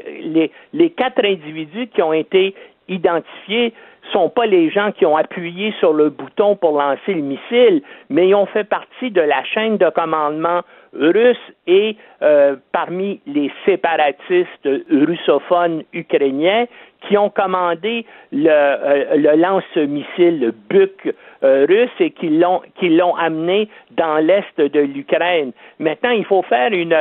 les 0.73 0.89
quatre 0.91 1.23
individus 1.23 1.87
qui 1.87 2.01
ont 2.01 2.13
été 2.13 2.53
identifiés 2.89 3.73
sont 4.11 4.29
pas 4.29 4.45
les 4.45 4.69
gens 4.69 4.91
qui 4.91 5.05
ont 5.05 5.15
appuyé 5.15 5.73
sur 5.79 5.93
le 5.93 6.09
bouton 6.09 6.55
pour 6.55 6.77
lancer 6.77 7.13
le 7.13 7.21
missile, 7.21 7.81
mais 8.09 8.27
ils 8.29 8.35
ont 8.35 8.45
fait 8.45 8.63
partie 8.63 9.11
de 9.11 9.21
la 9.21 9.43
chaîne 9.43 9.77
de 9.77 9.89
commandement 9.89 10.61
russe 10.93 11.37
et 11.67 11.95
euh, 12.21 12.55
parmi 12.73 13.21
les 13.25 13.51
séparatistes 13.65 14.67
russophones 14.89 15.83
ukrainiens 15.93 16.65
qui 17.07 17.17
ont 17.17 17.29
commandé 17.29 18.05
le, 18.31 18.49
euh, 18.49 19.15
le 19.15 19.41
lance-missile 19.41 20.39
le 20.39 20.51
Buk 20.51 21.13
euh, 21.43 21.65
russe 21.67 21.89
et 21.99 22.11
qui 22.11 22.29
l'ont 22.29 22.61
qui 22.77 22.89
l'ont 22.89 23.15
amené 23.15 23.69
dans 23.91 24.17
l'est 24.17 24.59
de 24.59 24.79
l'Ukraine. 24.79 25.53
Maintenant, 25.79 26.11
il 26.11 26.25
faut 26.25 26.43
faire 26.43 26.73
une 26.73 26.95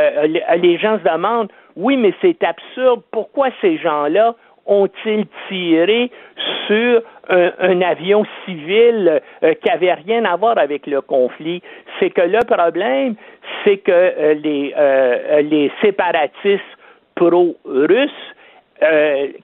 les 0.57 0.79
gens 0.79 0.99
se 0.99 1.11
demandent 1.11 1.51
oui, 1.77 1.97
mais 1.97 2.13
c'est 2.21 2.43
absurde. 2.45 3.03
Pourquoi 3.11 3.49
ces 3.61 3.79
gens-là 3.79 4.35
ont-ils 4.71 5.27
tiré 5.49 6.11
sur 6.67 7.03
un, 7.29 7.83
avion 7.83 8.25
civil 8.45 9.21
euh, 9.43 9.55
qui 9.55 9.71
avait 9.71 9.93
rien 9.93 10.25
à 10.25 10.37
voir 10.37 10.57
avec 10.57 10.87
le 10.87 11.01
conflit? 11.03 11.61
C'est 11.99 12.11
que 12.11 12.23
le 12.23 12.39
problème, 12.47 13.17
c'est 13.65 13.79
que 13.79 13.93
euh, 13.93 14.35
euh, 14.47 15.43
les 15.43 15.71
séparatistes 15.83 16.63
pro-russes 17.17 18.11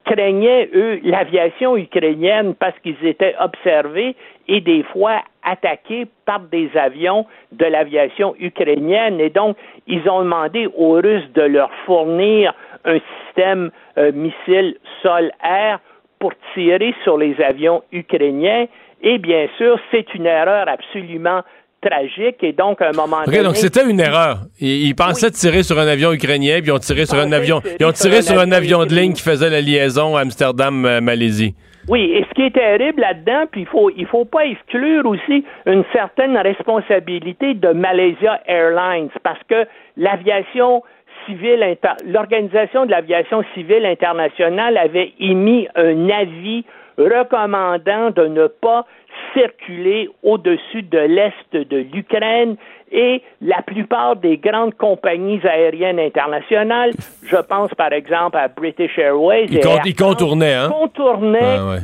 craignaient, 0.06 0.70
eux, 0.74 0.98
l'aviation 1.02 1.76
ukrainienne 1.76 2.54
parce 2.54 2.78
qu'ils 2.78 2.96
étaient 3.04 3.34
observés 3.38 4.16
et 4.48 4.62
des 4.62 4.82
fois 4.82 5.20
attaqués 5.42 6.06
par 6.24 6.40
des 6.40 6.70
avions 6.74 7.26
de 7.52 7.66
l'aviation 7.66 8.34
ukrainienne. 8.40 9.20
Et 9.20 9.28
donc, 9.28 9.58
ils 9.86 10.08
ont 10.08 10.20
demandé 10.20 10.66
aux 10.74 10.92
Russes 10.92 11.30
de 11.34 11.42
leur 11.42 11.70
fournir 11.84 12.54
un 12.86 12.98
système 13.26 13.70
euh, 13.98 14.12
missile 14.12 14.76
sol-air 15.02 15.80
pour 16.18 16.32
tirer 16.54 16.94
sur 17.04 17.18
les 17.18 17.36
avions 17.40 17.82
ukrainiens. 17.92 18.66
Et 19.02 19.18
bien 19.18 19.46
sûr, 19.58 19.78
c'est 19.90 20.14
une 20.14 20.26
erreur 20.26 20.68
absolument 20.68 21.42
tragique 21.82 22.42
et 22.42 22.52
donc 22.52 22.80
à 22.80 22.88
un 22.88 22.92
moment 22.92 23.22
donné. 23.24 23.42
donc 23.42 23.56
c'était 23.56 23.88
une 23.88 24.00
erreur. 24.00 24.38
Ils, 24.60 24.94
pensaient 24.94 25.30
tirer 25.30 25.62
sur 25.62 25.78
un 25.78 25.86
avion 25.86 26.12
ukrainien, 26.12 26.58
puis 26.60 26.68
ils 26.68 26.72
ont 26.72 26.78
tiré 26.78 27.06
sur 27.06 27.18
un 27.18 27.30
avion. 27.32 27.60
Ils 27.78 27.86
ont 27.86 27.92
tiré 27.92 28.22
sur 28.22 28.38
un 28.38 28.50
avion 28.52 28.84
de 28.84 28.94
ligne 28.94 29.12
qui 29.12 29.22
faisait 29.22 29.50
la 29.50 29.60
liaison 29.60 30.16
Amsterdam-Malaisie. 30.16 31.54
Oui, 31.88 32.10
et 32.12 32.24
ce 32.28 32.34
qui 32.34 32.42
est 32.42 32.54
terrible 32.54 33.00
là-dedans, 33.00 33.44
puis 33.50 33.60
il 33.60 33.66
faut 33.66 33.90
il 33.96 34.06
faut 34.06 34.24
pas 34.24 34.44
exclure 34.46 35.06
aussi 35.06 35.44
une 35.66 35.84
certaine 35.92 36.36
responsabilité 36.36 37.54
de 37.54 37.68
Malaysia 37.68 38.40
Airlines 38.46 39.08
parce 39.22 39.38
que 39.48 39.66
l'aviation 39.96 40.82
civile 41.26 41.76
l'organisation 42.06 42.86
de 42.86 42.90
l'aviation 42.90 43.42
civile 43.54 43.84
internationale 43.84 44.76
avait 44.76 45.12
émis 45.20 45.68
un 45.74 46.08
avis 46.08 46.64
recommandant 46.98 48.10
de 48.10 48.26
ne 48.26 48.46
pas 48.46 48.86
circuler 49.34 50.08
au-dessus 50.22 50.82
de 50.82 50.98
l'est 50.98 51.52
de 51.52 51.76
l'Ukraine 51.76 52.56
et 52.92 53.22
la 53.40 53.62
plupart 53.62 54.16
des 54.16 54.38
grandes 54.38 54.74
compagnies 54.74 55.40
aériennes 55.44 55.98
internationales, 55.98 56.92
je 57.24 57.36
pense 57.36 57.74
par 57.74 57.92
exemple 57.92 58.36
à 58.36 58.48
British 58.48 58.96
Airways, 58.98 59.46
ils, 59.50 59.60
contournaient, 59.96 60.54
hein? 60.54 60.70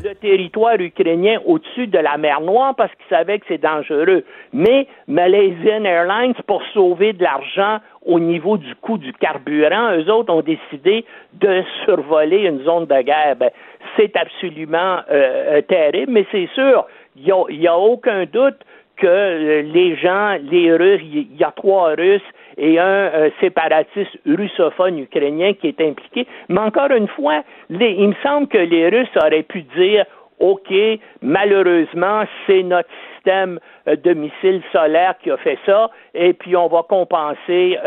le 0.05 0.15
territoire 0.15 0.77
ukrainien 0.79 1.41
au-dessus 1.45 1.89
de 1.89 1.99
la 1.99 2.17
mer 2.19 2.41
Noire 2.41 2.75
parce 2.77 2.93
qu'ils 2.93 3.17
savaient 3.17 3.39
que 3.39 3.47
c'est 3.49 3.61
dangereux. 3.61 4.25
Mais 4.53 4.87
Malaysian 5.09 5.85
Airlines, 5.85 6.35
pour 6.47 6.63
sauver 6.73 7.13
de 7.13 7.23
l'argent 7.23 7.79
au 8.05 8.19
niveau 8.19 8.57
du 8.57 8.75
coût 8.77 8.99
du 8.99 9.13
carburant, 9.13 9.97
eux 9.97 10.11
autres 10.11 10.33
ont 10.33 10.43
décidé 10.43 11.05
de 11.35 11.63
survoler 11.85 12.47
une 12.47 12.63
zone 12.65 12.87
de 12.87 13.03
guerre. 13.03 13.37
Ben, 13.37 13.51
c'est 13.97 14.17
absolument 14.17 14.99
euh, 15.11 15.59
euh, 15.59 15.63
terrible, 15.63 16.13
mais 16.13 16.27
c'est 16.33 16.49
sûr, 16.55 16.87
il 17.17 17.25
n'y 17.59 17.67
a, 17.67 17.73
a 17.73 17.77
aucun 17.77 18.25
doute 18.25 18.59
que 18.97 19.07
euh, 19.07 19.63
les 19.63 19.97
gens, 19.97 20.37
les 20.43 20.73
Russes, 20.75 21.03
il 21.03 21.37
y 21.37 21.45
a 21.45 21.53
trois 21.55 21.95
Russes 21.95 22.23
et 22.57 22.79
un 22.79 22.85
euh, 22.85 23.31
séparatiste 23.41 24.19
russophone 24.27 24.99
ukrainien 24.99 25.55
qui 25.55 25.69
est 25.69 25.81
impliqué. 25.81 26.27
Mais 26.49 26.61
encore 26.61 26.91
une 26.91 27.09
fois, 27.09 27.43
il 27.71 28.09
me 28.09 28.15
semble 28.23 28.49
que 28.49 28.59
les 28.59 28.89
Russes 28.89 29.17
auraient 29.17 29.43
pu 29.43 29.63
dire 29.77 30.05
OK, 30.39 30.73
malheureusement, 31.23 32.25
c'est 32.47 32.63
notre 32.63 32.89
système 33.23 33.59
euh, 33.89 33.97
de 33.97 34.13
missiles 34.15 34.63
solaires 34.73 35.15
qui 35.23 35.31
a 35.31 35.37
fait 35.37 35.59
ça, 35.67 35.91
et 36.15 36.33
puis 36.33 36.57
on 36.57 36.69
va 36.69 36.83
compenser 36.89 37.79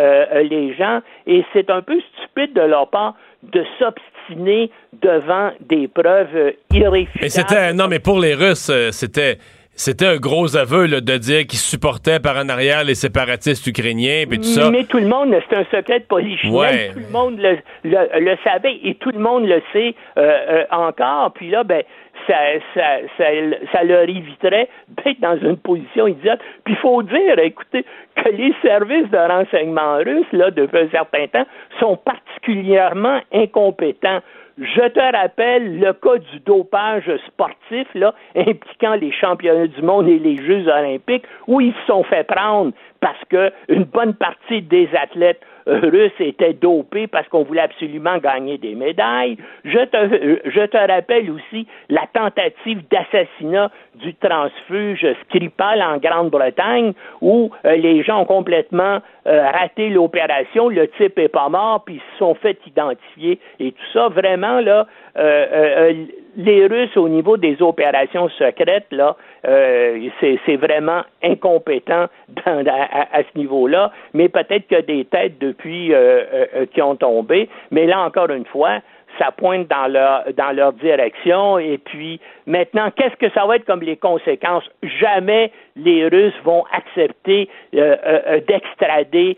les 0.50 0.74
gens. 0.76 1.02
Et 1.28 1.44
c'est 1.54 1.70
un 1.70 1.82
peu 1.82 2.00
stupide 2.14 2.54
de 2.54 2.62
leur 2.62 2.90
part 2.90 3.16
de 3.44 3.64
s'obstiner 3.80 4.72
devant 5.02 5.52
des 5.60 5.88
preuves 5.88 6.54
irréfutables. 6.74 7.30
c'était 7.30 7.74
non, 7.74 7.88
mais 7.88 8.00
pour 8.00 8.20
les 8.20 8.34
Russes, 8.34 8.72
c'était 8.92 9.38
c'était 9.78 10.06
un 10.06 10.16
gros 10.16 10.56
aveu 10.56 10.88
de 10.88 11.18
dire 11.18 11.46
qu'ils 11.46 11.60
supportaient 11.60 12.20
par 12.20 12.38
en 12.38 12.48
arrière 12.48 12.86
les 12.86 12.96
séparatistes 12.96 13.68
ukrainiens 13.68 14.24
et 14.30 14.38
tout 14.38 14.44
ça. 14.44 14.72
Mais 14.72 14.86
tout 14.86 15.00
le 15.00 15.08
monde, 15.08 15.36
c'est 15.50 15.58
un 15.58 15.66
secret 15.66 16.00
de 16.00 16.06
polichinelle, 16.06 16.94
tout 16.94 17.00
le 17.00 17.12
monde 17.12 17.40
le, 17.84 18.38
savait 18.44 18.80
et 18.84 18.96
tout 18.96 19.12
le 19.12 19.20
monde 19.20 19.46
le 19.46 19.62
sait 19.74 19.94
euh, 20.18 20.22
euh, 20.22 20.64
encore. 20.72 21.34
Puis 21.34 21.50
là, 21.50 21.66
ben, 21.66 21.84
ça, 22.28 23.84
leur 23.84 24.04
éviterait 24.04 24.70
d'être 24.90 25.20
dans 25.20 25.38
une 25.38 25.58
position 25.58 26.08
idiote. 26.08 26.40
Puis 26.64 26.74
il 26.74 26.78
faut 26.78 27.04
dire, 27.04 27.40
écoutez, 27.40 27.86
que 28.16 28.30
les 28.30 28.54
services 28.62 29.10
de 29.10 29.18
renseignement 29.18 29.98
russes, 29.98 30.32
là, 30.32 30.52
depuis 30.52 30.80
un 30.80 30.90
certain 30.90 31.28
temps, 31.28 31.46
sont 31.80 31.98
particulièrement 31.98 33.20
incompétents. 33.34 34.22
Je 34.58 34.88
te 34.88 35.18
rappelle 35.18 35.80
le 35.80 35.92
cas 35.92 36.18
du 36.18 36.40
dopage 36.46 37.12
sportif 37.28 37.88
là, 37.94 38.14
impliquant 38.36 38.96
les 38.96 39.12
championnats 39.12 39.68
du 39.68 39.82
monde 39.82 40.08
et 40.08 40.18
les 40.18 40.38
Jeux 40.38 40.66
olympiques, 40.70 41.26
où 41.48 41.60
ils 41.60 41.74
se 41.74 41.86
sont 41.88 42.04
fait 42.04 42.26
prendre 42.26 42.72
parce 43.02 43.20
qu'une 43.30 43.84
bonne 43.84 44.14
partie 44.14 44.62
des 44.62 44.90
athlètes 44.96 45.42
russes 45.66 46.20
étaient 46.20 46.54
dopés 46.54 47.08
parce 47.08 47.28
qu'on 47.28 47.44
voulait 47.44 47.62
absolument 47.62 48.18
gagner 48.18 48.58
des 48.58 48.76
médailles. 48.76 49.38
Je 49.64 49.86
te, 49.86 50.50
je 50.50 50.66
te 50.66 50.78
rappelle 50.78 51.30
aussi 51.32 51.68
la 51.90 52.08
tentative 52.14 52.84
d'assassinat 52.90 53.72
du 53.96 54.14
transfuge 54.16 55.06
Skripal 55.24 55.82
en 55.82 55.98
Grande-Bretagne 55.98 56.94
où 57.22 57.52
euh, 57.66 57.76
les 57.76 58.04
gens 58.04 58.22
ont 58.22 58.26
complètement 58.26 59.00
euh, 59.28 59.50
raté 59.50 59.90
l'opération, 59.90 60.70
le 60.70 60.88
type 60.90 61.18
est 61.18 61.30
pas 61.30 61.50
mort, 61.50 61.84
puis 61.86 61.96
ils 61.96 62.14
se 62.14 62.20
sont 62.20 62.36
fait 62.36 62.60
identifier 62.68 63.40
et 63.60 63.72
tout 63.72 63.86
ça. 63.94 64.10
Vraiment, 64.10 64.60
là, 64.60 64.88
euh, 65.18 66.06
les 66.36 66.68
Russes, 66.68 66.96
au 66.98 67.10
niveau 67.10 67.38
des 67.38 67.62
opérations 67.62 68.30
secrètes, 68.30 68.88
là, 68.92 69.16
euh, 69.48 70.10
c'est 70.20 70.56
vraiment 70.58 71.02
incompétent 71.24 72.08
à, 72.46 73.22
ce 73.24 73.38
niveau-là, 73.38 73.92
mais 74.14 74.30
peut-être 74.30 74.72
a 74.74 74.82
des 74.82 75.06
têtes 75.06 75.40
depuis 75.40 75.94
euh, 75.94 76.24
euh, 76.34 76.66
qui 76.74 76.82
ont 76.82 76.96
tombé, 76.96 77.50
mais 77.72 77.86
là, 77.86 78.02
encore 78.02 78.30
une 78.30 78.46
fois, 78.46 78.80
ça 79.18 79.32
pointe 79.32 79.70
dans 79.70 79.88
leur 79.88 80.26
dans 80.36 80.52
leur 80.54 80.74
direction. 80.74 81.58
Et 81.58 81.78
puis 81.78 82.20
maintenant 82.48 82.92
qu'est-ce 82.94 83.16
que 83.16 83.32
ça 83.34 83.46
va 83.46 83.56
être 83.56 83.64
comme 83.64 83.82
les 83.82 83.96
conséquences? 83.96 84.66
Jamais 84.84 85.54
les 85.78 86.10
Russes 86.10 86.34
vont 86.44 86.66
accepter 86.74 87.48
d'extrader 87.72 89.38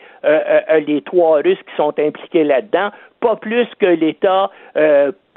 les 0.87 1.01
trois 1.03 1.41
Russes 1.43 1.59
qui 1.59 1.75
sont 1.75 1.93
impliqués 1.99 2.43
là-dedans. 2.43 2.89
Pas 3.19 3.35
plus 3.35 3.67
que 3.79 3.85
l'État 3.85 4.49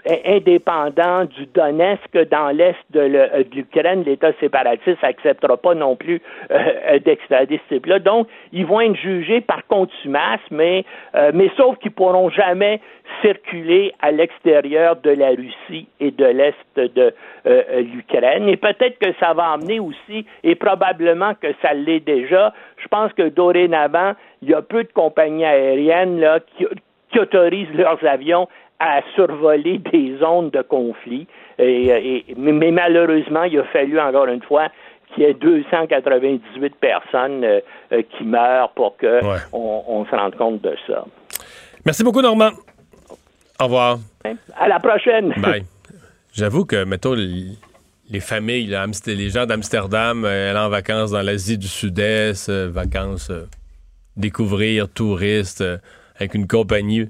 indépendant 0.06 1.24
du 1.24 1.46
Donetsk 1.46 2.16
dans 2.30 2.48
l'est 2.50 2.76
de 2.90 3.00
euh, 3.00 3.44
l'Ukraine, 3.54 4.02
l'État 4.04 4.32
séparatiste 4.40 5.02
n'acceptera 5.02 5.56
pas 5.56 5.74
non 5.74 5.96
plus 5.96 6.20
euh, 6.50 6.58
euh, 6.88 6.98
d'extrader 6.98 7.60
ce 7.68 7.74
type-là. 7.74 7.98
Donc, 7.98 8.28
ils 8.52 8.66
vont 8.66 8.80
être 8.80 8.96
jugés 8.96 9.40
par 9.40 9.66
contumace, 9.66 10.40
mais, 10.50 10.84
mais 11.34 11.50
sauf 11.56 11.78
qu'ils 11.78 11.90
pourront 11.92 12.30
jamais 12.30 12.80
circuler 13.22 13.92
à 14.00 14.10
l'extérieur 14.10 14.96
de 14.96 15.10
la 15.10 15.30
Russie 15.30 15.88
et 15.98 16.10
de 16.10 16.24
l'est 16.24 16.54
de 16.76 17.12
l'Ukraine. 17.94 18.48
Et 18.48 18.56
peut-être 18.56 18.98
que 18.98 19.12
ça 19.18 19.32
va 19.32 19.52
amener 19.52 19.80
aussi, 19.80 20.26
et 20.42 20.54
probablement 20.54 21.34
que 21.34 21.48
ça 21.62 21.74
l'est 21.74 22.00
déjà, 22.00 22.52
je 22.78 22.88
pense 22.88 23.12
que 23.12 23.28
dorénavant, 23.28 24.12
il 24.42 24.50
y 24.50 24.54
a 24.54 24.62
peu 24.62 24.84
de 24.84 24.92
compagnies 24.92 25.44
aériennes 25.44 26.20
là, 26.20 26.40
qui, 26.40 26.66
qui 27.10 27.18
autorisent 27.18 27.74
leurs 27.74 28.04
avions 28.04 28.48
à 28.80 29.02
survoler 29.14 29.78
des 29.92 30.16
zones 30.18 30.50
de 30.50 30.62
conflit. 30.62 31.26
Et, 31.58 32.24
mais 32.36 32.70
malheureusement, 32.70 33.44
il 33.44 33.58
a 33.58 33.64
fallu 33.64 34.00
encore 34.00 34.26
une 34.26 34.42
fois 34.42 34.68
qu'il 35.14 35.24
y 35.24 35.26
ait 35.26 35.34
298 35.34 36.74
personnes 36.76 37.44
euh, 37.44 37.60
euh, 37.92 38.02
qui 38.16 38.24
meurent 38.24 38.70
pour 38.70 38.96
qu'on 38.96 39.84
on 39.86 40.04
se 40.06 40.10
rende 40.10 40.34
compte 40.36 40.62
de 40.62 40.74
ça. 40.86 41.04
Merci 41.84 42.02
beaucoup, 42.02 42.22
Normand. 42.22 42.50
Au 43.60 43.64
revoir. 43.64 43.98
À 44.56 44.68
la 44.68 44.78
prochaine. 44.78 45.34
Bye. 45.38 45.64
J'avoue 46.32 46.64
que, 46.64 46.84
mettons, 46.84 47.14
les 47.14 48.20
familles, 48.20 48.74
les 49.06 49.30
gens 49.30 49.46
d'Amsterdam, 49.46 50.24
euh, 50.24 50.56
en 50.56 50.68
vacances 50.68 51.10
dans 51.10 51.22
l'Asie 51.22 51.58
du 51.58 51.66
Sud-Est, 51.66 52.48
vacances 52.48 53.32
découvrir, 54.16 54.88
touristes, 54.88 55.64
avec 56.16 56.34
une 56.34 56.46
compagnie 56.46 57.08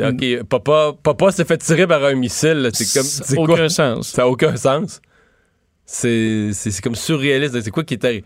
OK, 0.00 0.42
papa, 0.44 0.92
papa 1.02 1.30
s'est 1.32 1.44
fait 1.44 1.58
tirer 1.58 1.86
par 1.86 2.02
un 2.04 2.14
missile. 2.14 2.70
C'est 2.72 2.92
comme. 2.98 3.06
Ça 3.06 3.24
c'est 3.24 3.34
quoi? 3.36 3.44
aucun 3.54 3.68
sens. 3.68 4.08
Ça 4.08 4.22
n'a 4.22 4.28
aucun 4.28 4.56
sens. 4.56 5.00
C'est 5.84 6.50
c'est- 6.52 6.80
comme 6.82 6.94
surréaliste. 6.94 7.60
C'est 7.60 7.70
quoi 7.70 7.84
qui 7.84 7.94
est 7.94 8.04
arrivé? 8.04 8.24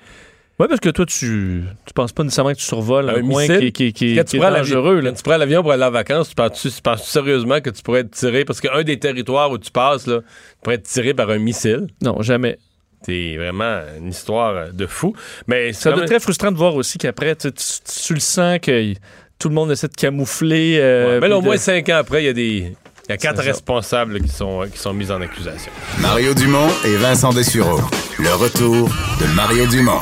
Oui, 0.58 0.66
parce 0.68 0.80
que 0.80 0.90
toi, 0.90 1.06
tu 1.06 1.64
tu 1.86 1.92
penses 1.94 2.12
pas 2.12 2.22
nécessairement 2.24 2.52
que 2.52 2.58
tu 2.58 2.64
survoles 2.64 3.08
un, 3.10 3.16
Un 3.16 3.28
coin 3.28 3.46
qui, 3.58 3.72
qui, 3.72 3.92
qui, 3.92 4.14
Quand 4.16 4.24
qui 4.24 4.30
tu, 4.30 4.36
est 4.36 4.40
dangereux. 4.50 5.00
là. 5.00 5.10
quand 5.10 5.16
tu 5.16 5.22
prends 5.22 5.36
l'avion 5.36 5.62
pour 5.62 5.72
aller 5.72 5.84
en 5.84 5.90
vacances, 5.90 6.28
tu 6.28 6.34
penses-tu 6.34 6.70
penses 6.82 7.04
sérieusement 7.08 7.60
que 7.60 7.70
tu 7.70 7.82
pourrais 7.82 8.00
être 8.00 8.10
tiré? 8.10 8.44
Parce 8.44 8.60
qu'un 8.60 8.82
des 8.82 8.98
territoires 8.98 9.50
où 9.50 9.58
tu 9.58 9.70
passes, 9.70 10.06
là, 10.06 10.18
tu 10.20 10.24
pourrais 10.62 10.76
être 10.76 10.82
tiré 10.86 11.14
par 11.14 11.30
un 11.30 11.38
missile. 11.38 11.86
Non, 12.02 12.20
jamais. 12.22 12.58
C'est 13.04 13.36
vraiment 13.36 13.80
une 13.98 14.10
histoire 14.10 14.72
de 14.72 14.86
fou. 14.86 15.14
Mais 15.48 15.72
Ça 15.72 15.90
doit 15.90 16.02
être 16.02 16.08
très 16.10 16.20
frustrant 16.20 16.52
de 16.52 16.56
voir 16.56 16.76
aussi 16.76 16.98
qu'après, 16.98 17.34
tu, 17.34 17.50
tu- 17.50 18.04
tu 18.06 18.14
le 18.14 18.20
sens 18.20 18.58
que 18.60 18.94
tout 19.42 19.48
le 19.48 19.54
monde 19.54 19.70
essaie 19.72 19.88
de 19.88 19.94
camoufler. 19.94 20.78
euh, 20.80 21.14
Ouais, 21.14 21.20
mais 21.20 21.28
là, 21.28 21.36
au 21.38 21.42
moins 21.42 21.56
de- 21.56 21.60
cinq 21.60 21.88
ans 21.88 21.96
après, 21.96 22.22
il 22.22 22.26
y 22.26 22.28
a 22.28 22.32
des. 22.32 22.72
Il 23.08 23.10
y 23.10 23.12
a 23.12 23.16
quatre 23.16 23.42
responsables 23.42 24.20
qui 24.22 24.28
sont, 24.28 24.64
qui 24.72 24.78
sont 24.78 24.92
mis 24.94 25.10
en 25.10 25.20
accusation. 25.20 25.72
Mario 25.98 26.32
Dumont 26.34 26.68
et 26.84 26.94
Vincent 26.96 27.32
Dessureau. 27.32 27.80
Le 28.20 28.32
retour 28.34 28.88
de 29.20 29.26
Mario 29.34 29.66
Dumont. 29.66 30.00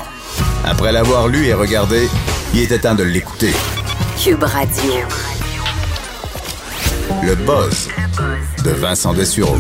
Après 0.67 0.93
l'avoir 0.93 1.27
lu 1.29 1.47
et 1.47 1.55
regardé, 1.55 2.07
il 2.53 2.61
était 2.61 2.79
temps 2.79 2.95
de 2.95 3.03
l'écouter. 3.03 3.53
Cube 4.23 4.43
Radio. 4.45 4.93
Le 7.23 7.35
buzz 7.37 7.89
de 8.65 8.71
Vincent 8.71 9.15
Dessureau. 9.15 9.57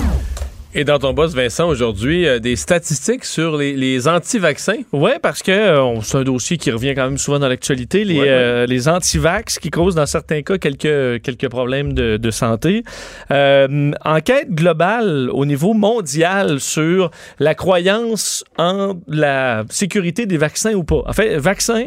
Et 0.72 0.84
dans 0.84 1.00
ton 1.00 1.12
boss, 1.12 1.34
Vincent, 1.34 1.68
aujourd'hui, 1.68 2.28
euh, 2.28 2.38
des 2.38 2.54
statistiques 2.54 3.24
sur 3.24 3.56
les, 3.56 3.74
les 3.74 4.06
anti-vaccins? 4.06 4.76
Oui, 4.92 5.10
parce 5.20 5.42
que 5.42 5.50
euh, 5.50 5.82
on- 5.82 6.00
c'est 6.00 6.18
un 6.18 6.22
dossier 6.22 6.58
qui 6.58 6.70
revient 6.70 6.94
quand 6.94 7.06
même 7.06 7.18
souvent 7.18 7.40
dans 7.40 7.48
l'actualité. 7.48 8.04
Les, 8.04 8.14
Ouais, 8.14 8.20
ouais. 8.20 8.28
euh, 8.30 8.66
les 8.66 8.88
anti-vax 8.88 9.58
qui 9.58 9.70
causent 9.70 9.96
dans 9.96 10.06
certains 10.06 10.42
cas 10.42 10.58
quelques, 10.58 11.22
quelques 11.22 11.48
problèmes 11.48 11.92
de, 11.92 12.18
de 12.18 12.30
santé. 12.30 12.84
Euh, 13.32 13.90
enquête 14.04 14.48
globale 14.52 15.28
au 15.32 15.44
niveau 15.44 15.74
mondial 15.74 16.60
sur 16.60 17.10
la 17.40 17.56
croyance 17.56 18.44
en 18.56 18.94
la 19.08 19.64
sécurité 19.70 20.24
des 20.26 20.36
vaccins 20.38 20.74
ou 20.74 20.84
pas. 20.84 21.02
En 21.04 21.12
fait, 21.12 21.36
vaccins, 21.36 21.86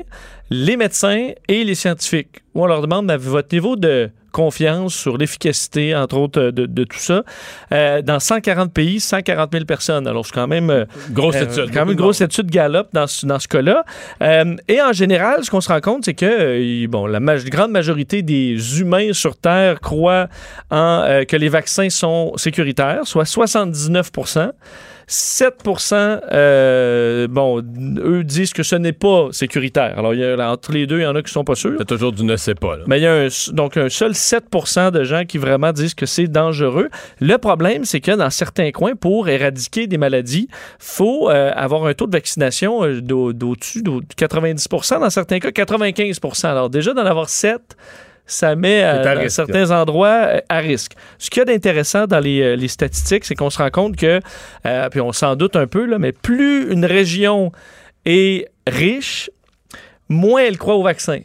les 0.49 0.75
médecins 0.75 1.29
et 1.47 1.63
les 1.63 1.75
scientifiques. 1.75 2.41
Où 2.53 2.63
on 2.63 2.67
leur 2.67 2.81
demande 2.81 3.09
votre 3.13 3.47
niveau 3.53 3.77
de 3.77 4.09
confiance 4.33 4.93
sur 4.93 5.17
l'efficacité, 5.17 5.95
entre 5.95 6.17
autres, 6.17 6.41
de, 6.51 6.65
de 6.65 6.83
tout 6.83 6.99
ça, 6.99 7.23
euh, 7.71 8.01
dans 8.01 8.19
140 8.19 8.73
pays, 8.73 8.99
140 8.99 9.51
000 9.53 9.63
personnes. 9.65 10.07
Alors, 10.07 10.25
c'est 10.25 10.33
quand 10.33 10.47
même... 10.47 10.69
euh, 10.69 10.85
Grosse 11.11 11.35
euh, 11.37 11.43
étude. 11.43 11.71
Quand 11.73 11.81
même 11.85 11.91
une 11.91 11.95
grosse 11.95 12.19
étude 12.19 12.49
Gallup 12.49 12.87
dans 12.91 13.07
ce, 13.07 13.25
dans 13.25 13.39
ce 13.39 13.47
cas-là. 13.47 13.85
Euh, 14.21 14.55
et 14.67 14.81
en 14.81 14.91
général, 14.91 15.43
ce 15.45 15.49
qu'on 15.51 15.61
se 15.61 15.69
rend 15.71 15.79
compte, 15.79 16.03
c'est 16.03 16.13
que 16.13 16.25
euh, 16.25 16.87
bon, 16.89 17.05
la 17.05 17.19
grande 17.19 17.71
majorité 17.71 18.21
des 18.23 18.81
humains 18.81 19.13
sur 19.13 19.37
Terre 19.37 19.79
croient 19.79 20.27
en, 20.71 21.03
euh, 21.07 21.23
que 21.23 21.37
les 21.37 21.49
vaccins 21.49 21.89
sont 21.89 22.33
sécuritaires, 22.35 23.01
soit 23.05 23.25
79 23.25 24.11
7% 25.09 26.21
euh, 26.31 27.27
bon, 27.27 27.61
eux 27.97 28.23
disent 28.23 28.53
que 28.53 28.63
ce 28.63 28.75
n'est 28.75 28.93
pas 28.93 29.27
sécuritaire. 29.31 29.97
Alors, 29.97 30.13
y 30.13 30.23
a, 30.23 30.51
entre 30.51 30.71
les 30.71 30.87
deux, 30.87 30.99
il 30.99 31.03
y 31.03 31.05
en 31.05 31.15
a 31.15 31.21
qui 31.21 31.31
sont 31.31 31.43
pas 31.43 31.55
sûrs. 31.55 31.75
C'est 31.77 31.85
toujours 31.87 32.11
du 32.11 32.23
ne 32.23 32.35
sais 32.35 32.55
pas. 32.55 32.77
Là. 32.77 32.83
Mais 32.87 32.99
il 32.99 33.03
y 33.03 33.07
a 33.07 33.13
un, 33.13 33.27
donc 33.51 33.77
un 33.77 33.89
seul 33.89 34.11
7% 34.11 34.91
de 34.91 35.03
gens 35.03 35.25
qui 35.25 35.37
vraiment 35.37 35.71
disent 35.71 35.93
que 35.93 36.05
c'est 36.05 36.27
dangereux. 36.27 36.89
Le 37.19 37.37
problème, 37.37 37.85
c'est 37.85 37.99
que 38.01 38.11
dans 38.11 38.29
certains 38.29 38.71
coins, 38.71 38.95
pour 38.95 39.29
éradiquer 39.29 39.87
des 39.87 39.97
maladies, 39.97 40.47
faut 40.79 41.29
euh, 41.29 41.51
avoir 41.55 41.85
un 41.85 41.93
taux 41.93 42.07
de 42.07 42.11
vaccination 42.11 42.83
euh, 42.83 43.01
d'au- 43.01 43.33
d'au-dessus 43.33 43.81
d'au- 43.81 44.01
de 44.01 44.05
90% 44.17 44.99
dans 44.99 45.09
certains 45.09 45.39
cas 45.39 45.49
95% 45.49 46.47
Alors 46.47 46.69
déjà, 46.69 46.93
d'en 46.93 47.05
avoir 47.05 47.29
7 47.29 47.61
ça 48.25 48.55
met 48.55 48.83
euh, 48.83 49.03
à 49.05 49.11
risque. 49.13 49.35
certains 49.35 49.71
endroits 49.71 50.07
euh, 50.27 50.39
à 50.49 50.59
risque. 50.59 50.93
Ce 51.17 51.29
qu'il 51.29 51.39
y 51.39 51.41
a 51.41 51.45
d'intéressant 51.45 52.07
dans 52.07 52.19
les, 52.19 52.41
euh, 52.41 52.55
les 52.55 52.67
statistiques, 52.69 53.25
c'est 53.25 53.35
qu'on 53.35 53.49
se 53.49 53.57
rend 53.57 53.69
compte 53.69 53.95
que, 53.97 54.19
euh, 54.65 54.89
puis 54.89 55.01
on 55.01 55.11
s'en 55.11 55.35
doute 55.35 55.55
un 55.55 55.67
peu, 55.67 55.85
là, 55.85 55.99
mais 55.99 56.11
plus 56.11 56.71
une 56.71 56.85
région 56.85 57.51
est 58.05 58.47
riche, 58.67 59.29
moins 60.09 60.41
elle 60.43 60.57
croit 60.57 60.75
au 60.75 60.83
vaccin. 60.83 61.19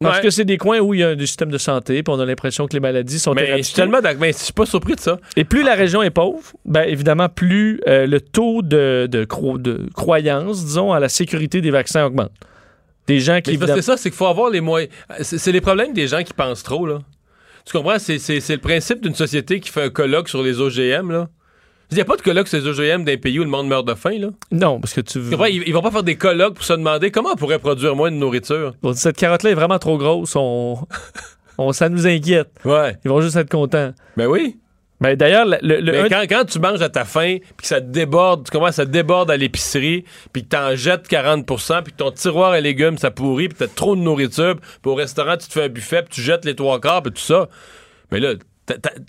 Parce 0.00 0.18
Ouais. 0.18 0.24
que 0.24 0.30
c'est 0.30 0.44
des 0.44 0.58
coins 0.58 0.80
où 0.80 0.92
il 0.92 1.00
y 1.00 1.02
a 1.04 1.08
un 1.10 1.18
système 1.18 1.50
de 1.50 1.56
santé, 1.56 2.02
puis 2.02 2.12
on 2.14 2.20
a 2.20 2.26
l'impression 2.26 2.66
que 2.66 2.74
les 2.74 2.80
maladies 2.80 3.18
sont 3.18 3.32
Mais 3.32 3.56
je 3.58 3.62
suis 3.62 3.74
tellement. 3.74 4.00
Mais 4.18 4.32
je 4.32 4.38
suis 4.38 4.52
pas 4.52 4.66
surpris 4.66 4.96
de 4.96 5.00
ça. 5.00 5.18
Et 5.36 5.44
plus 5.44 5.62
la 5.62 5.74
région 5.74 6.02
est 6.02 6.10
pauvre, 6.10 6.42
ben 6.66 6.82
évidemment, 6.82 7.28
plus 7.28 7.80
euh, 7.86 8.06
le 8.06 8.20
taux 8.20 8.60
de, 8.60 9.08
de, 9.10 9.24
cro- 9.24 9.56
de 9.60 9.88
croyance, 9.94 10.64
disons, 10.64 10.92
à 10.92 11.00
la 11.00 11.08
sécurité 11.08 11.60
des 11.62 11.70
vaccins 11.70 12.04
augmente. 12.04 12.32
Des 13.06 13.20
gens 13.20 13.40
qui... 13.40 13.58
C'est 13.58 13.82
ça, 13.82 13.96
c'est 13.96 14.10
qu'il 14.10 14.16
faut 14.16 14.26
avoir 14.26 14.50
les 14.50 14.60
moyens. 14.60 14.90
C'est 15.20 15.52
les 15.52 15.60
problèmes 15.60 15.92
des 15.92 16.06
gens 16.08 16.22
qui 16.22 16.32
pensent 16.32 16.62
trop, 16.62 16.86
là. 16.86 17.00
Tu 17.66 17.72
comprends? 17.72 17.98
C'est- 17.98 18.18
le 18.48 18.58
principe 18.58 19.00
d'une 19.02 19.14
société 19.14 19.60
qui 19.60 19.70
fait 19.70 19.82
un 19.84 19.90
colloque 19.90 20.28
sur 20.28 20.42
les 20.42 20.60
OGM, 20.60 21.10
là. 21.10 21.28
Il 21.90 21.96
n'y 21.96 22.00
a 22.00 22.04
pas 22.06 22.16
de 22.16 22.22
colloque 22.22 22.48
sur 22.48 22.58
les 22.58 22.66
OGM 22.66 23.04
d'un 23.04 23.16
pays 23.18 23.38
où 23.38 23.44
le 23.44 23.50
monde 23.50 23.68
meurt 23.68 23.86
de 23.86 23.94
faim, 23.94 24.18
là. 24.18 24.28
Non, 24.50 24.80
parce 24.80 24.94
que 24.94 25.00
tu... 25.02 25.20
Comprends? 25.30 25.44
Ils, 25.44 25.62
ils 25.66 25.72
vont 25.72 25.82
pas 25.82 25.90
faire 25.90 26.02
des 26.02 26.16
colloques 26.16 26.54
pour 26.54 26.64
se 26.64 26.72
demander 26.72 27.10
comment 27.10 27.30
on 27.32 27.36
pourrait 27.36 27.58
produire 27.58 27.94
moins 27.94 28.10
de 28.10 28.16
nourriture. 28.16 28.74
Bon, 28.82 28.92
cette 28.94 29.16
carotte-là 29.16 29.50
est 29.50 29.54
vraiment 29.54 29.78
trop 29.78 29.96
grosse, 29.98 30.34
on... 30.34 30.78
on... 31.58 31.72
ça 31.72 31.88
nous 31.88 32.06
inquiète. 32.06 32.48
Ouais. 32.64 32.96
Ils 33.04 33.08
vont 33.10 33.20
juste 33.20 33.36
être 33.36 33.50
contents. 33.50 33.92
Ben 34.16 34.26
oui. 34.26 34.56
Ben, 35.04 35.16
D'ailleurs, 35.16 35.44
le, 35.44 35.58
le- 35.60 35.92
Mais 35.92 36.14
un- 36.14 36.26
quand, 36.26 36.44
tu 36.46 36.58
manges 36.58 36.80
à 36.80 36.88
ta 36.88 37.04
faim, 37.04 37.36
puis 37.40 37.62
que 37.62 37.66
ça 37.66 37.78
déborde, 37.80 38.44
tu 38.46 38.50
commences 38.50 38.76
te 38.76 38.82
déborde 38.82 39.30
à 39.30 39.36
l'épicerie, 39.36 40.04
puis 40.32 40.44
que 40.44 40.48
t'en 40.48 40.74
jettes 40.76 41.08
40% 41.10 41.82
puis 41.82 41.92
que 41.92 41.98
ton 41.98 42.10
tiroir 42.10 42.52
à 42.52 42.60
légumes, 42.60 42.96
ça 42.96 43.10
pourrit, 43.10 43.48
puis 43.48 43.58
t'as 43.58 43.66
trop 43.68 43.96
de 43.96 44.00
nourriture, 44.00 44.56
puis 44.56 44.90
au 44.90 44.94
restaurant, 44.94 45.36
tu 45.36 45.46
te 45.46 45.52
fais 45.52 45.64
un 45.64 45.68
buffet, 45.68 46.02
puis 46.04 46.14
tu 46.14 46.22
jettes 46.22 46.46
les 46.46 46.54
trois 46.56 46.80
quarts, 46.80 47.02
puis 47.02 47.12
tout 47.12 47.20
ça. 47.20 47.48
Mais 48.10 48.18
là, 48.18 48.32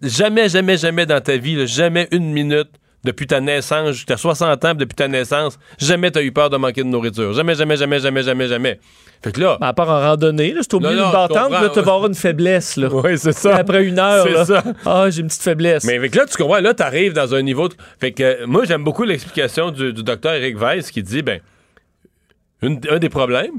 jamais, 0.04 0.50
jamais, 0.50 0.76
jamais 0.76 1.06
dans 1.06 1.22
ta 1.22 1.38
vie, 1.38 1.56
là, 1.56 1.66
jamais 1.66 2.10
une 2.12 2.34
minute 2.34 2.70
depuis 3.06 3.28
ta 3.28 3.39
naissance, 3.39 3.91
jusqu'à 3.91 4.18
60 4.18 4.66
ans, 4.66 4.70
puis 4.72 4.80
depuis 4.80 4.96
ta 4.96 5.08
naissance, 5.08 5.58
jamais 5.80 6.12
t'as 6.12 6.24
eu 6.24 6.32
peur 6.34 6.50
de 6.50 6.58
manquer 6.58 6.84
de 6.84 6.89
nourriture. 6.89 7.32
Jamais, 7.34 7.56
jamais, 7.56 7.78
jamais, 7.78 8.00
jamais, 8.00 8.24
jamais, 8.24 8.48
jamais. 8.48 8.80
Fait 9.26 9.32
que 9.32 9.41
là... 9.41 9.57
à 9.59 9.73
part 9.73 9.89
en 9.89 9.99
randonnée, 9.99 10.53
là, 10.53 10.61
c'est 10.61 10.73
au 10.76 10.80
milieu 10.80 10.91
d'une 11.01 11.11
bâtante, 11.11 11.49
là, 11.51 11.67
tu 11.69 11.82
vas 11.82 11.93
avoir 11.93 12.05
une 12.05 12.13
faiblesse. 12.15 12.78
Là. 12.78 12.89
Oui, 12.93 13.17
c'est 13.17 13.32
ça. 13.34 13.55
Après 13.55 13.84
une 13.84 13.97
heure, 13.97 14.23
C'est 14.26 14.32
là. 14.34 14.45
ça. 14.45 14.63
Ah, 14.86 15.09
j'ai 15.09 15.21
une 15.21 15.28
petite 15.28 15.41
faiblesse. 15.41 15.84
Mais 15.84 15.95
avec 15.95 16.13
là, 16.13 16.26
tu 16.28 16.38
comprends, 16.38 16.59
là, 16.59 16.73
t'arrives 16.76 17.13
dans 17.13 17.34
un 17.34 17.41
niveau. 17.41 17.67
de- 17.67 17.73
Fait 17.99 18.11
que 18.11 18.21
euh, 18.21 18.45
moi, 18.47 18.65
j'aime 18.65 18.84
beaucoup 18.84 19.03
l'explication 19.03 19.71
du, 19.71 19.93
du 19.93 20.03
docteur 20.03 20.34
Eric 20.36 20.59
Weiss 20.61 20.91
qui 20.91 21.01
dit 21.01 21.23
ben, 21.23 21.39
une- 22.61 22.80
un 22.89 22.99
des 22.99 23.09
problèmes, 23.09 23.53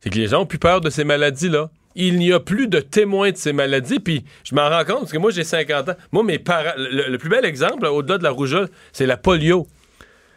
c'est 0.00 0.10
que 0.10 0.16
les 0.18 0.26
gens 0.28 0.42
ont 0.42 0.46
plus 0.46 0.58
peur 0.58 0.80
de 0.80 0.90
ces 0.90 1.04
maladies-là. 1.04 1.70
Il 1.94 2.18
n'y 2.18 2.32
a 2.32 2.38
plus 2.40 2.68
de 2.68 2.80
témoins 2.80 3.30
de 3.32 3.36
ces 3.36 3.52
maladies, 3.52 3.98
puis 3.98 4.24
je 4.44 4.54
m'en 4.54 4.68
rends 4.68 4.84
compte 4.84 5.00
parce 5.00 5.12
que 5.12 5.18
moi, 5.18 5.30
j'ai 5.30 5.42
50 5.44 5.88
ans. 5.88 5.94
Moi, 6.12 6.22
mes 6.22 6.38
parents, 6.38 6.74
le, 6.76 7.08
le 7.10 7.18
plus 7.18 7.28
bel 7.28 7.44
exemple, 7.44 7.82
là, 7.84 7.92
au-delà 7.92 8.18
de 8.18 8.22
la 8.24 8.30
rougeole, 8.30 8.68
c'est 8.92 9.06
la 9.06 9.16
polio. 9.16 9.66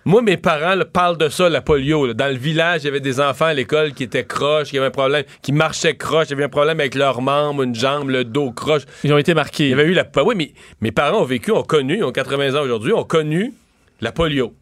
Moi, 0.03 0.23
mes 0.23 0.37
parents 0.37 0.73
là, 0.73 0.83
parlent 0.83 1.17
de 1.17 1.29
ça, 1.29 1.47
la 1.47 1.61
polio. 1.61 2.07
là. 2.07 2.13
Dans 2.13 2.27
le 2.27 2.37
village, 2.37 2.81
il 2.81 2.85
y 2.85 2.87
avait 2.87 2.99
des 2.99 3.19
enfants 3.19 3.45
à 3.45 3.53
l'école 3.53 3.93
qui 3.93 4.03
étaient 4.03 4.25
croches, 4.25 4.69
qui 4.69 4.77
avaient 4.77 4.87
un 4.87 4.91
problème, 4.91 5.23
qui 5.43 5.51
marchaient 5.51 5.95
croches, 5.95 6.27
il 6.27 6.31
y 6.31 6.33
avait 6.33 6.45
un 6.45 6.49
problème 6.49 6.79
avec 6.79 6.95
leurs 6.95 7.21
membres, 7.21 7.61
une 7.63 7.75
jambe, 7.75 8.09
le 8.09 8.23
dos 8.23 8.51
croche. 8.51 8.83
Ils 9.03 9.13
ont 9.13 9.17
été 9.19 9.33
marqués. 9.35 9.65
Il 9.65 9.69
y 9.69 9.73
avait 9.73 9.85
eu 9.85 9.93
la. 9.93 10.05
Oui, 10.23 10.35
mais 10.35 10.53
mes 10.81 10.91
parents 10.91 11.21
ont 11.21 11.25
vécu, 11.25 11.51
ont 11.51 11.63
connu, 11.63 11.97
ils 11.97 12.03
ont 12.03 12.11
80 12.11 12.55
ans 12.55 12.63
aujourd'hui, 12.63 12.93
ont 12.93 13.03
connu 13.03 13.53
la 13.99 14.11
polio. 14.11 14.53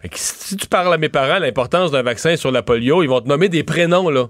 Fait 0.00 0.08
que 0.08 0.16
si 0.18 0.56
tu 0.56 0.68
parles 0.68 0.92
à 0.94 0.98
mes 0.98 1.08
parents 1.08 1.38
l'importance 1.38 1.90
d'un 1.90 2.02
vaccin 2.02 2.36
sur 2.36 2.52
la 2.52 2.62
polio, 2.62 3.02
ils 3.02 3.08
vont 3.08 3.20
te 3.20 3.28
nommer 3.28 3.48
des 3.48 3.64
prénoms, 3.64 4.08
là. 4.08 4.28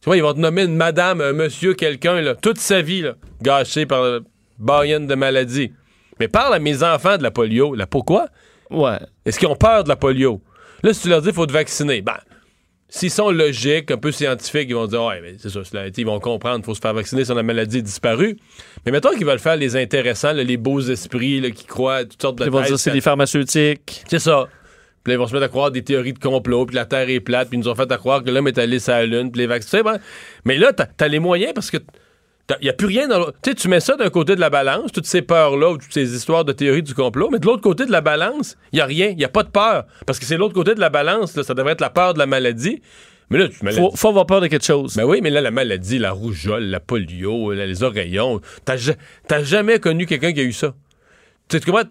Tu 0.00 0.06
vois, 0.06 0.16
ils 0.16 0.22
vont 0.22 0.32
te 0.32 0.38
nommer 0.38 0.62
une 0.62 0.76
madame, 0.76 1.20
un 1.20 1.34
monsieur, 1.34 1.74
quelqu'un, 1.74 2.22
là, 2.22 2.34
toute 2.34 2.56
sa 2.56 2.80
vie, 2.80 3.02
là, 3.02 3.16
gâchée 3.42 3.84
par 3.84 4.02
le 4.02 4.24
baïenne 4.58 5.06
de 5.06 5.14
maladie. 5.14 5.72
Mais 6.18 6.28
parle 6.28 6.54
à 6.54 6.58
mes 6.58 6.82
enfants 6.82 7.18
de 7.18 7.22
la 7.22 7.30
polio. 7.30 7.74
Là, 7.74 7.86
pourquoi? 7.86 8.28
Ouais. 8.70 8.98
Est-ce 9.24 9.38
qu'ils 9.38 9.48
ont 9.48 9.56
peur 9.56 9.84
de 9.84 9.88
la 9.88 9.96
polio? 9.96 10.40
Là, 10.82 10.94
si 10.94 11.02
tu 11.02 11.08
leur 11.08 11.20
dis 11.20 11.28
qu'il 11.28 11.34
faut 11.34 11.46
te 11.46 11.52
vacciner, 11.52 12.00
ben, 12.02 12.16
s'ils 12.88 13.10
sont 13.10 13.30
logiques, 13.30 13.90
un 13.90 13.96
peu 13.96 14.12
scientifiques, 14.12 14.66
ils 14.68 14.74
vont 14.74 14.86
dire, 14.86 15.04
ouais, 15.04 15.20
mais 15.20 15.36
c'est 15.38 15.50
ça, 15.50 15.60
ils 15.96 16.06
vont 16.06 16.20
comprendre, 16.20 16.60
il 16.60 16.64
faut 16.64 16.74
se 16.74 16.80
faire 16.80 16.94
vacciner 16.94 17.24
si 17.24 17.34
la 17.34 17.42
maladie 17.42 17.78
est 17.78 17.82
disparue. 17.82 18.36
Mais 18.84 18.92
mettons 18.92 19.10
qu'ils 19.10 19.26
veulent 19.26 19.38
faire 19.38 19.56
les 19.56 19.76
intéressants, 19.76 20.32
là, 20.32 20.42
les 20.42 20.56
beaux 20.56 20.80
esprits 20.80 21.40
là, 21.40 21.50
qui 21.50 21.64
croient 21.64 21.96
à 21.96 22.04
toutes 22.04 22.20
sortes 22.20 22.38
de 22.38 22.44
Ils 22.44 22.50
vont 22.50 22.62
dire 22.62 22.78
c'est 22.78 22.90
des 22.90 23.00
pharmaceutiques. 23.00 24.04
C'est 24.08 24.18
ça. 24.18 24.48
Puis 25.02 25.12
là, 25.12 25.14
ils 25.14 25.18
vont 25.18 25.26
se 25.26 25.32
mettre 25.32 25.46
à 25.46 25.48
croire 25.48 25.70
des 25.70 25.82
théories 25.82 26.12
de 26.12 26.18
complot, 26.18 26.66
puis 26.66 26.76
la 26.76 26.84
Terre 26.84 27.08
est 27.08 27.20
plate, 27.20 27.48
puis 27.48 27.58
ils 27.58 27.62
nous 27.62 27.68
ont 27.68 27.74
fait 27.74 27.90
à 27.90 27.96
croire 27.96 28.22
que 28.22 28.30
l'homme 28.30 28.48
est 28.48 28.58
allé 28.58 28.78
sur 28.78 28.92
la 28.92 29.06
Lune, 29.06 29.30
puis 29.30 29.40
les 29.40 29.46
vaccins. 29.46 29.82
ben, 29.82 29.98
Mais 30.44 30.58
là, 30.58 30.72
t'as 30.72 30.86
as 30.98 31.08
les 31.08 31.20
moyens 31.20 31.52
parce 31.54 31.70
que 31.70 31.78
il 32.60 32.64
n'y 32.64 32.70
a 32.70 32.72
plus 32.72 32.86
rien 32.86 33.08
dans 33.08 33.18
l'autre. 33.18 33.34
Tu 33.42 33.50
sais, 33.50 33.54
tu 33.54 33.68
mets 33.68 33.80
ça 33.80 33.96
d'un 33.96 34.10
côté 34.10 34.34
de 34.34 34.40
la 34.40 34.50
balance, 34.50 34.92
toutes 34.92 35.06
ces 35.06 35.22
peurs-là, 35.22 35.70
ou 35.70 35.78
toutes 35.78 35.92
ces 35.92 36.14
histoires 36.14 36.44
de 36.44 36.52
théories 36.52 36.82
du 36.82 36.94
complot, 36.94 37.28
mais 37.30 37.38
de 37.38 37.46
l'autre 37.46 37.62
côté 37.62 37.86
de 37.86 37.92
la 37.92 38.00
balance, 38.00 38.56
il 38.72 38.76
n'y 38.76 38.80
a 38.82 38.86
rien, 38.86 39.08
il 39.08 39.16
n'y 39.16 39.24
a 39.24 39.28
pas 39.28 39.42
de 39.42 39.50
peur. 39.50 39.84
Parce 40.06 40.18
que 40.18 40.24
c'est 40.24 40.36
l'autre 40.36 40.54
côté 40.54 40.74
de 40.74 40.80
la 40.80 40.90
balance, 40.90 41.36
là, 41.36 41.42
ça 41.42 41.54
devrait 41.54 41.72
être 41.72 41.80
la 41.80 41.90
peur 41.90 42.14
de 42.14 42.18
la 42.18 42.26
maladie. 42.26 42.82
Mais 43.30 43.38
là, 43.38 43.48
tu 43.48 43.72
Faut, 43.72 43.92
faut 43.94 44.08
avoir 44.08 44.26
peur 44.26 44.40
de 44.40 44.48
quelque 44.48 44.64
chose. 44.64 44.96
ben 44.96 45.04
oui, 45.04 45.20
mais 45.22 45.30
là, 45.30 45.40
la 45.40 45.52
maladie, 45.52 45.98
la 45.98 46.10
rougeole, 46.10 46.64
la 46.64 46.80
polio, 46.80 47.52
là, 47.52 47.64
les 47.64 47.82
oreillons, 47.84 48.40
t'as 48.64 49.42
jamais 49.42 49.78
connu 49.78 50.06
quelqu'un 50.06 50.32
qui 50.32 50.40
a 50.40 50.44
eu 50.44 50.52
ça. 50.52 50.74
Tu 51.48 51.58
sais, 51.58 51.64
comment 51.64 51.82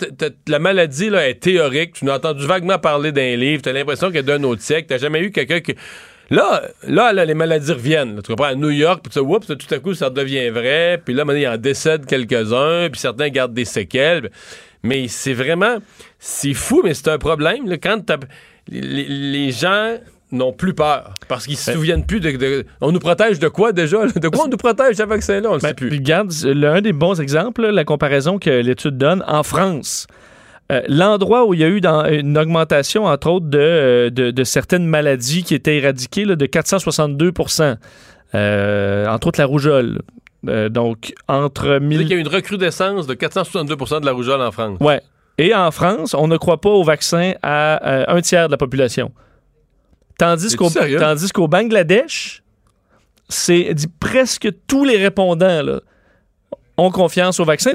la 0.48 0.60
maladie 0.60 1.10
là, 1.10 1.28
est 1.28 1.36
théorique, 1.42 1.94
tu 1.94 2.06
n'as 2.06 2.16
entendu 2.16 2.46
vaguement 2.46 2.80
parler 2.80 3.12
d'un 3.12 3.36
livre, 3.36 3.62
t'as 3.62 3.74
l'impression 3.74 4.08
qu'elle 4.10 4.22
est 4.22 4.24
d'un 4.24 4.44
autre 4.44 4.62
siècle, 4.62 4.88
t'as 4.88 4.98
jamais 4.98 5.20
eu 5.22 5.32
quelqu'un 5.32 5.60
qui. 5.60 5.76
Là, 6.30 6.62
là, 6.88 7.12
là, 7.14 7.26
les 7.26 7.34
maladies 7.34 7.72
reviennent. 7.72 8.16
là. 8.18 8.22
tu 8.22 8.32
comprends? 8.32 8.46
À 8.48 8.56
New 8.56 8.70
York, 8.70 9.04
puis 9.10 9.20
oups, 9.20 9.48
tout 9.48 9.58
à 9.74 9.80
coup, 9.80 9.94
ça 9.94 10.10
devient 10.10 10.50
vrai. 10.50 11.02
Puis 11.04 11.14
là, 11.14 11.26
maintenant, 11.26 11.40
il 11.42 11.48
en 11.48 11.58
décède 11.58 12.06
quelques-uns, 12.06 12.90
puis 12.92 13.00
certains 13.00 13.30
gardent 13.30 13.54
des 13.54 13.66
séquelles. 13.66 14.30
Mais 14.84 15.08
c'est 15.08 15.34
vraiment... 15.34 15.78
C'est 16.20 16.54
fou, 16.54 16.82
mais 16.84 16.94
c'est 16.94 17.10
un 17.10 17.18
problème. 17.18 17.68
là, 17.68 17.78
quand 17.78 18.04
les, 18.70 19.06
les- 19.06 19.52
gens 19.52 19.98
n'ont 20.32 20.54
plus 20.54 20.76
peur. 20.76 21.16
Parce 21.28 21.48
qu'ils 21.48 21.58
se 21.58 21.72
souviennent 21.74 22.06
plus 22.06 22.20
de, 22.20 22.30
de- 22.32 22.66
On 22.82 22.92
nous 22.92 23.00
protège 23.00 23.40
de 23.40 23.48
quoi, 23.48 23.72
déjà? 23.72 24.06
là? 24.06 24.12
De 24.16 24.30
quoi 24.30 24.46
on 24.46 24.48
nous 24.48 24.58
protège, 24.58 24.96
ce 24.98 25.04
vaccin-là? 25.04 25.50
On 25.50 25.56
le 25.56 25.60
Ben, 25.60 25.70
sait 25.70 25.74
plus. 25.74 25.90
regarde, 25.90 26.32
l'un 26.44 26.82
des 26.82 26.94
bons 26.94 27.20
exemples, 27.20 27.64
là, 27.64 27.72
la 27.72 27.84
comparaison 27.84 28.38
que 28.38 28.52
l'étude 28.52 28.96
donne 28.98 29.24
en 29.28 29.42
France. 29.42 30.06
Euh, 30.72 30.82
L'endroit 30.88 31.46
où 31.46 31.54
il 31.54 31.60
y 31.62 31.64
a 31.64 31.68
eu 31.68 31.82
dans- 31.82 32.06
une 32.06 32.38
augmentation, 32.38 33.06
entre 33.06 33.30
autres, 33.32 33.48
de, 33.48 33.58
euh, 33.58 34.10
de, 34.12 34.30
de 34.32 34.44
certaines 34.44 34.86
maladies 34.86 35.44
qui 35.44 35.56
étaient 35.56 35.78
éradiquées 35.78 36.26
là, 36.26 36.36
de 36.36 36.46
462% 36.46 37.78
euh, 38.36 39.08
entre 39.08 39.28
autres 39.28 39.40
la 39.40 39.46
rougeole. 39.48 40.00
Euh, 40.48 40.70
donc, 40.70 41.14
entre 41.28 41.80
1000... 41.80 42.00
qu'il 42.02 42.10
y 42.12 42.14
a 42.14 42.18
eu 42.18 42.20
une 42.20 42.28
recrudescence 42.28 43.08
de 43.08 43.14
462 43.14 43.76
de 44.00 44.06
la 44.06 44.12
rougeole 44.12 44.42
en 44.42 44.52
France. 44.52 44.78
Ouais. 44.80 45.02
Et 45.38 45.56
en 45.56 45.72
France, 45.72 46.14
on 46.14 46.28
ne 46.28 46.38
croit 46.38 46.62
pas 46.62 46.70
au 46.70 46.84
vaccin 46.84 47.34
à 47.42 48.12
un 48.14 48.22
tiers 48.22 48.48
de 48.48 48.52
la 48.52 48.58
population. 48.58 49.12
Tandis 50.18 50.56
qu'au 50.58 51.48
Bangladesh, 51.48 52.44
c'est 53.30 53.74
presque 54.00 54.50
tous 54.68 54.84
les 54.84 54.98
répondants 54.98 55.62
là, 55.64 55.80
ont 56.80 56.92
confiance 56.92 57.40
au 57.40 57.46
vaccin. 57.46 57.72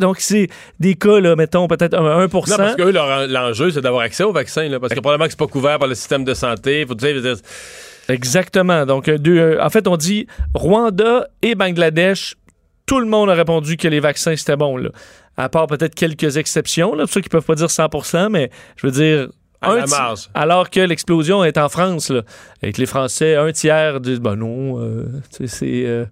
Donc 0.00 0.16
c'est 0.18 0.48
des 0.80 0.94
cas 0.94 1.20
là, 1.20 1.36
mettons 1.36 1.68
peut-être 1.68 1.94
un 1.94 2.04
1 2.04 2.20
Non, 2.22 2.28
parce 2.28 2.74
que 2.76 3.32
l'enjeu, 3.32 3.70
c'est 3.70 3.80
d'avoir 3.80 4.02
accès 4.02 4.24
au 4.24 4.32
vaccin. 4.32 4.68
Là, 4.68 4.80
parce 4.80 4.94
que 4.94 5.00
probablement 5.00 5.26
que 5.26 5.32
c'est 5.32 5.38
pas 5.38 5.46
couvert 5.46 5.78
par 5.78 5.88
le 5.88 5.94
système 5.94 6.24
de 6.24 6.34
santé. 6.34 6.84
Faut, 6.86 6.94
dire, 6.94 7.36
Exactement. 8.08 8.84
Donc 8.86 9.08
euh, 9.08 9.18
deux, 9.18 9.38
euh, 9.38 9.64
en 9.64 9.70
fait, 9.70 9.88
on 9.88 9.96
dit 9.96 10.26
Rwanda 10.54 11.28
et 11.42 11.54
Bangladesh, 11.54 12.34
tout 12.86 13.00
le 13.00 13.06
monde 13.06 13.30
a 13.30 13.34
répondu 13.34 13.76
que 13.76 13.88
les 13.88 14.00
vaccins 14.00 14.36
c'était 14.36 14.56
bon 14.56 14.76
là. 14.76 14.90
À 15.36 15.48
part 15.48 15.66
peut-être 15.66 15.94
quelques 15.94 16.36
exceptions, 16.36 16.94
là, 16.94 17.04
pour 17.04 17.12
ceux 17.12 17.20
qui 17.20 17.28
peuvent 17.28 17.44
pas 17.44 17.56
dire 17.56 17.66
100% 17.66 18.28
mais 18.30 18.50
je 18.76 18.86
veux 18.86 18.92
dire 18.92 19.28
un. 19.62 19.84
Alors 20.34 20.70
que 20.70 20.80
l'explosion 20.80 21.44
est 21.44 21.58
en 21.58 21.68
France, 21.68 22.10
là, 22.10 22.22
avec 22.62 22.78
les 22.78 22.86
Français, 22.86 23.36
un 23.36 23.50
tiers 23.52 24.00
disent 24.00 24.20
ben 24.20 24.36
non, 24.36 24.80
euh, 24.80 25.06
c'est. 25.30 25.84
euh, 25.86 26.04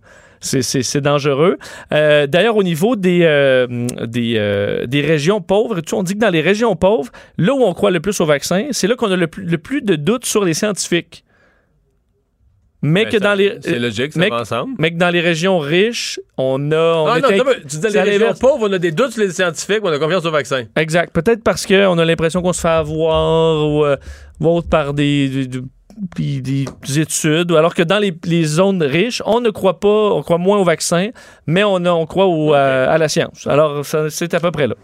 c'est- 0.43 1.01
dangereux. 1.01 1.57
Euh, 1.93 2.27
D'ailleurs, 2.27 2.57
au 2.57 2.63
niveau 2.63 2.97
des, 2.97 3.21
euh, 3.23 3.67
des, 4.07 4.35
euh, 4.37 4.87
des 4.87 5.01
régions 5.01 5.41
pauvres, 5.41 5.81
on 5.93 6.03
dit 6.03 6.15
que 6.15 6.19
dans 6.19 6.31
les 6.31 6.41
régions 6.43 6.77
pauvres, 6.77 7.11
là 7.39 7.55
où 7.55 7.63
on 7.63 7.73
croit 7.73 7.91
le 7.91 8.01
plus 8.01 8.21
au 8.21 8.27
vaccin, 8.27 8.67
c'est 8.73 8.87
là 8.87 8.95
qu'on 8.97 9.11
a 9.11 9.17
le 9.17 9.27
plus, 9.29 9.45
le 9.45 9.59
plus 9.59 9.81
de 9.83 9.95
doutes 9.97 10.25
sur 10.27 10.45
les 10.45 10.55
scientifiques. 10.55 11.25
Mais 12.85 13.05
ben, 13.05 13.13
que 13.13 13.19
ça- 13.19 13.25
dans 13.25 13.35
les. 13.35 13.59
C'est 13.61 13.79
logique, 13.79 14.13
ça 14.13 14.29
va 14.29 14.41
ensemble. 14.41 14.75
mais 14.81 14.91
que 14.91 14.97
dans 14.97 15.11
les 15.11 15.21
régions 15.21 15.61
riches, 15.61 16.19
on 16.37 16.73
a. 16.73 16.77
On 16.77 17.07
Non, 17.07 17.15
est 17.15 17.39
non, 17.39 17.45
mais 17.47 17.61
tu 17.61 17.67
dis 17.77 17.79
dans 17.81 17.89
les 17.93 18.01
régions 18.01 18.35
pauvres, 18.35 18.69
on 18.69 18.73
a 18.73 18.79
des 18.79 18.91
doutes 18.91 19.13
sur 19.13 19.23
les 19.23 19.31
scientifiques, 19.31 19.79
mais 19.85 19.91
on 19.91 19.93
a 19.93 19.99
confiance 20.01 20.25
au 20.25 20.33
vaccin. 20.33 20.65
Exact. 20.75 21.13
Peut-être 21.13 21.45
parce 21.45 21.65
qu'on 21.65 21.97
a 21.99 22.05
l'impression 22.05 22.43
qu'on 22.43 22.53
se 22.53 22.61
fait 22.61 22.67
avoir 22.69 23.65
ou, 23.69 23.85
ou 24.41 24.49
autre 24.49 24.69
par 24.69 24.95
des, 24.95 25.29
des- 25.29 25.47
des- 25.47 25.61
des- 26.17 26.41
des 26.41 26.65
études. 27.01 27.53
Alors 27.53 27.75
que 27.75 27.83
dans 27.83 27.99
les, 27.99 28.15
les 28.25 28.45
zones 28.45 28.83
riches, 28.83 29.23
on 29.27 29.41
ne 29.41 29.51
croit 29.51 29.81
pas, 29.81 30.11
on 30.13 30.23
croit 30.23 30.39
moins 30.39 30.59
au 30.59 30.65
vaccin, 30.65 31.11
mais 31.47 31.65
on, 31.65 31.75
on 31.85 32.07
croit 32.07 32.27
au- 32.27 32.53
à, 32.53 32.59
à 32.61 32.99
la 32.99 33.09
science. 33.09 33.47
Alors, 33.47 33.85
c'est 34.09 34.35
à 34.35 34.41
peu 34.41 34.51
près 34.51 34.67
là. 34.67 34.75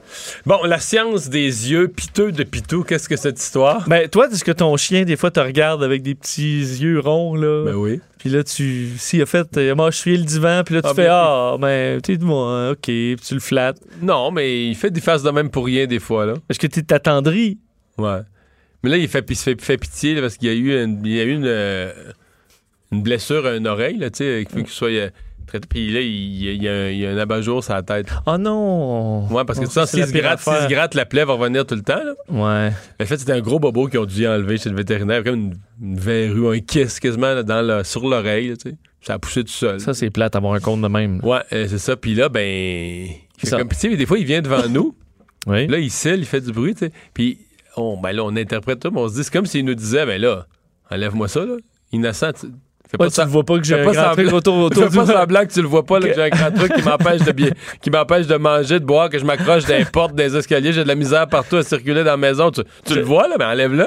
Bon, 0.46 0.58
la 0.64 0.78
science 0.78 1.28
des 1.28 1.70
yeux 1.70 1.88
piteux 1.88 2.32
de 2.32 2.42
Pitou, 2.44 2.82
qu'est-ce 2.84 3.08
que 3.08 3.16
cette 3.16 3.40
histoire? 3.40 3.88
Ben, 3.88 4.08
toi, 4.08 4.28
est-ce 4.30 4.44
que 4.44 4.52
ton 4.52 4.76
chien, 4.76 5.04
des 5.04 5.16
fois, 5.16 5.30
te 5.30 5.40
regarde 5.40 5.82
avec 5.82 6.02
des 6.02 6.14
petits 6.14 6.58
yeux 6.60 7.00
ronds, 7.00 7.34
là? 7.34 7.64
Ben 7.64 7.74
oui. 7.74 8.00
Puis 8.18 8.30
là, 8.30 8.42
tu. 8.42 8.88
S'il 8.98 9.22
a 9.22 9.26
fait, 9.26 9.46
il 9.56 9.68
a 9.70 9.74
mâchouillé 9.76 10.16
le 10.16 10.24
divan, 10.24 10.62
puis 10.66 10.74
là, 10.74 10.82
tu 10.82 10.88
Ah, 10.90 10.94
fais 10.94 11.06
Ah, 11.08 11.56
ben, 11.60 12.00
tu 12.00 12.14
sais, 12.14 12.20
moi, 12.20 12.70
OK, 12.72 12.80
puis 12.82 13.16
tu 13.24 13.34
le 13.34 13.40
flattes. 13.40 13.78
Non, 14.02 14.32
mais 14.32 14.66
il 14.68 14.74
fait 14.74 14.90
des 14.90 15.00
faces 15.00 15.22
de 15.22 15.30
même 15.30 15.50
pour 15.50 15.66
rien 15.66 15.86
des 15.86 16.00
fois, 16.00 16.26
là. 16.26 16.34
Est-ce 16.48 16.58
que 16.58 16.66
tu 16.66 16.84
t'attendris? 16.84 17.58
Ouais. 17.96 18.18
Mais 18.82 18.90
là, 18.90 18.96
il, 18.96 19.08
fait, 19.08 19.24
il 19.28 19.36
se 19.36 19.42
fait, 19.42 19.60
fait 19.60 19.76
pitié 19.78 20.14
là, 20.14 20.20
parce 20.20 20.36
qu'il 20.36 20.48
y 20.48 20.50
a 20.52 20.54
eu 20.54 20.82
une, 20.84 21.00
il 21.04 21.12
y 21.12 21.20
a 21.20 21.24
eu 21.24 21.32
une, 21.32 21.44
euh, 21.46 21.92
une 22.92 23.02
blessure 23.02 23.44
à 23.46 23.56
une 23.56 23.66
oreille, 23.66 23.98
là, 23.98 24.10
tu 24.10 24.18
sais, 24.18 24.44
qu'il 24.46 24.58
faut 24.58 24.64
qu'il 24.64 24.72
soit 24.74 24.88
euh, 24.90 25.10
traité. 25.46 25.66
Puis 25.68 25.90
là, 25.92 26.00
il, 26.00 26.06
il 26.44 26.62
y 26.62 26.68
a, 26.68 26.72
un- 26.72 26.88
il 26.90 26.98
y 26.98 27.06
a 27.06 27.10
un 27.10 27.18
abat-jour 27.18 27.64
sur 27.64 27.74
la 27.74 27.82
tête. 27.82 28.06
Oh 28.26 28.38
non! 28.38 29.26
Ouais, 29.32 29.44
parce 29.44 29.58
que 29.58 29.64
Oh, 29.64 29.68
tu 29.68 29.74
sens, 29.74 29.90
c'est 29.90 29.96
s'il 30.02 30.06
se 30.06 30.12
gratte, 30.18 30.40
se 30.40 30.68
gratte, 30.68 30.94
la 30.94 31.06
plaie 31.06 31.24
va 31.24 31.32
revenir 31.34 31.66
tout 31.66 31.74
le 31.74 31.82
temps, 31.82 32.00
là. 32.04 32.14
Ouais. 32.28 32.72
En 33.00 33.04
fait, 33.06 33.16
c'était 33.18 33.32
un 33.32 33.40
gros 33.40 33.58
bobo 33.58 33.88
qu'ils 33.88 33.98
ont 33.98 34.04
dû 34.06 34.26
enlever 34.28 34.58
chez 34.58 34.70
le 34.70 34.76
vétérinaire, 34.76 35.24
comme 35.24 35.34
une, 35.34 35.54
une 35.82 35.98
verrue, 35.98 36.56
un 36.56 36.60
kiss 36.60 37.00
quasiment 37.00 37.34
là, 37.34 37.42
dans 37.42 37.62
le- 37.62 37.82
sur 37.84 38.08
l'oreille, 38.08 38.54
tu 38.56 38.70
sais. 38.70 38.76
Ça 39.00 39.14
a 39.14 39.18
poussé 39.18 39.42
tout 39.42 39.50
seul. 39.52 39.80
Ça, 39.80 39.94
c'est 39.94 40.10
plate 40.10 40.34
avoir 40.36 40.54
un 40.54 40.60
compte 40.60 40.82
de 40.82 40.88
même. 40.88 41.20
Ouais, 41.24 41.38
euh, 41.52 41.66
c'est 41.68 41.78
ça. 41.78 41.96
Puis 41.96 42.14
là, 42.14 42.28
ben, 42.28 43.06
Ça. 43.42 43.56
comme 43.58 43.68
pitié, 43.68 43.88
mais 43.90 43.96
des 43.96 44.06
fois, 44.06 44.18
il 44.18 44.24
vient 44.24 44.42
devant 44.42 44.68
nous. 44.70 44.94
Oui. 45.46 45.66
Là, 45.68 45.78
il 45.78 45.90
cille, 45.90 46.16
il 46.18 46.24
fait 46.26 46.40
du 46.40 46.52
bruit, 46.52 46.74
tu 46.74 46.86
sais. 46.86 46.92
Puis, 47.14 47.38
on, 47.80 47.96
ben 48.00 48.12
là, 48.12 48.24
on 48.24 48.34
interprète 48.36 48.80
tout, 48.80 48.90
mais 48.92 49.00
on 49.00 49.08
se 49.08 49.14
dit, 49.14 49.24
c'est 49.24 49.32
comme 49.32 49.46
s'il 49.46 49.64
nous 49.64 49.74
disait, 49.74 50.04
ben 50.06 50.20
là, 50.20 50.46
enlève-moi 50.90 51.28
ça, 51.28 51.40
là. 51.44 51.54
Innocent, 51.92 52.32
tu 52.32 52.46
fais 52.46 52.96
Ouais, 52.98 52.98
pas 52.98 53.08
tu 53.08 53.14
ça. 53.14 53.24
ne 53.24 53.30
vois 53.30 53.44
pas 53.44 53.58
que 53.58 53.64
j'ai 53.64 53.80
un 53.80 53.84
pas 53.84 53.92
grand 53.92 54.12
truc 54.12 54.32
autour, 54.32 54.56
autour 54.64 54.84
Fais 54.90 54.96
pas 54.98 55.06
semblant 55.06 55.46
que 55.46 55.52
tu 55.52 55.60
le 55.62 55.68
vois 55.68 55.84
pas, 55.84 55.98
là, 56.00 56.08
que 56.08 56.14
j'ai 56.14 56.22
un 56.22 56.28
grand 56.30 56.50
truc 56.52 56.72
qui 56.74 56.82
m'empêche 56.82 57.22
de 57.22 57.32
bien, 57.32 57.50
qui 57.82 57.90
m'empêche 57.90 58.26
de 58.26 58.36
manger, 58.36 58.80
de 58.80 58.84
boire, 58.84 59.08
que 59.10 59.18
je 59.18 59.24
m'accroche 59.24 59.64
des 59.66 59.84
portes, 59.84 60.14
des 60.14 60.36
escaliers, 60.36 60.72
j'ai 60.72 60.82
de 60.84 60.88
la 60.88 60.94
misère 60.94 61.26
partout 61.28 61.56
à 61.56 61.62
circuler 61.62 62.04
dans 62.04 62.12
la 62.12 62.16
maison. 62.16 62.50
Tu, 62.50 62.62
tu 62.84 62.94
le 62.94 63.02
vois, 63.02 63.28
là, 63.28 63.36
mais 63.38 63.44
enlève-le. 63.44 63.86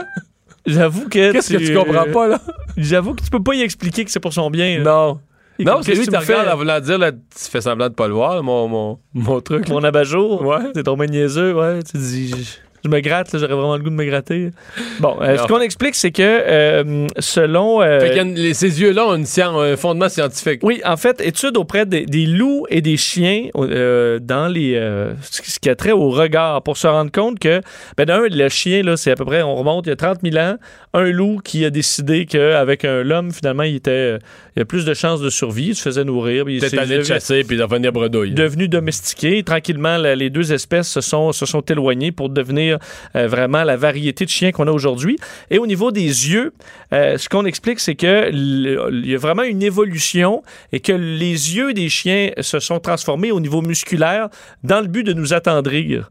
J'avoue 0.66 1.10
que 1.10 1.32
Qu'est-ce 1.32 1.54
que 1.54 1.58
tu 1.58 1.74
comprends 1.74 2.12
pas, 2.12 2.28
là? 2.28 2.40
J'avoue 2.78 3.16
que 3.16 3.24
tu 3.24 3.30
peux 3.32 3.42
pas 3.42 3.56
y 3.56 3.62
expliquer 3.62 4.06
que 4.06 4.12
c'est 4.12 4.20
pour 4.20 4.34
son 4.34 4.52
bien. 4.52 4.78
là. 4.78 4.84
Non. 4.84 5.20
Et 5.58 5.64
Non, 5.64 5.74
parce 5.74 5.88
que 5.88 5.92
lui, 5.94 6.06
tu 6.06 6.10
tu 6.12 6.16
regardes 6.18 6.48
en 6.48 6.56
voulant 6.56 6.80
dire, 6.80 6.98
là, 7.00 7.12
tu 7.12 7.20
fais 7.50 7.62
semblant 7.62 7.90
de 7.90 7.94
pas 7.94 8.08
le 8.08 8.14
voir, 8.14 8.42
mon, 8.44 8.68
mon, 8.68 9.00
mon 9.16 9.42
truc. 9.42 9.68
Mon 9.70 9.84
abat-jour. 9.84 10.44
Ouais. 10.44 10.58
C'est 10.76 10.84
ton 10.84 10.96
niaiseux, 10.98 11.54
ouais. 11.54 11.80
Tu 11.84 11.98
dis, 11.98 12.60
je, 12.84 12.90
me 12.90 13.00
gratte, 13.00 13.30
j'aurais 13.34 13.48
vraiment 13.54 13.76
le 13.78 13.84
goût 13.84 13.90
de 13.90 13.96
me 13.96 14.06
gratter. 14.06 14.52
Bon, 15.00 15.18
euh, 15.22 15.38
ce 15.38 15.48
qu'on 15.48 15.62
explique, 15.62 15.96
c'est 15.96 16.12
que 16.12 16.22
euh, 16.22 17.08
selon. 17.20 17.82
euh, 17.82 18.00
Fait 18.00 18.20
une- 18.22 18.36
les- 18.36 18.54
ces 18.54 18.82
yeux-là 18.82 19.08
ont 19.08 19.16
une 19.16 19.26
scien- 19.26 19.56
un 19.56 19.76
fondement 19.78 20.10
scientifique. 20.10 20.60
Oui, 20.64 20.82
en 20.86 20.98
fait, 20.98 21.22
études 21.22 21.58
auprès 21.58 21.86
des, 21.86 22.06
des 22.06 22.26
loups 22.26 22.66
et 22.70 22.82
des 22.82 22.98
chiens 22.98 23.48
dans 23.54 24.52
les 24.52 24.74
ce 25.22 25.60
qui 25.60 25.70
a 25.70 25.76
trait 25.76 25.92
au 25.92 26.10
regard 26.10 26.62
pour 26.64 26.78
se 26.78 26.88
rendre 26.88 27.12
compte 27.12 27.40
que, 27.40 27.62
ben 27.98 28.06
d'un, 28.06 28.22
le 28.30 28.50
chien, 28.50 28.84
là, 28.84 28.98
c'est 28.98 29.12
à 29.12 29.16
peu 29.16 29.26
près, 29.26 29.42
on 29.42 29.56
remonte 29.56 29.86
il 29.86 29.90
y 29.90 29.94
a 29.94 29.96
30 29.96 30.20
000 30.24 30.36
ans, 30.38 30.56
un 30.94 31.04
loup 31.12 31.40
qui 31.44 31.64
a 31.66 31.70
décidé 31.70 32.26
qu'avec 32.26 32.86
un 32.86 33.04
l'homme, 33.04 33.32
finalement, 33.32 33.64
il 33.64 33.76
était 33.76 34.18
il 34.56 34.60
y 34.60 34.62
a 34.62 34.66
plus 34.66 34.84
de 34.86 34.94
chances 34.94 35.22
de 35.22 35.30
survie, 35.30 35.68
il 35.70 35.76
se 35.76 35.82
faisait 35.84 36.04
nourrir. 36.04 36.50
il 36.50 36.60
s'est 36.62 36.78
allé 36.78 36.98
de 36.98 37.04
chasser 37.04 37.44
puis 37.44 37.58
de 37.58 37.64
revenir 37.64 37.92
bredouille. 37.94 38.32
devenu 38.34 38.68
domestiqué. 38.68 39.44
Tranquillement, 39.44 39.98
la- 39.98 40.16
les 40.16 40.30
deux 40.30 40.52
espèces 40.52 40.90
se 40.90 41.00
sont, 41.02 41.32
se 41.32 41.46
sont 41.46 41.62
éloignées 41.62 42.12
pour 42.12 42.30
devenir 42.30 42.71
euh, 43.16 43.28
vraiment 43.28 43.64
la 43.64 43.78
variété 43.78 44.26
de 44.26 44.30
chiens 44.30 44.52
qu'on 44.52 44.68
a 44.68 44.72
aujourd'hui. 44.72 45.18
Et 45.50 45.58
au 45.58 45.68
niveau 45.68 45.92
des 45.92 46.02
yeux, 46.32 46.54
euh, 46.94 47.18
ce 47.18 47.30
qu'on 47.30 47.46
explique, 47.46 47.80
c'est 47.80 47.96
que 47.96 48.06
l- 48.30 48.80
il 48.92 49.10
y 49.10 49.16
a 49.16 49.18
vraiment 49.18 49.44
une 49.44 49.64
évolution 49.64 50.44
et 50.72 50.80
que 50.80 50.92
les 50.94 51.56
yeux 51.56 51.74
des 51.74 51.90
chiens 51.90 52.32
se 52.40 52.60
sont 52.60 52.80
transformés 52.80 53.32
au 53.32 53.40
niveau 53.40 53.62
musculaire 53.62 54.30
dans 54.64 54.82
le 54.82 54.88
but 54.88 55.04
de 55.04 55.14
nous 55.14 55.34
attendrir. 55.34 56.10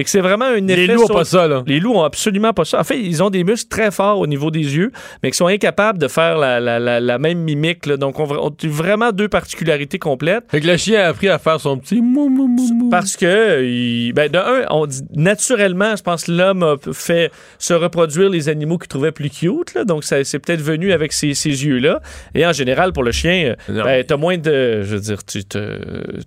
Et 0.00 0.04
que 0.04 0.10
c'est 0.10 0.20
vraiment 0.20 0.46
un 0.46 0.66
effet... 0.66 0.86
Les 0.86 0.94
loups 0.94 1.02
ont 1.02 1.06
sur- 1.06 1.14
pas 1.14 1.24
ça, 1.24 1.46
là. 1.46 1.62
les 1.66 1.78
loups 1.78 1.92
ont 1.94 2.02
absolument 2.04 2.52
pas 2.54 2.64
ça. 2.64 2.80
En 2.80 2.84
fait, 2.84 2.98
ils 2.98 3.22
ont 3.22 3.28
des 3.30 3.44
muscles 3.44 3.68
très 3.68 3.90
forts 3.90 4.18
au 4.18 4.26
niveau 4.26 4.50
des 4.50 4.60
yeux, 4.76 4.90
mais 5.22 5.30
qui 5.30 5.36
sont 5.36 5.46
incapables 5.46 5.98
de 5.98 6.08
faire 6.08 6.38
la, 6.38 6.58
la- 6.58 6.78
la- 6.78 7.00
la 7.00 7.18
même 7.18 7.38
mimique. 7.40 7.84
là. 7.86 7.96
Donc, 7.98 8.18
on, 8.18 8.24
on 8.24 8.48
a 8.48 8.52
vraiment 8.68 9.12
deux 9.12 9.28
particularités 9.28 9.98
complètes. 9.98 10.44
Fait 10.50 10.60
que 10.60 10.66
le 10.66 10.76
chien 10.78 11.00
a 11.02 11.08
appris 11.08 11.28
à 11.28 11.38
faire 11.38 11.60
son 11.60 11.76
petit 11.76 12.00
mou 12.00 12.28
mou 12.30 12.48
mou 12.48 12.72
mou. 12.72 12.88
Parce 12.90 13.16
que, 13.16 13.62
il- 13.62 14.12
ben, 14.14 14.30
de 14.30 14.38
un, 14.38 14.64
on 14.70 14.86
dit 14.86 15.02
naturellement, 15.14 15.94
je 15.96 16.02
pense 16.02 16.24
que 16.24 16.32
l'homme 16.32 16.62
a 16.62 16.76
fait 16.92 17.30
se 17.58 17.74
reproduire 17.74 18.30
les 18.30 18.48
animaux 18.48 18.78
qu'il 18.78 18.88
trouvait 18.88 19.12
plus 19.12 19.28
cute. 19.30 19.74
là. 19.74 19.84
donc, 19.84 20.04
ça 20.04 20.24
c'est 20.24 20.38
peut-être 20.38 20.62
venu 20.62 20.92
avec 20.92 21.12
ces, 21.12 21.34
ces 21.34 21.50
yeux-là. 21.66 22.00
Et 22.34 22.46
en 22.46 22.52
général, 22.52 22.92
pour 22.92 23.02
le 23.02 23.12
chien, 23.12 23.54
Non, 23.68 23.84
ben, 23.84 24.04
t'as 24.04 24.16
moins 24.16 24.38
de. 24.38 24.82
Je 24.82 24.94
veux 24.94 25.00
dire, 25.00 25.24
tu 25.24 25.44
te- 25.44 25.78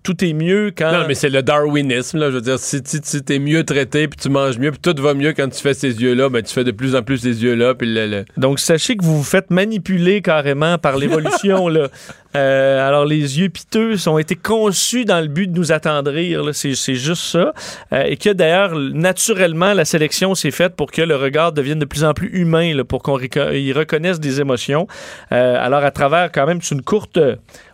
tout 0.04 0.24
est 0.24 0.34
mieux 0.34 0.72
quand. 0.78 0.92
Non, 0.92 1.06
mais 1.08 1.16
c'est 1.16 1.30
le 1.30 1.42
darwinisme, 1.42 2.20
là. 2.20 2.30
Je 2.30 2.36
veux 2.36 2.42
dire, 2.42 2.60
si 2.60 2.82
tu 2.84 3.22
t'es 3.24 3.40
mieux 3.40 3.63
traité, 3.64 4.08
puis 4.08 4.20
tu 4.22 4.30
manges 4.30 4.58
mieux, 4.60 4.72
puis 4.72 4.80
tout 4.82 5.02
va 5.02 5.14
mieux 5.14 5.34
quand 5.34 5.50
tu 5.50 5.60
fais 5.62 5.74
ces 5.74 6.02
yeux-là, 6.02 6.30
ben 6.30 6.42
tu 6.42 6.54
fais 6.54 6.64
de 6.64 6.72
plus 6.72 6.96
en 6.96 7.02
plus 7.04 7.18
ces 7.20 7.44
yeux-là, 7.44 7.74
puis 7.76 7.92
le, 7.94 8.08
le- 8.08 8.26
Donc, 8.38 8.60
sachez 8.60 8.96
que 8.96 9.04
vous 9.04 9.18
vous 9.18 9.24
faites 9.24 9.50
manipuler 9.52 10.22
carrément 10.22 10.78
par 10.78 10.98
l'évolution. 10.98 11.68
là. 11.68 11.88
Euh, 12.36 12.88
alors, 12.88 13.06
les 13.06 13.40
yeux 13.40 13.50
piteux 13.50 13.94
ont 14.08 14.18
été 14.18 14.36
conçus 14.36 15.06
dans 15.06 15.22
le 15.22 15.28
but 15.28 15.52
de 15.52 15.56
nous 15.56 15.72
attendrir. 15.72 16.50
C'est 16.54 16.74
juste 16.96 17.22
ça. 17.22 17.54
Euh, 17.94 18.06
et 18.08 18.18
que 18.18 18.32
d'ailleurs, 18.32 18.74
naturellement, 18.76 19.74
la 19.74 19.86
sélection 19.86 20.34
s'est 20.34 20.50
faite 20.50 20.76
pour 20.76 20.92
que 20.92 21.04
le 21.04 21.16
regard 21.16 21.52
devienne 21.52 21.78
de 21.78 21.86
plus 21.86 22.04
en 22.04 22.16
plus 22.16 22.30
humain, 22.30 22.74
là, 22.74 22.84
pour 22.84 23.04
qu'on 23.04 23.20
reco- 23.20 23.72
reconnaisse 23.78 24.20
des 24.20 24.42
émotions. 24.42 24.88
Euh, 25.32 25.58
alors, 25.60 25.84
à 25.84 25.92
travers 25.92 26.32
quand 26.32 26.48
même 26.48 26.60
c'est 26.64 26.74
une 26.74 26.82
courte, 26.82 27.20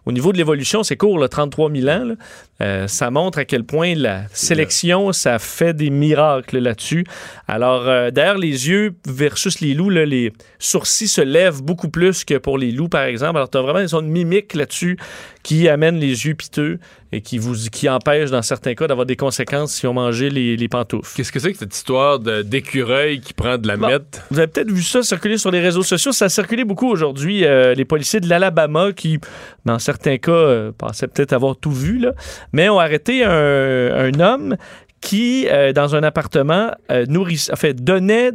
au 0.10 0.12
niveau 0.12 0.34
de 0.34 0.40
l'évolution, 0.40 0.82
c'est 0.82 0.98
court, 0.98 1.20
là, 1.20 1.28
33 1.28 1.72
000 1.72 1.88
ans. 1.88 2.04
là. 2.04 2.16
Euh, 2.62 2.88
ça 2.88 3.12
montre 3.12 3.38
à 3.38 3.46
quel 3.46 3.64
point 3.64 3.94
la 3.94 4.24
sélection, 4.34 5.14
ça 5.14 5.38
fait 5.38 5.76
des 5.76 5.92
miracles 5.92 6.58
là-dessus. 6.58 7.06
Alors, 7.48 7.88
euh, 7.88 8.10
d'ailleurs, 8.10 8.40
les 8.40 8.68
yeux 8.68 8.96
versus 9.06 9.62
les 9.62 9.76
loups, 9.76 9.92
là, 9.92 10.06
les 10.06 10.34
sourcils 10.58 11.08
se 11.08 11.22
lèvent 11.22 11.62
beaucoup 11.62 11.90
plus 11.90 12.24
que 12.24 12.40
pour 12.40 12.58
les 12.58 12.72
loups, 12.72 12.90
par 12.90 13.04
exemple. 13.04 13.38
Alors, 13.38 13.52
tu 13.52 13.60
as 13.60 13.62
vraiment 13.62 13.86
une 13.86 14.10
mimique 14.10 14.56
là-dessus 14.56 14.98
qui 15.44 15.70
amène 15.70 16.00
les 16.00 16.26
yeux 16.26 16.34
piteux 16.34 16.80
et 17.12 17.22
qui, 17.22 17.38
vous, 17.40 17.56
qui 17.72 17.90
empêche, 17.90 18.30
dans 18.30 18.42
certains 18.44 18.76
cas, 18.76 18.86
d'avoir 18.88 19.06
des 19.08 19.16
conséquences 19.16 19.74
si 19.74 19.88
on 19.88 19.94
mangeait 19.94 20.30
les, 20.30 20.56
les 20.56 20.68
pantoufles. 20.68 21.12
Qu'est-ce 21.16 21.32
que 21.32 21.40
c'est 21.40 21.52
que 21.54 21.58
cette 21.58 21.76
histoire 21.76 22.20
d'écureuil 22.20 23.20
qui 23.20 23.34
prend 23.34 23.58
de 23.58 23.68
la 23.68 23.78
Bon. 23.78 23.88
mette? 23.88 24.22
Vous 24.30 24.38
avez 24.38 24.48
peut-être 24.48 24.72
vu 24.72 24.84
ça 24.84 25.02
circuler 25.02 25.38
sur 25.38 25.50
les 25.52 25.60
réseaux 25.60 25.82
sociaux. 25.84 26.12
Ça 26.12 26.26
a 26.26 26.30
circulé 26.30 26.64
beaucoup 26.66 26.88
aujourd'hui. 26.88 27.46
Euh, 27.46 27.74
les 27.74 27.86
policiers 27.86 28.20
de 28.20 28.28
l'Alabama 28.30 28.92
qui, 28.94 29.20
dans 29.66 29.80
certains 29.80 30.18
cas, 30.18 30.32
euh, 30.32 30.72
pensaient 30.78 31.08
peut-être 31.08 31.34
avoir 31.34 31.56
tout 31.58 31.72
vu, 31.72 31.98
là, 32.00 32.14
mais 32.54 32.70
ont 32.70 32.80
arrêté 32.80 33.24
un, 33.24 33.32
un 33.32 34.20
homme 34.20 34.56
qui, 35.02 35.48
euh, 35.48 35.74
dans 35.74 35.96
un 35.96 36.04
appartement, 36.04 36.72
euh, 36.92 37.06
nourriss- 37.06 37.52
en 37.52 37.56
fait, 37.56 37.74
donnait 37.84 38.32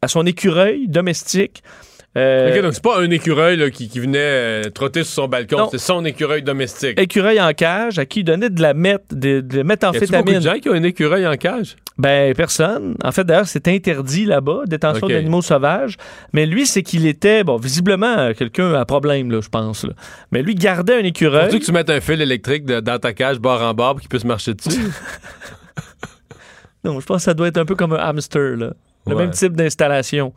à 0.00 0.08
son 0.08 0.24
écureuil 0.24 0.88
domestique. 0.88 1.62
Euh, 2.16 2.54
Ok, 2.56 2.62
donc 2.62 2.74
c'est 2.74 2.82
pas 2.82 3.00
un 3.00 3.10
écureuil 3.10 3.56
là, 3.56 3.70
qui, 3.70 3.88
qui 3.88 4.00
venait 4.00 4.18
euh, 4.18 4.62
trotter 4.70 5.04
sur 5.04 5.12
son 5.24 5.28
balcon, 5.28 5.68
c'est 5.70 5.78
son 5.78 6.04
écureuil 6.04 6.42
domestique. 6.42 6.98
écureuil 6.98 7.40
en 7.40 7.52
cage 7.52 7.98
à 7.98 8.06
qui 8.06 8.20
il 8.20 8.24
donnait 8.24 8.50
de 8.50 8.60
la 8.60 8.74
meth, 8.74 9.02
de, 9.12 9.16
de 9.16 9.38
Y 9.38 9.40
a-tu 9.40 9.46
beaucoup 9.46 9.60
de 9.60 9.62
méthamphétamine. 9.64 10.40
gens 10.40 10.58
qui 10.58 10.68
ont 10.68 10.72
un 10.74 10.82
écureuil 10.82 11.26
en 11.26 11.36
cage? 11.36 11.76
Ben, 11.98 12.34
personne. 12.34 12.94
En 13.04 13.12
fait, 13.12 13.24
d'ailleurs, 13.24 13.46
c'est 13.46 13.68
interdit 13.68 14.24
là-bas, 14.24 14.62
détention 14.66 15.06
d'animaux 15.06 15.42
sauvages. 15.42 15.96
Mais 16.32 16.46
lui, 16.46 16.64
c'est 16.66 16.82
qu'il 16.82 17.06
était, 17.06 17.44
bon, 17.44 17.56
visiblement, 17.58 18.16
euh, 18.18 18.32
quelqu'un 18.32 18.72
à 18.72 18.84
problème, 18.86 19.30
là, 19.30 19.40
je 19.42 19.48
pense. 19.50 19.84
là. 19.84 19.92
Mais 20.32 20.42
lui 20.42 20.54
gardait 20.54 20.94
un 20.94 21.04
écureuil. 21.04 21.44
Faut-tu 21.50 21.60
que 21.60 21.64
tu 21.66 21.72
mettes 21.72 21.90
un 21.90 22.00
fil 22.00 22.22
électrique 22.22 22.64
de- 22.64 22.80
dans 22.80 22.98
ta 22.98 23.12
cage, 23.12 23.38
bord 23.38 23.60
en 23.60 23.74
bord, 23.74 23.90
pour 23.92 24.00
qu'il 24.00 24.08
puisse 24.08 24.24
marcher 24.24 24.54
dessus? 24.54 24.70
Non, 26.84 26.98
je 26.98 27.04
pense 27.04 27.18
que 27.18 27.22
ça 27.24 27.34
doit 27.34 27.48
être 27.48 27.58
un 27.58 27.66
peu 27.66 27.74
comme 27.74 27.92
un 27.92 27.98
hamster, 27.98 28.56
là. 28.56 28.72
Le 29.06 29.14
Ouais. 29.14 29.22
même 29.22 29.30
type 29.32 29.54
d'installation. 29.54 30.32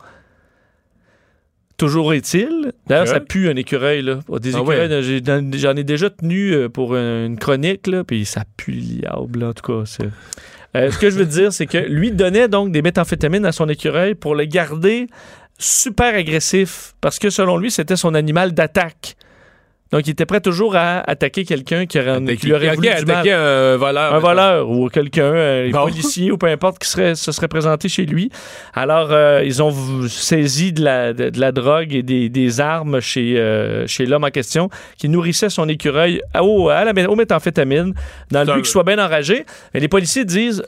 Toujours 1.76 2.14
est-il. 2.14 2.72
D'ailleurs, 2.86 3.08
ça 3.08 3.20
pue 3.20 3.48
un 3.48 3.56
écureuil, 3.56 4.02
là. 4.02 4.20
Des 4.40 4.54
Ah 4.54 4.60
écureuils, 4.60 4.88
ouais. 4.88 5.50
j'en 5.58 5.74
ai 5.76 5.82
déjà 5.84 6.08
tenu 6.10 6.52
euh, 6.52 6.68
pour 6.68 6.94
une 6.94 7.36
chronique, 7.38 7.86
là, 7.88 8.04
puis 8.04 8.24
ça 8.24 8.44
pue 8.56 8.72
liable, 8.72 9.40
là, 9.40 9.48
en 9.48 9.52
tout 9.52 9.72
cas. 9.72 9.84
c'est- 9.84 10.08
Euh, 10.76 10.90
ce 10.90 10.98
que 10.98 11.08
je 11.10 11.16
veux 11.16 11.24
dire, 11.26 11.52
c'est 11.52 11.66
que 11.66 11.78
lui 11.78 12.10
donnait 12.12 12.48
donc 12.48 12.72
des 12.72 12.82
méthamphétamines 12.82 13.44
à 13.46 13.52
son 13.52 13.68
écureuil 13.68 14.14
pour 14.16 14.34
le 14.34 14.44
garder 14.44 15.06
super 15.58 16.14
agressif, 16.14 16.94
parce 17.00 17.18
que 17.20 17.30
selon 17.30 17.56
lui, 17.58 17.70
c'était 17.70 17.96
son 17.96 18.14
animal 18.14 18.52
d'attaque. 18.54 19.16
Donc, 19.94 20.08
il 20.08 20.10
était 20.10 20.26
prêt 20.26 20.40
toujours 20.40 20.74
à 20.74 21.08
attaquer 21.08 21.44
quelqu'un 21.44 21.86
qui, 21.86 21.98
lui 22.00 22.52
aurait 22.52 22.74
voulu 22.74 22.88
du 22.88 22.94
mal. 23.06 23.10
attaquer 23.10 23.32
un 23.32 23.76
voleur. 23.76 24.12
Un 24.14 24.18
voleur 24.18 24.68
ou 24.68 24.88
quelqu'un, 24.88 25.32
un 25.32 25.70
Bon. 25.70 25.84
policier 25.84 26.32
ou 26.32 26.36
peu 26.36 26.48
importe 26.48 26.80
qui 26.80 26.88
serait, 26.88 27.14
se 27.14 27.30
serait 27.30 27.46
présenté 27.46 27.88
chez 27.88 28.04
lui. 28.04 28.28
Alors, 28.72 29.12
euh, 29.12 29.42
ils 29.44 29.62
ont 29.62 29.72
saisi 30.08 30.72
de 30.72 30.82
la, 30.82 31.12
de, 31.12 31.30
de 31.30 31.38
la 31.38 31.52
drogue 31.52 31.94
et 31.94 32.02
des, 32.02 32.28
des 32.28 32.60
armes 32.60 32.98
chez, 33.00 33.38
euh, 33.38 33.86
chez 33.86 34.04
l'homme 34.04 34.24
en 34.24 34.30
question 34.30 34.68
qui 34.98 35.08
nourrissait 35.08 35.48
son 35.48 35.68
écureuil 35.68 36.20
au, 36.40 36.70
à 36.70 36.84
la, 36.84 37.08
au 37.08 37.14
méthamphétamine 37.14 37.94
dans 38.32 38.40
le 38.40 38.46
but 38.46 38.62
qu'il 38.62 38.66
soit 38.66 38.82
bien 38.82 38.98
enragé. 38.98 39.46
Mais 39.74 39.78
les 39.78 39.86
policiers 39.88 40.24
disent 40.24 40.64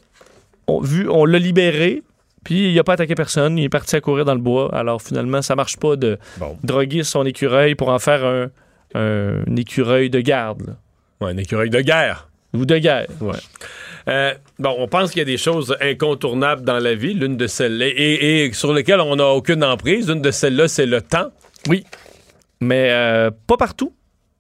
on, 0.69 0.81
vu, 0.81 1.09
on 1.11 1.25
l'a 1.25 1.41
libéré. 1.41 2.05
Puis 2.45 2.69
il 2.71 2.77
n'a 2.77 2.85
pas 2.85 2.93
attaqué 2.93 3.17
personne, 3.17 3.59
il 3.59 3.65
est 3.65 3.69
parti 3.69 3.97
à 3.97 4.01
courir 4.01 4.25
dans 4.25 4.35
le 4.35 4.41
bois. 4.41 4.73
Alors 4.73 5.03
finalement, 5.03 5.43
ça 5.43 5.57
marche 5.57 5.79
pas 5.79 5.97
de 5.97 6.17
Bon. 6.39 6.57
droguer 6.63 7.03
son 7.03 7.25
écureuil 7.27 7.75
pour 7.75 7.89
en 7.89 7.99
faire 7.99 8.25
un, 8.25 8.51
un- 8.97 9.43
un 9.51 9.57
écureuil 9.57 10.11
de 10.11 10.21
garde 10.21 10.63
là. 10.67 10.73
Ouais, 11.21 11.33
un 11.33 11.37
écureuil 11.37 11.71
de 11.71 11.81
guerre. 11.81 12.29
ou 12.53 12.65
de 12.65 12.79
guerre. 12.79 13.07
Euh, 14.09 14.35
bon, 14.59 14.75
on 14.79 14.89
pense 14.89 15.11
qu'il 15.11 15.19
y 15.19 15.23
a 15.23 15.25
des 15.27 15.37
choses 15.37 15.77
incontournables 15.81 16.63
dans 16.63 16.79
la 16.79 16.95
vie. 16.95 17.13
L'une 17.15 17.37
de 17.37 17.47
celles-là, 17.47 17.87
et, 17.89 18.45
et 18.47 18.53
sur 18.53 18.73
lesquelles 18.73 19.01
on 19.01 19.17
n'a 19.17 19.27
aucune 19.27 19.65
emprise. 19.65 20.09
L'une 20.09 20.23
de 20.23 20.31
celles-là, 20.31 20.69
c'est 20.69 20.87
le 20.87 21.01
temps. 21.03 21.31
Oui, 21.69 21.85
mais 22.61 22.91
euh, 22.93 23.31
pas 23.47 23.57
partout. 23.57 23.93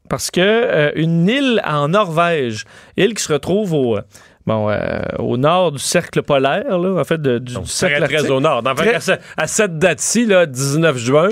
Parce 0.08 0.30
que 0.30 0.40
euh, 0.40 0.92
une 0.94 1.28
île 1.28 1.60
en 1.66 1.88
Norvège, 1.88 2.64
île 2.96 3.12
qui 3.14 3.22
se 3.24 3.32
retrouve 3.32 3.72
au, 3.72 3.98
bon, 4.46 4.70
euh, 4.70 5.00
au 5.18 5.36
nord 5.36 5.72
du 5.72 5.78
cercle 5.80 6.22
polaire, 6.22 6.78
là, 6.78 7.00
en 7.00 7.04
fait, 7.04 7.20
de- 7.20 7.38
du, 7.38 7.46
du 7.46 7.54
Donc, 7.54 7.66
cercle 7.66 8.04
très, 8.06 8.18
très 8.18 8.30
au 8.30 8.40
nord. 8.40 8.62
Dans- 8.62 8.74
Très- 8.76 8.94
à, 8.94 9.00
ce- 9.00 9.12
à 9.36 9.46
cette 9.48 9.78
date-ci, 9.78 10.26
là, 10.26 10.46
19 10.46 10.96
juin, 10.96 11.30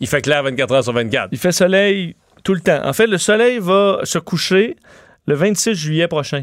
il 0.00 0.08
fait 0.08 0.22
clair 0.22 0.42
24 0.42 0.72
heures 0.74 0.82
sur 0.84 0.92
24. 0.92 1.28
Il 1.30 1.38
fait 1.38 1.52
soleil 1.52 2.16
tout 2.44 2.54
le 2.54 2.60
temps. 2.60 2.80
En 2.84 2.92
fait, 2.92 3.06
le 3.08 3.18
soleil 3.18 3.58
va 3.58 4.00
se 4.04 4.18
coucher 4.18 4.76
le 5.26 5.34
26 5.34 5.74
juillet 5.74 6.06
prochain. 6.08 6.42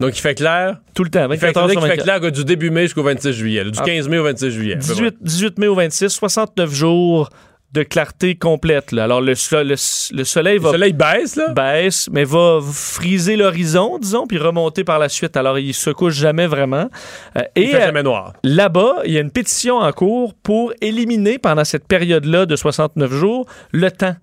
Donc, 0.00 0.16
il 0.16 0.20
fait 0.20 0.36
clair? 0.36 0.76
Tout 0.94 1.02
le 1.02 1.10
temps, 1.10 1.28
Il 1.30 1.38
fait, 1.38 1.46
24 1.52 1.56
heures 1.58 1.70
il 1.72 1.74
fait 1.74 1.80
24. 1.88 2.02
clair 2.04 2.20
que 2.20 2.26
du 2.28 2.44
début 2.44 2.70
mai 2.70 2.82
jusqu'au 2.82 3.02
26 3.02 3.32
juillet. 3.32 3.64
du 3.64 3.78
Ah. 3.80 3.84
15 3.84 4.08
mai 4.08 4.18
au 4.18 4.24
26 4.24 4.50
juillet. 4.52 4.74
à 4.74 4.76
peu 4.76 4.82
près. 4.84 4.94
18, 4.94 5.16
18 5.20 5.58
mai 5.58 5.66
au 5.66 5.74
26, 5.74 6.08
69 6.10 6.70
jours 6.72 7.28
de 7.72 7.82
clarté 7.82 8.36
complète. 8.36 8.92
là. 8.92 9.04
Alors, 9.04 9.20
le, 9.20 9.34
so- 9.34 9.64
le, 9.64 9.70
le 10.16 10.24
soleil 10.24 10.54
Le 10.58 10.62
va 10.62 10.70
soleil 10.70 10.92
baisse, 10.92 11.34
là? 11.34 11.48
baisse, 11.48 12.08
mais 12.12 12.22
va 12.22 12.60
friser 12.62 13.36
l'horizon, 13.36 13.98
disons, 13.98 14.26
puis 14.28 14.38
remonter 14.38 14.84
par 14.84 15.00
la 15.00 15.08
suite. 15.08 15.36
Alors, 15.36 15.58
il 15.58 15.74
se 15.74 15.90
couche 15.90 16.14
jamais 16.14 16.46
vraiment. 16.46 16.88
Euh, 17.36 17.42
il 17.56 17.64
et 17.64 17.66
fait 17.66 17.82
euh, 17.82 17.86
jamais 17.86 18.04
noir. 18.04 18.34
là-bas, 18.44 18.98
il 19.04 19.12
y 19.12 19.18
a 19.18 19.20
une 19.20 19.32
pétition 19.32 19.78
en 19.78 19.90
cours 19.92 20.32
pour 20.34 20.72
éliminer, 20.80 21.38
pendant 21.38 21.64
cette 21.64 21.88
période-là 21.88 22.46
de 22.46 22.54
69 22.54 23.12
jours, 23.12 23.46
le 23.72 23.90
temps. 23.90 24.14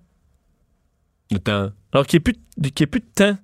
Le 1.30 1.38
temps. 1.38 1.70
Alors 1.92 2.06
qu'il 2.06 2.18
n'y 2.18 2.20
ait, 2.20 2.32
plus 2.32 2.34
de- 2.58 2.68
qu'il 2.68 2.80
y 2.80 2.84
ait 2.84 2.86
plus 2.86 3.00
de 3.00 3.06
temps. 3.14 3.36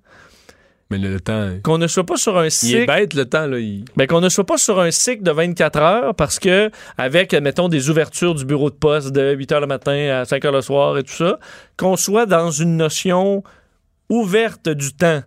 Mais 0.90 0.98
le, 0.98 1.10
le 1.10 1.20
temps. 1.20 1.48
Qu'on 1.62 1.78
ne 1.78 1.86
soit 1.86 2.04
pas 2.04 2.16
sur 2.18 2.36
un 2.38 2.42
Il 2.44 2.46
est 2.48 2.50
cycle. 2.50 2.86
bête, 2.86 3.14
le 3.14 3.24
temps, 3.24 3.46
là. 3.46 3.58
il- 3.58 3.84
Ben, 3.96 4.06
qu'on 4.06 4.20
ne 4.20 4.28
soit 4.28 4.44
pas 4.44 4.58
sur 4.58 4.78
un 4.78 4.90
cycle 4.90 5.22
de 5.22 5.30
24 5.30 5.78
heures 5.78 6.14
parce 6.14 6.38
que, 6.38 6.70
avec, 6.98 7.32
mettons, 7.32 7.68
des 7.68 7.88
ouvertures 7.88 8.34
du 8.34 8.44
bureau 8.44 8.68
de 8.68 8.74
poste 8.74 9.10
de 9.10 9.32
8 9.34 9.52
heures 9.52 9.60
le 9.62 9.66
matin 9.66 10.20
à 10.20 10.24
5 10.26 10.44
heures 10.44 10.52
le 10.52 10.60
soir 10.60 10.98
et 10.98 11.02
tout 11.02 11.12
ça, 11.14 11.38
qu'on 11.78 11.96
soit 11.96 12.26
dans 12.26 12.50
une 12.50 12.76
notion 12.76 13.42
ouverte 14.10 14.68
du 14.68 14.92
temps. 14.92 15.22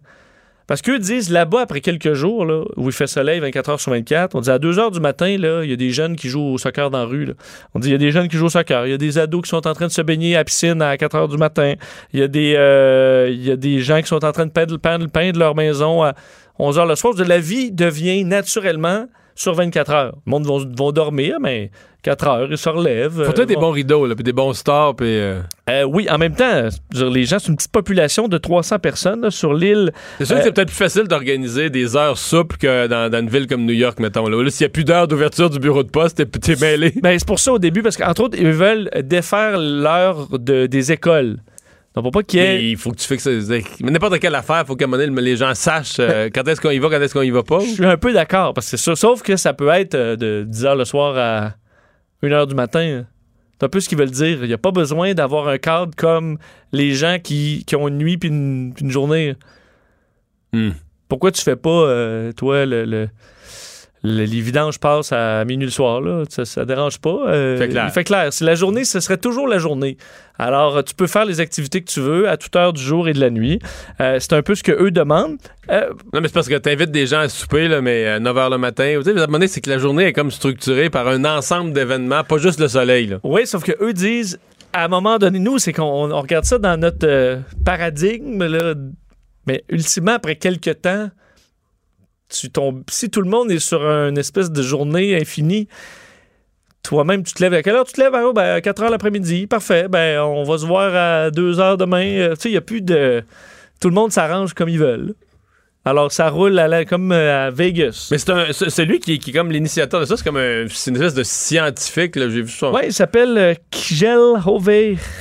Parce 0.67 0.81
qu'eux 0.81 0.97
disent 0.97 1.29
là-bas, 1.29 1.61
après 1.61 1.81
quelques 1.81 2.13
jours, 2.13 2.45
là, 2.45 2.63
où 2.75 2.87
il 2.87 2.91
fait 2.91 3.07
soleil 3.07 3.39
24 3.39 3.69
heures 3.69 3.79
sur 3.79 3.91
24, 3.91 4.35
on 4.35 4.41
dit 4.41 4.49
à 4.49 4.57
2 4.57 4.79
heures 4.79 4.91
du 4.91 4.99
matin, 4.99 5.37
là, 5.37 5.63
il 5.63 5.69
y 5.69 5.73
a 5.73 5.75
des 5.75 5.91
jeunes 5.91 6.15
qui 6.15 6.27
jouent 6.27 6.53
au 6.53 6.57
soccer 6.57 6.89
dans 6.89 6.99
la 6.99 7.05
rue. 7.05 7.25
là. 7.25 7.33
On 7.73 7.79
dit 7.79 7.89
il 7.89 7.91
y 7.91 7.95
a 7.95 7.99
des 7.99 8.11
jeunes 8.11 8.27
qui 8.27 8.37
jouent 8.37 8.47
au 8.47 8.49
soccer. 8.49 8.87
Il 8.87 8.91
y 8.91 8.93
a 8.93 8.97
des 8.97 9.17
ados 9.17 9.43
qui 9.43 9.49
sont 9.49 9.67
en 9.67 9.73
train 9.73 9.87
de 9.87 9.91
se 9.91 10.01
baigner 10.01 10.35
à 10.35 10.43
piscine 10.43 10.81
à 10.81 10.97
4 10.97 11.15
heures 11.15 11.27
du 11.27 11.37
matin. 11.37 11.75
Il 12.13 12.19
y 12.19 12.23
a 12.23 12.27
des, 12.27 12.55
euh, 12.57 13.29
y 13.31 13.51
a 13.51 13.55
des 13.55 13.79
gens 13.79 14.01
qui 14.01 14.07
sont 14.07 14.23
en 14.25 14.31
train 14.31 14.45
de 14.45 14.51
peindre, 14.51 14.77
peindre, 14.77 15.07
peindre 15.07 15.39
leur 15.39 15.55
maison 15.55 16.03
à 16.03 16.13
11 16.57 16.79
heures 16.79 16.85
le 16.85 16.95
soir. 16.95 17.13
La 17.17 17.39
vie 17.39 17.71
devient 17.71 18.23
naturellement 18.23 19.05
sur 19.35 19.53
24 19.53 19.91
heures. 19.91 20.15
Le 20.25 20.29
monde 20.31 20.45
vont, 20.45 20.65
vont 20.77 20.91
dormir, 20.91 21.35
mais 21.41 21.69
4 22.03 22.27
heures, 22.27 22.47
ils 22.49 22.57
se 22.57 22.69
relèvent. 22.69 23.23
Faut 23.25 23.31
peut-être 23.31 23.39
euh, 23.39 23.45
des 23.45 23.55
bons 23.55 23.71
rideaux, 23.71 24.05
là, 24.05 24.15
puis 24.15 24.23
des 24.23 24.31
bons 24.33 24.53
stars, 24.53 24.95
puis. 24.95 25.07
euh, 25.07 25.41
Euh, 25.69 25.83
oui, 25.83 26.07
en 26.09 26.17
même 26.17 26.35
temps, 26.35 26.67
dire, 26.91 27.09
les 27.09 27.25
gens, 27.25 27.39
c'est 27.39 27.49
une 27.49 27.55
petite 27.55 27.71
population 27.71 28.27
de 28.27 28.37
300 28.37 28.79
personnes 28.79 29.21
là, 29.21 29.31
sur 29.31 29.53
l'île. 29.53 29.91
C'est 30.19 30.25
sûr 30.25 30.35
Euh, 30.35 30.39
que 30.39 30.45
c'est 30.45 30.51
peut-être 30.53 30.67
plus 30.69 30.75
facile 30.77 31.03
d'organiser 31.07 31.69
des 31.69 31.95
heures 31.97 32.17
souples 32.17 32.57
que 32.57 32.87
dans, 32.87 33.09
dans 33.09 33.19
une 33.19 33.29
ville 33.29 33.47
comme 33.47 33.65
New 33.65 33.73
York, 33.73 33.99
mettons. 33.99 34.27
Là, 34.29 34.41
Là, 34.43 34.49
s'il 34.49 34.65
n'y 34.65 34.69
a 34.69 34.69
plus 34.69 34.83
d'heures 34.85 35.07
d'ouverture 35.07 35.49
du 35.49 35.59
bureau 35.59 35.83
de 35.83 35.89
poste, 35.89 36.17
t'es, 36.17 36.25
t'es 36.25 36.55
mêlé. 36.61 36.93
Ben, 37.01 37.17
c'est 37.17 37.27
pour 37.27 37.39
ça 37.39 37.51
au 37.53 37.59
début, 37.59 37.81
parce 37.81 37.97
qu'entre 37.97 38.23
autres, 38.23 38.37
ils 38.39 38.47
veulent 38.51 38.89
défaire 39.03 39.57
l'heure 39.57 40.27
de, 40.37 40.67
des 40.67 40.91
écoles. 40.91 41.37
Donc, 41.95 42.03
pour 42.03 42.11
pas 42.11 42.23
qu'il 42.23 42.39
y 42.41 42.43
ait. 42.43 42.57
Mais 42.57 42.69
il 42.71 42.77
faut 42.77 42.91
que 42.91 42.97
tu 42.97 43.07
fixes. 43.07 43.25
Mais 43.81 43.91
n'importe 43.91 44.19
quelle 44.19 44.35
affaire, 44.35 44.61
il 44.61 44.67
faut 44.67 44.75
qu'à 44.75 44.83
un 44.83 44.87
moment 44.87 45.01
donné, 45.01 45.21
les 45.21 45.37
gens 45.37 45.53
sachent 45.55 45.99
euh, 45.99 46.29
quand 46.33 46.45
est-ce 46.47 46.59
qu'on 46.59 46.71
y 46.71 46.79
va, 46.79 46.89
quand 46.89 47.01
est-ce 47.01 47.13
qu'on 47.13 47.21
y 47.21 47.29
va 47.29 47.43
pas. 47.43 47.59
Je 47.59 47.67
suis 47.67 47.85
un 47.85 47.97
peu 47.97 48.11
d'accord, 48.11 48.53
parce 48.53 48.69
que 48.69 48.77
ça. 48.77 48.95
Sauf 48.95 49.21
que 49.21 49.37
ça 49.37 49.53
peut 49.53 49.69
être 49.69 49.95
euh, 49.95 50.15
de 50.17 50.43
10 50.47 50.63
h 50.65 50.77
le 50.77 50.85
soir 50.85 51.17
à 51.17 51.53
1 52.21 52.27
h 52.27 52.47
du 52.47 52.55
matin. 52.55 53.05
C'est 53.57 53.65
un 53.65 53.69
peu 53.69 53.79
ce 53.79 53.87
qu'ils 53.87 53.97
veulent 53.97 54.11
dire. 54.11 54.39
Il 54.43 54.47
n'y 54.47 54.53
a 54.53 54.57
pas 54.57 54.71
besoin 54.71 55.13
d'avoir 55.13 55.47
un 55.47 55.57
cadre 55.57 55.93
comme 55.95 56.37
les 56.73 56.91
gens 56.91 57.17
qui, 57.23 57.63
qui 57.65 57.77
ont 57.77 57.87
une 57.87 57.97
nuit 57.97 58.17
puis 58.17 58.27
une, 58.27 58.73
journée. 58.89 59.35
Hmm. 60.51 60.71
Pourquoi 61.07 61.31
tu 61.31 61.41
fais 61.41 61.55
pas, 61.55 61.69
euh, 61.69 62.33
toi, 62.33 62.65
le- 62.65 62.83
le- 62.83 63.07
les 64.05 64.41
vidanges 64.41 64.79
passent 64.79 65.11
à 65.11 65.43
minuit 65.45 65.65
le 65.65 65.71
soir, 65.71 66.01
là? 66.01 66.23
Ça, 66.29 66.45
ça 66.45 66.63
dérange 66.65 66.99
pas. 66.99 67.17
euh, 67.27 67.57
Fait 67.57 67.69
clair. 67.69 67.85
Il 67.87 67.91
fait 67.91 68.03
clair. 68.03 68.31
Si 68.31 68.43
la 68.43 68.55
journée, 68.55 68.85
ce 68.85 68.99
serait 68.99 69.17
toujours 69.17 69.47
la 69.47 69.57
journée. 69.57 69.97
Alors, 70.37 70.77
euh, 70.77 70.81
tu 70.81 70.93
peux 70.93 71.07
faire 71.07 71.25
les 71.25 71.39
activités 71.39 71.81
que 71.81 71.89
tu 71.89 71.99
veux 72.01 72.29
à 72.29 72.37
toute 72.37 72.55
heure 72.55 72.73
du 72.73 72.81
jour 72.81 73.07
et 73.07 73.13
de 73.13 73.19
la 73.19 73.29
nuit. 73.29 73.59
Euh, 74.01 74.17
c'est 74.19 74.33
un 74.33 74.41
peu 74.41 74.53
ce 74.55 74.63
que 74.63 74.71
eux 74.71 74.91
demandent. 74.91 75.37
Euh, 75.71 75.89
Non, 76.13 76.21
mais 76.21 76.27
c'est 76.27 76.33
parce 76.33 76.47
que 76.49 76.55
t'invites 76.55 76.91
des 76.91 77.07
gens 77.07 77.19
à 77.19 77.29
souper, 77.29 77.67
là, 77.67 77.81
mais 77.81 78.05
à 78.07 78.19
9 78.19 78.35
h 78.35 78.51
le 78.51 78.57
matin. 78.57 78.99
Tu 79.03 79.13
moment 79.13 79.27
donné, 79.27 79.47
c'est 79.47 79.61
que 79.61 79.69
la 79.69 79.77
journée 79.77 80.05
est 80.05 80.13
comme 80.13 80.31
structurée 80.31 80.89
par 80.89 81.07
un 81.07 81.23
ensemble 81.25 81.73
d'événements, 81.73 82.23
pas 82.23 82.37
juste 82.37 82.59
le 82.59 82.67
soleil. 82.67 83.07
Là. 83.07 83.17
Oui, 83.23 83.47
sauf 83.47 83.63
que 83.63 83.71
eux 83.81 83.93
disent, 83.93 84.39
à 84.73 84.85
un 84.85 84.87
moment 84.89 85.17
donné, 85.17 85.39
nous, 85.39 85.57
c'est 85.57 85.73
qu'on 85.73 86.11
on 86.11 86.21
regarde 86.21 86.45
ça 86.45 86.57
dans 86.57 86.77
notre 86.79 87.39
paradigme, 87.65 88.45
là, 88.45 88.73
mais 89.47 89.63
ultimement, 89.69 90.13
après 90.13 90.35
quelques 90.35 90.81
temps, 90.81 91.09
tu 92.39 92.49
tombes, 92.51 92.83
si 92.89 93.09
tout 93.09 93.21
le 93.21 93.29
monde 93.29 93.51
est 93.51 93.59
sur 93.59 93.81
une 93.81 94.17
espèce 94.17 94.51
de 94.51 94.61
journée 94.61 95.15
infinie, 95.19 95.67
toi-même, 96.83 97.23
tu 97.23 97.33
te 97.33 97.41
lèves 97.41 97.53
à 97.53 97.63
quelle 97.63 97.75
heure 97.75 97.85
tu 97.85 97.93
te 97.93 98.01
lèves? 98.01 98.13
Ah, 98.13 98.23
oh, 98.25 98.33
ben, 98.33 98.55
à 98.55 98.61
4 98.61 98.83
heures 98.83 98.89
l'après-midi. 98.91 99.47
Parfait. 99.47 99.87
Ben, 99.89 100.19
on 100.21 100.43
va 100.43 100.57
se 100.59 100.65
voir 100.65 100.93
à 100.95 101.31
2 101.31 101.59
heures 101.59 101.77
demain. 101.77 102.05
Euh, 102.05 102.35
tu 102.35 102.41
sais, 102.41 102.49
il 102.49 102.51
n'y 102.51 102.57
a 102.57 102.61
plus 102.61 102.81
de. 102.81 103.23
Tout 103.81 103.89
le 103.89 103.95
monde 103.95 104.11
s'arrange 104.11 104.53
comme 104.53 104.69
ils 104.69 104.77
veulent. 104.79 105.15
Alors, 105.83 106.11
ça 106.11 106.29
roule 106.29 106.57
à 106.59 106.67
la- 106.67 106.85
comme 106.85 107.11
euh, 107.11 107.47
à 107.47 107.49
Vegas. 107.51 108.07
Mais 108.11 108.17
c'est 108.17 108.85
lui 108.85 108.99
qui, 108.99 109.17
qui 109.19 109.29
est 109.31 109.33
comme 109.33 109.51
l'initiateur 109.51 109.99
de 109.99 110.05
ça. 110.05 110.15
C'est 110.17 110.23
comme 110.23 110.37
un, 110.37 110.65
c'est 110.69 110.89
une 110.91 110.95
espèce 110.97 111.13
de 111.15 111.23
scientifique. 111.23 112.13
J'ai 112.15 112.27
vu 112.41 112.47
son. 112.49 112.71
Ouais, 112.71 112.87
il 112.87 112.93
s'appelle 112.93 113.37
euh, 113.37 113.53
Kjell 113.71 114.19
Hove 114.45 114.69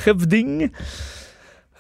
Hevding. 0.07 0.71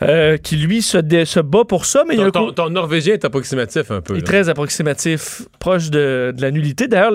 Euh, 0.04 0.36
qui 0.36 0.56
lui 0.56 0.82
se, 0.82 0.98
dé- 0.98 1.24
se 1.24 1.40
bat 1.40 1.64
pour 1.64 1.84
ça, 1.86 2.04
mais 2.06 2.14
il 2.14 2.20
y 2.20 2.24
a 2.24 2.30
Ton, 2.30 2.70
norvégien 2.70 3.14
est 3.14 3.24
approximatif 3.24 3.90
un 3.90 4.00
peu. 4.00 4.14
il 4.14 4.18
est 4.18 4.20
là. 4.20 4.26
très 4.26 4.48
approximatif, 4.48 5.42
proche 5.58 5.90
de, 5.90 6.32
de 6.36 6.42
la 6.42 6.50
nullité. 6.50 6.88
D'ailleurs, 6.88 7.12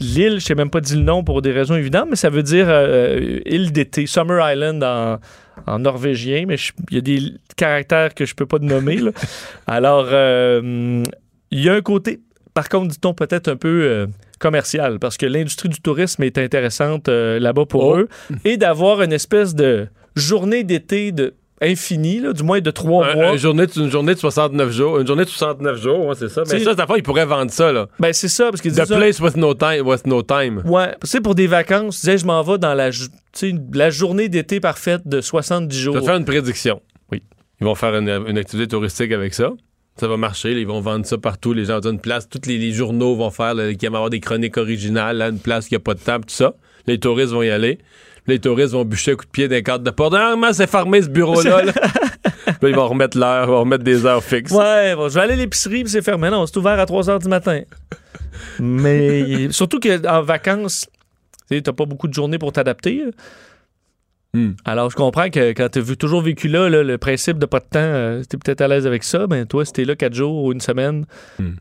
l'île, 0.00 0.34
je 0.40 0.44
sais 0.44 0.54
même 0.54 0.70
pas 0.70 0.80
dit 0.80 0.96
le 0.96 1.02
nom 1.02 1.22
pour 1.24 1.42
des 1.42 1.52
raisons 1.52 1.76
évidentes, 1.76 2.08
mais 2.10 2.16
ça 2.16 2.30
veut 2.30 2.42
dire 2.42 2.66
euh, 2.68 3.40
île 3.46 3.72
d'été, 3.72 4.06
Summer 4.06 4.52
Island 4.52 4.82
en, 4.82 5.18
en 5.66 5.78
norvégien, 5.78 6.44
mais 6.46 6.56
il 6.90 6.94
y 6.96 6.98
a 6.98 7.00
des 7.00 7.20
caractères 7.56 8.14
que 8.14 8.24
je 8.26 8.34
peux 8.34 8.46
pas 8.46 8.58
nommer. 8.58 8.96
là. 8.96 9.10
Alors, 9.66 10.06
euh, 10.10 11.02
il 11.50 11.60
y 11.62 11.68
a 11.68 11.74
un 11.74 11.80
côté, 11.82 12.20
par 12.54 12.68
contre, 12.68 12.88
dit-on 12.88 13.14
peut-être 13.14 13.48
un 13.48 13.56
peu 13.56 13.82
euh, 13.84 14.06
commercial, 14.40 14.98
parce 14.98 15.16
que 15.16 15.26
l'industrie 15.26 15.68
du 15.68 15.80
tourisme 15.80 16.22
est 16.24 16.38
intéressante 16.38 17.08
là-bas 17.08 17.64
pour 17.66 17.84
Oh. 17.84 17.96
eux, 17.98 18.08
et 18.44 18.56
d'avoir 18.56 19.00
une 19.02 19.12
espèce 19.12 19.54
de 19.54 19.86
journée 20.16 20.64
d'été 20.64 21.12
de 21.12 21.34
infinie, 21.64 22.20
là, 22.20 22.32
du 22.32 22.42
moins 22.42 22.60
de 22.60 22.70
trois 22.70 23.06
Un- 23.06 23.14
mois. 23.14 23.36
journée, 23.36 23.64
une 23.76 23.90
journée 23.90 24.14
de 24.14 24.18
69 24.18 24.70
jours. 24.70 24.98
Une 25.00 25.06
journée 25.06 25.24
de 25.24 25.28
69 25.28 25.80
jours, 25.80 26.06
ouais, 26.06 26.14
c'est 26.18 26.28
ça. 26.28 26.42
Mais 26.50 26.58
ça, 26.60 26.70
cette 26.70 26.80
affaire, 26.80 26.96
il 26.96 27.02
pourrait 27.02 27.26
vendre 27.26 27.50
ça, 27.50 27.72
là. 27.72 27.88
Ben, 27.98 28.12
c'est 28.12 28.28
ça, 28.28 28.50
parce 28.50 28.60
qu'ils 28.60 28.72
The 28.72 28.84
ça- 28.86 28.96
place 28.96 29.20
with 29.20 29.36
no 29.36 29.54
time. 29.54 29.86
Was 29.86 30.02
no 30.06 30.22
time. 30.22 30.62
Ouais, 30.64 30.94
tu 31.02 31.06
sais, 31.08 31.20
pour 31.20 31.34
des 31.34 31.46
vacances, 31.46 31.96
tu 32.00 32.06
disais, 32.06 32.18
je 32.18 32.26
m'en 32.26 32.42
vais 32.42 32.58
dans 32.58 32.74
la, 32.74 32.90
la 33.72 33.90
journée 33.90 34.28
d'été 34.28 34.60
parfaite 34.60 35.02
de 35.06 35.20
70 35.20 35.76
Je 35.76 35.82
jours. 35.82 35.94
vais 35.94 36.00
te 36.00 36.06
faire 36.06 36.16
une 36.16 36.24
prédiction. 36.24 36.80
Oui. 37.12 37.22
Ils 37.60 37.64
vont 37.64 37.74
faire 37.74 37.94
une, 37.96 38.08
une 38.08 38.38
activité 38.38 38.68
touristique 38.68 39.12
avec 39.12 39.34
ça. 39.34 39.50
Ça 39.96 40.08
va 40.08 40.16
marcher. 40.16 40.54
là, 40.54 40.58
ils 40.60 40.66
vont 40.66 40.80
vendre 40.80 41.06
ça 41.06 41.18
partout. 41.18 41.52
Les 41.52 41.66
gens 41.66 41.78
ont 41.78 41.90
une 41.92 42.00
place. 42.00 42.28
Tous 42.28 42.48
les, 42.48 42.58
les 42.58 42.72
journaux 42.72 43.14
vont 43.14 43.30
faire, 43.30 43.54
là, 43.54 43.72
qui 43.74 43.86
aiment 43.86 43.94
avoir 43.94 44.10
des 44.10 44.18
chroniques 44.18 44.56
originales, 44.56 45.18
là, 45.18 45.28
une 45.28 45.38
place 45.38 45.68
qui 45.68 45.76
a 45.76 45.78
pas 45.78 45.94
de 45.94 46.00
temps, 46.00 46.16
tout 46.18 46.24
ça. 46.28 46.54
Les 46.88 46.98
touristes 46.98 47.30
vont 47.32 47.42
y 47.42 47.50
aller. 47.50 47.78
Les 48.26 48.38
touristes 48.38 48.72
vont 48.72 48.84
bûcher 48.84 49.12
un 49.12 49.16
coup 49.16 49.24
de 49.26 49.30
pied 49.30 49.48
dans 49.48 49.54
les 49.54 49.62
cadres 49.62 49.84
de 49.84 49.90
porte. 49.90 50.12
Normalement, 50.12 50.52
c'est 50.52 50.66
fermé 50.66 51.02
ce 51.02 51.08
bureau-là. 51.08 51.62
là? 51.64 51.72
Puis 52.60 52.70
ils 52.70 52.74
vont 52.74 52.88
remettre 52.88 53.18
l'heure, 53.18 53.44
ils 53.44 53.50
vont 53.50 53.60
remettre 53.60 53.84
des 53.84 54.06
heures 54.06 54.22
fixes. 54.24 54.52
Ouais, 54.52 54.94
bon, 54.94 55.08
je 55.08 55.14
vais 55.14 55.20
aller 55.20 55.32
à 55.34 55.36
l'épicerie, 55.36 55.82
puis 55.82 55.90
c'est 55.90 56.02
fermé. 56.02 56.30
Non, 56.30 56.46
c'est 56.46 56.56
ouvert 56.56 56.78
à 56.80 56.86
3 56.86 57.02
h 57.04 57.22
du 57.22 57.28
matin. 57.28 57.60
Mais 58.58 59.50
surtout 59.50 59.78
qu'en 59.80 60.22
vacances, 60.22 60.86
tu 61.50 61.62
t'as 61.62 61.72
pas 61.72 61.84
beaucoup 61.84 62.08
de 62.08 62.14
journées 62.14 62.38
pour 62.38 62.52
t'adapter. 62.52 63.02
Hmm. 64.32 64.52
Alors, 64.64 64.90
je 64.90 64.96
comprends 64.96 65.30
que 65.30 65.50
quand 65.52 65.68
tu 65.70 65.78
as 65.80 65.96
toujours 65.96 66.22
vécu 66.22 66.48
là, 66.48 66.68
là, 66.68 66.82
le 66.82 66.98
principe 66.98 67.38
de 67.38 67.46
pas 67.46 67.60
de 67.60 67.64
temps, 67.66 67.78
euh, 67.78 68.22
t'es 68.28 68.36
peut-être 68.36 68.62
à 68.62 68.68
l'aise 68.68 68.86
avec 68.86 69.04
ça. 69.04 69.26
Ben, 69.26 69.46
toi, 69.46 69.64
si 69.64 69.72
t'es 69.72 69.84
là 69.84 69.94
4 69.94 70.14
jours 70.14 70.44
ou 70.44 70.52
une 70.52 70.60
semaine, 70.60 71.04
Hmm. 71.38 71.52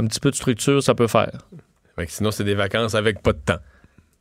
un 0.00 0.06
petit 0.06 0.20
peu 0.20 0.30
de 0.30 0.36
structure, 0.36 0.82
ça 0.82 0.94
peut 0.94 1.06
faire. 1.06 1.30
Sinon, 2.08 2.30
c'est 2.32 2.44
des 2.44 2.54
vacances 2.54 2.94
avec 2.94 3.22
pas 3.22 3.32
de 3.32 3.38
temps. 3.38 3.58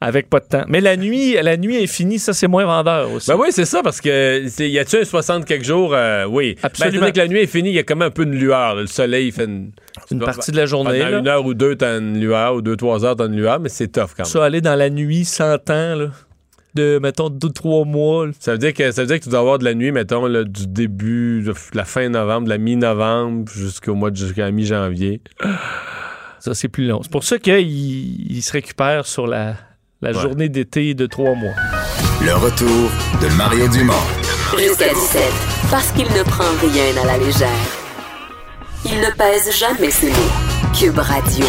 Avec 0.03 0.31
pas 0.31 0.39
de 0.39 0.45
temps. 0.45 0.63
Mais 0.67 0.81
la 0.81 0.97
nuit, 0.97 1.35
la 1.39 1.57
nuit 1.57 1.77
infinie, 1.83 2.17
ça, 2.17 2.33
c'est 2.33 2.47
moins 2.47 2.65
vendeur 2.65 3.11
aussi. 3.11 3.29
Ben 3.29 3.37
oui, 3.39 3.49
c'est 3.51 3.65
ça, 3.65 3.83
parce 3.83 4.01
que 4.01 4.61
y 4.65 4.79
a-tu 4.79 4.97
un 4.97 5.03
60 5.03 5.45
quelques 5.45 5.63
jours? 5.63 5.93
Euh, 5.93 6.25
oui. 6.25 6.55
Absolument. 6.63 7.05
Ben, 7.05 7.11
que 7.11 7.19
la 7.19 7.27
nuit 7.27 7.41
est 7.41 7.47
finie, 7.47 7.69
il 7.69 7.75
y 7.75 7.79
a 7.79 7.83
quand 7.83 7.95
même 7.95 8.07
un 8.07 8.11
peu 8.11 8.25
de 8.25 8.31
lueur. 8.31 8.73
là. 8.73 8.81
Le 8.81 8.87
soleil 8.87 9.27
il 9.27 9.31
fait 9.31 9.45
une, 9.45 9.71
une 10.09 10.19
partie 10.19 10.51
de 10.51 10.57
la 10.57 10.65
journée. 10.65 10.97
Pendant 10.97 11.11
là. 11.11 11.19
une 11.19 11.27
heure 11.27 11.45
ou 11.45 11.53
deux, 11.53 11.75
t'as 11.75 11.99
une 11.99 12.19
lueur, 12.19 12.55
ou 12.55 12.61
deux, 12.63 12.75
trois 12.75 13.05
heures, 13.05 13.15
t'as 13.15 13.27
une 13.27 13.35
lueur, 13.35 13.59
mais 13.59 13.69
c'est 13.69 13.89
tough 13.89 14.09
quand 14.17 14.23
même. 14.23 14.25
Ça, 14.25 14.43
aller 14.43 14.61
dans 14.61 14.75
la 14.75 14.89
nuit 14.89 15.23
sans 15.23 15.59
temps, 15.59 15.93
là, 15.95 16.07
de, 16.73 16.97
mettons, 16.99 17.29
deux, 17.29 17.49
trois 17.51 17.85
mois. 17.85 18.25
là. 18.25 18.31
Ça 18.39 18.53
veut 18.53 18.57
dire 18.57 18.73
que 18.73 18.91
ça 18.91 19.01
veut 19.01 19.07
dire 19.07 19.19
que 19.19 19.25
tu 19.25 19.29
dois 19.29 19.39
avoir 19.39 19.59
de 19.59 19.65
la 19.65 19.75
nuit, 19.75 19.91
mettons, 19.91 20.25
là, 20.25 20.43
du 20.43 20.65
début, 20.65 21.43
de 21.43 21.53
la 21.75 21.85
fin 21.85 22.09
novembre, 22.09 22.45
de 22.45 22.49
la 22.49 22.57
mi-novembre 22.57 23.51
jusqu'au 23.51 23.93
mois 23.93 24.09
de 24.09 24.15
jusqu'à 24.15 24.49
mi-janvier. 24.49 25.21
Ça, 26.39 26.55
c'est 26.55 26.69
plus 26.69 26.87
long. 26.87 27.01
C'est 27.03 27.11
pour 27.11 27.23
ça 27.23 27.37
qu'il 27.37 28.31
il 28.31 28.41
se 28.41 28.51
récupère 28.51 29.05
sur 29.05 29.27
la, 29.27 29.55
la 30.01 30.11
Ouais. 30.11 30.21
journée 30.21 30.49
d'été 30.49 30.93
de 30.93 31.05
trois 31.05 31.35
mois. 31.35 31.53
Le 32.21 32.33
retour 32.35 32.89
de 33.21 33.27
Mario 33.35 33.67
Dumont. 33.67 33.93
Jusqu'à 34.57 34.93
17. 34.93 35.21
Parce 35.69 35.91
qu'il 35.91 36.05
ne 36.05 36.23
prend 36.23 36.43
rien 36.61 37.01
à 37.01 37.05
la 37.05 37.17
légère. 37.17 37.47
Il 38.85 38.99
ne 38.99 39.11
pèse 39.15 39.55
jamais 39.57 39.91
ses 39.91 40.09
mots. 40.09 40.31
Cube 40.77 40.97
Radio. 40.97 41.45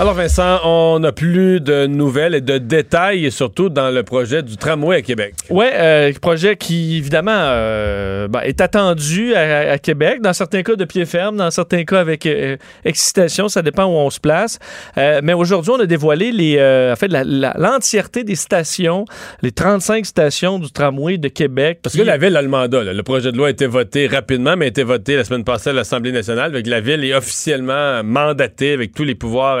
Alors 0.00 0.14
Vincent, 0.14 0.60
on 0.64 0.98
n'a 0.98 1.12
plus 1.12 1.60
de 1.60 1.84
nouvelles 1.86 2.34
et 2.34 2.40
de 2.40 2.56
détails, 2.56 3.26
et 3.26 3.30
surtout 3.30 3.68
dans 3.68 3.90
le 3.90 4.02
projet 4.02 4.42
du 4.42 4.56
tramway 4.56 4.96
à 4.96 5.02
Québec. 5.02 5.34
Ouais, 5.50 5.72
euh, 5.74 6.10
projet 6.22 6.56
qui, 6.56 6.96
évidemment, 6.96 7.30
euh, 7.36 8.26
ben, 8.26 8.40
est 8.40 8.62
attendu 8.62 9.34
à, 9.34 9.72
à 9.72 9.76
Québec, 9.78 10.22
dans 10.22 10.32
certains 10.32 10.62
cas 10.62 10.74
de 10.74 10.86
pied 10.86 11.04
ferme, 11.04 11.36
dans 11.36 11.50
certains 11.50 11.84
cas 11.84 12.00
avec 12.00 12.24
euh, 12.24 12.56
excitation, 12.86 13.50
ça 13.50 13.60
dépend 13.60 13.84
où 13.84 13.90
on 13.98 14.08
se 14.08 14.18
place. 14.20 14.58
Mais 14.96 15.34
aujourd'hui, 15.34 15.72
on 15.76 15.80
a 15.80 15.84
dévoilé 15.86 16.32
les, 16.32 16.54
en 16.56 16.96
fait, 16.96 17.08
la- 17.08 17.22
la- 17.22 17.54
l'entièreté 17.58 18.24
des 18.24 18.36
stations, 18.36 19.04
les 19.42 19.52
35 19.52 20.06
stations 20.06 20.58
du 20.58 20.70
tramway 20.72 21.18
de 21.18 21.28
Québec. 21.28 21.80
Parce 21.82 21.94
qui- 21.94 22.00
que 22.00 22.06
la 22.06 22.16
ville 22.16 22.38
a 22.38 22.40
le 22.42 22.48
mandat. 22.48 22.84
là. 22.84 22.94
Le 22.94 23.02
projet 23.02 23.32
de 23.32 23.36
loi 23.36 23.48
a 23.48 23.50
été 23.50 23.66
voté 23.66 24.06
rapidement, 24.06 24.56
mais 24.56 24.64
a 24.64 24.68
été 24.68 24.82
voté 24.82 25.16
la 25.16 25.24
semaine 25.24 25.44
passée 25.44 25.68
à 25.70 25.72
l'Assemblée 25.74 26.12
nationale. 26.12 26.52
Avec 26.52 26.66
la 26.66 26.80
ville 26.80 27.04
est 27.04 27.12
officiellement 27.14 28.02
mandatée 28.02 28.72
avec 28.72 28.94
tous 28.94 29.04
les 29.04 29.14
pouvoirs 29.14 29.58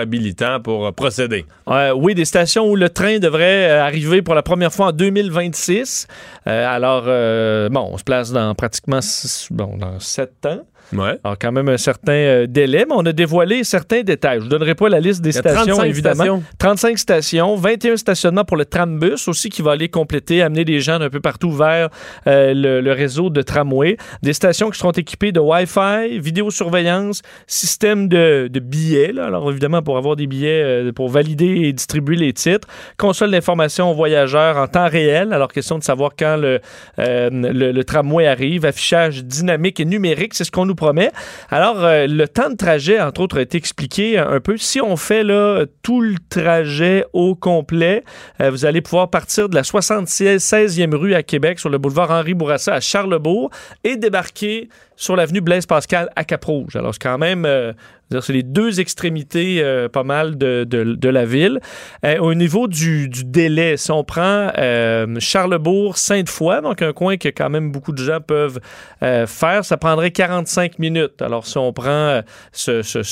pour 0.62 0.86
euh, 0.86 0.92
procéder. 0.92 1.44
Euh, 1.68 1.92
oui, 1.94 2.14
des 2.14 2.24
stations 2.24 2.66
où 2.68 2.76
le 2.76 2.88
train 2.90 3.18
devrait 3.18 3.70
euh, 3.70 3.82
arriver 3.82 4.22
pour 4.22 4.34
la 4.34 4.42
première 4.42 4.72
fois 4.72 4.86
en 4.86 4.92
2026. 4.92 6.06
Euh, 6.46 6.66
alors, 6.66 7.04
bon, 7.70 7.90
on 7.92 7.98
se 7.98 8.04
place 8.04 8.32
dans 8.32 8.54
pratiquement 8.54 9.00
six- 9.00 9.48
bon, 9.50 9.76
dans 9.76 9.98
sept 10.00 10.46
ans. 10.46 10.60
Ouais. 10.92 11.18
Alors, 11.22 11.36
quand 11.38 11.52
même 11.52 11.68
un 11.68 11.76
certain 11.78 12.12
euh, 12.12 12.46
délai, 12.46 12.84
mais 12.88 12.94
on 12.96 13.06
a 13.06 13.12
dévoilé 13.12 13.62
certains 13.64 14.02
détails. 14.02 14.38
Je 14.38 14.44
ne 14.44 14.44
vous 14.44 14.50
donnerai 14.50 14.74
pas 14.74 14.88
la 14.88 15.00
liste 15.00 15.20
des 15.22 15.32
stations, 15.32 15.64
35 15.76 15.84
évidemment. 15.84 16.14
stations. 16.14 16.42
35 16.58 16.98
stations, 16.98 17.56
21 17.56 17.96
stationnements 17.96 18.44
pour 18.44 18.56
le 18.56 18.64
trambus 18.64 19.28
aussi 19.28 19.50
qui 19.50 19.62
va 19.62 19.72
aller 19.72 19.88
compléter, 19.88 20.42
amener 20.42 20.64
les 20.64 20.80
gens 20.80 20.98
d'un 20.98 21.10
peu 21.10 21.20
partout 21.20 21.52
vers 21.52 21.88
euh, 22.26 22.54
le, 22.54 22.80
le 22.80 22.92
réseau 22.92 23.30
de 23.30 23.42
tramway. 23.42 23.96
Des 24.22 24.32
stations 24.32 24.70
qui 24.70 24.78
seront 24.78 24.90
équipées 24.92 25.32
de 25.32 25.40
Wi-Fi, 25.40 26.18
vidéosurveillance, 26.18 27.22
système 27.46 28.08
de, 28.08 28.48
de 28.50 28.60
billets. 28.60 29.12
là. 29.12 29.26
Alors 29.26 29.50
évidemment, 29.50 29.82
pour 29.82 29.96
avoir 29.96 30.16
des 30.16 30.26
billets, 30.26 30.62
euh, 30.62 30.92
pour 30.92 31.08
valider 31.08 31.46
et 31.66 31.72
distribuer 31.72 32.16
les 32.16 32.32
titres. 32.32 32.66
Console 32.96 33.30
d'information 33.30 33.90
aux 33.90 33.94
voyageurs 33.94 34.56
en 34.56 34.66
temps 34.66 34.88
réel. 34.88 35.32
Alors 35.32 35.52
question 35.52 35.78
de 35.78 35.84
savoir 35.84 36.12
quand 36.18 36.36
le, 36.36 36.60
le, 36.98 37.72
le 37.72 37.84
tramway 37.84 38.26
arrive. 38.26 38.64
Affichage 38.64 39.24
dynamique 39.24 39.80
et 39.80 39.84
numérique, 39.84 40.34
c'est 40.34 40.44
ce 40.44 40.50
qu'on 40.50 40.66
nous 40.66 40.74
Alors, 41.50 41.84
euh, 41.84 42.06
le 42.06 42.26
temps 42.28 42.50
de 42.50 42.56
trajet, 42.56 43.00
entre 43.00 43.20
autres, 43.20 43.38
a 43.38 43.42
été 43.42 43.58
expliqué 43.58 44.18
un 44.18 44.40
peu. 44.40 44.56
Si 44.56 44.80
on 44.80 44.96
fait 44.96 45.24
tout 45.82 46.00
le 46.00 46.16
trajet 46.28 47.04
au 47.12 47.34
complet, 47.34 48.04
euh, 48.40 48.50
vous 48.50 48.64
allez 48.64 48.80
pouvoir 48.80 49.10
partir 49.10 49.48
de 49.48 49.54
la 49.54 49.62
76e 49.62 50.94
rue 50.94 51.14
à 51.14 51.22
Québec 51.22 51.58
sur 51.58 51.68
le 51.68 51.78
boulevard 51.78 52.10
Henri 52.10 52.34
Bourassa 52.34 52.74
à 52.74 52.80
Charlebourg 52.80 53.50
et 53.84 53.96
débarquer 53.96 54.68
sur 55.00 55.16
l'avenue 55.16 55.40
Blaise 55.40 55.64
Pascal 55.64 56.10
à 56.14 56.24
Cap-Rouge. 56.24 56.76
Alors, 56.76 56.92
c'est 56.92 57.00
quand 57.02 57.16
même, 57.16 57.46
euh, 57.46 57.72
c'est 58.20 58.34
les 58.34 58.42
deux 58.42 58.80
extrémités 58.80 59.62
euh, 59.62 59.88
pas 59.88 60.02
mal 60.02 60.36
de, 60.36 60.64
de- 60.64 60.94
la 61.08 61.24
ville. 61.24 61.58
Euh, 62.04 62.18
au 62.18 62.34
niveau 62.34 62.68
du, 62.68 63.08
délai, 63.24 63.78
si 63.78 63.90
on 63.92 64.04
prend 64.04 64.52
euh, 64.58 65.06
Charlebourg, 65.18 65.96
Sainte-Foy, 65.96 66.60
donc 66.60 66.82
un 66.82 66.92
coin 66.92 67.16
que 67.16 67.28
quand 67.30 67.48
même 67.48 67.72
beaucoup 67.72 67.92
de 67.92 68.02
gens 68.04 68.20
peuvent 68.20 68.60
faire, 69.26 69.64
ça 69.64 69.78
prendrait 69.78 70.10
45 70.10 70.78
minutes. 70.78 71.22
Alors, 71.22 71.46
si 71.46 71.56
on 71.56 71.72
prend 71.72 72.20
ce- 72.52 72.82
ce- 72.82 73.02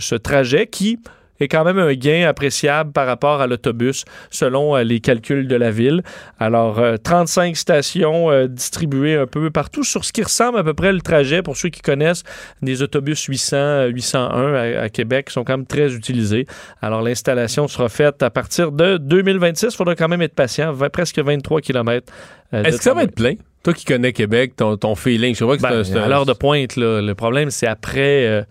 ce 0.00 0.14
trajet 0.16 0.66
qui 0.66 0.98
est 1.40 1.48
quand 1.48 1.64
même 1.64 1.78
un 1.78 1.92
gain 1.94 2.26
appréciable 2.28 2.92
par 2.92 3.06
rapport 3.06 3.40
à 3.40 3.46
l'autobus, 3.46 4.04
selon 4.30 4.76
euh, 4.76 4.82
les 4.84 5.00
calculs 5.00 5.48
de 5.48 5.56
la 5.56 5.70
ville. 5.70 6.02
Alors, 6.38 6.78
euh, 6.78 6.96
35 6.96 7.56
stations 7.56 8.30
euh, 8.30 8.46
distribuées 8.46 9.16
un 9.16 9.26
peu 9.26 9.50
partout 9.50 9.84
sur 9.84 10.04
ce 10.04 10.12
qui 10.12 10.22
ressemble 10.22 10.58
à 10.58 10.64
peu 10.64 10.74
près 10.74 10.92
le 10.92 11.00
trajet, 11.00 11.42
pour 11.42 11.56
ceux 11.56 11.68
qui 11.68 11.80
connaissent, 11.82 12.22
des 12.62 12.82
autobus 12.82 13.22
800, 13.24 13.56
euh, 13.56 13.86
801 13.88 14.54
à, 14.54 14.82
à 14.82 14.88
Québec, 14.88 15.26
qui 15.26 15.32
sont 15.32 15.44
quand 15.44 15.56
même 15.56 15.66
très 15.66 15.94
utilisés. 15.94 16.46
Alors, 16.82 17.02
l'installation 17.02 17.68
sera 17.68 17.88
faite 17.88 18.22
à 18.22 18.30
partir 18.30 18.72
de 18.72 18.96
2026. 18.98 19.66
Il 19.72 19.76
faudra 19.76 19.94
quand 19.94 20.08
même 20.08 20.22
être 20.22 20.34
patient, 20.34 20.74
presque 20.92 21.18
23 21.18 21.60
km. 21.60 22.12
Est-ce 22.52 22.76
que 22.78 22.82
ça 22.82 22.94
va 22.94 23.02
être 23.04 23.14
plein? 23.14 23.34
Toi 23.62 23.74
qui 23.74 23.84
connais 23.84 24.12
Québec, 24.12 24.54
ton, 24.56 24.76
ton 24.76 24.94
feeling, 24.94 25.34
je 25.34 25.44
vois 25.44 25.56
que 25.56 25.62
c'est 25.62 25.68
Ben, 25.68 25.78
un- 25.80 25.84
c'est 25.84 25.98
un- 25.98 26.02
à 26.04 26.08
l'heure 26.08 26.24
de 26.26 26.32
pointe, 26.32 26.76
là, 26.76 27.00
le 27.02 27.14
problème, 27.16 27.50
c'est 27.50 27.66
après, 27.66 28.24
euh, 28.26 28.42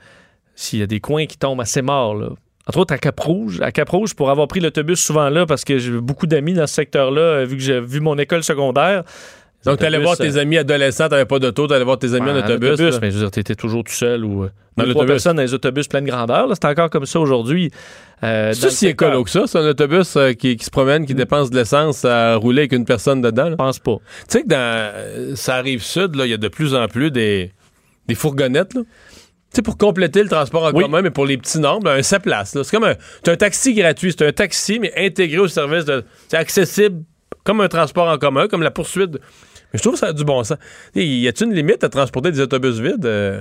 s'il 0.56 0.80
y 0.80 0.84
a 0.84 0.88
des 0.88 1.00
coins 1.00 1.26
qui 1.26 1.38
tombent 1.38 1.62
assez 1.62 1.82
morts. 1.82 2.16
Là. 2.16 2.30
Entre 2.68 2.80
autres, 2.80 2.94
à 2.94 2.98
Cap-Rouge. 2.98 3.62
À 3.62 3.72
Cap-Rouge, 3.72 4.14
pour 4.16 4.30
avoir 4.32 4.48
pris 4.48 4.60
l'autobus 4.60 5.00
souvent 5.00 5.30
là, 5.30 5.46
parce 5.46 5.64
que 5.64 5.78
j'ai 5.78 5.92
beaucoup 5.92 6.26
d'amis 6.28 6.54
dans 6.54 6.66
ce 6.68 6.74
secteur-là, 6.74 7.22
euh, 7.22 7.46
vu 7.46 7.58
que 7.58 7.62
j'ai 7.64 7.80
vu 7.80 8.00
mon 8.00 8.18
école 8.18 8.44
secondaire, 8.44 9.04
Donc, 9.66 9.80
t'allais 9.80 10.00
voir 10.00 10.18
tes 10.18 10.38
amis 10.38 10.58
adolescents, 10.58 11.08
t'avais 11.10 11.26
pas 11.26 11.40
d'auto, 11.40 11.68
t'allais 11.68 11.86
voir 11.86 12.00
tes 12.00 12.14
amis 12.16 12.30
en 12.32 12.38
autobus. 12.38 12.80
là. 12.80 13.00
mais 13.02 13.12
je 13.12 13.16
veux 13.18 13.22
dire, 13.22 13.32
t'étais 13.32 13.56
toujours 13.56 13.84
tout 13.84 13.94
seul 13.94 14.26
ou 14.26 14.44
euh, 14.46 14.50
Dans 14.78 14.84
l'autobus. 14.84 15.08
personnes 15.08 15.38
dans 15.38 15.44
les 15.44 15.54
autobus 15.54 15.88
pleine 15.88 16.06
grandeur. 16.06 16.48
C'est 16.54 16.66
encore 16.66 16.90
comme 16.90 17.06
ça 17.06 17.20
aujourd'hui. 17.20 17.70
Euh, 18.24 18.52
C'est 18.54 18.70
si 18.72 18.88
écolo 18.88 19.24
que 19.24 19.30
ça, 19.30 19.46
c'est 19.46 19.58
un 19.60 19.68
autobus 19.68 20.16
euh, 20.16 20.34
qui, 20.34 20.56
qui 20.58 20.66
se 20.66 20.72
promène, 20.72 21.06
qui 21.06 21.14
dépense 21.14 21.50
de 21.52 21.56
l'essence 21.58 22.04
à 22.06 22.36
rouler 22.36 22.62
avec 22.62 22.74
une 22.74 22.86
personne 22.86 23.22
dedans. 23.22 23.50
Je 23.52 23.56
pense 23.56 23.78
pas. 23.80 23.98
Tu 23.98 24.24
sais 24.28 24.42
que 24.44 24.48
dans 24.48 24.56
euh, 24.58 25.36
ça 25.36 25.56
arrive 25.56 25.84
sud, 25.84 26.12
il 26.16 26.26
y 26.30 26.34
a 26.34 26.38
de 26.38 26.48
plus 26.48 26.74
en 26.74 26.88
plus 26.88 27.12
des, 27.12 27.52
des 28.08 28.16
fourgonnettes. 28.16 28.74
Là. 28.74 28.82
Sais, 29.56 29.62
pour 29.62 29.78
compléter 29.78 30.22
le 30.22 30.30
transport 30.30 30.64
en 30.66 30.72
Oui. 30.74 30.84
commun, 30.84 31.02
mais 31.02 31.12
pour 31.12 31.26
les 31.26 31.38
petits 31.38 31.60
nombres, 31.60 31.90
un 31.90 32.02
7 32.02 32.24
places. 32.24 32.58
C'est 32.62 32.70
comme 32.72 32.84
un, 32.84 32.96
un 33.28 33.36
taxi 33.38 33.74
gratuit. 33.74 34.12
C'est 34.18 34.28
un 34.28 34.32
taxi, 34.34 34.80
mais 34.80 34.92
intégré 34.98 35.40
au 35.40 35.48
service 35.48 35.86
de. 35.86 36.04
C'est 36.28 36.38
accessible 36.38 37.04
comme 37.44 37.62
un 37.62 37.68
transport 37.70 38.08
en 38.10 38.18
commun, 38.18 38.48
comme 38.48 38.62
la 38.64 38.72
poursuite. 38.72 39.12
de- 39.12 39.20
Mais 39.72 39.78
je 39.78 39.82
trouve 39.82 39.94
que 39.94 40.00
ça 40.00 40.08
a 40.08 40.14
du 40.14 40.26
bon 40.26 40.44
sens. 40.44 40.58
Y 40.96 41.28
a-t-il 41.28 41.48
une 41.50 41.54
limite 41.56 41.84
à 41.84 41.90
transporter 41.90 42.32
des 42.32 42.42
autobus 42.42 42.80
vides? 42.80 43.06
euh? 43.06 43.40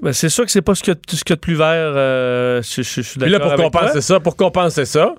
Ben, 0.00 0.12
c'est 0.12 0.30
sûr 0.30 0.44
que 0.46 0.50
c'est 0.50 0.62
pas 0.62 0.74
ce 0.74 0.82
qu'il 0.82 0.94
y 0.94 0.96
a, 0.96 1.00
ce 1.08 1.22
qu'il 1.22 1.30
y 1.30 1.32
a 1.34 1.36
de 1.36 1.40
plus 1.40 1.54
vert. 1.54 1.66
euh, 1.96 2.62
je, 2.62 2.82
je- 2.82 2.82
je 2.82 3.00
suis 3.02 3.20
Puis 3.20 3.30
là, 3.30 3.38
d'accord 3.38 3.54
pour 3.56 3.64
compenser 3.70 4.00
ça, 4.00 4.18
pour 4.20 4.36
compenser 4.36 4.84
ça, 4.86 5.14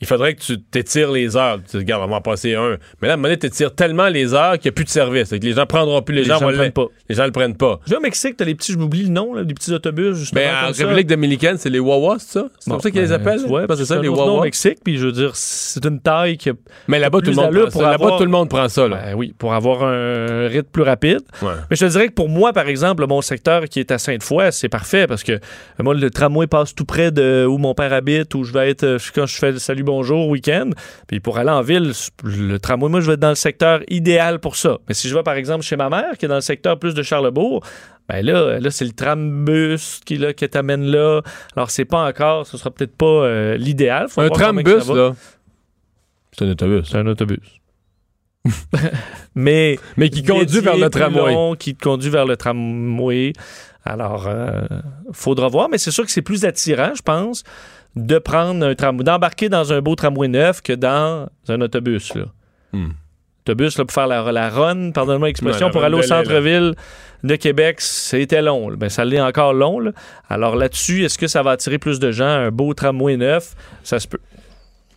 il 0.00 0.06
faudrait 0.06 0.34
que 0.34 0.40
tu 0.42 0.60
t'étires 0.60 1.10
les 1.10 1.36
heures. 1.36 1.58
Tu 1.64 1.72
te 1.72 1.76
regardes, 1.78 2.04
on 2.04 2.08
va 2.08 2.16
en 2.16 2.20
passer 2.20 2.54
un. 2.54 2.76
Mais 3.00 3.08
là, 3.08 3.12
à 3.12 3.14
un 3.14 3.16
moment 3.16 3.28
donné, 3.28 3.38
t'étires 3.38 3.74
tellement 3.74 4.08
les 4.08 4.34
heures 4.34 4.52
qu'il 4.58 4.64
n'y 4.64 4.68
a 4.68 4.72
plus 4.72 4.84
de 4.84 4.90
service. 4.90 5.30
Que 5.30 5.36
les 5.36 5.52
gens 5.52 5.66
prendront 5.66 6.00
plus. 6.02 6.14
Les, 6.16 6.22
Les 6.22 6.28
gens, 6.28 6.46
le 6.46 6.54
prennent 6.54 6.72
pas. 6.72 6.86
Les 7.08 7.14
gens 7.16 7.24
le 7.26 7.32
prennent 7.32 7.56
pas. 7.56 7.80
Je 7.86 7.90
vais 7.90 7.96
au 7.96 8.00
Mexique, 8.00 8.36
t'as 8.36 8.44
les 8.44 8.54
petits, 8.54 8.72
je 8.72 8.78
m'oublie 8.78 9.02
le 9.04 9.08
nom, 9.10 9.34
là, 9.34 9.44
des 9.44 9.54
petits 9.54 9.72
autobus, 9.72 10.16
justement. 10.16 10.40
Ben, 10.40 10.54
en 10.56 10.64
comme 10.66 10.74
ça. 10.74 10.82
République 10.84 11.06
dominicaine, 11.08 11.56
c'est 11.58 11.70
les 11.70 11.78
Wawas, 11.78 12.16
c'est 12.20 12.32
ça? 12.38 12.46
C'est 12.58 12.68
Bon, 12.70 12.76
comme 12.76 12.82
ça 12.82 12.90
qu'ils 12.90 13.00
les 13.02 13.08
ben, 13.08 13.14
appellent? 13.14 13.42
tu 13.42 13.48
vois, 13.48 13.66
Parce 13.66 13.80
que 13.80 13.84
c'est 13.86 13.94
ça, 13.94 14.00
les 14.00 14.08
nom 14.08 14.38
au. 14.38 14.42
Mexique, 14.42 14.78
puis 14.84 14.98
je 14.98 15.06
veux 15.06 15.12
dire, 15.12 15.30
c'est 15.34 15.84
une 15.84 16.00
taille 16.00 16.36
qui 16.36 16.50
a 16.50 16.52
Mais 16.86 16.98
là-bas, 16.98 17.20
tout 17.20 17.30
avoir- 17.40 18.18
tout 18.18 18.24
le 18.24 18.30
monde 18.30 18.48
prend 18.48 18.68
ça, 18.68 18.86
là. 18.88 19.00
Ben 19.04 19.14
oui, 19.14 19.34
pour 19.36 19.52
avoir 19.54 19.82
un 19.84 20.46
rythme 20.48 20.68
plus 20.72 20.82
rapide. 20.82 21.20
Ouais. 21.42 21.48
Mais 21.70 21.76
je 21.76 21.84
te 21.86 21.90
dirais 21.90 22.08
que 22.08 22.12
pour 22.14 22.28
moi, 22.28 22.52
par 22.52 22.68
exemple, 22.68 23.06
mon 23.06 23.20
secteur 23.22 23.64
qui 23.64 23.80
est 23.80 23.90
à 23.90 23.98
Sainte-Foy, 23.98 24.52
c'est 24.52 24.68
parfait 24.68 25.06
parce 25.06 25.22
que 25.22 25.32
euh, 25.32 25.38
moi, 25.80 25.94
le 25.94 26.10
tramway 26.10 26.46
passe 26.46 26.74
tout 26.74 26.84
près 26.84 27.10
de 27.10 27.46
où 27.48 27.58
mon 27.58 27.74
père 27.74 27.92
habite, 27.92 28.34
où 28.34 28.44
je 28.44 28.52
vais 28.52 28.70
être 28.70 28.84
euh, 28.84 28.98
quand 29.14 29.26
je 29.26 29.36
fais 29.36 29.52
le 29.52 29.58
salut 29.58 29.82
bonjour 29.88 30.28
week-end. 30.28 30.70
Puis 31.06 31.18
pour 31.18 31.38
aller 31.38 31.50
en 31.50 31.62
ville, 31.62 31.92
le 32.22 32.58
tramway, 32.58 32.90
moi, 32.90 33.00
je 33.00 33.06
vais 33.06 33.14
être 33.14 33.20
dans 33.20 33.30
le 33.30 33.34
secteur 33.34 33.80
idéal 33.88 34.38
pour 34.38 34.56
ça. 34.56 34.78
Mais 34.86 34.94
si 34.94 35.08
je 35.08 35.14
vais, 35.14 35.22
par 35.22 35.34
exemple, 35.34 35.64
chez 35.64 35.76
ma 35.76 35.88
mère, 35.88 36.18
qui 36.18 36.26
est 36.26 36.28
dans 36.28 36.34
le 36.34 36.42
secteur 36.42 36.78
plus 36.78 36.92
de 36.92 37.02
Charlebourg, 37.02 37.64
ben 38.06 38.24
là, 38.24 38.60
là 38.60 38.70
c'est 38.70 38.84
le 38.84 38.92
tram-bus 38.92 40.00
qui, 40.04 40.18
là, 40.18 40.34
qui 40.34 40.46
t'amène 40.48 40.84
là. 40.84 41.22
Alors, 41.56 41.70
c'est 41.70 41.86
pas 41.86 42.06
encore, 42.06 42.46
ce 42.46 42.58
sera 42.58 42.70
peut-être 42.70 42.96
pas 42.96 43.06
euh, 43.06 43.56
l'idéal. 43.56 44.08
Un 44.18 44.28
tram-bus, 44.28 44.88
là. 44.88 45.14
C'est 46.32 46.44
un 46.44 46.50
autobus. 46.50 46.88
C'est 46.90 46.98
un 46.98 47.06
autobus. 47.06 47.60
Mais 49.34 49.78
Mais 49.96 50.10
qui 50.10 50.22
conduit 50.22 50.60
vers 50.60 50.76
le 50.76 50.90
tramway. 50.90 51.32
long, 51.32 51.54
qui 51.54 51.74
conduit 51.74 52.10
vers 52.10 52.26
le 52.26 52.36
tramway. 52.36 53.32
Alors, 53.84 54.26
euh, 54.26 54.66
faudra 55.12 55.48
voir, 55.48 55.70
mais 55.70 55.78
c'est 55.78 55.90
sûr 55.90 56.04
que 56.04 56.10
c'est 56.10 56.20
plus 56.20 56.44
attirant, 56.44 56.92
je 56.94 57.00
pense, 57.00 57.42
de 58.06 58.18
prendre 58.18 58.64
un 58.64 58.74
tramway, 58.74 59.04
d'embarquer 59.04 59.48
dans 59.48 59.72
un 59.72 59.80
beau 59.80 59.94
tramway 59.94 60.28
neuf 60.28 60.60
que 60.62 60.72
dans 60.72 61.28
un 61.48 61.60
autobus. 61.60 62.14
Là. 62.14 62.24
Hmm. 62.72 62.90
Autobus 63.44 63.78
là, 63.78 63.84
pour 63.84 63.92
faire 63.94 64.06
la, 64.06 64.30
la 64.30 64.48
run, 64.50 64.90
pardonne-moi 64.92 65.28
l'expression, 65.28 65.70
pour 65.70 65.82
aller 65.82 65.96
au 65.96 66.02
centre-ville 66.02 66.74
de 67.24 67.36
Québec, 67.36 67.80
c'était 67.80 68.42
long. 68.42 68.68
là. 68.68 68.76
Ben, 68.76 68.88
ça 68.88 69.04
l'est 69.04 69.20
encore 69.20 69.52
long. 69.52 69.80
là. 69.80 69.92
Alors 70.28 70.54
là-dessus, 70.54 71.04
est-ce 71.04 71.18
que 71.18 71.26
ça 71.26 71.42
va 71.42 71.52
attirer 71.52 71.78
plus 71.78 71.98
de 71.98 72.12
gens? 72.12 72.26
Un 72.26 72.50
beau 72.50 72.74
tramway 72.74 73.16
neuf, 73.16 73.54
ça 73.82 73.98
se 73.98 74.06
peut. 74.06 74.20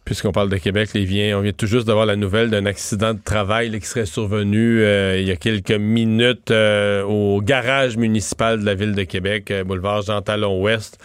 Puisqu'on 0.03 0.31
parle 0.31 0.49
de 0.49 0.57
Québec, 0.57 0.89
les 0.95 1.05
vient, 1.05 1.37
on 1.37 1.41
vient 1.41 1.53
tout 1.53 1.67
juste 1.67 1.85
d'avoir 1.85 2.07
la 2.07 2.15
nouvelle 2.15 2.49
d'un 2.49 2.65
accident 2.65 3.13
de 3.13 3.19
travail 3.23 3.79
qui 3.79 3.85
serait 3.85 4.07
survenu 4.07 4.81
euh, 4.81 5.19
il 5.19 5.27
y 5.27 5.31
a 5.31 5.35
quelques 5.35 5.71
minutes 5.71 6.49
euh, 6.49 7.03
au 7.03 7.39
garage 7.39 7.97
municipal 7.97 8.59
de 8.59 8.65
la 8.65 8.73
ville 8.73 8.95
de 8.95 9.03
Québec, 9.03 9.51
euh, 9.51 9.63
boulevard 9.63 10.01
Jean 10.01 10.23
Talon 10.23 10.59
Ouest. 10.59 10.97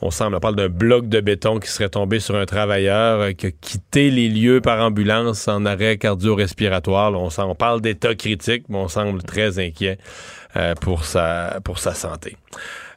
On 0.00 0.12
semble, 0.12 0.38
parle 0.38 0.54
d'un 0.54 0.68
bloc 0.68 1.08
de 1.08 1.20
béton 1.20 1.58
qui 1.58 1.68
serait 1.68 1.88
tombé 1.88 2.20
sur 2.20 2.36
un 2.36 2.46
travailleur 2.46 3.34
qui 3.34 3.46
a 3.46 3.50
quitté 3.50 4.10
les 4.12 4.28
lieux 4.28 4.60
par 4.60 4.80
ambulance 4.80 5.48
en 5.48 5.66
arrêt 5.66 5.98
cardio-respiratoire. 5.98 7.12
On, 7.14 7.28
on 7.36 7.54
parle 7.56 7.80
d'état 7.80 8.14
critique, 8.14 8.66
mais 8.68 8.78
on 8.78 8.88
semble 8.88 9.24
très 9.24 9.58
inquiet 9.58 9.98
pour, 10.80 11.04
sa, 11.04 11.58
pour 11.64 11.80
sa 11.80 11.94
santé. 11.94 12.36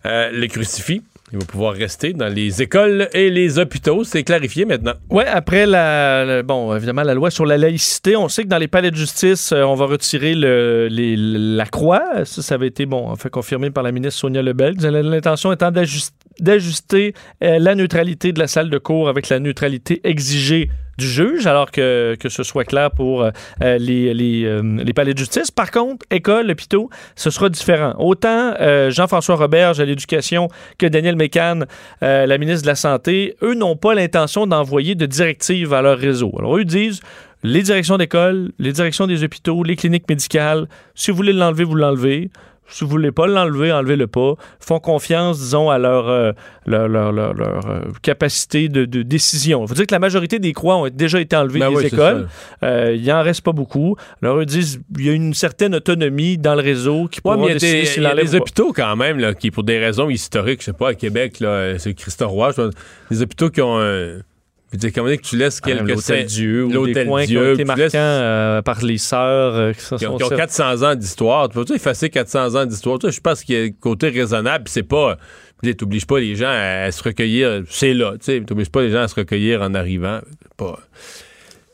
Le 0.06 0.45
crucifix, 0.47 1.02
il 1.32 1.38
va 1.39 1.45
pouvoir 1.45 1.73
rester 1.73 2.13
dans 2.13 2.27
les 2.27 2.61
écoles 2.61 3.07
et 3.13 3.30
les 3.30 3.59
hôpitaux. 3.59 4.03
C'est 4.03 4.23
clarifié 4.23 4.65
maintenant. 4.65 4.93
Oui, 5.11 5.23
après 5.27 5.65
la, 5.67 6.41
bon, 6.43 6.75
évidemment, 6.75 7.03
la 7.03 7.13
loi 7.13 7.30
sur 7.30 7.45
la 7.45 7.57
laïcité, 7.57 8.15
on 8.15 8.27
sait 8.30 8.43
que 8.43 8.47
dans 8.47 8.57
les 8.57 8.67
palais 8.67 8.89
de 8.91 8.95
justice, 8.95 9.51
euh, 9.51 9.61
on 9.63 9.75
va 9.75 9.86
retirer 9.86 10.34
le, 10.34 10.88
les- 10.89 11.15
la 11.17 11.65
croix. 11.65 12.25
Ça, 12.25 12.41
ça 12.41 12.55
avait 12.55 12.67
été, 12.67 12.86
bon, 12.88 13.15
fait, 13.15 13.30
confirmé 13.30 13.69
par 13.69 13.84
la 13.84 13.91
ministre 13.91 14.19
Sonia 14.19 14.41
Lebel. 14.41 14.75
L'intention 14.82 15.51
étant 15.51 15.69
d'ajust- 15.71 16.13
d'ajuster 16.39 17.13
euh, 17.43 17.59
la 17.59 17.75
neutralité 17.75 18.32
de 18.32 18.39
la 18.39 18.47
salle 18.47 18.69
de 18.69 18.77
cours 18.77 19.07
avec 19.09 19.30
la 19.30 19.39
neutralité 19.39 20.01
exigée 20.03 20.69
du 21.00 21.08
juge, 21.08 21.47
alors 21.47 21.72
que, 21.72 22.16
que 22.20 22.30
ce 22.30 22.43
soit 22.43 22.66
clair 22.66 22.91
pour 22.91 23.24
euh, 23.24 23.32
les, 23.80 24.43
euh, 24.45 24.62
les 24.84 24.93
palais 24.93 25.14
de 25.14 25.18
justice. 25.18 25.50
Par 25.50 25.72
contre, 25.72 26.06
école, 26.12 26.52
hôpitaux, 26.52 26.89
ce 27.16 27.30
sera 27.30 27.50
différent. 27.50 27.95
Autant 27.97 28.54
euh, 28.60 28.91
Jean-François 28.91 29.36
Roberge 29.36 29.80
à 29.80 29.86
l'éducation 29.86 30.50
que 30.78 30.86
Daniel 30.86 31.16
Mécan, 31.16 31.62
la 32.02 32.38
ministre 32.38 32.64
de 32.64 32.68
la 32.68 32.76
Santé, 32.76 33.36
eux 33.41 33.56
n'ont 33.56 33.76
pas 33.76 33.95
l'intention 33.95 34.45
d'envoyer 34.45 34.95
de 34.95 35.06
directives 35.06 35.74
à 35.74 35.82
leur 35.82 35.97
réseau. 35.97 36.32
Alors, 36.38 36.58
eux 36.58 36.66
disent 36.66 37.00
les 37.43 37.62
directions 37.62 37.97
d'école, 37.97 38.52
les 38.60 38.74
directions 38.74 39.08
des 39.08 39.24
hôpitaux, 39.24 39.64
les 39.64 39.78
cliniques 39.78 40.10
médicales, 40.10 40.68
si 40.93 41.10
vous 41.10 41.18
voulez 41.18 41.32
l'enlever, 41.34 41.64
vous 41.64 41.76
l'enlevez. 41.76 42.30
Si 42.72 42.84
vous 42.84 42.89
voulez 42.89 43.11
pas 43.11 43.26
l'enlever, 43.28 43.72
enlevez-le 43.72 44.07
pas. 44.07 44.34
Font 44.59 44.80
confiance, 44.80 45.39
disons, 45.39 45.70
à 45.70 45.78
leur, 45.78 46.07
euh, 46.07 46.32
leur, 46.67 46.88
leur- 46.88 47.11
euh, 47.41 47.82
capacité 48.01 48.70
de, 48.70 48.86
de 48.86 49.01
décision. 49.01 49.63
Il 49.63 49.67
faut 49.67 49.74
dire 49.74 49.88
que 49.88 49.93
la 49.93 49.99
majorité 49.99 50.39
des 50.39 50.53
croix 50.53 50.78
ont 50.78 50.88
déjà 50.89 51.20
été 51.20 51.36
enlevées 51.36 51.59
Ben 51.59 51.70
des 51.70 51.76
oui, 51.76 51.86
écoles. 51.88 52.28
Euh, 52.63 52.95
il 52.95 53.11
en 53.11 53.22
reste 53.24 53.41
pas 53.41 53.51
beaucoup. 53.53 53.95
Alors, 54.22 54.38
eux 54.38 54.45
disent 54.45 54.80
il 54.97 55.05
y 55.05 55.09
a 55.09 55.13
une 55.13 55.34
certaine 55.34 55.74
autonomie 55.76 56.38
dans 56.38 56.55
le 56.55 56.61
réseau 56.61 57.07
qui 57.07 57.20
Ouais, 57.20 57.34
pourra 57.34 57.38
mais 57.38 57.43
il 57.43 57.47
y 57.47 57.51
a 57.51 57.53
décider 57.55 57.80
des, 57.82 57.86
s'il 57.88 58.01
il 58.01 58.03
y 58.03 58.07
a 58.07 58.11
enlève 58.11 58.26
des 58.26 58.38
pas. 58.38 58.41
hôpitaux 58.43 58.74
quand 58.74 58.95
même, 58.95 59.20
là, 59.20 59.34
qui, 59.34 59.51
pour 59.51 59.63
des 59.63 59.80
raisons 59.80 60.09
historiques, 60.09 60.59
je 60.61 60.65
sais 60.65 60.74
pas, 60.74 60.89
à 60.89 60.93
Québec, 60.93 61.43
c'est 61.80 61.93
Christophe 61.95 62.32
Roy, 62.32 62.51
je 62.51 62.55
pense, 62.61 62.74
des 63.09 63.22
hôpitaux 63.22 63.49
qui 63.49 63.61
ont 63.61 63.80
un. 63.80 64.20
Je 64.72 64.76
veux 64.76 64.80
dire, 64.80 64.91
comment 64.93 65.07
que 65.07 65.15
tu 65.22 65.36
laisses 65.36 65.59
Ah, 65.63 65.67
quelques 65.67 65.88
L'hôtel 65.89 66.26
scè- 66.26 66.26
Dieu 66.28 66.65
ou 66.65 66.67
des 66.70 66.74
l'Hôtel 66.76 67.07
coins 67.07 67.22
qui 67.22 67.28
Dieu, 67.30 67.39
ont 67.39 67.53
été 67.53 67.63
tu 67.63 67.65
marquants 67.65 67.82
laisses- 67.84 67.91
euh, 67.95 68.61
par 68.61 68.84
les 68.84 68.97
sœurs 68.99 69.55
euh, 69.55 69.74
qui 69.74 69.80
qui 69.80 70.05
ont, 70.05 70.17
qui 70.17 70.24
ont 70.24 70.28
servi. 70.30 70.36
400 70.38 70.84
ans 70.84 70.95
d'histoire. 70.95 71.49
Tu 71.49 71.63
peux 71.63 71.76
effacer 71.76 72.09
400 72.11 72.55
ans 72.55 72.65
d'histoire? 72.67 72.99
Je 73.01 73.20
pense 73.20 73.43
qu'il 73.43 73.55
y 73.55 73.61
a 73.61 73.65
un 73.65 73.72
côté 73.72 74.09
raisonnable. 74.09 74.65
puis 74.65 74.74
C'est 74.74 74.84
pas. 74.84 75.17
Tu 75.63 75.76
n'obliges 75.82 76.05
pas 76.05 76.20
les 76.20 76.36
gens 76.36 76.47
à, 76.49 76.84
à 76.86 76.91
se 76.91 77.01
recueillir. 77.03 77.63
C'est 77.70 77.93
là. 77.95 78.13
Tu 78.24 78.39
n'obliges 78.47 78.70
pas 78.70 78.82
les 78.84 78.91
gens 78.91 79.01
à 79.01 79.07
se 79.07 79.15
recueillir 79.15 79.61
en 79.63 79.74
arrivant. 79.74 80.20
C'est 80.41 80.53
Pas. 80.55 80.80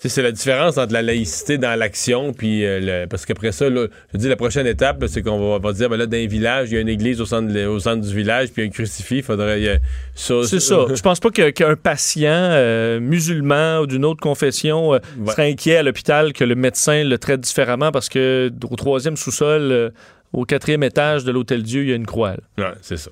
C'est 0.07 0.21
la 0.21 0.31
différence 0.31 0.77
entre 0.77 0.93
la 0.93 1.01
laïcité 1.01 1.57
dans 1.57 1.77
l'action, 1.77 2.31
puis 2.33 2.65
euh, 2.65 2.79
le- 3.03 3.07
parce 3.07 3.25
qu'après 3.25 3.51
ça, 3.51 3.69
là, 3.69 3.87
je 4.13 4.17
dis 4.19 4.27
la 4.29 4.35
prochaine 4.35 4.67
étape, 4.67 5.03
c'est 5.07 5.21
qu'on 5.21 5.51
va, 5.53 5.59
va 5.59 5.73
dire, 5.73 5.89
ben 5.89 5.97
là, 5.97 6.05
dans 6.05 6.17
un 6.17 6.27
village, 6.27 6.69
il 6.71 6.75
y 6.75 6.77
a 6.77 6.81
une 6.81 6.89
église 6.89 7.21
au 7.21 7.25
centre, 7.25 7.51
de- 7.51 7.65
au 7.65 7.79
centre 7.79 8.05
du 8.07 8.15
village, 8.15 8.49
puis 8.51 8.63
un 8.63 8.69
crucifix, 8.69 9.17
il 9.17 9.23
faudrait. 9.23 9.61
y 9.61 9.69
a- 9.69 9.77
ça- 10.13 10.43
C'est 10.45 10.59
ça. 10.59 10.85
Je 10.95 11.01
pense 11.01 11.19
pas 11.19 11.29
qu'un 11.31 11.75
patient 11.75 12.29
euh, 12.31 12.99
musulman 12.99 13.79
ou 13.79 13.87
d'une 13.87 14.05
autre 14.05 14.21
confession 14.21 14.93
euh, 14.93 14.99
Ouais. 15.17 15.31
serait 15.31 15.49
inquiet 15.51 15.77
à 15.77 15.83
l'hôpital 15.83 16.33
que 16.33 16.43
le 16.43 16.55
médecin 16.55 17.03
le 17.03 17.17
traite 17.17 17.41
différemment 17.41 17.91
parce 17.91 18.09
que 18.09 18.51
au 18.69 18.75
troisième 18.75 19.17
sous-sol, 19.17 19.61
euh, 19.71 19.89
au 20.36 20.45
quatrième 20.45 20.83
étage 20.83 21.23
de 21.23 21.31
l'Hôtel 21.31 21.63
Dieu, 21.63 21.83
il 21.83 21.89
y 21.89 21.93
a 21.93 21.95
une 21.95 22.05
croix. 22.05 22.33
Ouais, 22.57 22.65
c'est 22.81 22.97
ça. 22.97 23.11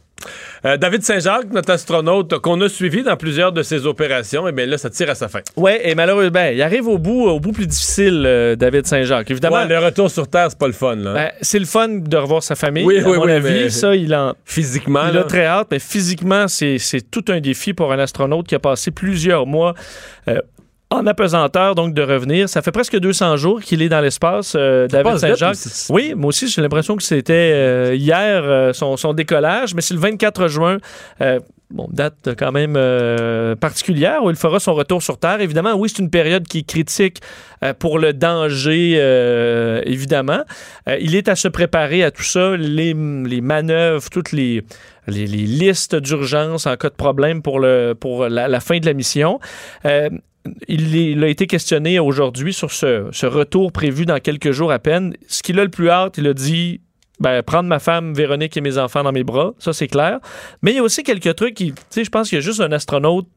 Euh, 0.65 0.77
David 0.77 1.03
Saint-Jacques, 1.03 1.51
notre 1.51 1.71
astronaute 1.73 2.37
qu'on 2.39 2.61
a 2.61 2.69
suivi 2.69 3.03
dans 3.03 3.17
plusieurs 3.17 3.51
de 3.51 3.61
ses 3.61 3.85
opérations, 3.85 4.47
et 4.47 4.53
bien 4.53 4.65
là, 4.65 4.77
ça 4.77 4.89
tire 4.89 5.09
à 5.09 5.15
sa 5.15 5.27
fin. 5.27 5.41
Ouais, 5.57 5.81
et 5.89 5.95
malheureusement, 5.95 6.31
ben, 6.31 6.53
il 6.55 6.61
arrive 6.61 6.87
au 6.87 6.97
bout, 6.97 7.25
au 7.27 7.41
bout 7.41 7.51
plus 7.51 7.67
difficile, 7.67 8.23
euh, 8.25 8.55
David 8.55 8.87
Saint-Jacques. 8.87 9.29
Évidemment, 9.31 9.57
Ouais, 9.57 9.67
le 9.67 9.79
retour 9.79 10.09
sur 10.09 10.29
Terre, 10.29 10.47
c'est 10.49 10.57
pas 10.57 10.67
le 10.67 10.73
fun, 10.73 10.95
là. 10.95 11.13
ben, 11.13 11.31
c'est 11.41 11.59
le 11.59 11.65
fun 11.65 11.89
de 11.89 12.15
revoir 12.17 12.41
sa 12.41 12.55
famille. 12.55 12.85
Oui, 12.85 12.99
à 12.99 13.09
oui, 13.09 13.17
mon 13.17 13.25
oui, 13.25 13.31
avis, 13.33 13.63
mais- 13.63 13.69
ça, 13.69 13.95
il 13.95 14.15
en, 14.15 14.33
Physiquement, 14.45 15.07
Il 15.09 15.15
là. 15.15 15.21
a 15.21 15.23
très 15.25 15.45
hâte, 15.45 15.67
mais 15.71 15.79
physiquement, 15.79 16.47
c'est 16.47 16.77
c'est 16.77 17.01
tout 17.01 17.25
un 17.27 17.41
défi 17.41 17.73
pour 17.73 17.91
un 17.91 17.99
astronaute 17.99 18.47
qui 18.47 18.55
a 18.55 18.59
passé 18.59 18.91
plusieurs 18.91 19.45
mois 19.45 19.73
euh, 20.29 20.39
en 20.93 21.07
apesanteur, 21.07 21.75
donc 21.75 21.93
de 21.93 22.01
revenir. 22.01 22.47
Ça 22.47 22.61
fait 22.61 22.71
presque 22.71 22.97
200 22.97 23.37
jours 23.37 23.61
qu'il 23.61 23.81
est 23.81 23.89
dans 23.89 24.01
l'espace, 24.01 24.55
euh, 24.55 24.87
David 24.87 25.17
Saint-Jacques. 25.17 25.57
Oui, 25.89 26.13
moi 26.15 26.29
aussi, 26.29 26.47
j'ai 26.47 26.61
l'impression 26.61 26.95
que 26.95 27.03
c'était 27.03 27.51
euh, 27.53 27.95
hier 27.95 28.43
euh, 28.43 28.73
son, 28.73 28.97
son 28.97 29.13
décollage, 29.13 29.73
mais 29.73 29.81
c'est 29.81 29.93
le 29.93 29.99
24 29.99 30.47
juin. 30.47 30.77
Bon, 31.71 31.87
date 31.91 32.35
quand 32.37 32.51
même 32.51 32.77
particulière 33.55 34.23
où 34.23 34.29
il 34.29 34.35
fera 34.35 34.59
son 34.59 34.75
retour 34.75 35.01
sur 35.01 35.17
Terre. 35.17 35.41
Évidemment, 35.41 35.73
oui, 35.73 35.89
c'est 35.89 36.03
une 36.03 36.11
période 36.11 36.47
qui 36.47 36.59
est 36.59 36.67
critique 36.67 37.19
pour 37.79 37.97
le 37.97 38.13
danger, 38.13 38.91
évidemment. 39.83 40.43
Il 40.99 41.15
est 41.15 41.29
à 41.29 41.35
se 41.35 41.47
préparer 41.47 42.03
à 42.03 42.11
tout 42.11 42.21
ça, 42.21 42.55
les, 42.57 42.93
les 42.93 43.41
manœuvres, 43.41 44.07
toutes 44.11 44.33
les, 44.33 44.63
les, 45.07 45.25
les 45.25 45.45
listes 45.47 45.95
d'urgence 45.95 46.67
en 46.67 46.75
cas 46.75 46.89
de 46.89 46.95
problème 46.95 47.41
pour, 47.41 47.59
le, 47.59 47.95
pour 47.99 48.27
la, 48.27 48.47
la 48.47 48.59
fin 48.59 48.77
de 48.77 48.85
la 48.85 48.93
mission. 48.93 49.39
Il, 50.67 50.95
il 50.95 51.23
a 51.23 51.27
été 51.27 51.47
questionné 51.47 51.99
aujourd'hui 51.99 52.53
sur 52.53 52.71
ce, 52.71 53.07
ce 53.11 53.25
retour 53.25 53.71
prévu 53.71 54.05
dans 54.05 54.19
quelques 54.19 54.51
jours 54.51 54.71
à 54.71 54.79
peine. 54.79 55.15
Ce 55.27 55.41
qu'il 55.41 55.59
a 55.59 55.63
le 55.63 55.69
plus 55.69 55.89
hâte, 55.89 56.17
il 56.17 56.27
a 56.27 56.33
dit 56.33 56.81
ben, 57.19 57.41
prendre 57.43 57.69
ma 57.69 57.79
femme 57.79 58.13
Véronique 58.13 58.57
et 58.57 58.61
mes 58.61 58.77
enfants 58.77 59.03
dans 59.03 59.13
mes 59.13 59.23
bras, 59.23 59.53
ça 59.59 59.71
c'est 59.71 59.87
clair. 59.87 60.19
Mais 60.61 60.71
il 60.71 60.75
y 60.77 60.79
a 60.79 60.83
aussi 60.83 61.03
quelques 61.03 61.33
trucs 61.35 61.53
qui, 61.53 61.71
tu 61.71 61.81
sais, 61.89 62.03
je 62.03 62.09
pense 62.09 62.27
qu'il 62.29 62.37
y 62.37 62.39
a 62.39 62.41
juste 62.41 62.59
un 62.59 62.71
astronaute 62.73 63.27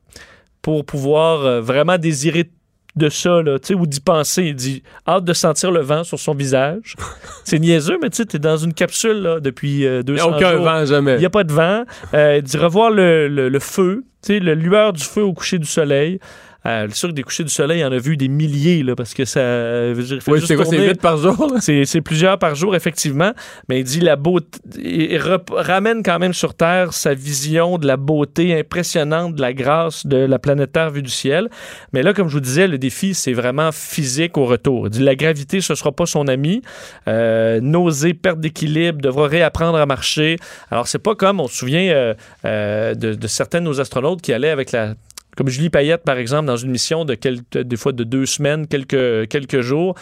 pour 0.63 0.85
pouvoir 0.85 1.45
euh, 1.47 1.61
vraiment 1.61 1.97
désirer 1.99 2.51
de 2.97 3.09
ça, 3.11 3.43
là, 3.43 3.59
tu 3.59 3.69
sais, 3.69 3.75
ou 3.75 3.87
d'y 3.87 4.01
penser. 4.01 4.45
Il 4.45 4.55
dit 4.57 4.83
hâte 5.07 5.25
de 5.25 5.33
sentir 5.35 5.71
le 5.71 5.81
vent 5.83 6.03
sur 6.03 6.19
son 6.19 6.35
visage. 6.35 6.97
c'est 7.45 7.59
niaiseux, 7.61 7.99
mais 8.03 8.09
tu 8.11 8.17
sais, 8.17 8.25
t'es 8.25 8.39
dans 8.39 8.57
une 8.57 8.73
capsule 8.75 9.19
là, 9.19 9.39
depuis 9.39 9.87
euh, 9.87 10.01
Il 10.07 10.15
n'y 10.15 10.19
200 10.19 10.33
a 10.33 10.37
aucun 10.37 10.53
jours. 10.57 10.65
vent, 10.65 10.85
jamais. 10.87 11.15
Il 11.15 11.19
n'y 11.21 11.27
a 11.27 11.31
pas 11.31 11.45
de 11.45 11.53
vent. 11.53 11.85
Euh, 12.15 12.37
il 12.39 12.43
dit 12.43 12.57
revoir 12.57 12.91
le, 12.91 13.29
le- 13.29 13.51
le 13.51 13.59
feu, 13.61 14.05
tu 14.25 14.33
sais, 14.35 14.41
la 14.41 14.55
lueur 14.55 14.93
du 14.95 15.05
feu 15.05 15.23
au 15.23 15.35
coucher 15.35 15.59
du 15.59 15.67
soleil. 15.67 16.19
Euh, 16.67 16.89
sûr 16.91 17.11
que 17.11 17.15
des 17.15 17.23
couchers 17.23 17.45
du 17.45 17.51
soleil, 17.51 17.81
il 17.81 17.85
en 17.85 17.93
a 17.93 17.99
vu 17.99 18.17
des 18.17 18.29
milliers, 18.29 18.83
là, 18.83 18.97
parce 18.97 19.15
que 19.15 19.25
ça 19.25 19.41
euh, 19.41 19.93
veut 19.97 20.03
dire, 20.03 20.19
Oui, 20.27 20.41
c'est 20.45 20.57
quoi, 20.57 20.65
c'est 20.65 20.77
tourner. 20.77 20.89
8 20.89 21.01
par 21.01 21.17
jour? 21.17 21.55
C'est 21.61 22.01
plusieurs 22.01 22.39
par 22.39 22.55
jour, 22.55 22.75
effectivement. 22.75 23.33
Mais 23.69 23.81
il 23.81 23.85
dit 23.85 24.01
la 24.01 24.17
beauté. 24.17 24.59
Il 24.79 25.19
ramène 25.51 26.03
quand 26.03 26.19
même 26.19 26.33
sur 26.33 26.55
Terre 26.55 26.93
sa 26.93 27.15
vision 27.15 27.79
de 27.79 27.87
la 27.87 27.97
beauté 27.97 28.59
impressionnante, 28.59 29.35
de 29.35 29.41
la 29.41 29.53
grâce 29.53 30.07
de 30.07 30.17
la 30.17 30.39
planète 30.39 30.73
Terre 30.73 30.91
vue 30.91 31.03
du 31.03 31.11
ciel. 31.11 31.49
Mais 31.93 32.03
là, 32.03 32.13
comme 32.13 32.29
je 32.29 32.35
vous 32.35 32.41
disais, 32.41 32.67
le 32.67 32.79
défi, 32.79 33.15
c'est 33.15 33.33
vraiment 33.33 33.71
physique 33.73 34.37
au 34.37 34.45
retour. 34.45 34.87
Il 34.87 34.91
dit 34.91 35.03
la 35.03 35.15
gravité, 35.15 35.61
ce 35.61 35.75
sera 35.75 35.93
pas 35.93 36.07
son 36.07 36.27
ami. 36.29 36.63
Euh, 37.09 37.61
nausée, 37.61 38.15
perte 38.15 38.41
d'équilibre, 38.41 39.01
devra 39.01 39.29
réapprendre 39.29 39.79
à 39.79 39.87
marcher. 39.87 40.37
Alors, 40.71 40.89
c'est 40.89 40.99
pas 40.99 41.15
comme, 41.15 41.41
on 41.41 41.49
se 41.49 41.57
souvient 41.57 41.89
euh, 41.89 42.15
euh, 42.45 42.95
de, 42.95 43.15
de 43.15 43.27
certains 43.27 43.61
de 43.61 43.67
nos 43.67 43.81
astronautes 43.81 44.21
qui 44.21 44.33
allaient 44.33 44.51
avec 44.51 44.73
la 44.73 44.95
comme 45.37 45.49
Julie 45.49 45.71
Payette, 45.71 46.03
par 46.03 46.17
exemple, 46.19 46.47
dans 46.47 46.57
une 46.57 46.71
mission 46.71 47.05
de 47.05 47.15
quelques, 47.15 47.59
des 47.59 47.77
fois 47.77 47.93
de 47.93 48.05
deux 48.05 48.27
semaines, 48.27 48.67
quelques, 48.67 49.29
quelques 49.29 49.61
jours, 49.61 49.95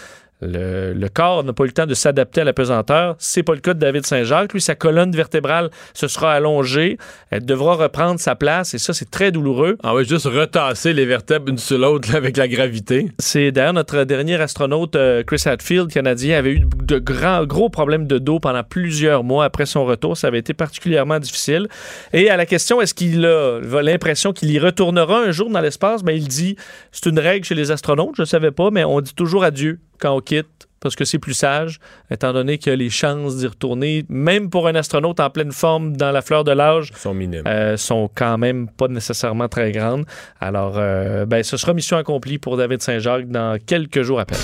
le, 0.46 0.92
le 0.92 1.08
corps 1.08 1.44
n'a 1.44 1.52
pas 1.52 1.64
eu 1.64 1.68
le 1.68 1.72
temps 1.72 1.86
de 1.86 1.94
s'adapter 1.94 2.42
à 2.42 2.44
la 2.44 2.52
pesanteur. 2.52 3.16
C'est 3.18 3.42
pas 3.42 3.54
le 3.54 3.60
cas 3.60 3.74
de 3.74 3.78
David 3.78 4.06
Saint-Jacques. 4.06 4.52
Lui, 4.52 4.60
sa 4.60 4.74
colonne 4.74 5.12
vertébrale 5.12 5.70
se 5.92 6.08
sera 6.08 6.32
allongée. 6.32 6.98
Elle 7.30 7.44
devra 7.44 7.74
reprendre 7.74 8.20
sa 8.20 8.34
place 8.34 8.74
et 8.74 8.78
ça, 8.78 8.92
c'est 8.92 9.10
très 9.10 9.32
douloureux. 9.32 9.76
Ah 9.82 9.94
oui, 9.94 10.04
juste 10.04 10.26
retasser 10.26 10.92
les 10.92 11.06
vertèbres 11.06 11.48
une 11.48 11.58
sur 11.58 11.78
l'autre 11.78 12.14
avec 12.14 12.36
la 12.36 12.48
gravité. 12.48 13.10
C'est 13.18 13.52
d'ailleurs 13.52 13.72
notre 13.72 14.04
dernier 14.04 14.40
astronaute, 14.40 14.96
euh, 14.96 15.22
Chris 15.22 15.42
Hadfield, 15.46 15.90
canadien, 15.90 16.38
avait 16.38 16.52
eu 16.52 16.60
de 16.60 16.98
grands, 16.98 17.44
gros 17.44 17.68
problèmes 17.68 18.06
de 18.06 18.18
dos 18.18 18.40
pendant 18.40 18.62
plusieurs 18.62 19.24
mois 19.24 19.44
après 19.44 19.66
son 19.66 19.84
retour. 19.84 20.16
Ça 20.16 20.28
avait 20.28 20.38
été 20.38 20.54
particulièrement 20.54 21.18
difficile. 21.18 21.68
Et 22.12 22.30
à 22.30 22.36
la 22.36 22.46
question, 22.46 22.80
est-ce 22.80 22.94
qu'il 22.94 23.24
a 23.26 23.60
l'impression 23.82 24.32
qu'il 24.32 24.50
y 24.50 24.58
retournera 24.58 25.20
un 25.20 25.30
jour 25.30 25.50
dans 25.50 25.60
l'espace? 25.60 26.02
Ben, 26.02 26.12
il 26.12 26.28
dit, 26.28 26.56
c'est 26.92 27.06
une 27.06 27.18
règle 27.18 27.44
chez 27.44 27.54
les 27.54 27.70
astronautes, 27.70 28.14
je 28.16 28.22
ne 28.22 28.26
savais 28.26 28.50
pas, 28.50 28.70
mais 28.70 28.84
on 28.84 29.00
dit 29.00 29.14
toujours 29.14 29.44
adieu 29.44 29.78
quand 29.98 30.16
on 30.16 30.20
quitte 30.20 30.68
parce 30.84 30.96
que 30.96 31.06
c'est 31.06 31.18
plus 31.18 31.32
sage, 31.32 31.80
étant 32.10 32.34
donné 32.34 32.58
que 32.58 32.68
les 32.68 32.90
chances 32.90 33.38
d'y 33.38 33.46
retourner, 33.46 34.04
même 34.10 34.50
pour 34.50 34.68
un 34.68 34.74
astronaute 34.74 35.18
en 35.18 35.30
pleine 35.30 35.50
forme 35.50 35.96
dans 35.96 36.12
la 36.12 36.20
fleur 36.20 36.44
de 36.44 36.52
l'âge, 36.52 36.92
sont 36.94 37.14
minimes. 37.14 37.42
euh, 37.46 37.78
sont 37.78 38.10
quand 38.14 38.36
même 38.36 38.68
pas 38.68 38.86
nécessairement 38.88 39.48
très 39.48 39.72
grandes. 39.72 40.04
Alors, 40.42 40.74
euh, 40.76 41.24
ben, 41.24 41.42
ce 41.42 41.56
sera 41.56 41.72
mission 41.72 41.96
accomplie 41.96 42.36
pour 42.36 42.58
David 42.58 42.82
Saint-Jacques 42.82 43.28
dans 43.28 43.58
quelques 43.64 44.02
jours 44.02 44.20
à 44.20 44.26
peine. 44.26 44.36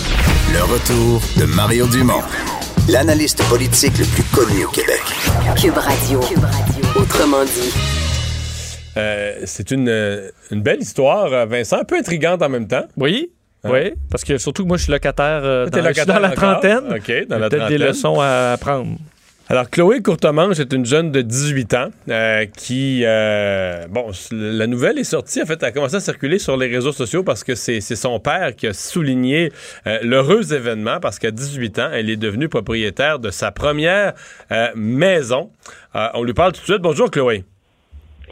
Le 0.54 0.62
retour 0.62 1.20
de 1.38 1.44
Mario 1.54 1.86
Dumont, 1.88 2.22
l'analyste 2.88 3.46
politique 3.50 3.98
le 3.98 4.06
plus 4.06 4.24
connu 4.34 4.64
au 4.64 4.70
Québec. 4.70 5.02
Cube 5.60 5.76
Radio. 5.76 6.20
Autrement 6.96 7.44
dit. 7.44 7.74
Euh, 8.96 9.42
c'est 9.44 9.70
une, 9.72 9.90
euh, 9.90 10.30
une 10.50 10.62
belle 10.62 10.80
histoire, 10.80 11.46
Vincent, 11.46 11.80
un 11.80 11.84
peu 11.84 11.96
intrigante 11.98 12.40
en 12.40 12.48
même 12.48 12.66
temps. 12.66 12.86
Oui? 12.96 13.30
Hein? 13.64 13.70
Oui, 13.72 13.92
parce 14.10 14.24
que 14.24 14.38
surtout 14.38 14.62
que 14.62 14.68
moi, 14.68 14.76
je 14.76 14.84
suis 14.84 14.92
locataire, 14.92 15.40
euh, 15.44 15.66
dans, 15.66 15.86
je 15.88 15.92
suis 15.92 16.06
dans 16.06 16.18
la 16.18 16.30
trentaine. 16.30 16.94
OK, 16.96 17.28
dans 17.28 17.38
la 17.38 17.48
Peut-être 17.48 17.68
des 17.68 17.78
leçons 17.78 18.20
à 18.20 18.52
apprendre. 18.52 18.96
Alors, 19.50 19.68
Chloé 19.68 20.00
Courtemanche 20.00 20.60
est 20.60 20.72
une 20.72 20.86
jeune 20.86 21.10
de 21.10 21.22
18 21.22 21.74
ans 21.74 21.88
euh, 22.08 22.46
qui, 22.56 23.02
euh, 23.04 23.84
bon, 23.90 24.12
la 24.30 24.68
nouvelle 24.68 24.96
est 24.96 25.02
sortie, 25.02 25.42
en 25.42 25.46
fait, 25.46 25.60
elle 25.60 25.70
a 25.70 25.72
commencé 25.72 25.96
à 25.96 26.00
circuler 26.00 26.38
sur 26.38 26.56
les 26.56 26.68
réseaux 26.68 26.92
sociaux 26.92 27.24
parce 27.24 27.42
que 27.42 27.56
c'est 27.56 27.80
c'est 27.80 27.96
son 27.96 28.20
père 28.20 28.54
qui 28.54 28.68
a 28.68 28.72
souligné 28.72 29.50
euh, 29.88 29.98
l'heureux 30.04 30.54
événement 30.54 31.00
parce 31.00 31.18
qu'à 31.18 31.32
18 31.32 31.78
ans, 31.80 31.90
elle 31.92 32.10
est 32.10 32.16
devenue 32.16 32.48
propriétaire 32.48 33.18
de 33.18 33.30
sa 33.32 33.50
première 33.50 34.12
maison. 34.76 35.50
On 35.94 36.22
lui 36.22 36.32
parle 36.32 36.52
tout 36.52 36.60
de 36.60 36.66
suite. 36.66 36.82
Bonjour, 36.82 37.10
Chloé. 37.10 37.42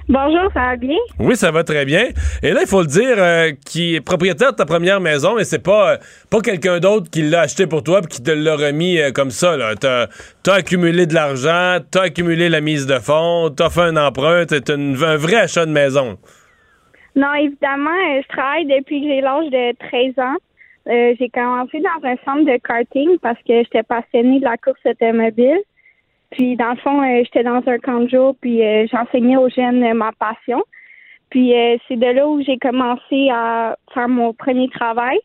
Bonjour, 0.09 0.51
ça 0.55 0.61
va 0.61 0.77
bien? 0.77 0.97
Oui, 1.19 1.37
ça 1.37 1.51
va 1.51 1.65
très 1.65 1.85
bien. 1.85 2.05
Et 2.43 2.53
là, 2.53 2.61
il 2.63 2.67
faut 2.67 2.81
le 2.81 2.87
dire, 2.87 3.17
euh, 3.19 3.51
qui 3.67 3.97
est 3.97 4.01
propriétaire 4.01 4.53
de 4.53 4.57
ta 4.57 4.65
première 4.65 5.01
maison, 5.01 5.35
mais 5.37 5.45
c'est 5.45 5.63
pas, 5.63 5.93
euh, 5.93 5.97
pas 6.31 6.41
quelqu'un 6.41 6.81
d'autre 6.81 7.11
qui 7.11 7.21
l'a 7.23 7.43
acheté 7.43 7.67
pour 7.67 7.83
toi 7.83 8.01
puis 8.01 8.09
qui 8.17 8.23
te 8.23 8.31
l'a 8.31 8.57
remis 8.57 8.99
euh, 8.99 9.11
comme 9.13 9.31
ça. 9.31 9.55
T'as, 9.79 10.07
t'as 10.43 10.55
accumulé 10.55 11.05
de 11.05 11.13
l'argent, 11.15 11.79
t'as 11.91 12.05
accumulé 12.05 12.49
la 12.49 12.63
mise 12.63 12.87
de 12.87 12.99
fonds, 12.99 13.51
t'as 13.55 13.69
fait 13.69 13.83
un 13.83 13.97
emprunt, 13.99 14.45
une- 14.69 14.97
un 15.05 15.17
vrai 15.17 15.37
achat 15.37 15.67
de 15.67 15.73
maison. 15.73 16.17
Non, 17.15 17.35
évidemment, 17.35 17.91
euh, 17.91 18.23
je 18.23 18.29
travaille 18.29 18.65
depuis 18.65 19.03
que 19.03 19.09
j'ai 19.09 19.21
l'âge 19.21 19.51
de 19.51 19.77
13 19.89 20.19
ans. 20.25 20.37
Euh, 20.89 21.15
j'ai 21.21 21.29
commencé 21.29 21.81
dans 21.81 22.09
un 22.09 22.15
centre 22.25 22.51
de 22.51 22.59
karting 22.67 23.19
parce 23.21 23.37
que 23.47 23.59
j'étais 23.63 23.83
passionnée 23.83 24.39
de 24.41 24.45
la 24.45 24.57
course 24.57 24.81
automobile. 24.87 25.59
Puis, 26.31 26.57
dans 26.57 26.71
le 26.71 26.77
fond, 26.77 27.03
euh, 27.03 27.23
j'étais 27.25 27.43
dans 27.43 27.63
un 27.67 27.79
camp 27.79 28.01
de 28.01 28.09
jour, 28.09 28.37
puis 28.41 28.63
euh, 28.63 28.87
j'enseignais 28.93 29.37
aux 29.37 29.49
jeunes 29.49 29.83
euh, 29.83 29.95
ma 29.95 30.13
passion. 30.13 30.63
Puis, 31.31 31.53
c'est 31.87 31.97
de 31.97 32.07
là 32.07 32.27
où 32.27 32.43
j'ai 32.43 32.57
commencé 32.57 33.29
à 33.31 33.77
faire 33.93 34.09
mon 34.09 34.33
premier 34.33 34.71
travail. 34.71 35.19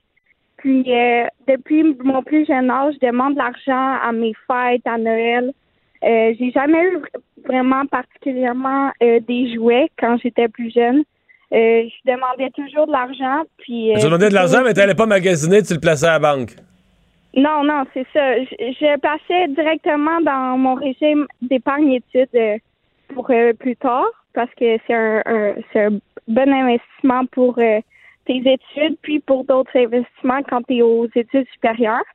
Puis, 0.58 0.84
euh, 0.88 1.26
depuis 1.48 1.96
mon 2.04 2.22
plus 2.24 2.46
jeune 2.46 2.70
âge, 2.70 2.96
je 3.02 3.08
demande 3.08 3.36
de 3.36 3.40
l'argent 3.40 3.98
à 4.02 4.12
mes 4.12 4.34
fêtes, 4.46 4.86
à 4.86 4.98
Noël. 4.98 5.54
J'ai 6.02 6.52
jamais 6.54 6.84
eu 6.90 7.02
vraiment 7.46 7.86
particulièrement 7.86 8.92
des 9.00 9.54
jouets 9.56 9.90
quand 9.98 10.18
j'étais 10.22 10.50
plus 10.50 10.74
jeune. 10.74 11.04
Je 11.54 11.90
demandais 12.06 12.50
toujours 12.50 12.88
de 12.88 12.92
l'argent. 12.92 13.44
Puis, 13.60 13.94
tu 13.96 14.04
demandais 14.04 14.28
de 14.28 14.34
l'argent, 14.34 14.62
mais 14.62 14.74
t'allais 14.74 14.96
pas 14.96 15.06
magasiner, 15.06 15.64
tu 15.64 15.74
le 15.74 15.80
plaçais 15.80 16.08
à 16.08 16.20
la 16.20 16.20
banque. 16.20 16.58
Non, 17.36 17.64
non, 17.64 17.84
c'est 17.94 18.06
ça. 18.14 18.38
Je, 18.44 18.46
je 18.80 19.00
passais 19.00 19.48
directement 19.50 20.22
dans 20.22 20.58
mon 20.58 20.76
régime 20.76 21.26
d'épargne 21.42 21.94
études 21.94 22.30
euh, 22.36 22.58
pour 23.14 23.30
euh, 23.32 23.54
plus 23.54 23.76
tard 23.76 24.06
parce 24.34 24.52
que 24.56 24.78
c'est 24.86 24.94
un, 24.94 25.22
un- 25.26 25.56
un 25.76 26.00
bon 26.28 26.54
investissement 26.54 27.26
pour 27.28 27.58
euh, 27.58 27.80
tes 28.26 28.38
études 28.38 28.98
puis 29.02 29.20
pour 29.20 29.44
d'autres 29.46 29.76
investissements 29.78 30.42
quand 30.44 30.62
tu 30.64 30.78
es 30.78 30.82
aux 30.82 31.08
études 31.16 31.48
supérieures. 31.54 32.06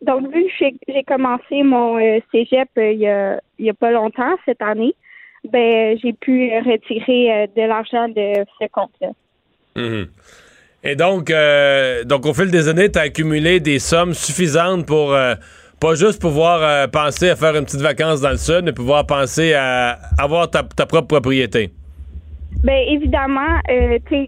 Donc, 0.00 0.32
vu 0.32 0.44
que 0.58 0.66
j'ai 0.86 1.02
commencé 1.02 1.62
mon 1.64 1.98
cégep 2.30 2.68
il 2.76 2.98
y, 3.00 3.08
a, 3.08 3.40
il 3.58 3.68
a 3.68 3.74
pas 3.74 3.90
longtemps, 3.90 4.36
cette 4.44 4.62
année, 4.62 4.94
ben 5.44 5.98
j'ai 5.98 6.12
pu 6.12 6.50
retirer 6.58 7.48
de 7.56 7.62
l'argent 7.62 8.08
de 8.08 8.44
ce 8.60 8.66
compte-là. 8.70 9.08
Mhm. 9.76 10.06
Et 10.84 10.94
donc, 10.94 11.30
euh, 11.30 12.04
donc, 12.04 12.24
au 12.24 12.32
fil 12.32 12.50
des 12.50 12.68
années, 12.68 12.90
tu 12.90 12.98
as 12.98 13.02
accumulé 13.02 13.58
des 13.58 13.80
sommes 13.80 14.14
suffisantes 14.14 14.86
pour 14.86 15.12
euh, 15.12 15.34
pas 15.80 15.94
juste 15.94 16.20
pouvoir 16.20 16.62
euh, 16.62 16.86
penser 16.86 17.30
à 17.30 17.36
faire 17.36 17.56
une 17.56 17.64
petite 17.64 17.80
vacance 17.80 18.20
dans 18.20 18.30
le 18.30 18.36
sud, 18.36 18.62
mais 18.64 18.72
pouvoir 18.72 19.04
penser 19.04 19.54
à 19.54 19.98
avoir 20.18 20.50
ta, 20.50 20.62
ta 20.62 20.86
propre 20.86 21.08
propriété. 21.08 21.70
Ben 22.62 22.82
évidemment, 22.88 23.60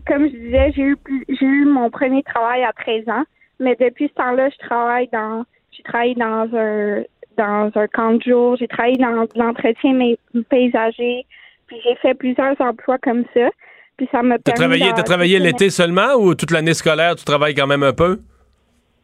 comme 0.06 0.26
je 0.26 0.36
disais, 0.36 0.72
j'ai 0.76 0.82
eu 0.82 0.96
j'ai 1.28 1.46
eu 1.46 1.64
mon 1.64 1.90
premier 1.90 2.22
travail 2.22 2.62
à 2.62 2.72
13 2.72 3.08
ans, 3.08 3.24
mais 3.58 3.76
depuis 3.80 4.08
ce 4.08 4.14
temps-là, 4.14 4.50
je 4.50 4.66
travaille 4.66 5.08
dans 5.12 5.44
j'ai 5.72 5.82
travaillé 5.82 6.14
dans 6.14 6.48
un 6.54 7.02
dans 7.36 7.70
un 7.74 7.86
camp 7.88 8.14
de 8.14 8.22
jour, 8.22 8.56
j'ai 8.56 8.68
travaillé 8.68 8.96
dans 8.98 9.26
l'entretien 9.34 10.14
paysager, 10.48 11.26
puis 11.66 11.76
j'ai 11.82 11.96
fait 11.96 12.14
plusieurs 12.14 12.60
emplois 12.60 12.98
comme 12.98 13.24
ça. 13.34 13.48
Puis 14.00 14.08
ça 14.10 14.22
m'a 14.22 14.38
Tu 14.38 14.50
as 14.50 14.54
travaillé, 14.54 14.86
t'as 14.96 15.02
travaillé 15.02 15.38
l'été 15.38 15.68
seulement 15.68 16.14
ou 16.14 16.34
toute 16.34 16.52
l'année 16.52 16.72
scolaire, 16.72 17.14
tu 17.16 17.24
travailles 17.26 17.54
quand 17.54 17.66
même 17.66 17.82
un 17.82 17.92
peu? 17.92 18.18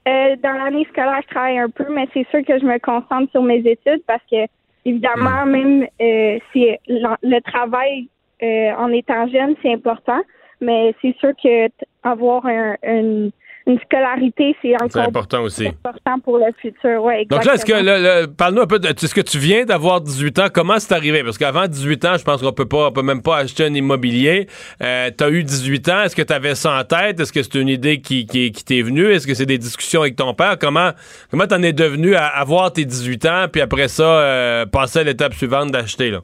Euh, 0.09 0.37
dans 0.43 0.53
l'année 0.53 0.87
scolaire, 0.91 1.21
je 1.23 1.35
travaille 1.35 1.59
un 1.59 1.69
peu, 1.69 1.85
mais 1.95 2.09
c'est 2.15 2.27
sûr 2.31 2.43
que 2.47 2.59
je 2.59 2.65
me 2.65 2.79
concentre 2.79 3.31
sur 3.31 3.43
mes 3.43 3.59
études 3.59 4.01
parce 4.07 4.23
que, 4.31 4.47
évidemment, 4.87 5.45
même 5.45 5.87
euh, 6.01 6.39
si 6.51 6.71
le 6.89 7.41
travail 7.41 8.09
euh, 8.43 8.73
en 8.79 8.91
étant 8.91 9.29
jeune, 9.29 9.55
c'est 9.61 9.75
important, 9.75 10.23
mais 10.63 10.95
c'est 11.03 11.15
sûr 11.19 11.33
que 11.43 11.69
avoir 12.03 12.47
un- 12.47 12.77
une, 12.83 13.33
une 13.67 13.81
scolarité, 13.81 14.55
c'est 14.63 14.75
encore 14.81 15.03
important 15.03 15.43
aussi. 15.43 15.67
important 15.67 16.21
pour 16.21 16.39
le 16.39 16.53
futur. 16.61 17.03
Ouais, 17.03 17.25
Donc 17.25 17.45
là, 17.45 17.55
est-ce 17.55 17.65
que, 17.65 17.73
exactement. 17.73 18.35
parle-nous 18.37 18.63
un 18.63 18.67
peu, 18.67 18.79
de, 18.79 18.87
est-ce 18.87 19.15
que 19.15 19.21
tu 19.21 19.39
viens 19.39 19.65
d'avoir 19.65 20.01
18 20.01 20.39
ans? 20.39 20.47
Comment 20.53 20.79
c'est 20.79 20.95
arrivé? 20.95 21.25
Parce 21.25 21.37
qu'avant 21.37 21.67
18 21.67 22.05
ans, 22.05 22.17
je 22.17 22.25
pense 22.25 22.43
qu'on 22.43 22.53
peut 22.53 22.69
pas, 22.69 22.89
on 22.89 22.93
peut 22.93 23.03
même 23.03 23.23
pas 23.23 23.39
acheter 23.39 23.65
un 23.65 23.75
immobilier. 23.75 24.47
Euh, 24.83 25.11
tu 25.17 25.25
as 25.25 25.31
eu 25.31 25.43
18 25.43 25.89
ans. 25.89 26.03
Est-ce 26.03 26.15
que 26.15 26.23
tu 26.23 26.33
avais 26.33 26.55
ça 26.55 26.79
en 26.79 26.85
tête? 26.85 27.19
Est-ce 27.19 27.33
que 27.33 27.43
c'est 27.43 27.57
une 27.57 27.69
idée 27.69 28.01
qui, 28.01 28.27
qui, 28.27 28.53
qui 28.53 28.65
t'est 28.65 28.83
venue? 28.83 29.07
Est-ce 29.07 29.27
que 29.27 29.35
c'est 29.35 29.47
des 29.47 29.59
discussions 29.59 30.03
avec 30.03 30.15
ton 30.15 30.33
père? 30.33 30.59
Comment, 30.61 30.91
comment 31.31 31.47
t'en 31.47 31.63
es 31.63 31.73
devenu 31.73 32.15
à 32.15 32.27
avoir 32.27 32.73
tes 32.73 32.85
18 32.85 33.27
ans, 33.27 33.47
puis 33.51 33.61
après 33.61 33.89
ça, 33.89 34.05
euh, 34.05 34.67
passer 34.67 35.01
à 35.01 35.03
l'étape 35.03 35.35
suivante 35.35 35.73
d'acheter, 35.73 36.11
là? 36.11 36.21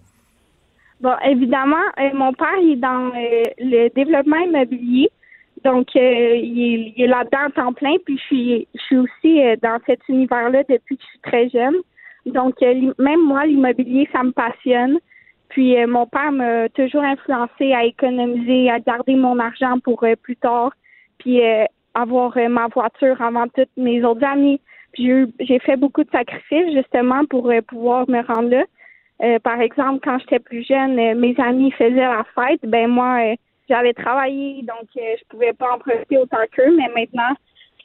Bon, 1.01 1.15
évidemment, 1.25 1.83
euh, 1.99 2.11
mon 2.15 2.33
père 2.33 2.55
il 2.63 2.75
est 2.75 2.77
dans 2.77 3.09
euh, 3.09 3.43
le 3.59 3.89
développement 3.89 4.37
immobilier. 4.37 5.11
Donc, 5.65 5.89
euh, 5.97 6.37
il, 6.37 6.93
est- 6.97 7.07
là-dedans 7.07 7.47
en 7.47 7.51
temps 7.51 7.73
plein. 7.73 7.95
Puis, 8.05 8.19
je 8.19 8.23
suis, 8.25 8.69
je 8.75 8.81
suis 8.83 8.97
aussi 8.99 9.43
euh, 9.43 9.57
dans 9.63 9.79
cet 9.87 10.01
univers-là 10.09 10.63
depuis 10.69 10.97
que 10.97 11.03
je 11.03 11.09
suis 11.09 11.21
très 11.21 11.49
jeune. 11.51 11.77
Donc, 12.27 12.55
euh, 12.63 12.93
même 12.99 13.23
moi, 13.25 13.47
l'immobilier, 13.47 14.09
ça 14.13 14.23
me 14.23 14.33
passionne. 14.33 14.99
Puis, 15.49 15.77
euh, 15.81 15.87
mon 15.87 16.07
père 16.07 16.33
m'a 16.33 16.69
toujours 16.71 17.03
influencé 17.05 17.73
à 17.73 17.85
économiser, 17.85 18.71
à 18.71 18.81
garder 18.81 19.15
mon 19.15 19.39
argent 19.39 19.79
pour 19.81 20.05
plus 20.23 20.37
tard. 20.37 20.73
Puis, 21.19 21.41
avoir 21.95 22.37
ma 22.49 22.67
voiture 22.69 23.21
avant 23.23 23.47
toutes 23.49 23.77
mes 23.77 24.03
autres 24.03 24.25
amis. 24.25 24.61
Puis, 24.93 25.11
j'ai 25.41 25.59
fait 25.61 25.77
beaucoup 25.77 26.03
de 26.03 26.11
sacrifices, 26.11 26.73
justement, 26.75 27.25
pour 27.27 27.53
pouvoir 27.69 28.09
me 28.09 28.21
rendre 28.23 28.51
là. 28.51 29.39
Par 29.41 29.61
exemple, 29.61 30.01
quand 30.03 30.19
j'étais 30.19 30.41
plus 30.41 30.67
jeune, 30.67 30.95
mes 30.97 31.35
amis 31.39 31.71
faisaient 31.73 31.95
la 31.95 32.25
fête. 32.35 32.61
Ben 32.65 32.89
moi, 32.89 33.35
j'avais 33.69 33.93
travaillé, 33.93 34.63
donc 34.63 34.89
euh, 34.97 35.15
je 35.19 35.25
pouvais 35.29 35.53
pas 35.53 35.75
en 35.75 35.79
profiter 35.79 36.19
autant 36.19 36.45
qu'eux. 36.53 36.77
Mais 36.77 36.89
maintenant, 36.95 37.35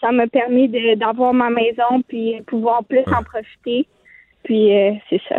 ça 0.02 0.12
m'a 0.12 0.28
permis 0.28 0.70
d'avoir 0.98 1.34
ma 1.34 1.50
maison 1.50 2.02
puis 2.08 2.42
pouvoir 2.48 2.84
plus 2.84 3.04
en 3.08 3.24
profiter. 3.24 3.88
Puis 4.44 4.74
euh, 4.74 4.94
c'est 5.10 5.22
ça. 5.28 5.36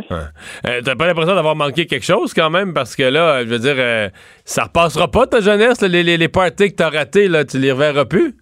Euh, 0.67 0.81
T'as 0.85 0.95
pas 0.95 1.07
l'impression 1.07 1.35
d'avoir 1.35 1.57
manqué 1.57 1.87
quelque 1.87 2.05
chose 2.05 2.35
quand 2.35 2.51
même? 2.51 2.75
Parce 2.75 2.95
que 2.95 3.05
là, 3.05 3.43
je 3.45 3.49
veux 3.49 3.59
dire, 3.59 3.77
euh, 3.79 4.09
ça 4.45 4.65
repassera 4.65 5.11
pas 5.11 5.27
ta 5.27 5.41
jeunesse, 5.41 5.81
là, 5.81 5.89
les, 5.89 6.03
les, 6.03 6.17
les 6.19 6.29
parties 6.29 6.71
que 6.71 6.77
t'as 6.77 6.91
ratées, 6.91 7.29
là, 7.29 7.45
tu 7.45 7.59
les 7.59 7.73
reverras 7.73 8.05
plus? 8.05 8.35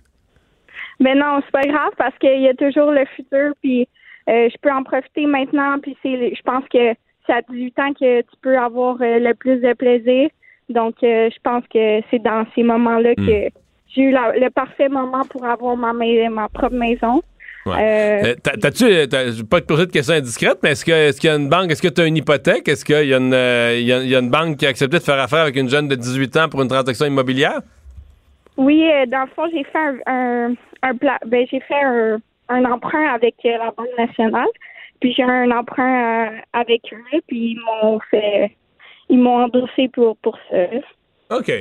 Mais 0.99 1.15
non, 1.15 1.41
c'est 1.45 1.53
pas 1.53 1.69
grave 1.69 1.93
parce 1.97 2.17
qu'il 2.19 2.41
y 2.41 2.49
a 2.49 2.55
toujours 2.55 2.91
le 2.91 3.05
futur. 3.15 3.53
Puis 3.63 3.87
euh, 4.29 4.49
je 4.51 4.57
peux 4.61 4.73
en 4.73 4.83
profiter 4.83 5.27
maintenant. 5.27 5.79
Puis 5.81 5.97
c'est, 6.03 6.35
je 6.35 6.43
pense 6.43 6.65
que 6.73 6.95
c'est 7.27 7.33
à 7.33 7.43
18 7.43 7.79
ans 7.79 7.93
que 7.93 8.21
tu 8.23 8.37
peux 8.43 8.59
avoir 8.59 8.97
le 8.99 9.33
plus 9.35 9.61
de 9.61 9.73
plaisir. 9.75 10.31
Donc 10.69 10.95
euh, 11.03 11.31
je 11.31 11.37
pense 11.43 11.65
que 11.73 12.01
c'est 12.11 12.23
dans 12.23 12.45
ces 12.55 12.63
moments-là 12.63 13.15
que 13.15 13.23
j'ai 13.25 14.03
eu 14.03 14.11
la- 14.11 14.33
le 14.37 14.51
parfait 14.51 14.89
moment 14.89 15.23
pour 15.31 15.45
avoir 15.45 15.77
ma, 15.77 15.93
ma 15.93 16.49
propre 16.49 16.75
maison. 16.75 17.23
Ouais. 17.65 17.73
Euh, 17.81 18.27
Euh, 18.31 18.35
t'as- 18.43 18.57
T'as-tu, 18.57 19.45
pas 19.45 19.61
te 19.61 19.67
poser 19.67 19.87
de 19.87 19.91
questions 19.93 20.15
indiscrètes, 20.15 20.59
mais 20.63 20.71
est-ce 20.73 20.85
que- 20.85 20.93
est-ce 20.93 21.21
qu'il 21.21 21.29
y 21.31 21.33
a 21.33 21.37
une 21.37 21.49
banque, 21.49 21.71
est-ce 21.73 21.83
que 21.83 21.89
tu 21.89 22.01
as 22.01 22.07
une 22.07 22.17
hypothèque? 22.17 22.69
Est-ce 22.69 22.85
qu'il 22.85 23.09
y, 23.09 23.15
a 23.15 23.17
une, 23.17 23.35
euh, 23.35 23.77
il 23.77 23.87
y 23.87 23.93
a- 23.93 24.03
il 24.03 24.09
y 24.09 24.15
a 24.15 24.21
une 24.21 24.31
banque 24.31 24.57
qui 24.59 24.67
a 24.67 24.69
accepté 24.69 24.99
de 24.99 25.03
faire 25.03 25.19
affaire 25.19 25.41
avec 25.41 25.57
une 25.57 25.69
jeune 25.69 25.89
de 25.89 25.97
18 25.97 26.37
ans 26.37 26.49
pour 26.49 26.63
une 26.63 26.69
transaction 26.69 27.07
immobilière? 27.07 27.61
Oui, 28.57 28.89
euh, 28.91 29.07
dans 29.07 29.23
le 29.23 29.27
fond, 29.35 29.49
j'ai 29.53 29.65
fait 29.65 29.79
un, 29.79 29.97
un, 30.07 30.55
un 30.83 30.95
pla- 30.97 31.19
ben, 31.27 31.45
j'ai 31.51 31.61
fait 31.61 31.83
un, 31.83 32.19
un 32.49 32.65
emprunt 32.67 33.07
avec 33.13 33.35
la 33.45 33.73
Banque 33.77 33.89
nationale. 33.99 34.47
Puis 35.01 35.13
j'ai 35.15 35.25
un 35.25 35.51
emprunt 35.51 36.31
avec 36.55 36.81
eux, 36.93 37.21
puis 37.29 37.57
ils 37.57 37.61
m'ont 37.67 37.99
fait 38.11 38.57
ils 39.09 39.19
m'ont 39.19 39.45
endossé 39.45 39.89
pour 39.93 40.17
pour 40.19 40.37
ça. 40.51 40.57
OK. 41.37 41.53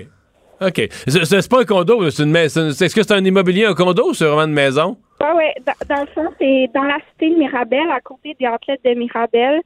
OK. 0.62 0.88
C'est 1.08 1.50
pas 1.50 1.62
un 1.62 1.66
condo, 1.66 2.10
c'est 2.10 2.24
une 2.24 2.32
maison. 2.32 2.70
Est-ce 2.70 2.96
que 2.96 3.04
c'est 3.04 3.14
un 3.14 3.24
immobilier, 3.24 3.66
un 3.66 3.74
condo 3.74 4.10
ou 4.10 4.14
c'est 4.14 4.26
vraiment 4.26 4.44
une 4.46 4.54
maison? 4.54 4.98
Ouais, 5.22 5.32
ouais, 5.34 5.54
dans, 5.66 5.96
dans 5.96 6.02
le 6.02 6.08
fond, 6.08 6.34
c'est 6.40 6.70
dans 6.74 6.84
la 6.84 6.98
cité 7.12 7.30
de 7.34 7.40
Mirabel, 7.40 7.90
à 7.92 8.00
côté 8.02 8.36
des 8.40 8.46
athlètes 8.46 8.82
de 8.86 8.94
Mirabel. 8.94 9.62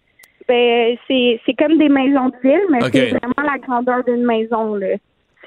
Ben, 0.48 0.98
c'est 1.08 1.54
comme 1.60 1.78
des 1.78 1.90
maisons 1.90 2.30
de 2.30 2.36
ville, 2.42 2.62
mais 2.72 2.80
c'est 2.92 3.10
vraiment 3.10 3.34
la 3.52 3.60
grandeur 3.60 4.04
d'une 4.04 4.26
maison, 4.26 4.76
là. 4.76 4.96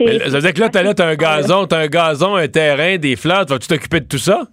Mais 0.01 0.19
Ça 0.21 0.29
veut 0.31 0.41
dire 0.41 0.55
que 0.55 0.61
là, 0.61 0.69
t'as 0.69 0.83
là, 0.83 0.95
t'as 0.95 1.07
un 1.07 1.15
gazon, 1.17 1.67
t'as 1.67 1.79
un 1.79 1.87
gazon, 1.87 2.35
un 2.37 2.49
terrain, 2.49 2.97
des 2.97 3.15
fleurs. 3.17 3.45
Vas-tu 3.47 3.69
t'occuper 3.69 4.01
de 4.01 4.07
tout 4.07 4.19
ça? 4.19 4.45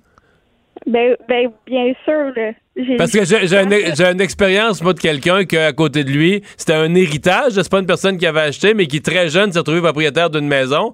Ben, 0.86 1.16
ben, 1.28 1.52
bien 1.66 1.94
sûr, 2.04 2.32
là. 2.36 2.52
Parce 2.98 3.12
que 3.12 3.26
j'ai 3.26 3.46
j'ai 3.48 4.06
une, 4.06 4.22
expérience, 4.22 4.82
moi, 4.82 4.94
de 4.94 5.00
quelqu'un 5.00 5.44
qu'à 5.44 5.74
côté 5.74 6.06
de 6.06 6.12
lui, 6.12 6.42
c'était 6.56 6.74
un 6.74 6.96
héritage. 6.96 7.52
C'est 7.52 7.70
pas 7.70 7.80
une 7.80 7.86
personne 7.86 8.18
qui 8.18 8.26
avait 8.26 8.40
acheté, 8.40 8.74
mais 8.74 8.88
qui, 8.88 9.02
très 9.02 9.28
jeune, 9.28 9.52
s'est 9.52 9.60
retrouvé 9.60 9.82
propriétaire 9.82 10.30
d'une 10.30 10.48
maison. 10.48 10.94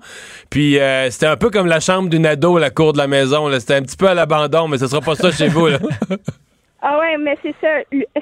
Puis 0.49 0.79
euh, 0.79 1.09
c'était 1.11 1.27
un 1.27 1.37
peu 1.37 1.51
comme 1.51 1.67
la 1.67 1.79
chambre 1.79 2.09
d'une 2.09 2.25
ado, 2.25 2.57
la 2.57 2.71
cour 2.71 2.93
de 2.93 2.97
la 2.97 3.07
maison. 3.07 3.51
C'était 3.59 3.75
un 3.75 3.83
petit 3.83 3.97
peu 3.97 4.07
à 4.07 4.15
l'abandon, 4.15 4.67
mais 4.67 4.79
ce 4.79 4.87
sera 4.87 5.01
pas 5.01 5.15
ça 5.15 5.31
chez 5.31 5.47
vous. 5.47 5.67
Là. 5.67 5.77
Ah 6.87 6.99
ouais, 6.99 7.17
mais 7.17 7.35
c'est 7.41 7.55
ça. 7.59 7.79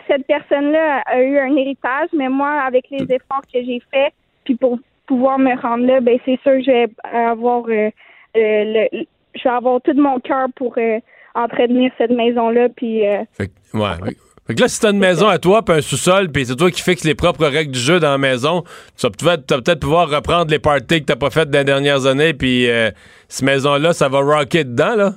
Cette 0.08 0.26
personne-là 0.26 1.04
a 1.06 1.22
eu 1.22 1.38
un 1.38 1.54
héritage, 1.58 2.08
mais 2.14 2.30
moi, 2.30 2.62
avec 2.66 2.86
les 2.92 3.04
efforts 3.14 3.42
que 3.54 3.62
j'ai 3.62 3.82
faits, 3.92 4.14
puis 4.46 4.56
pour 4.56 4.80
pouvoir 5.06 5.38
me 5.38 5.54
rendre 5.60 5.86
là, 5.86 6.00
ben 6.00 6.18
c'est 6.24 6.40
sûr 6.44 6.54
que 6.54 6.64
je 6.64 6.72
vais 6.72 6.88
avoir 7.14 7.66
euh, 7.68 7.90
euh, 8.38 8.88
le, 8.92 9.06
je 9.36 9.44
vais 9.44 9.50
avoir 9.50 9.82
tout 9.82 9.94
mon 9.96 10.20
cœur 10.22 10.48
pour 10.56 10.76
euh, 10.78 11.00
entretenir 11.36 11.92
cette 11.98 12.12
maison-là, 12.12 12.70
puis 12.76 13.08
euh, 13.08 13.24
Fait, 13.34 13.48
que- 13.48 13.78
ouais. 13.78 14.16
Fait- 14.46 14.56
que 14.56 14.62
là, 14.62 14.68
si 14.68 14.80
t'as 14.82 14.92
une 14.92 15.00
maison 15.00 15.28
à 15.30 15.38
toi, 15.40 15.64
puis 15.64 15.76
un 15.76 15.82
sous-sol, 15.82 16.30
puis 16.32 16.46
c'est 16.46 16.56
toi 16.58 16.70
qui 16.70 16.82
fixes 16.82 17.06
les 17.06 17.16
propres 17.16 17.46
règles 17.48 17.72
du 17.72 17.80
jeu 17.80 18.00
dans 18.02 18.12
la 18.12 18.18
maison, 18.18 18.64
tu 18.98 19.08
vas 19.26 19.38
peut-être 19.38 19.80
pouvoir 19.80 20.10
reprendre 20.10 20.52
les 20.52 20.60
parties 20.60 21.00
que 21.02 21.06
t'as 21.06 21.16
pas 21.16 21.30
faites 21.30 21.50
dans 21.50 21.60
les 21.60 21.64
dernières 21.66 22.06
années, 22.06 22.34
puis 22.34 22.70
euh, 22.70 22.92
cette 23.30 23.46
maison-là, 23.46 23.94
ça 23.94 24.10
va 24.10 24.20
rocker 24.20 24.64
dedans, 24.66 24.96
là? 24.96 25.14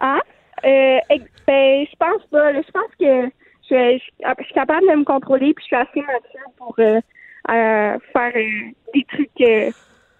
hein? 0.00 0.20
Euh, 0.64 0.98
ben, 1.46 1.86
je 1.90 1.96
pense 1.98 2.22
pas. 2.30 2.52
Je 2.54 2.70
pense 2.72 2.90
que 2.98 3.30
je, 3.70 3.98
je- 3.98 4.44
suis 4.44 4.54
capable 4.54 4.86
de 4.90 4.96
me 4.96 5.04
contrôler, 5.04 5.52
puis 5.54 5.62
je 5.64 5.66
suis 5.66 5.76
assez 5.76 6.00
mature 6.00 6.50
pour 6.56 6.74
euh, 6.78 7.00
euh, 7.50 7.98
faire 8.12 8.32
euh, 8.34 8.70
des 8.94 9.04
trucs 9.12 9.28
euh, 9.42 9.70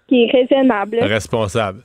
qui 0.07 0.23
est 0.23 0.31
raisonnable. 0.31 0.99
Responsable. 1.01 1.81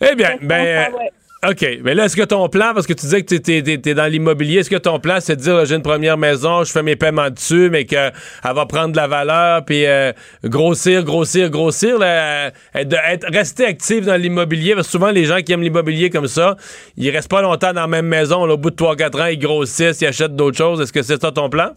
Eh 0.00 0.14
bien, 0.14 0.36
ben. 0.42 0.64
euh, 0.92 0.96
ouais. 0.98 1.10
OK. 1.48 1.66
Mais 1.82 1.94
là, 1.94 2.06
est-ce 2.06 2.16
que 2.16 2.22
ton 2.22 2.48
plan, 2.48 2.72
parce 2.72 2.86
que 2.86 2.92
tu 2.92 3.02
disais 3.02 3.22
que 3.22 3.34
tu 3.34 3.52
es, 3.52 3.94
dans 3.94 4.10
l'immobilier, 4.10 4.60
est-ce 4.60 4.70
que 4.70 4.76
ton 4.76 4.98
plan, 4.98 5.16
c'est 5.20 5.36
de 5.36 5.40
dire, 5.42 5.64
j'ai 5.64 5.74
une 5.74 5.82
première 5.82 6.16
maison, 6.16 6.64
je 6.64 6.72
fais 6.72 6.82
mes 6.82 6.96
paiements 6.96 7.28
dessus, 7.28 7.68
mais 7.70 7.84
qu'elle 7.84 8.12
va 8.42 8.66
prendre 8.66 8.92
de 8.92 8.96
la 8.96 9.06
valeur, 9.06 9.64
puis 9.64 9.84
euh, 9.84 10.12
grossir, 10.44 11.04
grossir, 11.04 11.50
grossir, 11.50 11.98
là, 11.98 12.46
euh, 12.46 12.50
être, 12.74 13.26
rester 13.30 13.66
actif 13.66 14.06
dans 14.06 14.20
l'immobilier, 14.20 14.74
parce 14.74 14.86
que 14.86 14.92
souvent, 14.92 15.10
les 15.10 15.24
gens 15.24 15.38
qui 15.38 15.52
aiment 15.52 15.62
l'immobilier 15.62 16.08
comme 16.08 16.28
ça, 16.28 16.56
ils 16.96 17.10
restent 17.10 17.30
pas 17.30 17.42
longtemps 17.42 17.72
dans 17.72 17.82
la 17.82 17.86
même 17.88 18.06
maison. 18.06 18.46
là. 18.46 18.54
au 18.54 18.58
bout 18.58 18.70
de 18.70 18.76
3-4 18.76 19.22
ans, 19.22 19.26
ils 19.26 19.38
grossissent, 19.38 20.00
ils 20.00 20.06
achètent 20.06 20.36
d'autres 20.36 20.56
choses. 20.56 20.80
Est-ce 20.80 20.92
que 20.92 21.02
c'est 21.02 21.20
ça 21.20 21.30
ton 21.30 21.50
plan? 21.50 21.70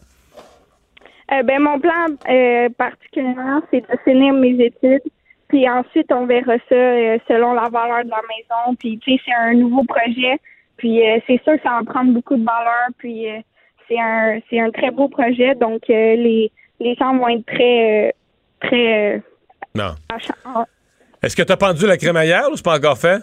Euh, 1.32 1.44
ben, 1.44 1.60
mon 1.62 1.80
plan 1.80 2.06
euh, 2.30 2.70
particulièrement, 2.78 3.62
c'est 3.70 3.82
de 3.82 3.98
finir 4.06 4.34
mes 4.34 4.66
études. 4.66 5.02
Puis 5.50 5.68
ensuite, 5.70 6.12
on 6.12 6.26
verra 6.26 6.56
ça 6.70 6.76
euh, 6.76 7.18
selon 7.28 7.54
la 7.54 7.70
valeur 7.70 8.04
de 8.04 8.10
la 8.10 8.22
maison. 8.30 8.76
Puis, 8.80 9.00
tu 9.00 9.14
sais, 9.16 9.22
c'est 9.26 9.34
un 9.34 9.54
nouveau 9.54 9.84
projet. 9.86 10.38
Puis, 10.78 11.02
euh, 11.08 11.20
c'est 11.26 11.42
sûr 11.44 11.54
que 11.56 11.62
ça 11.64 11.80
va 11.80 11.92
prendre 11.92 12.12
beaucoup 12.14 12.36
de 12.36 12.44
valeur. 12.44 12.88
Puis, 12.98 13.30
euh, 13.30 13.40
c'est 13.88 14.00
un 14.00 14.40
c'est 14.50 14.60
un 14.60 14.70
très 14.72 14.92
beau 14.92 15.08
projet. 15.08 15.56
Donc, 15.56 15.82
les, 15.88 16.52
les 16.80 16.96
gens 16.96 17.16
vont 17.18 17.30
être 17.30 17.46
très, 17.46 18.14
très 18.62 19.22
Non. 19.74 19.96
Est-ce 21.24 21.36
que 21.36 21.44
tu 21.44 21.52
as 21.52 21.58
pendu 21.58 21.88
la 21.88 21.98
crémaillère 21.98 22.50
ou 22.52 22.56
c'est 22.56 22.66
pas 22.66 22.78
encore 22.78 22.98
fait? 22.98 23.20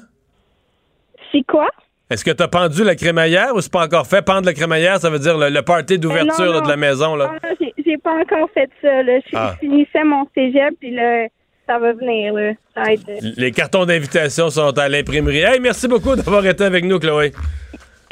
C'est 1.30 1.42
quoi? 1.46 1.68
Est-ce 2.10 2.24
que 2.24 2.30
tu 2.30 2.42
as 2.42 2.48
pendu 2.48 2.84
la 2.84 2.94
crémaillère 2.96 3.55
ou 3.55 3.60
c'est 3.60 3.72
pas 3.72 3.84
encore 3.84 4.06
fait? 4.06 4.22
Pendre 4.24 4.46
la 4.46 4.52
crémaillère, 4.52 4.98
ça 4.98 5.10
veut 5.10 5.18
dire 5.18 5.36
le, 5.38 5.48
le 5.48 5.62
party 5.62 5.98
d'ouverture 5.98 6.52
non, 6.52 6.60
de 6.60 6.68
la 6.68 6.76
non. 6.76 6.80
maison. 6.80 7.16
Là. 7.16 7.32
Ah, 7.42 7.48
non, 7.60 7.68
j'ai- 7.84 7.98
pas 7.98 8.18
encore 8.20 8.51
fait 8.52 8.68
ça. 8.82 9.02
Là. 9.02 9.18
Je 9.20 9.36
Ah. 9.36 9.52
je 9.55 9.59
finissais 9.66 10.05
mon 10.05 10.26
cégep. 10.34 10.74
Puis 10.80 10.90
là, 10.90 11.26
ça 11.66 11.78
va 11.78 11.93
venir. 11.93 12.32
Là. 12.35 12.53
Ça 12.74 12.82
va 12.82 12.93
être, 12.93 13.09
euh, 13.09 13.31
Les 13.36 13.51
cartons 13.53 13.85
d'invitation 13.86 14.51
sont 14.51 14.77
à 14.78 14.89
l'imprimerie. 14.89 15.41
Hey, 15.41 15.61
merci 15.61 15.89
beaucoup 15.89 16.15
d'avoir 16.16 16.45
été 16.47 16.65
avec 16.65 16.85
nous, 16.85 16.99
Chloé. 16.99 17.32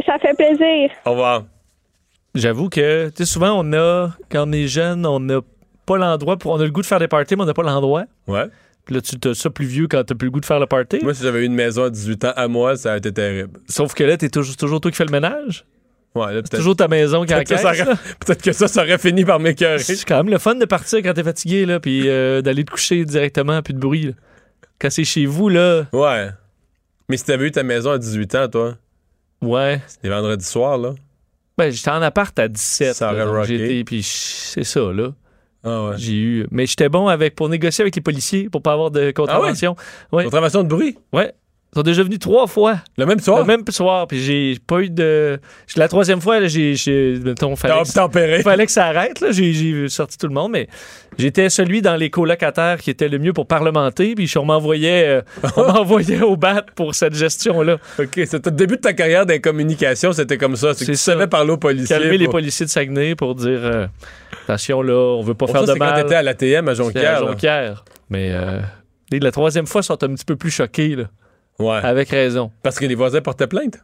ça 0.06 0.18
fait 0.18 0.34
plaisir. 0.34 0.90
Au 1.04 1.10
revoir. 1.10 1.44
J'avoue 2.34 2.68
que, 2.68 3.08
tu 3.10 3.16
sais, 3.18 3.24
souvent, 3.24 3.52
on 3.62 3.72
a, 3.74 4.10
quand 4.30 4.48
on 4.48 4.52
est 4.52 4.66
jeune, 4.66 5.04
on 5.04 5.20
n'a 5.20 5.40
pas 5.84 5.98
l'endroit 5.98 6.38
pour. 6.38 6.52
On 6.52 6.60
a 6.60 6.64
le 6.64 6.70
goût 6.70 6.80
de 6.80 6.86
faire 6.86 6.98
des 6.98 7.08
parties, 7.08 7.36
mais 7.36 7.42
on 7.42 7.46
n'a 7.46 7.54
pas 7.54 7.62
l'endroit. 7.62 8.04
Ouais. 8.26 8.46
Puis 8.84 8.94
là, 8.94 9.00
tu 9.00 9.28
as 9.28 9.34
ça 9.34 9.50
plus 9.50 9.66
vieux 9.66 9.86
quand 9.86 10.02
t'as 10.02 10.14
plus 10.14 10.26
le 10.26 10.32
goût 10.32 10.40
de 10.40 10.46
faire 10.46 10.58
le 10.58 10.66
party. 10.66 10.98
Moi, 11.02 11.14
si 11.14 11.22
j'avais 11.22 11.42
eu 11.42 11.44
une 11.44 11.54
maison 11.54 11.84
à 11.84 11.90
18 11.90 12.24
ans 12.24 12.32
à 12.34 12.48
moi, 12.48 12.76
ça 12.76 12.94
a 12.94 12.96
été 12.96 13.12
terrible. 13.12 13.60
Sauf 13.68 13.94
que 13.94 14.02
là, 14.02 14.16
t'es 14.16 14.28
toujours, 14.28 14.56
toujours 14.56 14.80
toi 14.80 14.90
qui 14.90 14.96
fais 14.96 15.04
le 15.04 15.12
ménage. 15.12 15.64
Ouais, 16.14 16.34
là, 16.34 16.40
C'est 16.44 16.56
toujours 16.58 16.76
ta 16.76 16.88
maison 16.88 17.24
qui 17.24 17.32
aurait- 17.32 17.44
peut-être 17.44 18.42
que 18.42 18.52
ça, 18.52 18.68
ça 18.68 18.82
aurait 18.82 18.98
fini 18.98 19.24
par 19.24 19.40
m'écœurer. 19.40 19.78
C'est 19.78 20.04
quand 20.04 20.18
même 20.18 20.28
le 20.30 20.38
fun 20.38 20.54
de 20.56 20.64
partir 20.66 20.98
quand 21.02 21.14
t'es 21.14 21.22
fatigué, 21.22 21.64
là, 21.64 21.80
puis 21.80 22.08
euh, 22.08 22.42
d'aller 22.42 22.64
te 22.64 22.70
coucher 22.70 23.04
directement, 23.04 23.62
puis 23.62 23.72
de 23.74 23.78
bruit. 23.78 24.06
là. 24.06 24.12
Quand 24.78 24.90
c'est 24.90 25.04
chez 25.04 25.24
vous, 25.26 25.48
là, 25.48 25.84
Ouais. 25.92 26.28
Mais 27.08 27.16
si 27.16 27.24
t'avais 27.24 27.46
eu 27.46 27.50
ta 27.50 27.62
maison 27.62 27.90
à 27.92 27.98
18 27.98 28.34
ans, 28.34 28.48
toi, 28.48 28.74
ouais. 29.42 29.80
les 30.02 30.10
vendredis 30.10 30.44
soirs, 30.44 30.78
là. 30.78 30.94
Ben, 31.58 31.70
j'étais 31.70 31.90
en 31.90 32.00
appart 32.02 32.36
à 32.38 32.48
17. 32.48 32.94
Ça 32.94 33.08
aurait 33.12 33.18
là, 33.24 33.30
rocké. 33.30 33.58
j'étais- 33.58 33.84
puis 33.84 34.02
c'est 34.02 34.64
ça, 34.64 34.80
là. 34.92 35.12
Ah 35.64 35.84
ouais. 35.90 35.94
J'ai 35.96 36.14
eu. 36.14 36.46
Mais 36.50 36.66
j'étais 36.66 36.88
bon 36.88 37.06
avec 37.08 37.34
pour 37.36 37.48
négocier 37.48 37.82
avec 37.82 37.94
les 37.94 38.02
policiers 38.02 38.48
pour 38.50 38.62
pas 38.62 38.72
avoir 38.72 38.90
de 38.90 39.10
contravention. 39.12 39.76
ouais. 40.10 40.24
Contravention 40.24 40.62
de 40.64 40.68
bruit? 40.68 40.98
ouais. 41.12 41.32
Ils 41.74 41.78
sont 41.78 41.82
déjà 41.84 42.02
venus 42.02 42.18
trois 42.18 42.46
fois. 42.46 42.76
Le 42.98 43.06
même 43.06 43.18
soir? 43.18 43.38
Le 43.38 43.44
même 43.46 43.62
soir. 43.70 44.06
Puis 44.06 44.20
j'ai 44.20 44.58
pas 44.66 44.80
eu 44.82 44.90
de. 44.90 45.40
La 45.74 45.88
troisième 45.88 46.20
fois, 46.20 46.46
j'ai. 46.46 46.74
Mettons, 47.24 47.56
fallait, 47.56 47.82
que, 47.82 47.94
tempéré. 47.94 48.42
fallait 48.42 48.66
que 48.66 48.72
ça 48.72 48.88
arrête. 48.88 49.24
J'ai, 49.30 49.88
sorti 49.88 50.18
tout 50.18 50.26
le 50.26 50.34
monde, 50.34 50.52
mais 50.52 50.68
j'étais 51.16 51.48
celui 51.48 51.80
dans 51.80 51.96
les 51.96 52.10
colocataires 52.10 52.78
qui 52.78 52.90
était 52.90 53.08
le 53.08 53.18
mieux 53.18 53.32
pour 53.32 53.46
parlementer. 53.46 54.14
Puis 54.14 54.30
on 54.36 54.44
m'envoyait, 54.44 55.08
euh, 55.08 55.22
m'envoyait 55.56 56.20
au 56.20 56.36
bat 56.36 56.62
pour 56.74 56.94
cette 56.94 57.14
gestion-là. 57.14 57.78
OK, 57.98 58.20
c'était 58.26 58.50
le 58.50 58.56
début 58.56 58.76
de 58.76 58.82
ta 58.82 58.92
carrière 58.92 59.24
dans 59.24 59.32
les 59.32 59.40
communications, 59.40 60.12
c'était 60.12 60.36
comme 60.36 60.56
ça. 60.56 60.74
C'est 60.74 60.84
que 60.84 60.90
tu 60.90 60.96
ça. 60.98 61.12
savais 61.12 61.26
parler 61.26 61.52
aux 61.52 61.56
policiers. 61.56 61.96
Calmer 61.96 62.18
les 62.18 62.26
pour- 62.26 62.32
policiers 62.32 62.66
de 62.66 62.70
Saguenay 62.70 63.14
pour 63.14 63.34
dire 63.34 63.60
euh, 63.64 63.86
attention, 64.44 64.82
là, 64.82 64.92
on 64.92 65.22
veut 65.22 65.32
pas 65.32 65.46
Pour 65.46 65.56
faire 65.56 65.62
ça, 65.64 65.68
de 65.68 65.72
c'est 65.72 65.78
quand 65.78 65.86
mal. 65.86 66.02
t'étais 66.02 66.16
à 66.16 66.22
l'ATM 66.22 66.68
à 66.68 66.74
C'était 66.74 66.82
à 66.82 66.84
Jonquière. 66.84 67.26
Jonquière. 67.26 67.84
Mais 68.10 68.28
euh, 68.32 68.60
la 69.10 69.30
troisième 69.30 69.66
fois, 69.66 69.80
ils 69.80 69.84
sont 69.84 70.04
un 70.04 70.14
petit 70.14 70.26
peu 70.26 70.36
plus 70.36 70.50
choqués. 70.50 70.96
Là. 70.96 71.04
Ouais. 71.58 71.76
Avec 71.82 72.08
raison. 72.10 72.50
Parce 72.62 72.78
que 72.78 72.86
les 72.86 72.94
voisins 72.94 73.20
portaient 73.20 73.46
plainte? 73.46 73.78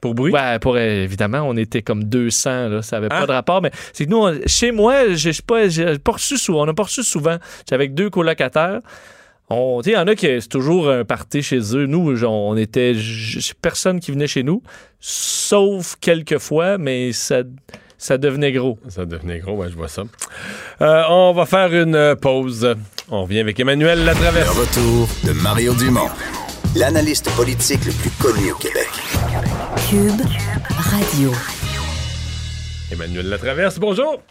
Pour 0.00 0.14
bruit? 0.14 0.32
Ouais, 0.32 0.58
pour, 0.58 0.76
évidemment, 0.78 1.42
on 1.42 1.56
était 1.56 1.82
comme 1.82 2.02
200, 2.04 2.68
là, 2.68 2.82
ça 2.82 2.96
avait 2.96 3.06
Ah. 3.10 3.20
pas 3.20 3.26
de 3.26 3.32
rapport. 3.32 3.62
Mais 3.62 3.70
c'est 3.92 4.06
que 4.06 4.10
nous, 4.10 4.18
on- 4.18 4.40
chez 4.46 4.72
moi, 4.72 5.12
j'ai 5.14 5.32
j'ai 5.32 5.42
pas, 5.42 5.68
j'ai 5.68 5.98
pas 5.98 6.12
reçu 6.12 6.38
souvent, 6.38 6.62
on 6.62 6.66
n'a 6.66 6.74
pas 6.74 6.82
reçu 6.84 7.04
souvent. 7.04 7.36
J'avais 7.68 7.84
avec 7.84 7.94
deux 7.94 8.10
colocataires. 8.10 8.80
On- 9.48 9.80
tu 9.80 9.90
sais, 9.90 9.96
Il 9.96 9.98
y 9.98 10.02
en 10.02 10.06
a 10.08 10.14
qui 10.16 10.26
c'est 10.26 10.48
toujours 10.48 10.90
un 10.90 11.04
party 11.04 11.42
chez 11.42 11.60
eux. 11.76 11.86
Nous, 11.86 12.16
genre, 12.16 12.32
on 12.32 12.56
était 12.56 12.96
personne 13.60 14.00
qui 14.00 14.10
venait 14.10 14.26
chez 14.26 14.42
nous, 14.42 14.62
sauf 14.98 15.96
quelques 16.00 16.38
fois, 16.38 16.78
mais 16.78 17.12
ça, 17.12 17.42
ça 17.98 18.18
devenait 18.18 18.50
gros. 18.52 18.78
Ça 18.88 19.04
devenait 19.06 19.38
gros, 19.40 19.54
ouais, 19.56 19.68
je 19.70 19.76
vois 19.76 19.88
ça. 19.88 20.02
Euh, 20.80 21.02
on 21.10 21.32
va 21.32 21.46
faire 21.46 21.72
une 21.74 22.16
pause. 22.20 22.74
On 23.10 23.22
revient 23.22 23.40
avec 23.40 23.60
Emmanuel 23.60 24.00
Le 24.00 24.06
Latraverse. 24.06 24.48
retour 24.58 25.08
de 25.24 25.32
Mario 25.32 25.74
Dumont, 25.74 26.08
l'analyste 26.74 27.30
politique 27.36 27.84
le 27.84 27.92
plus 27.92 28.10
connu 28.12 28.52
au 28.52 28.56
Québec. 28.56 28.88
Cube 29.90 30.22
Radio. 30.68 31.30
Emmanuel 32.90 33.28
Latraverse, 33.28 33.78
bonjour. 33.78 34.22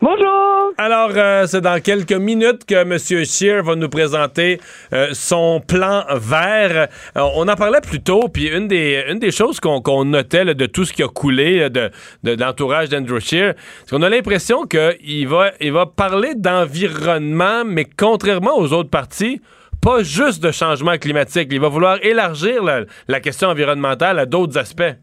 Bonjour! 0.00 0.72
Alors, 0.78 1.10
euh, 1.16 1.46
c'est 1.46 1.62
dans 1.62 1.80
quelques 1.80 2.12
minutes 2.12 2.64
que 2.66 2.74
M. 2.74 2.98
Scheer 3.24 3.62
va 3.62 3.76
nous 3.76 3.88
présenter 3.88 4.60
euh, 4.92 5.08
son 5.12 5.60
plan 5.66 6.04
vert. 6.14 6.88
Euh, 7.16 7.20
on 7.34 7.48
en 7.48 7.54
parlait 7.54 7.80
plus 7.80 8.02
tôt, 8.02 8.28
puis 8.28 8.48
une 8.48 8.68
des, 8.68 9.04
une 9.08 9.18
des 9.18 9.30
choses 9.30 9.58
qu'on 9.58 9.80
qu'on 9.80 10.04
notait 10.04 10.44
là, 10.44 10.54
de 10.54 10.66
tout 10.66 10.84
ce 10.84 10.92
qui 10.92 11.02
a 11.02 11.08
coulé 11.08 11.60
là, 11.60 11.68
de, 11.68 11.90
de, 12.24 12.34
de 12.34 12.40
l'entourage 12.40 12.90
d'Andrew 12.90 13.20
Scheer, 13.20 13.54
c'est 13.84 13.90
qu'on 13.90 14.02
a 14.02 14.08
l'impression 14.08 14.66
qu'il 14.66 15.28
va, 15.28 15.52
il 15.60 15.72
va 15.72 15.86
parler 15.86 16.34
d'environnement, 16.34 17.64
mais 17.64 17.86
contrairement 17.96 18.56
aux 18.58 18.72
autres 18.72 18.90
partis, 18.90 19.40
pas 19.86 20.02
juste 20.02 20.42
de 20.42 20.50
changement 20.50 20.98
climatique. 20.98 21.46
Il 21.52 21.60
va 21.60 21.68
vouloir 21.68 22.04
élargir 22.04 22.64
la, 22.64 23.20
question 23.20 23.50
environnementale 23.50 24.18
à 24.18 24.26
d'autres 24.26 24.58
aspects. 24.58 24.96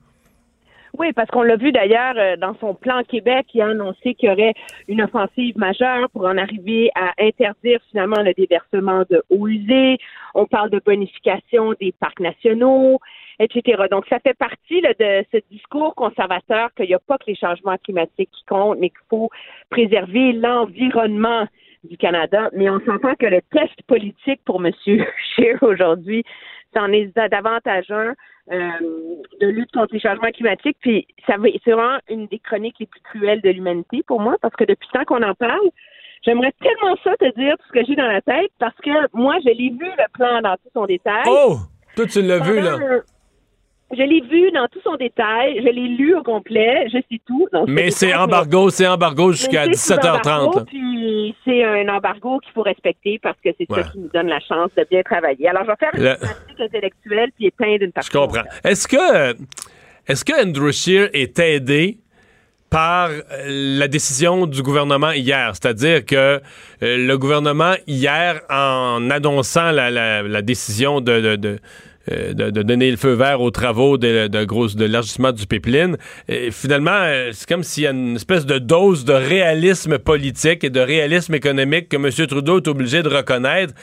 Oui, 0.99 1.14
parce 1.14 1.30
qu'on 1.31 1.41
l'a 1.41 1.55
vu 1.55 1.72
d'ailleurs 1.72 2.15
euh, 2.18 2.35
dans 2.35 2.53
son 2.60 2.76
plan 2.76 3.01
Québec, 3.03 3.45
il 3.53 3.61
a 3.61 3.68
annoncé 3.68 4.14
qu'il 4.14 4.27
y 4.27 4.31
aurait 4.31 4.53
une 4.89 5.01
offensive 5.01 5.57
majeure 5.57 6.10
pour 6.11 6.26
en 6.26 6.38
arriver 6.38 6.91
à 6.95 7.14
interdire 7.18 7.80
finalement 7.91 8.22
le 8.22 8.34
déversement 8.34 9.03
de 9.10 9.23
eau 9.30 9.47
usée. 9.47 9.97
On 10.35 10.45
parle 10.47 10.69
de 10.69 10.81
bonification 10.85 11.73
des 11.80 11.93
parcs 11.97 12.19
nationaux, 12.19 12.99
etc. 13.39 13.84
Donc, 13.89 14.05
ça 14.10 14.19
fait 14.19 14.38
partie 14.38 14.81
de 14.81 15.23
ce 15.31 15.38
discours 15.49 15.95
conservateur 15.95 16.73
qu'il 16.76 16.88
n'y 16.88 16.93
a 16.93 16.99
pas 16.99 17.18
que 17.18 17.26
les 17.27 17.35
changements 17.35 17.77
climatiques 17.85 18.30
qui 18.31 18.43
comptent, 18.49 18.80
mais 18.80 18.89
qu'il 18.89 19.07
faut 19.10 19.30
préserver 19.69 20.34
l'environnement 20.34 21.47
du 21.84 21.97
Canada. 21.97 22.49
Mais 22.53 22.69
on 22.69 22.80
s'entend 22.85 23.15
que 23.15 23.26
le 23.26 23.41
test 23.51 23.81
politique 23.88 24.41
pour 24.45 24.64
M. 24.65 24.72
Scheer 25.35 25.61
aujourd'hui, 25.61 26.23
c'en 26.73 26.91
est 26.91 27.15
davantage 27.30 27.91
un 27.91 28.14
euh, 28.51 28.72
de 29.39 29.47
lutte 29.47 29.72
contre 29.72 29.93
les 29.93 29.99
changements 29.99 30.31
climatiques. 30.31 30.77
Puis 30.81 31.07
ça 31.27 31.35
c'est 31.64 31.72
vraiment 31.72 31.99
une 32.10 32.27
des 32.27 32.39
chroniques 32.39 32.76
les 32.80 32.88
plus 32.88 33.01
cruelles 33.01 33.41
de 33.41 33.49
l'humanité 33.49 34.03
pour 34.05 34.19
moi, 34.19 34.35
parce 34.41 34.55
que 34.55 34.65
depuis 34.65 34.88
le 34.93 34.99
temps 34.99 35.05
qu'on 35.05 35.23
en 35.23 35.35
parle, 35.35 35.69
j'aimerais 36.26 36.53
tellement 36.61 36.95
ça 37.03 37.15
te 37.18 37.34
dire 37.39 37.55
tout 37.57 37.68
ce 37.68 37.80
que 37.80 37.85
j'ai 37.85 37.95
dans 37.95 38.07
la 38.07 38.22
tête, 38.22 38.51
parce 38.60 38.76
que 38.77 38.89
moi, 39.14 39.35
je 39.43 39.49
l'ai 39.49 39.69
vu 39.69 39.85
le 39.85 40.11
plan 40.14 40.41
dans 40.41 40.55
tout 40.55 40.69
son 40.73 40.85
détail. 40.85 41.23
Oh! 41.27 41.57
Toi, 41.95 42.05
tu 42.07 42.22
l'as 42.22 42.39
vu, 42.39 42.60
là. 42.60 42.73
Un- 42.76 43.01
Je 43.95 44.01
l'ai 44.01 44.22
vu 44.22 44.49
dans 44.51 44.68
tout 44.72 44.80
son 44.84 44.95
détail, 44.95 45.57
je 45.60 45.69
l'ai 45.69 45.88
lu 45.89 46.15
au 46.15 46.23
complet, 46.23 46.88
je 46.88 46.97
sais 47.11 47.19
tout. 47.27 47.47
Mais 47.68 47.91
c'est 47.91 48.15
embargo, 48.15 48.72
c'est 48.72 48.88
embargo 48.88 49.31
jusqu'à 49.34 49.65
c'est 49.65 49.73
sous 49.76 49.93
17h30. 49.93 50.18
embargo, 50.18 50.60
là. 50.60 50.65
Puis 50.65 51.35
c'est 51.45 51.64
un 51.64 51.88
embargo 51.89 52.39
qu'il 52.39 52.51
faut 52.53 52.64
respecter 52.64 53.19
parce 53.22 53.38
que 53.43 53.49
c'est 53.55 53.69
Ouais. 53.69 53.84
ça 53.84 53.89
qui 53.89 53.99
nous 53.99 54.10
donne 54.11 54.27
la 54.27 54.39
chance 54.39 54.72
de 54.76 54.85
bien 54.89 55.03
travailler. 55.03 55.47
Alors, 55.49 55.64
je 55.65 55.68
vais 55.69 55.76
faire 55.80 55.91
une 55.93 56.03
Le- 56.03 56.15
pratique 56.18 56.60
intellectuelle 56.60 57.30
puis 57.35 57.47
éteindre 57.47 57.84
une 57.84 57.91
partie. 57.91 58.10
Je 58.11 58.18
comprends. 58.18 58.41
Est-ce 58.64 58.88
que, 58.88 59.35
est-ce 60.07 60.26
que 60.26 60.43
Andrew 60.43 60.72
Scheer 60.72 61.10
est 61.14 61.38
aidé 61.38 61.99
par 62.72 63.10
euh, 63.10 63.22
la 63.77 63.88
décision 63.88 64.47
du 64.47 64.64
gouvernement 64.64 65.11
hier? 65.11 65.51
C'est-à-dire 65.53 66.03
que 66.03 66.15
euh, 66.15 66.39
le 66.81 67.15
gouvernement, 67.19 67.73
hier, 67.85 68.41
en 68.49 69.07
annonçant 69.11 69.69
la, 69.72 69.91
la- 69.91 70.23
la 70.23 70.41
décision 70.41 70.99
de, 70.99 71.19
de- 71.22 71.35
de, 71.35 71.60
euh, 72.11 72.34
de- 72.34 72.61
donner 72.61 72.91
le 72.91 72.97
feu 72.97 73.13
vert 73.13 73.39
aux 73.41 73.51
travaux 73.51 73.97
de, 73.97 74.27
de, 74.27 74.43
grosse- 74.45 74.75
de 74.75 74.85
l'élargissement 74.85 75.31
du 75.31 75.45
pipeline, 75.47 75.97
euh, 76.30 76.49
finalement, 76.51 76.91
euh, 76.91 77.30
c'est 77.34 77.47
comme 77.47 77.63
s'il 77.63 77.84
y 77.84 77.88
a 77.88 77.91
une 77.91 78.15
espèce 78.15 78.45
de 78.45 78.57
dose 78.59 79.05
de 79.05 79.13
réalisme 79.13 79.97
politique 79.99 80.63
et 80.63 80.69
de 80.69 80.80
réalisme 80.80 81.34
économique 81.35 81.89
que 81.89 81.95
M. 81.97 82.09
Trudeau 82.27 82.57
est 82.57 82.67
obligé 82.67 83.03
de 83.03 83.09
reconnaître. 83.09 83.73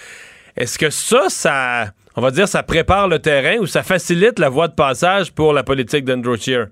Est-ce 0.56 0.78
que 0.78 0.90
ça, 0.90 1.24
ça, 1.28 1.92
on 2.16 2.20
va 2.20 2.30
dire, 2.30 2.48
ça 2.48 2.62
prépare 2.62 3.08
le 3.08 3.18
terrain 3.20 3.56
ou 3.58 3.66
ça 3.66 3.82
facilite 3.82 4.38
la 4.38 4.48
voie 4.48 4.68
de 4.68 4.74
passage 4.74 5.32
pour 5.32 5.52
la 5.52 5.62
politique 5.62 6.04
d'Andrew 6.04 6.36
Scheer? 6.36 6.66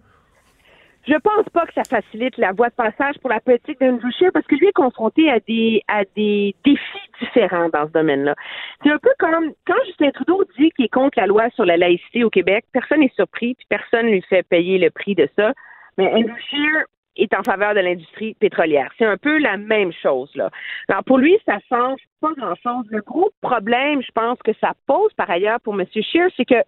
Je 1.08 1.14
pense 1.14 1.48
pas 1.54 1.64
que 1.64 1.72
ça 1.72 1.84
facilite 1.84 2.36
la 2.36 2.52
voie 2.52 2.68
de 2.68 2.74
passage 2.74 3.18
pour 3.20 3.30
la 3.30 3.40
politique 3.40 3.80
d'Andrew 3.80 4.10
Scheer 4.18 4.30
parce 4.32 4.46
que 4.46 4.56
lui 4.56 4.66
est 4.66 4.72
confronté 4.72 5.30
à 5.30 5.40
des 5.40 5.82
à 5.88 6.04
des 6.14 6.54
défis 6.64 7.10
différents 7.20 7.70
dans 7.70 7.86
ce 7.86 7.92
domaine-là. 7.92 8.34
C'est 8.82 8.90
un 8.90 8.98
peu 8.98 9.12
comme 9.18 9.52
quand 9.66 9.82
Justin 9.86 10.10
Trudeau 10.10 10.44
dit 10.58 10.70
qu'il 10.72 10.84
est 10.84 10.92
contre 10.92 11.18
la 11.18 11.26
loi 11.26 11.48
sur 11.54 11.64
la 11.64 11.78
laïcité 11.78 12.24
au 12.24 12.30
Québec, 12.30 12.66
personne 12.72 13.00
n'est 13.00 13.12
surpris, 13.16 13.54
puis 13.54 13.66
personne 13.70 14.08
lui 14.08 14.20
fait 14.28 14.42
payer 14.42 14.76
le 14.76 14.90
prix 14.90 15.14
de 15.14 15.26
ça. 15.34 15.52
Mais 15.96 16.12
Andrew 16.12 16.36
Scheer 16.50 16.84
est 17.16 17.32
en 17.34 17.42
faveur 17.42 17.74
de 17.74 17.80
l'industrie 17.80 18.34
pétrolière. 18.34 18.90
C'est 18.98 19.06
un 19.06 19.16
peu 19.16 19.38
la 19.38 19.56
même 19.56 19.92
chose 20.02 20.30
là. 20.34 20.50
Alors 20.88 21.04
pour 21.04 21.16
lui, 21.16 21.38
ça 21.46 21.56
change 21.70 22.00
pas 22.20 22.32
grand-chose. 22.36 22.84
Le 22.90 23.00
gros 23.00 23.30
problème, 23.40 24.02
je 24.02 24.12
pense 24.12 24.38
que 24.44 24.52
ça 24.60 24.72
pose 24.86 25.12
par 25.14 25.30
ailleurs 25.30 25.60
pour 25.60 25.72
M. 25.72 25.86
Scheer, 25.90 26.28
c'est 26.36 26.44
que 26.44 26.62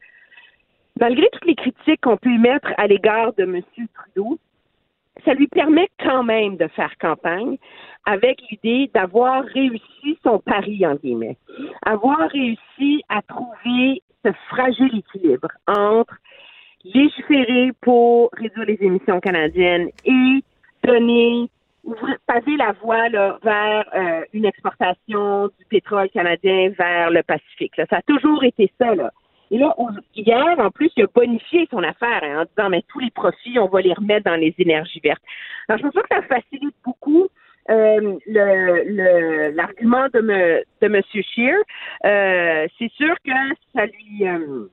malgré 1.01 1.29
toutes 1.33 1.47
les 1.47 1.55
critiques 1.55 2.01
qu'on 2.03 2.17
peut 2.17 2.31
émettre 2.31 2.69
à 2.77 2.87
l'égard 2.87 3.33
de 3.35 3.45
M. 3.45 3.63
Trudeau, 3.95 4.39
ça 5.25 5.35
lui 5.35 5.49
permet 5.49 5.89
quand 5.99 6.23
même 6.23 6.57
de 6.57 6.69
faire 6.69 6.97
campagne 6.99 7.57
avec 8.07 8.41
l'idée 8.51 8.91
d'avoir 8.95 9.45
réussi 9.45 10.19
son 10.23 10.39
pari, 10.39 10.87
en 10.87 10.95
guillemets. 10.95 11.37
Avoir 11.85 12.29
réussi 12.31 13.03
à 13.09 13.21
trouver 13.23 14.03
ce 14.25 14.33
fragile 14.49 14.99
équilibre 14.99 15.49
entre 15.67 16.15
légiférer 16.85 17.73
pour 17.81 18.31
réduire 18.33 18.67
les 18.67 18.79
émissions 18.81 19.21
canadiennes 19.21 19.89
et 20.05 20.43
donner, 20.83 21.51
ouvrir, 21.85 22.17
paver 22.27 22.57
la 22.57 22.73
voie 22.73 23.09
vers 23.43 23.85
euh, 23.95 24.25
une 24.33 24.47
exportation 24.47 25.49
du 25.59 25.65
pétrole 25.69 26.09
canadien 26.09 26.71
vers 26.79 27.11
le 27.11 27.23
Pacifique. 27.23 27.75
Ça 27.77 27.99
a 27.99 28.03
toujours 28.03 28.45
été 28.45 28.73
ça. 28.79 28.95
Là. 28.95 29.11
Et 29.51 29.59
là, 29.59 29.75
on- 29.79 29.89
hier, 30.15 30.59
en 30.59 30.71
plus, 30.71 30.91
il 30.97 31.03
a 31.05 31.07
bonifié 31.15 31.67
son 31.71 31.83
affaire 31.83 32.21
hein, 32.23 32.43
en 32.43 32.45
disant, 32.45 32.71
mais 32.71 32.83
tous 32.89 33.01
les 33.01 33.11
profits, 33.11 33.59
on 33.59 33.67
va 33.67 33.81
les 33.81 33.93
remettre 33.93 34.25
dans 34.31 34.37
les 34.37 34.55
énergies 34.59 35.01
vertes. 35.03 35.23
Alors, 35.69 35.79
je 35.79 35.83
pense 35.89 36.03
que 36.03 36.09
ça 36.15 36.23
facilite 36.23 36.75
beaucoup 36.85 37.29
euh, 37.69 38.17
le- 38.27 38.83
le- 38.87 39.51
l'argument 39.55 40.07
de, 40.13 40.21
me, 40.21 40.63
de 40.81 40.87
M. 40.87 41.01
Scheer. 41.13 41.57
Euh, 42.05 42.67
c'est 42.79 42.91
sûr 42.93 43.15
que 43.25 43.33
ça 43.75 43.87
lui... 43.87 44.27
euh, 44.27 44.67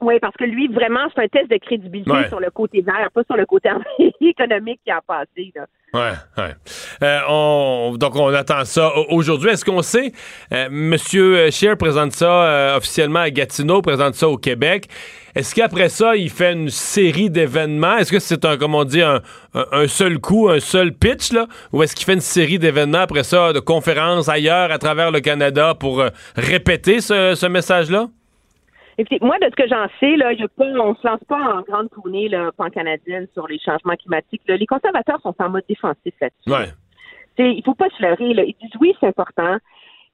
oui, 0.00 0.18
parce 0.18 0.34
que 0.36 0.44
lui, 0.44 0.66
vraiment, 0.66 1.06
c'est 1.14 1.22
un 1.22 1.28
test 1.28 1.48
de 1.48 1.58
crédibilité 1.58 2.10
Ouais. 2.10 2.28
sur 2.28 2.40
le 2.40 2.50
côté 2.50 2.80
vert, 2.80 3.08
pas 3.14 3.22
sur 3.24 3.36
le 3.36 3.46
côté 3.46 3.68
économique 4.20 4.80
qui 4.84 4.90
a 4.90 5.00
passé. 5.00 5.52
Là. 5.54 5.66
Ouais, 5.94 6.12
ouais. 6.38 6.54
Euh, 7.02 7.20
on, 7.28 7.96
donc, 7.98 8.16
on 8.16 8.32
attend 8.32 8.64
ça 8.64 8.96
au- 8.96 9.06
aujourd'hui. 9.10 9.50
Est-ce 9.50 9.62
qu'on 9.62 9.82
sait, 9.82 10.12
euh, 10.54 10.68
Monsieur 10.70 11.50
Scheer 11.50 11.76
présente 11.76 12.12
ça 12.12 12.30
euh, 12.44 12.76
officiellement 12.78 13.20
à 13.20 13.28
Gatineau, 13.30 13.82
présente 13.82 14.14
ça 14.14 14.26
au 14.26 14.38
Québec. 14.38 14.86
Est-ce 15.34 15.54
qu'après 15.54 15.90
ça, 15.90 16.16
il 16.16 16.30
fait 16.30 16.54
une 16.54 16.70
série 16.70 17.28
d'événements? 17.28 17.98
Est-ce 17.98 18.10
que 18.10 18.20
c'est 18.20 18.42
un, 18.46 18.56
comme 18.56 18.74
on 18.74 18.84
dit, 18.84 19.02
un, 19.02 19.20
seul 19.86 20.18
coup, 20.18 20.48
un 20.48 20.60
seul 20.60 20.92
pitch, 20.94 21.32
là? 21.32 21.46
Ou 21.72 21.82
est-ce 21.82 21.94
qu'il 21.94 22.06
fait 22.06 22.14
une 22.14 22.20
série 22.20 22.58
d'événements 22.58 23.00
après 23.00 23.22
ça, 23.22 23.52
de 23.52 23.60
conférences 23.60 24.30
ailleurs 24.30 24.70
à 24.72 24.78
travers 24.78 25.10
le 25.10 25.20
Canada 25.20 25.74
pour 25.78 26.00
euh, 26.00 26.08
répéter 26.36 27.02
ce, 27.02 27.34
ce 27.34 27.46
message-là? 27.46 28.08
Écoutez, 28.98 29.18
moi, 29.22 29.38
de 29.38 29.46
ce 29.46 29.56
que 29.56 29.68
j'en 29.68 29.86
sais, 30.00 30.16
là, 30.16 30.32
il 30.32 30.40
y 30.40 30.42
a 30.42 30.48
pas, 30.48 30.66
on 30.66 30.94
se 30.94 31.06
lance 31.06 31.24
pas 31.26 31.38
en 31.38 31.62
grande 31.62 31.90
tournée 31.90 32.28
là, 32.28 32.50
pan-canadienne 32.56 33.26
sur 33.32 33.48
les 33.48 33.58
changements 33.58 33.96
climatiques. 33.96 34.42
là. 34.46 34.56
Les 34.56 34.66
conservateurs 34.66 35.20
sont 35.22 35.34
en 35.38 35.48
mode 35.48 35.64
défensif 35.68 36.14
là-dessus. 36.20 36.50
Ouais. 36.50 36.72
Il 37.38 37.62
faut 37.64 37.74
pas 37.74 37.88
se 37.96 38.02
leurrer. 38.02 38.34
Là. 38.34 38.44
Ils 38.44 38.54
disent 38.60 38.76
oui, 38.80 38.94
c'est 39.00 39.06
important. 39.06 39.56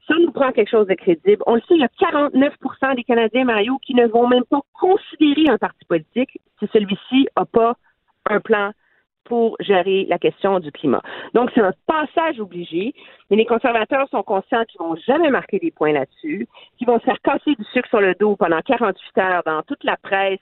Ça 0.06 0.14
nous 0.20 0.30
prend 0.30 0.52
quelque 0.52 0.70
chose 0.70 0.86
de 0.86 0.94
crédible. 0.94 1.42
On 1.46 1.56
le 1.56 1.60
sait, 1.62 1.74
il 1.74 1.80
y 1.80 1.84
a 1.84 1.88
49% 1.88 2.96
des 2.96 3.04
Canadiens, 3.04 3.44
Mario, 3.44 3.78
qui 3.84 3.94
ne 3.94 4.06
vont 4.06 4.28
même 4.28 4.44
pas 4.44 4.60
considérer 4.80 5.50
un 5.50 5.58
parti 5.58 5.84
politique 5.84 6.40
si 6.58 6.68
celui-ci 6.72 7.28
n'a 7.36 7.44
pas 7.44 7.74
un 8.30 8.40
plan 8.40 8.70
pour 9.24 9.56
gérer 9.60 10.06
la 10.08 10.18
question 10.18 10.58
du 10.58 10.72
climat. 10.72 11.02
Donc, 11.34 11.50
c'est 11.54 11.60
un 11.60 11.72
passage 11.86 12.40
obligé, 12.40 12.94
mais 13.30 13.36
les 13.36 13.44
conservateurs 13.44 14.08
sont 14.10 14.22
conscients 14.22 14.64
qu'ils 14.64 14.80
vont 14.80 14.96
jamais 15.06 15.30
marquer 15.30 15.58
des 15.58 15.70
points 15.70 15.92
là-dessus, 15.92 16.48
qu'ils 16.78 16.86
vont 16.86 16.98
se 16.98 17.04
faire 17.04 17.20
casser 17.22 17.54
du 17.54 17.64
sucre 17.72 17.88
sur 17.88 18.00
le 18.00 18.14
dos 18.14 18.36
pendant 18.36 18.60
48 18.60 19.18
heures 19.18 19.42
dans 19.44 19.62
toute 19.62 19.84
la 19.84 19.96
presse 19.96 20.38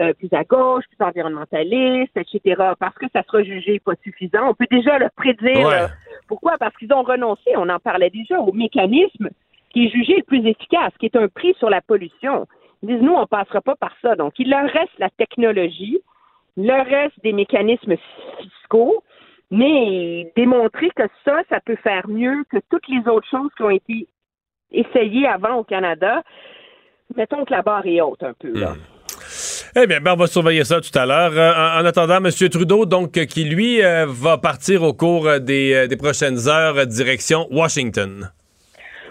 euh, 0.00 0.12
plus 0.14 0.32
à 0.32 0.42
gauche, 0.42 0.84
plus 0.88 1.06
environnementaliste, 1.06 2.16
etc., 2.16 2.62
parce 2.80 2.96
que 2.96 3.06
ça 3.12 3.22
sera 3.22 3.42
jugé 3.42 3.78
pas 3.78 3.94
suffisant. 4.02 4.48
On 4.48 4.54
peut 4.54 4.66
déjà 4.70 4.98
le 4.98 5.08
prédire. 5.14 5.66
Ouais. 5.66 5.86
Pourquoi? 6.26 6.56
Parce 6.58 6.74
qu'ils 6.76 6.92
ont 6.92 7.02
renoncé, 7.02 7.50
on 7.56 7.68
en 7.68 7.78
parlait 7.78 8.10
déjà, 8.10 8.40
au 8.40 8.52
mécanisme 8.52 9.28
qui 9.70 9.86
est 9.86 9.90
jugé 9.90 10.16
le 10.16 10.22
plus 10.22 10.46
efficace, 10.46 10.92
qui 10.98 11.06
est 11.06 11.16
un 11.16 11.28
prix 11.28 11.54
sur 11.58 11.68
la 11.68 11.80
pollution. 11.80 12.46
Ils 12.82 12.88
disent, 12.88 13.02
nous, 13.02 13.14
on 13.14 13.26
passera 13.26 13.60
pas 13.60 13.76
par 13.76 13.92
ça. 14.00 14.14
Donc, 14.14 14.34
il 14.38 14.48
leur 14.48 14.64
reste 14.64 14.98
la 14.98 15.10
technologie, 15.10 15.98
leur 16.56 16.86
reste 16.86 17.20
des 17.22 17.32
mécanismes 17.32 17.96
fiscaux, 18.38 19.02
mais 19.50 20.32
démontrer 20.36 20.90
que 20.96 21.04
ça, 21.24 21.42
ça 21.48 21.60
peut 21.64 21.76
faire 21.82 22.08
mieux 22.08 22.44
que 22.50 22.58
toutes 22.70 22.88
les 22.88 23.06
autres 23.08 23.28
choses 23.30 23.50
qui 23.56 23.62
ont 23.62 23.70
été 23.70 24.08
essayées 24.70 25.26
avant 25.26 25.56
au 25.56 25.64
Canada, 25.64 26.22
mettons 27.16 27.44
que 27.44 27.52
la 27.52 27.62
barre 27.62 27.86
est 27.86 28.00
haute 28.00 28.22
un 28.22 28.34
peu, 28.34 28.52
là. 28.52 28.72
Hmm. 28.72 28.78
Eh 29.76 29.88
bien, 29.88 30.00
ben, 30.00 30.12
on 30.12 30.16
va 30.16 30.28
surveiller 30.28 30.62
ça 30.62 30.80
tout 30.80 30.96
à 30.96 31.04
l'heure. 31.04 31.32
Euh, 31.32 31.52
en, 31.52 31.82
en 31.82 31.84
attendant, 31.84 32.18
M. 32.18 32.30
Trudeau, 32.48 32.86
donc, 32.86 33.12
qui 33.12 33.44
lui 33.44 33.82
euh, 33.82 34.06
va 34.08 34.38
partir 34.38 34.84
au 34.84 34.92
cours 34.92 35.26
euh, 35.26 35.40
des, 35.40 35.88
des 35.88 35.96
prochaines 35.96 36.48
heures, 36.48 36.86
direction 36.86 37.48
Washington. 37.50 38.30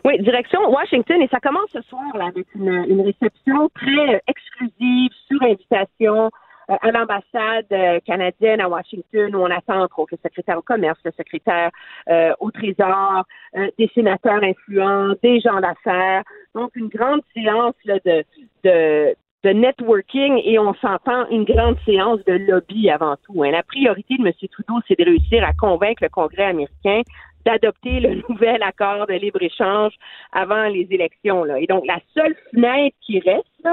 Oui, 0.05 0.21
direction 0.21 0.59
Washington 0.69 1.21
et 1.21 1.27
ça 1.27 1.39
commence 1.39 1.69
ce 1.71 1.81
soir 1.83 2.03
là, 2.15 2.25
avec 2.25 2.45
une, 2.55 2.69
une 2.87 3.01
réception 3.01 3.69
très 3.75 4.21
exclusive 4.27 5.11
sur 5.27 5.41
invitation 5.43 6.29
à 6.67 6.91
l'ambassade 6.91 7.65
euh, 7.71 7.99
canadienne 8.05 8.61
à 8.61 8.69
Washington 8.69 9.35
où 9.35 9.39
on 9.39 9.51
attend 9.51 9.81
entre 9.81 9.99
autres 9.99 10.13
le 10.13 10.19
secrétaire 10.23 10.57
au 10.57 10.61
commerce, 10.61 10.99
le 11.03 11.11
secrétaire 11.11 11.71
euh, 12.09 12.33
au 12.39 12.51
trésor, 12.51 13.23
euh, 13.57 13.69
des 13.77 13.89
sénateurs 13.93 14.43
influents, 14.43 15.13
des 15.21 15.39
gens 15.39 15.59
d'affaires. 15.59 16.23
Donc 16.55 16.71
une 16.75 16.87
grande 16.89 17.21
séance 17.33 17.75
là, 17.85 17.97
de, 18.05 18.23
de 18.63 19.15
de 19.43 19.49
networking 19.49 20.41
et 20.45 20.57
on 20.57 20.73
s'entend 20.75 21.27
une 21.29 21.43
grande 21.43 21.77
séance 21.85 22.23
de 22.25 22.33
lobby 22.33 22.89
avant 22.89 23.17
tout. 23.25 23.43
hein. 23.43 23.51
La 23.51 23.61
priorité 23.61 24.15
de 24.17 24.25
M. 24.25 24.31
Trudeau, 24.49 24.79
c'est 24.87 24.97
de 24.97 25.03
réussir 25.03 25.43
à 25.43 25.51
convaincre 25.53 26.01
le 26.01 26.09
Congrès 26.09 26.45
américain 26.45 27.01
d'adopter 27.45 27.99
le 27.99 28.21
nouvel 28.29 28.63
accord 28.63 29.05
de 29.07 29.13
libre-échange 29.13 29.93
avant 30.31 30.69
les 30.69 30.87
élections. 30.91 31.43
Là. 31.43 31.59
Et 31.59 31.67
donc, 31.67 31.85
la 31.85 31.99
seule 32.13 32.35
fenêtre 32.53 32.95
qui 33.01 33.19
reste, 33.19 33.67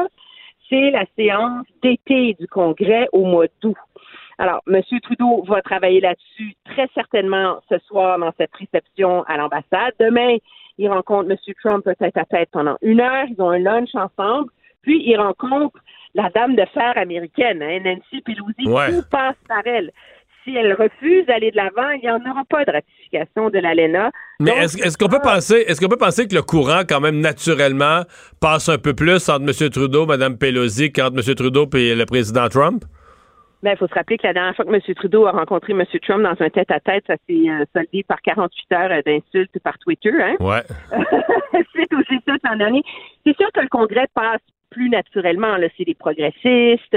c'est 0.71 0.91
la 0.91 1.05
séance 1.19 1.67
d'été 1.83 2.35
du 2.39 2.47
Congrès 2.47 3.09
au 3.13 3.25
mois 3.25 3.47
d'août. 3.61 3.77
Alors, 4.39 4.63
M. 4.67 4.81
Trudeau 5.03 5.43
va 5.43 5.61
travailler 5.61 6.01
là-dessus 6.01 6.55
très 6.65 6.89
certainement 6.95 7.61
ce 7.69 7.79
soir 7.81 8.19
dans 8.19 8.33
cette 8.39 8.55
réception 8.55 9.23
à 9.25 9.37
l'ambassade. 9.37 9.93
Demain, 10.01 10.39
il 10.79 10.89
rencontre 10.89 11.31
M. 11.31 11.37
Trump 11.63 11.85
tête 11.99 12.17
à 12.17 12.25
tête 12.25 12.49
pendant 12.51 12.79
une 12.81 13.01
heure. 13.01 13.27
Ils 13.29 13.43
ont 13.43 13.51
un 13.51 13.59
lunch 13.59 13.95
ensemble. 13.95 14.51
Puis, 14.81 15.03
il 15.05 15.19
rencontre 15.19 15.79
la 16.15 16.31
dame 16.31 16.57
de 16.57 16.65
fer 16.73 16.97
américaine, 16.97 17.63
hein, 17.63 17.81
Nancy 17.85 18.23
Pelosi. 18.23 18.67
Ouais. 18.67 18.89
Tout 18.91 19.07
passe 19.11 19.37
par 19.47 19.67
elle. 19.67 19.91
Si 20.45 20.57
elle 20.57 20.73
refuse 20.73 21.27
d'aller 21.27 21.51
de 21.51 21.57
l'avant, 21.57 21.91
il 21.91 22.01
n'y 22.01 22.11
en 22.11 22.21
aura 22.31 22.45
pas 22.49 22.65
de 22.65 22.73
ratification 22.73 23.51
de 23.51 23.59
l'ALENA. 23.59 24.11
Mais 24.41 24.53
est-ce 24.53 24.97
qu'on 24.97 25.09
peut 25.09 25.21
penser 25.23 25.65
est-ce 25.67 25.81
qu'on 25.81 25.89
peut 25.89 25.97
penser 25.97 26.27
que 26.27 26.35
le 26.35 26.43
courant, 26.43 26.83
quand 26.89 27.01
même, 27.01 27.21
naturellement, 27.21 28.03
passe 28.41 28.69
un 28.69 28.79
peu 28.79 28.95
plus 28.95 29.29
entre 29.29 29.43
M. 29.43 29.71
Trudeau, 29.71 30.07
Mme 30.07 30.39
Pelosi, 30.39 30.93
qu'entre 30.93 31.17
M. 31.17 31.35
Trudeau 31.35 31.69
et 31.75 31.95
le 31.95 32.07
président 32.07 32.49
Trump? 32.49 32.85
Ben, 33.63 33.73
il 33.73 33.77
faut 33.77 33.87
se 33.87 33.95
rappeler 33.95 34.17
que 34.17 34.27
la 34.27 34.33
dernière 34.33 34.57
fois 34.57 34.65
que 34.65 34.73
M. 34.73 34.81
Trudeau 34.95 35.27
a 35.27 35.33
rencontré 35.33 35.73
M. 35.73 35.85
Trump 36.03 36.23
dans 36.23 36.45
un 36.45 36.49
tête-à-tête, 36.49 37.05
ça 37.07 37.17
s'est 37.29 37.51
euh, 37.51 37.65
soldé 37.77 38.03
par 38.05 38.23
48 38.23 38.73
heures 38.73 38.91
euh, 38.91 39.03
d'insultes 39.05 39.59
par 39.63 39.79
Twitter. 39.79 40.13
Hein? 40.19 40.37
Ouais. 40.41 40.63
c'est 41.75 41.95
aussi 41.95 42.19
ça 42.27 42.37
l'an 42.45 42.57
dernier. 42.57 42.83
C'est 43.27 43.37
sûr 43.37 43.53
que 43.53 43.61
le 43.61 43.69
Congrès 43.69 44.07
passe 44.15 44.41
plus 44.71 44.89
naturellement. 44.89 45.57
Là, 45.57 45.69
c'est 45.77 45.85
des 45.85 45.95
progressistes. 45.95 46.97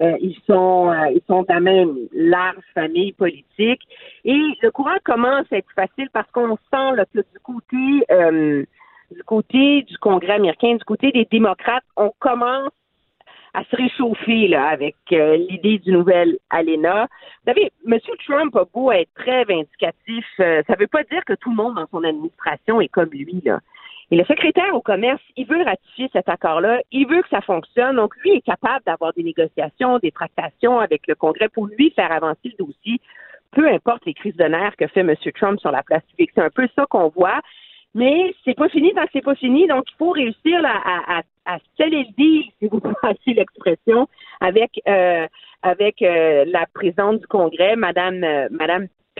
Euh, 0.00 0.16
ils 0.20 0.36
sont 0.46 0.90
euh, 0.90 1.10
ils 1.10 1.22
sont 1.26 1.44
quand 1.44 1.60
même 1.60 1.94
large 2.12 2.64
famille 2.74 3.12
politique. 3.12 3.82
Et 4.24 4.40
le 4.62 4.70
courant 4.70 4.96
commence 5.04 5.46
à 5.52 5.58
être 5.58 5.72
facile 5.74 6.08
parce 6.12 6.30
qu'on 6.30 6.56
sent 6.72 7.04
que 7.12 7.20
du 7.20 7.38
côté 7.42 8.04
euh, 8.10 8.64
du 9.10 9.22
côté 9.24 9.82
du 9.82 9.98
Congrès 9.98 10.34
américain, 10.34 10.74
du 10.74 10.84
côté 10.84 11.10
des 11.10 11.26
démocrates, 11.30 11.84
on 11.96 12.12
commence 12.18 12.70
à 13.52 13.64
se 13.64 13.76
réchauffer 13.76 14.48
là, 14.48 14.68
avec 14.68 14.94
euh, 15.12 15.36
l'idée 15.36 15.78
du 15.78 15.92
nouvel 15.92 16.38
ALENA. 16.50 17.08
Vous 17.44 17.52
savez, 17.52 17.72
M. 17.86 17.98
Trump 18.24 18.54
a 18.56 18.64
beau 18.72 18.92
être 18.92 19.12
très 19.14 19.44
vindicatif, 19.44 20.24
euh, 20.38 20.62
ça 20.66 20.74
ne 20.74 20.78
veut 20.78 20.86
pas 20.86 21.02
dire 21.04 21.24
que 21.24 21.32
tout 21.34 21.50
le 21.50 21.56
monde 21.56 21.74
dans 21.74 21.86
son 21.90 22.04
administration 22.04 22.80
est 22.80 22.88
comme 22.88 23.10
lui. 23.10 23.42
Là. 23.44 23.58
Et 24.10 24.16
le 24.16 24.24
secrétaire 24.24 24.74
au 24.74 24.80
commerce, 24.80 25.22
il 25.36 25.46
veut 25.46 25.62
ratifier 25.62 26.08
cet 26.12 26.28
accord-là, 26.28 26.80
il 26.90 27.06
veut 27.06 27.22
que 27.22 27.28
ça 27.28 27.40
fonctionne, 27.42 27.96
donc 27.96 28.16
lui 28.16 28.32
est 28.32 28.40
capable 28.40 28.84
d'avoir 28.84 29.12
des 29.12 29.22
négociations, 29.22 29.98
des 29.98 30.10
tractations 30.10 30.80
avec 30.80 31.06
le 31.06 31.14
Congrès 31.14 31.48
pour 31.48 31.68
lui 31.68 31.90
faire 31.90 32.10
avancer 32.10 32.52
le 32.58 32.64
dossier, 32.64 33.00
peu 33.52 33.68
importe 33.68 34.04
les 34.06 34.14
crises 34.14 34.36
de 34.36 34.44
nerfs 34.44 34.76
que 34.76 34.88
fait 34.88 35.00
M. 35.00 35.14
Trump 35.34 35.60
sur 35.60 35.70
la 35.70 35.84
place 35.84 36.02
publique. 36.10 36.30
C'est 36.34 36.42
un 36.42 36.50
peu 36.50 36.66
ça 36.74 36.86
qu'on 36.86 37.08
voit. 37.08 37.40
Mais 37.94 38.34
c'est 38.44 38.54
pas 38.54 38.68
fini 38.68 38.94
tant 38.94 39.02
que 39.02 39.10
c'est 39.12 39.24
pas 39.24 39.34
fini, 39.34 39.66
donc 39.66 39.84
il 39.90 39.96
faut 39.96 40.10
réussir 40.10 40.64
à, 40.64 41.18
à, 41.18 41.22
à 41.44 41.58
sceller 41.74 42.06
le 42.16 42.42
si 42.60 42.68
vous 42.70 42.80
passez 43.02 43.34
l'expression, 43.34 44.08
avec 44.40 44.80
euh, 44.86 45.26
avec 45.62 46.00
euh, 46.00 46.44
la 46.46 46.66
présidente 46.72 47.20
du 47.20 47.26
Congrès, 47.26 47.74
Madame 47.74 48.22
euh, 48.22 48.48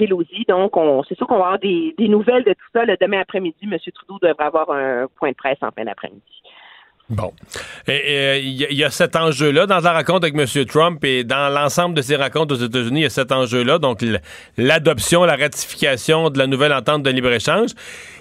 Donc, 0.06 0.76
on 0.76 1.02
c'est 1.08 1.16
sûr 1.16 1.26
qu'on 1.26 1.38
va 1.38 1.44
avoir 1.46 1.58
des, 1.58 1.94
nouvelles 2.08 2.44
de 2.44 2.52
tout 2.52 2.66
ça. 2.72 2.84
Le 2.84 2.96
demain 3.00 3.20
après-midi, 3.20 3.56
M. 3.62 3.76
Trudeau 3.94 4.18
devrait 4.22 4.44
avoir 4.44 4.70
un 4.70 5.06
point 5.18 5.30
de 5.30 5.36
presse 5.36 5.58
en 5.62 5.70
fin 5.70 5.84
d'après-midi. 5.84 6.22
Bon. 7.10 7.32
Et 7.88 8.38
il 8.38 8.52
y, 8.52 8.64
a- 8.64 8.70
y 8.70 8.84
a 8.84 8.90
cet 8.90 9.16
enjeu-là 9.16 9.66
dans 9.66 9.80
la 9.80 9.92
rencontre 9.94 10.28
avec 10.28 10.34
M. 10.36 10.64
Trump 10.66 11.04
et 11.04 11.24
dans 11.24 11.52
l'ensemble 11.52 11.96
de 11.96 12.02
ses 12.02 12.14
rencontres 12.14 12.54
aux 12.54 12.64
États-Unis, 12.64 13.00
il 13.00 13.02
y 13.02 13.06
a 13.06 13.10
cet 13.10 13.32
enjeu-là, 13.32 13.78
donc 13.80 13.98
l'adoption, 14.56 15.24
la 15.24 15.34
ratification 15.34 16.30
de 16.30 16.38
la 16.38 16.46
nouvelle 16.46 16.72
entente 16.72 17.02
de 17.02 17.10
libre-échange. 17.10 17.70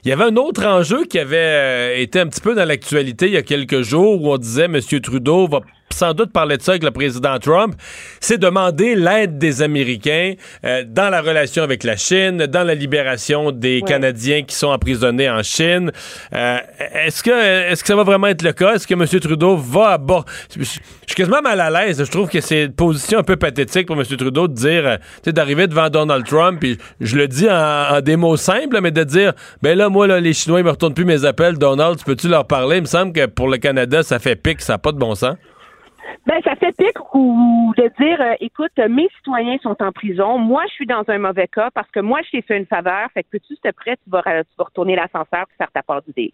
Il 0.04 0.10
y 0.10 0.12
avait 0.12 0.24
un 0.24 0.36
autre 0.38 0.66
enjeu 0.66 1.06
qui 1.06 1.20
avait 1.20 1.38
euh, 1.38 1.98
été 1.98 2.20
un 2.20 2.26
petit 2.28 2.42
peu 2.42 2.56
dans 2.56 2.66
l'actualité 2.68 3.28
il 3.28 3.34
y 3.34 3.38
a 3.38 3.44
quelques 3.44 3.82
jours 3.84 4.24
où 4.24 4.34
on 4.34 4.38
disait 4.38 4.66
M. 4.66 4.80
Trudeau 5.04 5.48
va 5.48 5.60
sans 5.94 6.14
doute 6.14 6.32
parler 6.32 6.58
de 6.58 6.62
ça 6.62 6.72
avec 6.72 6.84
le 6.84 6.92
président 6.92 7.38
Trump, 7.40 7.76
c'est 8.20 8.38
demander 8.38 8.96
l'aide 8.96 9.38
des 9.38 9.62
Américains 9.62 10.34
euh, 10.66 10.84
dans 10.88 11.10
la 11.10 11.22
relation 11.22 11.64
avec 11.64 11.84
la 11.84 11.98
Chine, 11.98 12.46
dans 12.46 12.64
la 12.64 12.76
libération 12.76 13.52
des 13.52 13.82
Canadiens 13.82 14.44
qui 14.44 14.56
sont 14.56 14.68
emprisonnés 14.68 15.30
en 15.30 15.44
Chine. 15.44 15.92
Euh, 16.34 16.58
est-ce 16.94 17.24
que 17.24 17.30
est-ce 17.72 17.84
que 17.84 17.88
ça 17.88 17.96
va 17.96 18.04
vraiment 18.04 18.28
être 18.28 18.44
le 18.44 18.54
cas? 18.54 18.76
Est-ce 18.76 18.88
que 18.88 18.94
M. 18.94 19.06
Trudeau 19.20 19.58
va 19.58 19.90
aborder... 19.92 20.30
Je 20.58 20.64
suis 20.64 20.82
quasiment 21.16 21.42
mal 21.42 21.60
à 21.60 21.70
l'aise. 21.70 22.04
Je 22.04 22.12
trouve 22.12 22.30
que 22.30 22.42
c'est 22.42 22.66
une 22.66 22.74
position 22.74 23.20
un 23.20 23.24
peu 23.24 23.36
pathétique 23.36 23.88
pour 23.88 24.00
M. 24.00 24.06
Trudeau 24.06 24.48
de 24.48 24.54
dire, 24.54 24.88
euh, 24.88 24.98
tu 24.98 25.04
sais, 25.26 25.34
d'arriver 25.34 25.68
devant 25.68 25.90
Donald 25.90 26.26
Trump, 26.26 26.60
puis 26.60 26.78
je 27.02 27.16
le 27.16 27.28
dis 27.28 27.50
en, 27.50 27.96
en 27.96 28.02
des 28.02 28.16
mots 28.16 28.38
simples, 28.38 28.80
mais 28.82 28.92
de 28.92 29.04
dire, 29.04 29.34
ben 29.62 29.78
là, 29.78 29.90
moi, 29.90 30.08
là, 30.08 30.20
les 30.20 30.34
Chinois, 30.34 30.60
ils 30.60 30.66
me 30.66 30.72
retournent 30.72 30.94
plus 30.94 31.06
mes 31.06 31.26
appels. 31.26 31.58
Donald, 31.58 31.98
tu 31.98 32.06
peux-tu 32.06 32.28
leur 32.28 32.46
parler? 32.46 32.78
Il 32.78 32.84
me 32.84 32.88
semble 32.88 33.12
que 33.12 33.26
pour 33.26 33.48
le 33.48 33.58
Canada, 33.58 34.04
ça 34.04 34.20
fait 34.20 34.36
pique, 34.36 34.62
ça 34.62 34.74
n'a 34.74 34.78
pas 34.78 34.92
de 34.92 34.98
bon 34.98 35.16
sens. 35.16 35.36
Ben, 36.26 36.42
ça 36.44 36.56
fait 36.56 36.76
pique 36.78 36.98
ou 37.14 37.74
de 37.78 37.92
dire, 38.00 38.22
euh, 38.22 38.34
écoute, 38.40 38.78
mes 38.90 39.10
citoyens 39.18 39.58
sont 39.62 39.82
en 39.82 39.92
prison, 39.92 40.38
moi, 40.38 40.64
je 40.68 40.74
suis 40.74 40.86
dans 40.86 41.04
un 41.08 41.18
mauvais 41.18 41.48
cas 41.48 41.70
parce 41.72 41.90
que 41.92 42.00
moi, 42.00 42.22
je 42.24 42.32
t'ai 42.32 42.42
fait 42.42 42.58
une 42.58 42.66
faveur, 42.66 43.10
fait 43.14 43.24
que 43.24 43.38
s'il 43.46 43.58
te 43.58 43.72
plaît, 43.72 43.98
tu 44.04 44.10
vas, 44.10 44.22
tu 44.22 44.56
vas 44.58 44.66
retourner 44.66 44.96
l'ascenseur 44.96 45.48
pour 45.48 45.58
faire 45.58 45.72
ta 45.72 45.84
part 45.84 46.02
du 46.04 46.12
deal? 46.12 46.32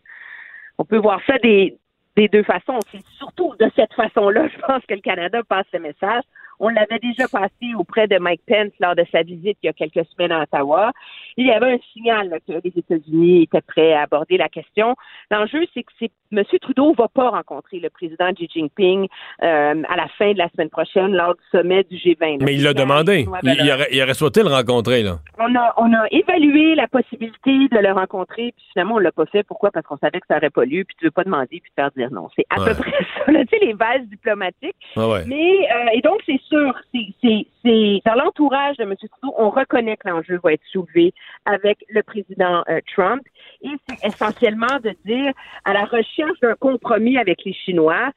On 0.78 0.86
peut 0.86 0.98
voir 0.98 1.22
ça 1.26 1.38
des, 1.38 1.78
des 2.16 2.28
deux 2.28 2.44
façons. 2.44 2.80
C'est 2.92 3.04
surtout 3.18 3.54
de 3.60 3.70
cette 3.76 3.94
façon-là, 3.94 4.48
je 4.48 4.58
pense 4.60 4.86
que 4.86 4.94
le 4.94 5.02
Canada 5.02 5.42
passe 5.48 5.66
ce 5.72 5.78
message. 5.78 6.24
On 6.60 6.70
l'avait 6.70 7.00
déjà 7.00 7.28
passé 7.28 7.74
auprès 7.78 8.08
de 8.08 8.18
Mike 8.18 8.42
Pence 8.48 8.72
lors 8.80 8.96
de 8.96 9.06
sa 9.12 9.24
visite 9.24 9.58
il 9.64 9.68
y 9.68 9.70
a 9.70 9.74
quelques 9.74 10.06
semaines 10.08 10.32
à 10.32 10.44
Ottawa. 10.44 10.92
Il 11.38 11.46
y 11.48 11.52
avait 11.52 11.74
un 11.74 11.78
signal 11.94 12.30
là, 12.30 12.38
que 12.40 12.54
les 12.64 12.74
États-Unis 12.76 13.44
étaient 13.44 13.62
prêts 13.62 13.94
à 13.94 14.04
aborder 14.04 14.38
la 14.38 14.50
question. 14.50 14.96
L'enjeu, 15.32 15.66
c'est 15.74 15.84
que 15.84 15.92
M. 16.32 16.44
Trudeau 16.62 16.94
va 16.94 17.08
pas 17.08 17.30
rencontrer 17.30 17.80
le 17.80 17.90
président 17.90 18.32
Xi 18.34 18.48
Jinping 18.54 19.08
euh, 19.44 19.84
à 19.90 19.96
la 19.96 20.08
fin 20.18 20.32
de 20.34 20.38
la 20.38 20.50
semaine 20.50 20.70
prochaine 20.70 21.14
lors 21.14 21.36
du 21.36 21.42
sommet 21.52 21.84
du 21.84 21.96
G20. 21.98 22.40
là. 22.40 22.46
Mais 22.46 22.56
il 22.56 22.64
l'a 22.64 22.74
demandé. 22.74 23.26
Il, 23.44 23.58
il 23.64 23.72
aurait, 23.72 23.88
il 23.92 24.02
aurait 24.02 24.14
souhaité 24.14 24.42
le 24.44 24.50
rencontrer, 24.50 25.04
là. 25.04 25.20
on 25.40 25.54
a, 25.56 25.74
on 25.78 25.94
a 25.94 26.06
évalué 26.12 26.76
la 26.76 26.88
possibilité 26.88 27.52
de 27.72 27.78
le 27.80 27.92
rencontrer, 27.92 28.54
puis 28.56 28.66
finalement, 28.74 28.96
on 28.96 29.00
l'a 29.00 29.12
pas 29.12 29.26
fait. 29.28 29.44
Pourquoi? 29.44 29.72
Parce 29.72 29.86
qu'on 29.86 29.98
savait 29.98 30.20
que 30.20 30.28
ça 30.28 30.38
aurait 30.38 30.50
pas 30.50 30.66
lieu, 30.66 30.84
puis 30.86 30.96
tu 31.00 31.06
veux 31.06 31.12
pas 31.12 31.24
demander, 31.24 31.48
puis 31.62 31.72
te 31.76 31.82
faire 31.82 31.92
dire 31.96 32.12
non. 32.12 32.28
C'est 32.36 32.46
à 32.50 32.60
Ouais. 32.62 32.70
peu 32.74 32.82
près 32.82 32.92
ça, 33.26 33.32
là, 33.32 33.40
tu 33.46 33.58
sais, 33.58 33.66
les 33.66 33.74
bases 33.74 34.08
diplomatiques. 34.10 34.76
Ah 34.96 35.08
ouais. 35.08 35.24
Mais, 35.28 35.52
euh, 35.72 35.90
et 35.94 36.02
donc, 36.02 36.20
c'est 36.26 36.40
sûr, 36.48 36.74
c'est, 36.94 38.02
dans 38.06 38.16
l'entourage 38.16 38.78
de 38.78 38.84
M. 38.84 38.96
Trudeau, 38.96 39.34
on 39.38 39.50
reconnaît 39.50 39.98
que 39.98 40.08
l'enjeu 40.08 40.40
va 40.44 40.54
être 40.54 40.66
soulevé 40.72 41.14
avec 41.46 41.84
le 41.90 42.04
président 42.04 42.64
euh, 42.70 42.80
Trump. 42.94 43.22
Et 43.62 43.72
c'est 43.88 44.06
essentiellement 44.06 44.80
de 44.84 44.96
dire, 45.06 45.34
à 45.66 45.74
la 45.74 45.86
recherche 45.86 46.40
d'un 46.42 46.56
compromis 46.56 47.18
avec 47.18 47.44
les 47.46 47.54
Chinois, 47.54 48.12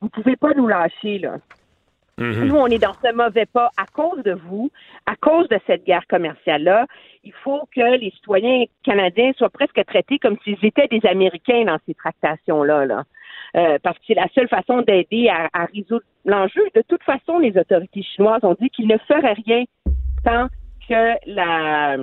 vous 0.00 0.08
pouvez 0.08 0.36
pas 0.36 0.52
nous 0.54 0.66
lâcher, 0.66 1.18
là. 1.18 1.38
Mhm. 2.18 2.44
Nous, 2.44 2.54
on 2.54 2.66
est 2.66 2.78
dans 2.78 2.92
ce 2.92 3.12
mauvais 3.12 3.46
pas 3.46 3.70
à 3.76 3.86
cause 3.86 4.22
de 4.22 4.34
vous, 4.34 4.70
à 5.06 5.16
cause 5.16 5.48
de 5.48 5.58
cette 5.66 5.84
guerre 5.84 6.06
commerciale-là. 6.08 6.86
Il 7.24 7.32
faut 7.32 7.68
que 7.74 7.96
les 7.98 8.10
citoyens 8.10 8.66
canadiens 8.84 9.32
soient 9.36 9.50
presque 9.50 9.84
traités 9.84 10.18
comme 10.20 10.36
s'ils 10.44 10.64
étaient 10.64 10.86
des 10.86 11.04
Américains 11.08 11.64
dans 11.64 11.78
ces 11.86 11.94
tractations-là. 11.94 12.86
Là. 12.86 13.04
Euh, 13.56 13.78
parce 13.82 13.96
que 13.98 14.04
c'est 14.08 14.14
la 14.14 14.26
seule 14.34 14.48
façon 14.48 14.82
d'aider 14.82 15.28
à, 15.28 15.48
à 15.52 15.66
résoudre 15.66 16.04
l'enjeu. 16.24 16.62
De 16.74 16.82
toute 16.88 17.04
façon, 17.04 17.38
les 17.38 17.56
autorités 17.56 18.02
chinoises 18.02 18.42
ont 18.42 18.56
dit 18.60 18.68
qu'ils 18.70 18.88
ne 18.88 18.98
feraient 18.98 19.36
rien 19.46 19.64
tant 20.24 20.48
que 20.88 21.14
la, 21.26 21.96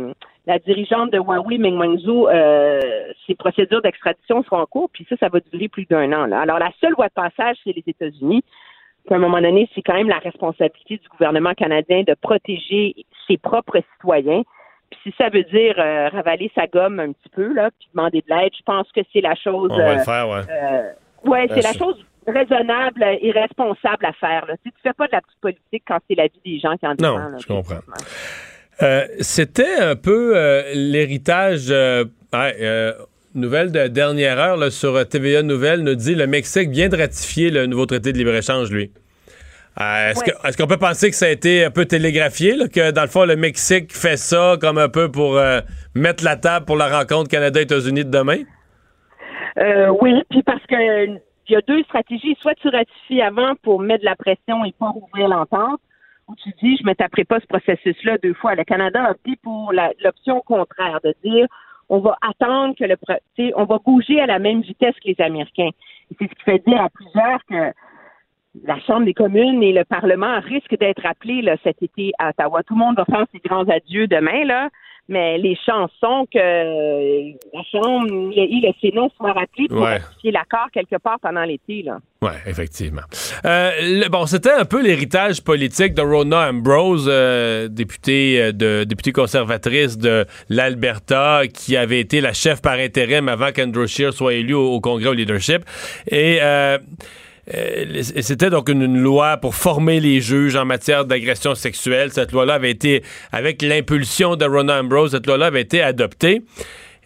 la 0.47 0.59
dirigeante 0.59 1.11
de 1.11 1.17
Huawei, 1.17 1.57
Meng 1.57 1.77
Wanzhou, 1.77 2.27
euh, 2.27 2.79
ses 3.27 3.35
procédures 3.35 3.81
d'extradition 3.81 4.43
seront 4.43 4.61
en 4.61 4.65
cours, 4.65 4.89
puis 4.91 5.05
ça, 5.09 5.17
ça 5.17 5.27
va 5.27 5.39
durer 5.51 5.67
plus 5.67 5.85
d'un 5.85 6.11
an. 6.13 6.25
Là. 6.25 6.39
Alors, 6.39 6.57
la 6.57 6.71
seule 6.79 6.93
voie 6.93 7.09
de 7.09 7.13
passage, 7.13 7.57
c'est 7.63 7.75
les 7.75 7.83
États-Unis. 7.85 8.43
Puis 9.05 9.13
à 9.13 9.17
un 9.17 9.19
moment 9.19 9.41
donné, 9.41 9.67
c'est 9.73 9.81
quand 9.81 9.95
même 9.95 10.09
la 10.09 10.19
responsabilité 10.19 10.97
du 10.97 11.09
gouvernement 11.09 11.53
canadien 11.53 12.03
de 12.03 12.13
protéger 12.13 12.95
ses 13.27 13.37
propres 13.37 13.81
citoyens. 13.93 14.43
Puis 14.91 14.99
si 15.03 15.15
ça 15.17 15.29
veut 15.29 15.43
dire 15.43 15.75
euh, 15.79 16.09
ravaler 16.09 16.51
sa 16.53 16.67
gomme 16.67 16.99
un 16.99 17.11
petit 17.11 17.29
peu, 17.29 17.51
là, 17.53 17.71
puis 17.79 17.89
demander 17.93 18.21
de 18.21 18.33
l'aide, 18.33 18.51
je 18.55 18.63
pense 18.63 18.91
que 18.91 19.01
c'est 19.11 19.21
la 19.21 19.35
chose. 19.35 19.71
On 19.73 19.77
va 19.77 19.89
euh, 19.89 19.95
le 19.95 20.03
faire, 20.03 20.29
ouais. 20.29 20.41
Euh, 21.25 21.29
ouais, 21.29 21.47
c'est 21.49 21.61
la 21.61 21.73
chose 21.73 21.95
raisonnable 22.27 23.03
et 23.21 23.31
responsable 23.31 24.05
à 24.05 24.13
faire. 24.13 24.45
Là. 24.47 24.55
Tu 24.63 24.71
tu 24.71 24.77
fais 24.83 24.93
pas 24.93 25.07
de 25.07 25.11
la 25.13 25.21
petite 25.21 25.39
politique 25.41 25.83
quand 25.87 25.97
c'est 26.09 26.15
la 26.15 26.25
vie 26.27 26.39
des 26.53 26.59
gens 26.59 26.77
qui 26.77 26.85
en 26.87 26.95
dépend. 26.95 27.11
Non, 27.13 27.17
là, 27.17 27.37
je 27.39 27.47
comprends. 27.47 27.79
Euh, 28.81 29.05
C'était 29.19 29.75
un 29.79 29.95
peu 29.95 30.33
euh, 30.35 30.63
l'héritage. 30.73 31.67
euh, 31.69 32.05
ouais, 32.33 32.55
euh, 32.61 32.93
nouvelle 33.33 33.71
de 33.71 33.87
dernière 33.87 34.39
heure 34.39 34.57
là, 34.57 34.69
sur 34.71 34.95
euh, 34.95 35.03
TVA 35.03 35.41
Nouvelle 35.43 35.81
nous 35.81 35.95
dit 35.95 36.15
le 36.15 36.27
Mexique 36.27 36.69
vient 36.69 36.89
de 36.89 36.97
ratifier 36.97 37.49
le 37.49 37.65
nouveau 37.65 37.85
traité 37.85 38.11
de 38.13 38.17
libre-échange, 38.17 38.71
lui. 38.71 38.91
Euh, 39.79 40.11
Est-ce 40.11 40.19
Ouais. 40.19 40.51
qu'on 40.57 40.67
peut 40.67 40.77
penser 40.77 41.09
que 41.09 41.15
ça 41.15 41.27
a 41.27 41.29
été 41.29 41.63
un 41.63 41.71
peu 41.71 41.85
télégraphié, 41.85 42.55
là, 42.55 42.67
que 42.67 42.91
dans 42.91 43.03
le 43.03 43.07
fond, 43.07 43.23
le 43.25 43.35
Mexique 43.37 43.95
fait 43.95 44.17
ça 44.17 44.57
comme 44.59 44.77
un 44.77 44.89
peu 44.89 45.09
pour 45.09 45.37
euh, 45.37 45.61
mettre 45.95 46.23
la 46.25 46.35
table 46.35 46.65
pour 46.65 46.75
la 46.75 46.89
rencontre 46.99 47.29
Canada-États-Unis 47.29 48.03
de 48.05 48.09
demain? 48.09 48.39
Euh, 49.57 49.89
oui, 50.01 50.21
puis 50.29 50.43
parce 50.43 50.65
que 50.65 51.19
il 51.51 51.53
y 51.53 51.55
a 51.55 51.61
deux 51.61 51.83
stratégies. 51.83 52.37
Soit 52.39 52.55
tu 52.55 52.69
ratifies 52.69 53.21
avant 53.21 53.55
pour 53.61 53.79
mettre 53.81 54.01
de 54.01 54.09
la 54.09 54.15
pression 54.15 54.63
et 54.63 54.71
pas 54.71 54.89
rouvrir 54.89 55.27
l'entente, 55.27 55.81
ou 56.27 56.35
tu 56.35 56.49
dis 56.61 56.77
je 56.77 56.83
ne 56.83 56.89
me 56.89 57.23
pas 57.23 57.39
ce 57.39 57.47
processus-là 57.47 58.17
deux 58.19 58.33
fois. 58.33 58.55
Le 58.55 58.63
Canada 58.63 59.03
a 59.03 59.11
opté 59.11 59.37
pour 59.43 59.73
l'option 60.03 60.41
contraire, 60.41 60.99
de 61.03 61.13
dire 61.23 61.47
on 61.89 61.99
va 61.99 62.17
attendre 62.21 62.73
que 62.75 62.85
le 62.85 62.95
on 63.55 63.65
va 63.65 63.79
bouger 63.79 64.21
à 64.21 64.25
la 64.25 64.39
même 64.39 64.61
vitesse 64.61 64.95
que 64.95 65.09
les 65.09 65.19
Américains. 65.19 65.71
Et 66.09 66.15
c'est 66.17 66.29
ce 66.29 66.35
qui 66.35 66.43
fait 66.43 66.63
dire 66.65 66.81
à 66.81 66.89
plusieurs 66.89 67.43
que 67.45 67.73
la 68.63 68.79
Chambre 68.81 69.05
des 69.05 69.13
communes 69.13 69.61
et 69.63 69.73
le 69.73 69.83
Parlement 69.83 70.39
risquent 70.39 70.77
d'être 70.77 71.05
appelés 71.05 71.41
là, 71.41 71.57
cet 71.63 71.81
été 71.83 72.11
à 72.17 72.29
Ottawa. 72.29 72.63
Tout 72.63 72.75
le 72.75 72.79
monde 72.79 72.97
va 72.97 73.05
faire 73.05 73.25
ses 73.31 73.39
grands 73.39 73.67
adieux 73.67 74.07
demain, 74.07 74.45
là, 74.45 74.69
mais 75.11 75.37
les 75.37 75.55
chansons 75.65 76.25
que 76.33 76.39
euh, 76.39 77.31
la 77.53 77.61
Chambre 77.71 78.31
et 78.35 78.47
le 78.63 78.71
Sénat 78.81 79.07
soient 79.17 79.33
rappelés 79.33 79.67
pour 79.69 79.81
Ouais. 79.81 79.99
l'accord 80.23 80.67
quelque 80.73 80.95
part 80.97 81.19
pendant 81.21 81.43
l'été. 81.43 81.83
Là. 81.83 81.99
Oui, 82.23 82.31
effectivement. 82.47 83.01
Euh, 83.45 83.71
le- 83.81 84.09
bon, 84.09 84.25
c'était 84.25 84.51
un 84.51 84.65
peu 84.65 84.81
l'héritage 84.81 85.43
politique 85.43 85.93
de 85.93 86.01
Rona 86.01 86.49
Ambrose, 86.49 87.07
euh, 87.11 87.67
députée 87.67 88.53
de 88.53 88.83
députée 88.83 89.11
conservatrice 89.11 89.97
de 89.97 90.25
l'Alberta, 90.49 91.41
qui 91.53 91.75
avait 91.77 91.99
été 91.99 92.21
la 92.21 92.33
chef 92.33 92.61
par 92.61 92.73
intérim 92.73 93.27
avant 93.29 93.51
qu'Andrew 93.51 93.85
Scheer 93.87 94.13
soit 94.13 94.33
élu 94.33 94.53
au, 94.53 94.71
au 94.73 94.79
Congrès 94.81 95.09
au 95.09 95.13
leadership. 95.13 95.63
Et 96.09 96.39
euh, 97.53 98.01
c'était 98.03 98.49
donc 98.49 98.69
une, 98.69 98.97
loi 99.01 99.37
pour 99.37 99.55
former 99.55 99.99
les 99.99 100.21
juges 100.21 100.55
en 100.55 100.65
matière 100.65 101.05
d'agression 101.05 101.55
sexuelle. 101.55 102.11
Cette 102.11 102.31
loi-là 102.31 102.55
avait 102.55 102.71
été, 102.71 103.03
avec 103.31 103.61
l'impulsion 103.61 104.35
de 104.35 104.45
Rona 104.45 104.79
Ambrose, 104.79 105.11
cette 105.11 105.27
loi-là 105.27 105.47
avait 105.47 105.61
été 105.61 105.81
adoptée. 105.81 106.43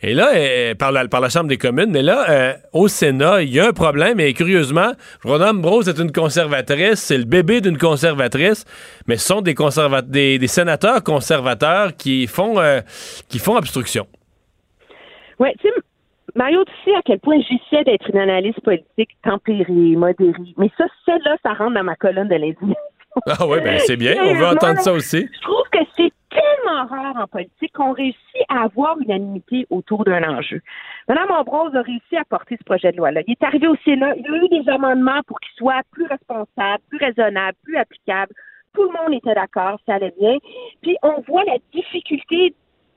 Et 0.02 0.14
là, 0.14 0.32
euh, 0.36 0.76
par, 0.76 0.92
la, 0.92 1.08
par 1.08 1.22
la 1.22 1.30
Chambre 1.30 1.48
des 1.48 1.58
communes, 1.58 1.90
mais 1.90 2.04
là, 2.04 2.30
euh, 2.30 2.54
au 2.74 2.88
Sénat, 2.88 3.42
il 3.42 3.54
y 3.54 3.60
a 3.60 3.68
un 3.70 3.74
problème, 3.74 4.20
et 4.20 4.34
curieusement, 4.34 4.92
Rona 5.24 5.52
Ambrose 5.52 5.88
est 5.88 5.98
une 5.98 6.12
conservatrice, 6.12 7.00
c'est 7.00 7.18
le 7.18 7.24
bébé 7.24 7.62
d'une 7.62 7.78
conservatrice, 7.78 8.66
mais 9.08 9.18
ce 9.18 9.28
sont 9.28 9.42
des, 9.42 9.56
conserva 9.56 10.02
des, 10.02 10.48
sénateurs 10.48 11.02
conservateurs 11.02 11.96
qui 11.96 12.28
font, 12.28 12.56
qui 13.30 13.40
font 13.40 13.56
obstruction. 13.56 14.06
Oui, 15.40 15.50
sais, 15.62 15.70
Mario, 16.36 16.66
tu 16.66 16.74
sais 16.84 16.96
à 16.96 17.02
quel 17.04 17.20
point 17.20 17.40
j'essaie 17.40 17.84
d'être 17.86 18.10
une 18.10 18.20
analyse 18.20 18.60
politique 18.64 19.12
tempérée, 19.24 19.96
modérée. 19.96 20.54
Mais 20.58 20.70
ça, 20.78 20.86
celle-là, 21.06 21.38
ça 21.44 21.54
rentre 21.54 21.76
dans 21.76 21.84
ma 21.84 21.96
colonne 21.96 22.28
de 22.28 22.36
l'indignation. 22.36 22.76
Ah 23.28 23.48
oui, 23.48 23.60
ben 23.64 23.80
c'est 23.80 23.96
bien, 23.96 24.16
on 24.22 24.34
veut 24.34 24.46
entendre 24.46 24.80
ça 24.82 24.92
aussi. 24.92 25.30
Je 25.34 25.42
trouve 25.42 25.64
que 25.72 25.80
c'est 25.96 26.12
tellement 26.30 26.86
rare 26.86 27.16
en 27.16 27.28
politique 27.28 27.72
qu'on 27.74 27.94
réussit 27.94 28.44
à 28.50 28.64
avoir 28.64 29.00
unanimité 29.00 29.66
autour 29.70 30.04
d'un 30.04 30.22
enjeu. 30.24 30.62
Mme 31.08 31.32
Ambrose 31.32 31.74
a 31.76 31.82
réussi 31.82 32.18
à 32.18 32.26
porter 32.26 32.58
ce 32.58 32.64
projet 32.66 32.92
de 32.92 32.98
loi-là. 32.98 33.22
Il 33.26 33.32
est 33.32 33.44
arrivé 33.44 33.68
au 33.68 33.76
Sénat, 33.86 34.16
il 34.18 34.24
y 34.24 34.28
a 34.28 34.44
eu 34.44 34.50
des 34.50 34.70
amendements 34.70 35.22
pour 35.28 35.40
qu'il 35.40 35.54
soit 35.56 35.82
plus 35.92 36.08
responsable, 36.08 36.84
plus 36.90 36.98
raisonnable, 36.98 37.58
plus 37.64 37.78
applicable. 37.78 38.34
Tout 38.74 38.84
le 38.84 38.90
monde 38.90 39.14
était 39.14 39.34
d'accord, 39.34 39.80
ça 39.86 39.94
allait 39.94 40.14
bien. 40.20 40.36
Puis 40.82 40.98
on 41.02 41.22
voit 41.22 41.46
la 41.46 41.58
difficulté 41.74 42.54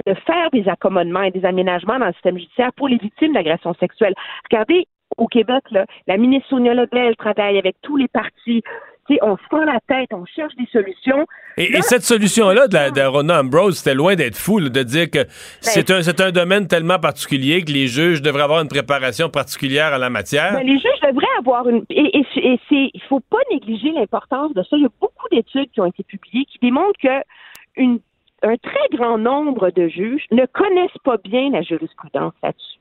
de 0.08 0.14
faire 0.26 0.50
des 0.52 0.66
accommodements 0.68 1.22
et 1.22 1.30
des 1.30 1.44
aménagements 1.44 1.98
dans 1.98 2.06
le 2.06 2.12
système 2.14 2.38
judiciaire 2.38 2.72
pour 2.76 2.88
les 2.88 2.96
victimes 2.96 3.34
d'agressions 3.34 3.74
sexuelles. 3.78 4.14
Regardez, 4.50 4.86
au 5.16 5.26
Québec, 5.26 5.62
là, 5.70 5.84
la 6.06 6.16
ministre 6.16 6.48
Sonia 6.48 6.74
Lebel 6.74 7.14
travaille 7.16 7.58
avec 7.58 7.76
tous 7.82 7.96
les 7.96 8.08
partis. 8.08 8.62
Tu 9.06 9.14
sais, 9.14 9.20
on 9.22 9.36
se 9.38 9.42
prend 9.48 9.64
la 9.64 9.78
tête, 9.88 10.08
on 10.12 10.24
cherche 10.26 10.54
des 10.56 10.66
solutions. 10.70 11.26
Et, 11.56 11.70
Là- 11.72 11.78
et 11.78 11.82
cette 11.82 12.02
solution-là 12.02 12.68
de, 12.68 12.92
de 12.94 13.00
Rona 13.06 13.40
Ambrose, 13.40 13.78
c'était 13.78 13.94
loin 13.94 14.14
d'être 14.16 14.36
fou, 14.36 14.58
là, 14.58 14.68
de 14.68 14.82
dire 14.82 15.10
que 15.10 15.20
c'est 15.60 15.90
un, 15.90 16.02
c'est 16.02 16.20
un 16.20 16.30
domaine 16.30 16.66
tellement 16.68 16.98
particulier 16.98 17.62
que 17.64 17.72
les 17.72 17.86
juges 17.86 18.20
devraient 18.20 18.42
avoir 18.42 18.60
une 18.60 18.68
préparation 18.68 19.30
particulière 19.30 19.94
à 19.94 19.98
la 19.98 20.10
matière. 20.10 20.52
Ben, 20.52 20.66
les 20.66 20.78
juges 20.78 21.00
devraient 21.02 21.36
avoir 21.38 21.66
une. 21.68 21.84
Et, 21.90 22.18
et, 22.18 22.26
et 22.36 22.60
il 22.70 23.02
faut 23.08 23.20
pas 23.20 23.38
négliger 23.50 23.92
l'importance 23.92 24.52
de 24.52 24.62
ça. 24.62 24.76
Il 24.76 24.82
y 24.82 24.86
a 24.86 24.90
beaucoup 25.00 25.28
d'études 25.32 25.70
qui 25.72 25.80
ont 25.80 25.86
été 25.86 26.02
publiées 26.04 26.44
qui 26.44 26.58
démontrent 26.60 27.00
que 27.02 27.22
une, 27.76 28.00
un 28.42 28.56
très 28.56 28.96
grand 28.96 29.18
nombre 29.18 29.70
de 29.70 29.88
juges 29.88 30.24
ne 30.30 30.46
connaissent 30.46 30.90
pas 31.04 31.16
bien 31.18 31.50
la 31.50 31.62
jurisprudence 31.62 32.34
là-dessus. 32.42 32.78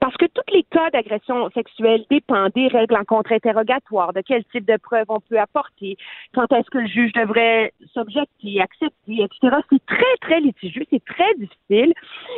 Parce 0.00 0.16
que 0.16 0.26
tous 0.26 0.52
les 0.52 0.64
cas 0.64 0.90
d'agression 0.90 1.48
sexuelle 1.50 2.04
dépendent 2.10 2.52
des 2.54 2.68
règles 2.68 2.96
en 2.96 3.04
contre-interrogatoire, 3.04 4.12
de 4.12 4.20
quel 4.20 4.44
type 4.46 4.66
de 4.66 4.76
preuves 4.76 5.06
on 5.08 5.20
peut 5.20 5.38
apporter, 5.38 5.96
quand 6.34 6.50
est-ce 6.52 6.68
que 6.70 6.78
le 6.78 6.86
juge 6.86 7.12
devrait 7.12 7.72
s'objecter, 7.94 8.60
accepter, 8.60 9.22
etc. 9.22 9.56
C'est 9.70 9.86
très, 9.86 10.16
très 10.20 10.40
litigieux, 10.40 10.84
c'est 10.90 11.04
très 11.04 11.34
difficile. 11.34 11.94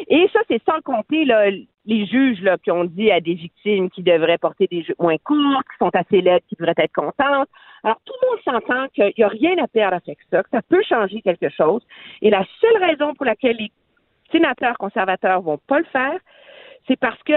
Et 0.09 0.29
ça, 0.33 0.41
c'est 0.49 0.63
sans 0.65 0.81
compter 0.83 1.25
les 1.87 2.07
juges 2.07 2.45
qui 2.63 2.71
ont 2.71 2.85
dit 2.85 3.11
à 3.11 3.21
des 3.21 3.35
victimes 3.35 3.91
qui 3.91 4.03
devraient 4.03 4.39
porter 4.39 4.67
des 4.71 4.83
jeux 4.83 4.95
moins 4.99 5.17
courts, 5.19 5.63
qui 5.71 5.79
sont 5.79 5.91
assez 5.95 6.21
laides, 6.21 6.43
qui 6.49 6.57
devraient 6.57 6.75
être 6.77 6.93
contentes. 6.93 7.49
Alors, 7.85 8.01
tout 8.05 8.15
le 8.23 8.29
monde 8.29 8.41
s'entend 8.45 8.89
qu'il 8.89 9.13
n'y 9.17 9.25
a 9.25 9.29
rien 9.29 9.57
à 9.63 9.69
perdre 9.69 9.97
avec 10.05 10.19
ça, 10.31 10.43
que 10.43 10.51
ça 10.51 10.63
peut 10.63 10.83
changer 10.83 11.23
quelque 11.23 11.49
chose. 11.49 11.83
Et 12.23 12.31
la 12.31 12.45
seule 12.61 12.83
raison 12.83 13.15
pour 13.15 13.27
laquelle 13.27 13.57
les 13.57 13.71
sénateurs 14.33 14.79
conservateurs 14.79 15.41
vont 15.43 15.59
pas 15.67 15.79
le 15.79 15.85
faire, 15.87 16.19
c'est 16.87 16.99
parce 16.99 17.23
que 17.23 17.35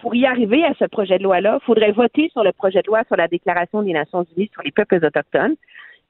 pour 0.00 0.14
y 0.14 0.26
arriver 0.26 0.64
à 0.64 0.74
ce 0.78 0.84
projet 0.86 1.18
de 1.18 1.22
loi-là, 1.22 1.58
il 1.60 1.64
faudrait 1.64 1.92
voter 1.92 2.28
sur 2.30 2.42
le 2.42 2.52
projet 2.52 2.82
de 2.82 2.88
loi 2.88 3.02
sur 3.06 3.16
la 3.16 3.28
Déclaration 3.28 3.82
des 3.82 3.92
Nations 3.92 4.26
Unies 4.36 4.50
sur 4.52 4.62
les 4.62 4.72
peuples 4.72 5.04
autochtones. 5.04 5.54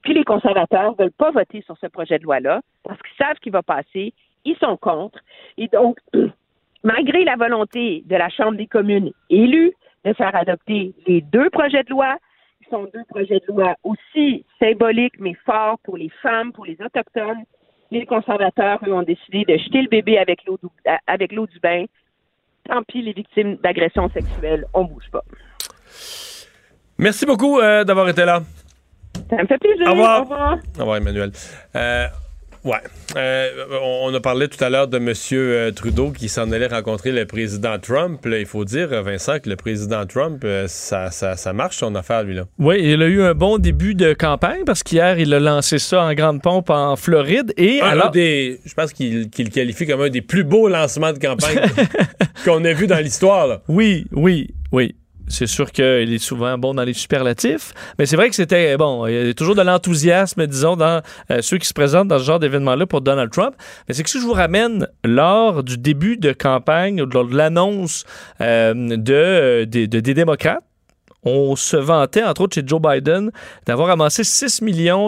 Puis 0.03 0.15
les 0.15 0.25
conservateurs 0.25 0.95
veulent 0.95 1.13
pas 1.13 1.31
voter 1.31 1.63
sur 1.63 1.77
ce 1.79 1.87
projet 1.87 2.19
de 2.19 2.25
loi-là 2.25 2.63
parce 2.83 3.01
qu'ils 3.03 3.25
savent 3.25 3.37
qu'il 3.37 3.53
va 3.53 3.63
passer. 3.63 4.15
Ils 4.45 4.57
sont 4.57 4.77
contre. 4.77 5.19
Et 5.59 5.69
donc, 5.69 5.99
malgré 6.83 7.25
la 7.25 7.37
volonté 7.37 8.03
de 8.07 8.17
la 8.17 8.29
Chambre 8.29 8.57
des 8.57 8.67
communes 8.67 9.13
élue 9.31 9.73
de 10.05 10.13
faire 10.15 10.35
adopter 10.35 10.95
les 11.07 11.21
deux 11.21 11.51
projets 11.51 11.85
de 11.85 11.91
loi, 11.91 12.17
sont 12.73 12.89
deux 12.93 13.05
projets 13.09 13.40
de 13.47 13.53
loi 13.53 13.74
aussi 13.85 14.44
symboliques 14.59 15.19
mais 15.19 15.35
forts 15.44 15.78
pour 15.85 15.97
les 15.97 16.11
femmes, 16.23 16.53
pour 16.53 16.65
les 16.65 16.77
autochtones, 16.81 17.44
les 17.90 18.07
conservateurs, 18.07 18.81
eux, 18.86 18.94
ont 18.94 19.03
décidé 19.03 19.44
de 19.44 19.57
jeter 19.59 19.82
le 19.82 19.89
bébé 19.89 20.19
avec 20.19 20.44
l'eau 20.47 20.59
du, 20.62 20.69
avec 21.07 21.32
l'eau 21.32 21.47
du 21.47 21.61
bain. 21.61 21.85
Tant 22.69 22.82
pis, 22.85 23.03
les 23.03 23.12
victimes 23.12 23.57
d'agressions 23.57 24.09
sexuelles, 24.11 24.65
on 24.73 24.85
bouge 24.85 25.11
pas. 25.12 25.23
Merci 26.99 27.27
beaucoup 27.27 27.59
euh, 27.59 27.85
d'avoir 27.85 28.09
été 28.09 28.24
là. 28.24 28.40
Ça 29.28 29.36
me 29.36 29.47
fait 29.47 29.59
plaisir. 29.59 29.86
Au 29.89 29.90
revoir. 29.90 30.20
Au 30.20 30.23
revoir. 30.23 30.59
Au 30.77 30.81
revoir, 30.81 30.97
Emmanuel. 30.97 31.32
Euh, 31.77 32.07
ouais. 32.65 32.77
Euh, 33.17 33.49
on 33.83 34.13
a 34.15 34.21
parlé 34.21 34.49
tout 34.49 34.63
à 34.65 34.71
l'heure 34.71 34.89
de 34.89 34.97
M. 34.99 35.73
Trudeau 35.75 36.11
qui 36.11 36.29
s'en 36.29 36.51
allait 36.53 36.67
rencontrer 36.67 37.13
le 37.13 37.27
président 37.27 37.79
Trump. 37.79 38.25
Là, 38.25 38.39
il 38.39 38.47
faut 38.47 38.65
dire, 38.65 38.89
Vincent, 39.03 39.39
que 39.39 39.51
le 39.51 39.57
président 39.57 40.07
Trump, 40.07 40.43
euh, 40.45 40.67
ça, 40.69 41.11
ça, 41.11 41.37
ça 41.37 41.53
marche 41.53 41.77
son 41.77 41.95
affaire, 41.95 42.23
lui. 42.23 42.35
là. 42.35 42.45
Oui, 42.59 42.81
il 42.83 43.03
a 43.03 43.07
eu 43.07 43.23
un 43.23 43.35
bon 43.35 43.59
début 43.59 43.95
de 43.95 44.13
campagne 44.15 44.65
parce 44.65 44.83
qu'hier, 44.83 45.19
il 45.19 45.35
a 45.35 45.41
lancé 45.41 45.79
ça 45.79 46.03
en 46.05 46.15
grande 46.15 46.41
pompe 46.43 46.71
en 46.71 46.97
Floride. 46.97 47.53
Et 47.57 47.81
Un- 47.81 47.87
un 47.87 47.89
alors. 47.91 48.11
des, 48.11 48.61
je 48.65 48.75
pense 48.75 48.93
qu'il 48.93 49.29
le 49.39 49.49
qualifie 49.51 49.87
comme 49.87 50.01
un 50.03 50.09
des 50.11 50.23
plus 50.23 50.45
beaux 50.45 50.69
lancements 50.69 51.13
de 51.13 51.19
campagne 51.19 51.61
qu'on 52.45 52.65
a 52.65 52.73
vu 52.73 52.87
dans 52.87 52.99
l'histoire. 52.99 53.61
Oui, 53.69 54.07
oui, 54.13 54.49
oui. 54.73 54.95
C'est 55.33 55.47
sûr 55.47 55.73
qu'il 55.73 56.13
est 56.13 56.19
souvent 56.19 56.59
bon 56.59 56.75
dans 56.75 56.83
les 56.85 56.93
superlatifs, 56.93 57.73
mais 57.99 58.05
c'est 58.07 58.17
vrai 58.17 58.29
que 58.29 58.35
c'était 58.35 58.77
bon. 58.77 59.07
Il 59.07 59.15
y 59.27 59.31
a 59.31 59.35
toujours 59.35 59.55
de 59.55 59.63
l'enthousiasme, 59.63 60.47
disons, 60.47 60.77
dans 60.77 61.01
euh, 61.31 61.39
ceux 61.41 61.57
qui 61.59 61.67
se 61.67 61.73
présentent 61.73 62.09
dans 62.09 62.19
ce 62.19 62.25
genre 62.25 62.39
d'événement-là 62.39 62.85
pour 62.87 63.01
Donald 63.01 63.31
Trump. 63.31 63.55
Mais 63.89 63.95
c'est 63.95 64.03
que 64.03 64.11
si 64.11 64.21
je 64.21 64.25
vous 64.27 64.35
ramène 64.35 64.87
lors 65.05 65.63
du 65.65 65.79
début 65.79 66.19
de 66.19 66.33
campagne, 66.33 67.03
lors 67.03 67.27
de 67.27 67.35
l'annonce 67.37 68.05
euh, 68.43 68.75
de, 68.75 69.65
des- 69.65 69.89
de- 69.89 70.01
des 70.01 70.15
démocrates, 70.15 70.63
on 71.24 71.55
se 71.57 71.77
vantait, 71.77 72.23
entre 72.24 72.43
autres 72.43 72.55
chez 72.55 72.62
Joe 72.66 72.81
Biden, 72.81 73.31
d'avoir 73.66 73.90
amassé 73.90 74.24
6 74.24 74.62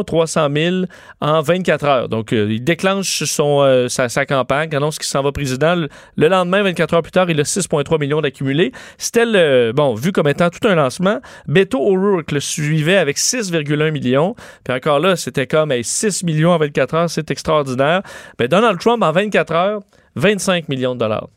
300 0.07 0.49
000 0.55 0.77
en 1.21 1.41
24 1.43 1.85
heures. 1.85 2.09
Donc, 2.09 2.33
euh, 2.33 2.47
il 2.51 2.63
déclenche 2.63 3.25
son, 3.25 3.63
euh, 3.63 3.89
sa, 3.89 4.27
campagne, 4.27 4.75
annonce 4.75 4.99
qu'il 4.99 5.07
s'en 5.07 5.23
va 5.23 5.33
président. 5.33 5.75
Le, 5.75 5.89
le, 6.17 6.29
lendemain, 6.29 6.63
24 6.63 6.95
heures 6.95 7.03
plus 7.03 7.13
tard, 7.13 7.31
il 7.31 7.41
a 7.41 7.45
6,3 7.45 7.99
millions 7.99 8.21
d'accumulés. 8.21 8.73
C'était, 8.99 9.27
le, 9.27 9.73
bon, 9.75 9.95
vu 9.95 10.13
comme 10.13 10.29
étant 10.29 10.51
tout 10.51 10.67
un 10.69 10.75
lancement. 10.75 11.21
Beto 11.47 11.79
O'Rourke 11.79 12.33
le 12.33 12.41
suivait 12.41 12.97
avec 12.97 13.19
6,1 13.19 13.91
millions. 13.91 14.35
Puis 14.65 14.75
encore 14.75 15.01
là, 15.01 15.17
c'était 15.17 15.47
comme 15.47 15.73
hey, 15.73 15.83
6 15.83 16.23
millions 16.25 16.53
en 16.53 16.59
24 16.59 16.95
heures, 16.95 17.11
c'est 17.11 17.31
extraordinaire. 17.31 18.03
Mais 18.39 18.49
Donald 18.49 18.79
Trump, 18.79 19.03
en 19.03 19.13
24 19.13 19.53
heures, 19.53 19.81
25 20.17 20.69
millions 20.69 20.95
de 20.95 21.01
dollars. 21.01 21.29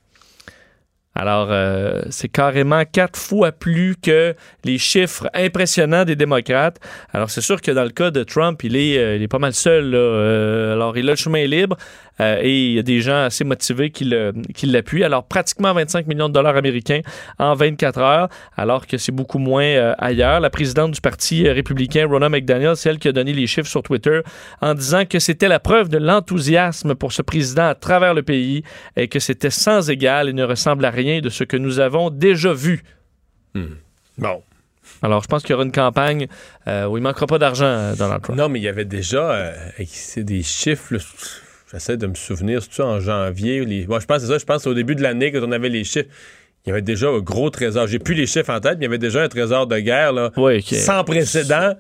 Alors, 1.20 1.48
euh, 1.50 2.04
c'est 2.12 2.28
carrément 2.28 2.84
quatre 2.86 3.18
fois 3.18 3.52
plus 3.52 3.96
que 3.96 4.36
les 4.64 4.78
chiffres 4.78 5.28
impressionnants 5.34 6.06
des 6.06 6.16
démocrates. 6.16 6.80
Alors, 7.12 7.32
c'est 7.32 7.42
sûr 7.42 7.60
que 7.60 7.72
dans 7.72 7.84
le 7.84 7.90
cas 7.90 8.12
de 8.12 8.22
Trump, 8.22 8.64
il 8.64 8.76
est, 8.76 9.00
euh, 9.00 9.16
il 9.16 9.24
est 9.24 9.28
pas 9.28 9.40
mal 9.40 9.54
seul. 9.54 9.90
Là. 9.90 9.98
Euh, 9.98 10.74
alors, 10.74 10.96
il 10.96 11.10
a 11.10 11.14
le 11.14 11.18
chemin 11.18 11.44
libre 11.48 11.76
euh, 12.20 12.40
et 12.42 12.68
il 12.68 12.74
y 12.74 12.80
a 12.80 12.84
des 12.84 13.02
gens 13.02 13.24
assez 13.24 13.44
motivés 13.44 13.92
qui, 13.92 14.06
le, 14.06 14.34
qui 14.54 14.66
l'appuient. 14.66 15.04
Alors, 15.04 15.24
pratiquement 15.24 15.74
25 15.74 16.08
millions 16.08 16.30
de 16.30 16.34
dollars 16.34 16.56
américains 16.56 17.02
en 17.40 17.54
24 17.54 18.00
heures, 18.00 18.30
alors 18.56 18.88
que 18.88 18.98
c'est 18.98 19.12
beaucoup 19.12 19.40
moins 19.40 19.64
euh, 19.64 19.94
ailleurs. 19.98 20.40
La 20.40 20.50
présidente 20.50 20.92
du 20.92 21.02
Parti 21.02 21.48
républicain, 21.50 22.08
Ronna 22.08 22.30
McDaniel, 22.30 22.76
c'est 22.76 22.90
elle 22.90 23.00
qui 23.00 23.08
a 23.08 23.12
donné 23.12 23.34
les 23.34 23.48
chiffres 23.48 23.70
sur 23.70 23.84
Twitter 23.84 24.22
en 24.62 24.74
disant 24.74 25.06
que 25.06 25.20
c'était 25.20 25.48
la 25.48 25.60
preuve 25.60 25.90
de 25.90 25.98
l'enthousiasme 25.98 26.96
pour 26.96 27.12
ce 27.12 27.22
président 27.22 27.68
à 27.68 27.76
travers 27.76 28.14
le 28.14 28.24
pays 28.24 28.64
et 28.96 29.08
que 29.08 29.20
c'était 29.20 29.50
sans 29.50 29.90
égal 29.90 30.30
et 30.30 30.34
ne 30.34 30.44
ressemble 30.44 30.86
à 30.86 30.90
rien 30.90 31.20
de 31.22 31.30
ce 31.30 31.44
que 31.44 31.58
nous 31.58 31.80
avons 31.80 32.10
déjà 32.10 32.54
vu. 32.54 32.84
Hmm. 33.54 33.76
Bon. 34.18 34.42
Alors, 35.02 35.22
je 35.22 35.28
pense 35.28 35.44
qu'il 35.44 35.52
y 35.52 35.54
aura 35.54 35.64
une 35.64 35.72
campagne 35.72 36.28
euh, 36.68 36.88
où 36.88 36.98
il 36.98 37.02
ne 37.02 37.08
manquera 37.08 37.28
pas 37.28 37.38
d'argent, 37.38 37.66
euh, 37.66 37.96
Donald 37.96 38.22
Trump. 38.24 38.38
Non, 38.38 38.50
mais 38.50 38.60
il 38.60 38.64
y 38.64 38.68
avait 38.68 38.86
déjà 38.86 39.32
euh, 39.32 39.54
c'est 39.86 40.24
des 40.24 40.44
chiffres. 40.44 40.96
J'essaie 41.72 41.98
de 41.98 42.08
me 42.08 42.16
souvenir, 42.16 42.62
c'est 42.62 42.82
en 42.82 43.00
janvier. 43.00 43.66
Les... 43.66 43.86
Bon, 43.86 44.00
je 44.00 44.06
pense 44.06 44.22
c'est 44.22 44.28
ça. 44.28 44.38
Je 44.38 44.46
pense 44.46 44.66
au 44.68 44.74
début 44.74 44.96
de 44.96 45.04
l'année, 45.04 45.32
quand 45.32 45.42
on 45.44 45.52
avait 45.52 45.70
les 45.70 45.84
chiffres. 45.84 46.10
Il 46.66 46.70
y 46.70 46.72
avait 46.72 46.82
déjà 46.82 47.08
un 47.08 47.20
gros 47.20 47.50
trésor. 47.50 47.88
J'ai 47.88 48.00
plus 48.00 48.14
les 48.14 48.26
chiffres 48.26 48.50
en 48.50 48.60
tête, 48.60 48.78
mais 48.78 48.82
il 48.82 48.84
y 48.84 48.88
avait 48.88 48.98
déjà 48.98 49.24
un 49.24 49.30
trésor 49.30 49.68
de 49.68 49.80
guerre 49.80 50.12
là, 50.12 50.32
oui, 50.36 50.58
okay. 50.58 50.76
sans 50.76 51.04
précédent. 51.06 51.76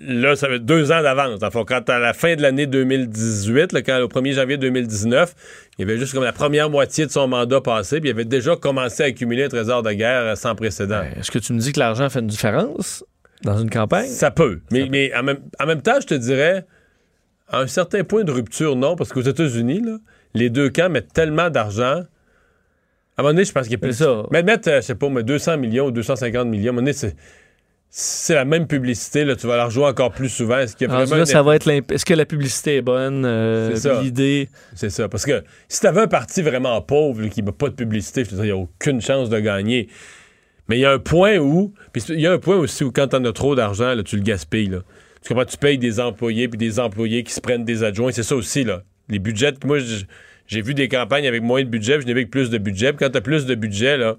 Là, 0.00 0.34
ça 0.34 0.48
fait 0.48 0.58
deux 0.58 0.90
ans 0.90 1.00
d'avance. 1.00 1.38
Quand 1.68 1.88
à 1.88 1.98
la 2.00 2.12
fin 2.12 2.34
de 2.34 2.42
l'année 2.42 2.66
2018, 2.66 3.72
là, 3.72 3.82
quand, 3.82 4.00
au 4.00 4.08
1er 4.08 4.32
janvier 4.32 4.56
2019, 4.56 5.34
il 5.78 5.82
y 5.82 5.88
avait 5.88 5.98
juste 5.98 6.12
comme 6.12 6.24
la 6.24 6.32
première 6.32 6.68
moitié 6.68 7.06
de 7.06 7.12
son 7.12 7.28
mandat 7.28 7.60
passé, 7.60 8.00
puis 8.00 8.10
il 8.10 8.12
avait 8.12 8.24
déjà 8.24 8.56
commencé 8.56 9.04
à 9.04 9.06
accumuler 9.06 9.44
un 9.44 9.48
trésor 9.48 9.84
de 9.84 9.92
guerre 9.92 10.36
sans 10.36 10.56
précédent. 10.56 11.00
Ben, 11.00 11.20
Est-ce 11.20 11.30
que 11.30 11.38
tu 11.38 11.52
me 11.52 11.60
dis 11.60 11.72
que 11.72 11.78
l'argent 11.78 12.10
fait 12.10 12.18
une 12.18 12.26
différence 12.26 13.04
dans 13.44 13.58
une 13.58 13.70
campagne? 13.70 14.08
Ça 14.08 14.32
peut. 14.32 14.60
Mais, 14.72 14.80
ça 14.80 14.86
mais 14.90 15.08
peut. 15.10 15.18
En, 15.18 15.22
même, 15.22 15.38
en, 15.60 15.66
même, 15.66 15.82
temps, 15.82 16.00
je 16.00 16.06
te 16.08 16.14
dirais, 16.14 16.66
à 17.48 17.60
un 17.60 17.66
certain 17.66 18.04
point 18.04 18.24
de 18.24 18.32
rupture, 18.32 18.76
non, 18.76 18.96
parce 18.96 19.12
qu'aux 19.12 19.22
États-Unis, 19.22 19.82
les 20.34 20.50
deux 20.50 20.70
camps 20.70 20.88
mettent 20.88 21.12
tellement 21.12 21.50
d'argent. 21.50 22.02
À 23.16 23.20
un 23.20 23.22
moment 23.22 23.34
donné, 23.34 23.44
je 23.44 23.52
pense 23.52 23.64
qu'il 23.64 23.72
y 23.72 23.76
a 23.76 23.78
plus. 23.78 23.92
Ça. 23.94 24.24
Mais 24.30 24.42
mettre, 24.42 24.70
je 24.70 24.80
sais 24.80 24.94
pas, 24.94 25.08
200 25.08 25.58
millions 25.58 25.86
ou 25.86 25.90
250 25.90 26.48
millions, 26.48 26.66
à 26.66 26.68
un 26.70 26.72
moment 26.72 26.82
donné, 26.82 26.92
c'est 26.92 27.14
c'est 27.96 28.34
la 28.34 28.44
même 28.44 28.66
publicité, 28.66 29.24
là, 29.24 29.36
tu 29.36 29.46
vas 29.46 29.56
la 29.56 29.66
rejouer 29.66 29.84
encore 29.84 30.10
plus 30.10 30.28
souvent. 30.28 30.58
Est-ce 30.58 30.74
qu'il 30.74 30.88
y 30.88 30.90
a 30.90 30.94
vraiment 30.96 31.14
là, 31.14 31.26
ça 31.26 31.44
va 31.44 31.54
être 31.54 31.68
Est-ce 31.68 32.04
que 32.04 32.14
la 32.14 32.26
publicité 32.26 32.78
est 32.78 32.82
bonne? 32.82 33.24
Euh, 33.24 33.72
L'idée? 34.02 34.48
C'est 34.74 34.90
ça. 34.90 35.08
Parce 35.08 35.24
que 35.24 35.44
si 35.68 35.78
tu 35.78 35.86
avais 35.86 36.00
un 36.00 36.08
parti 36.08 36.42
vraiment 36.42 36.82
pauvre 36.82 37.22
là, 37.22 37.28
qui 37.28 37.40
n'a 37.40 37.52
pas 37.52 37.68
de 37.68 37.74
publicité, 37.74 38.24
il 38.28 38.40
n'y 38.40 38.50
a 38.50 38.56
aucune 38.56 39.00
chance 39.00 39.30
de 39.30 39.38
gagner. 39.38 39.86
Mais 40.68 40.76
il 40.76 40.80
y 40.80 40.84
a 40.84 40.90
un 40.90 40.98
point 40.98 41.36
où. 41.36 41.72
Puis 41.92 42.02
il 42.08 42.18
y 42.18 42.26
a 42.26 42.32
un 42.32 42.38
point 42.38 42.56
aussi 42.56 42.82
où 42.82 42.90
quand 42.90 43.06
tu 43.06 43.14
en 43.14 43.24
as 43.26 43.32
trop 43.32 43.54
d'argent, 43.54 43.94
tu 44.04 44.16
le 44.16 44.22
gaspilles. 44.22 44.70
Là. 44.70 44.78
Tu 45.24 45.28
comprends? 45.28 45.44
Tu 45.46 45.56
payes 45.56 45.78
des 45.78 46.00
employés 46.00 46.48
puis 46.48 46.58
des 46.58 46.78
employés 46.78 47.24
qui 47.24 47.32
se 47.32 47.40
prennent 47.40 47.64
des 47.64 47.82
adjoints. 47.82 48.12
C'est 48.12 48.22
ça 48.22 48.36
aussi, 48.36 48.62
là. 48.62 48.82
Les 49.08 49.18
budgets. 49.18 49.54
Moi, 49.64 49.78
j'ai 50.46 50.62
vu 50.62 50.74
des 50.74 50.88
campagnes 50.88 51.26
avec 51.26 51.42
moins 51.42 51.62
de 51.62 51.68
budget, 51.68 52.00
je 52.00 52.06
n'ai 52.06 52.12
avec 52.12 52.30
plus 52.30 52.50
de 52.50 52.58
budget. 52.58 52.92
Puis 52.92 52.98
quand 53.04 53.10
tu 53.10 53.18
as 53.18 53.22
plus 53.22 53.46
de 53.46 53.54
budget, 53.54 53.96
là 53.96 54.16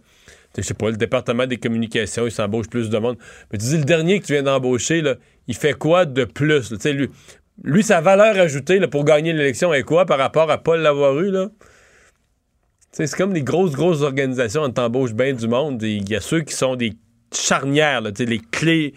je 0.61 0.67
sais 0.67 0.73
pas, 0.73 0.89
le 0.89 0.97
département 0.97 1.45
des 1.47 1.57
communications, 1.57 2.25
il 2.25 2.31
s'embauche 2.31 2.67
plus 2.69 2.89
de 2.89 2.97
monde. 2.97 3.17
Mais 3.51 3.57
tu 3.57 3.65
dis, 3.65 3.77
le 3.77 3.83
dernier 3.83 4.19
que 4.19 4.25
tu 4.25 4.33
viens 4.33 4.43
d'embaucher, 4.43 5.03
il 5.47 5.55
fait 5.55 5.73
quoi 5.73 6.05
de 6.05 6.25
plus? 6.25 6.71
Lui, 6.85 7.09
lui, 7.63 7.83
sa 7.83 8.01
valeur 8.01 8.37
ajoutée 8.37 8.79
là, 8.79 8.87
pour 8.87 9.05
gagner 9.05 9.33
l'élection 9.33 9.73
est 9.73 9.83
quoi 9.83 10.05
par 10.05 10.17
rapport 10.17 10.49
à 10.49 10.57
pas 10.57 10.77
l'avoir 10.77 11.19
eu, 11.19 11.31
là? 11.31 11.49
C'est 12.91 13.13
comme 13.13 13.33
des 13.33 13.43
grosses, 13.43 13.73
grosses 13.73 14.03
organisations, 14.03 14.61
on 14.61 14.69
t'embauche 14.69 15.13
bien 15.13 15.33
du 15.33 15.49
monde. 15.49 15.81
Il 15.83 16.09
y 16.09 16.15
a 16.15 16.21
ceux 16.21 16.41
qui 16.41 16.53
sont 16.53 16.77
des 16.77 16.93
charnières, 17.33 17.99
là, 17.99 18.11
les 18.17 18.39
clés 18.39 18.93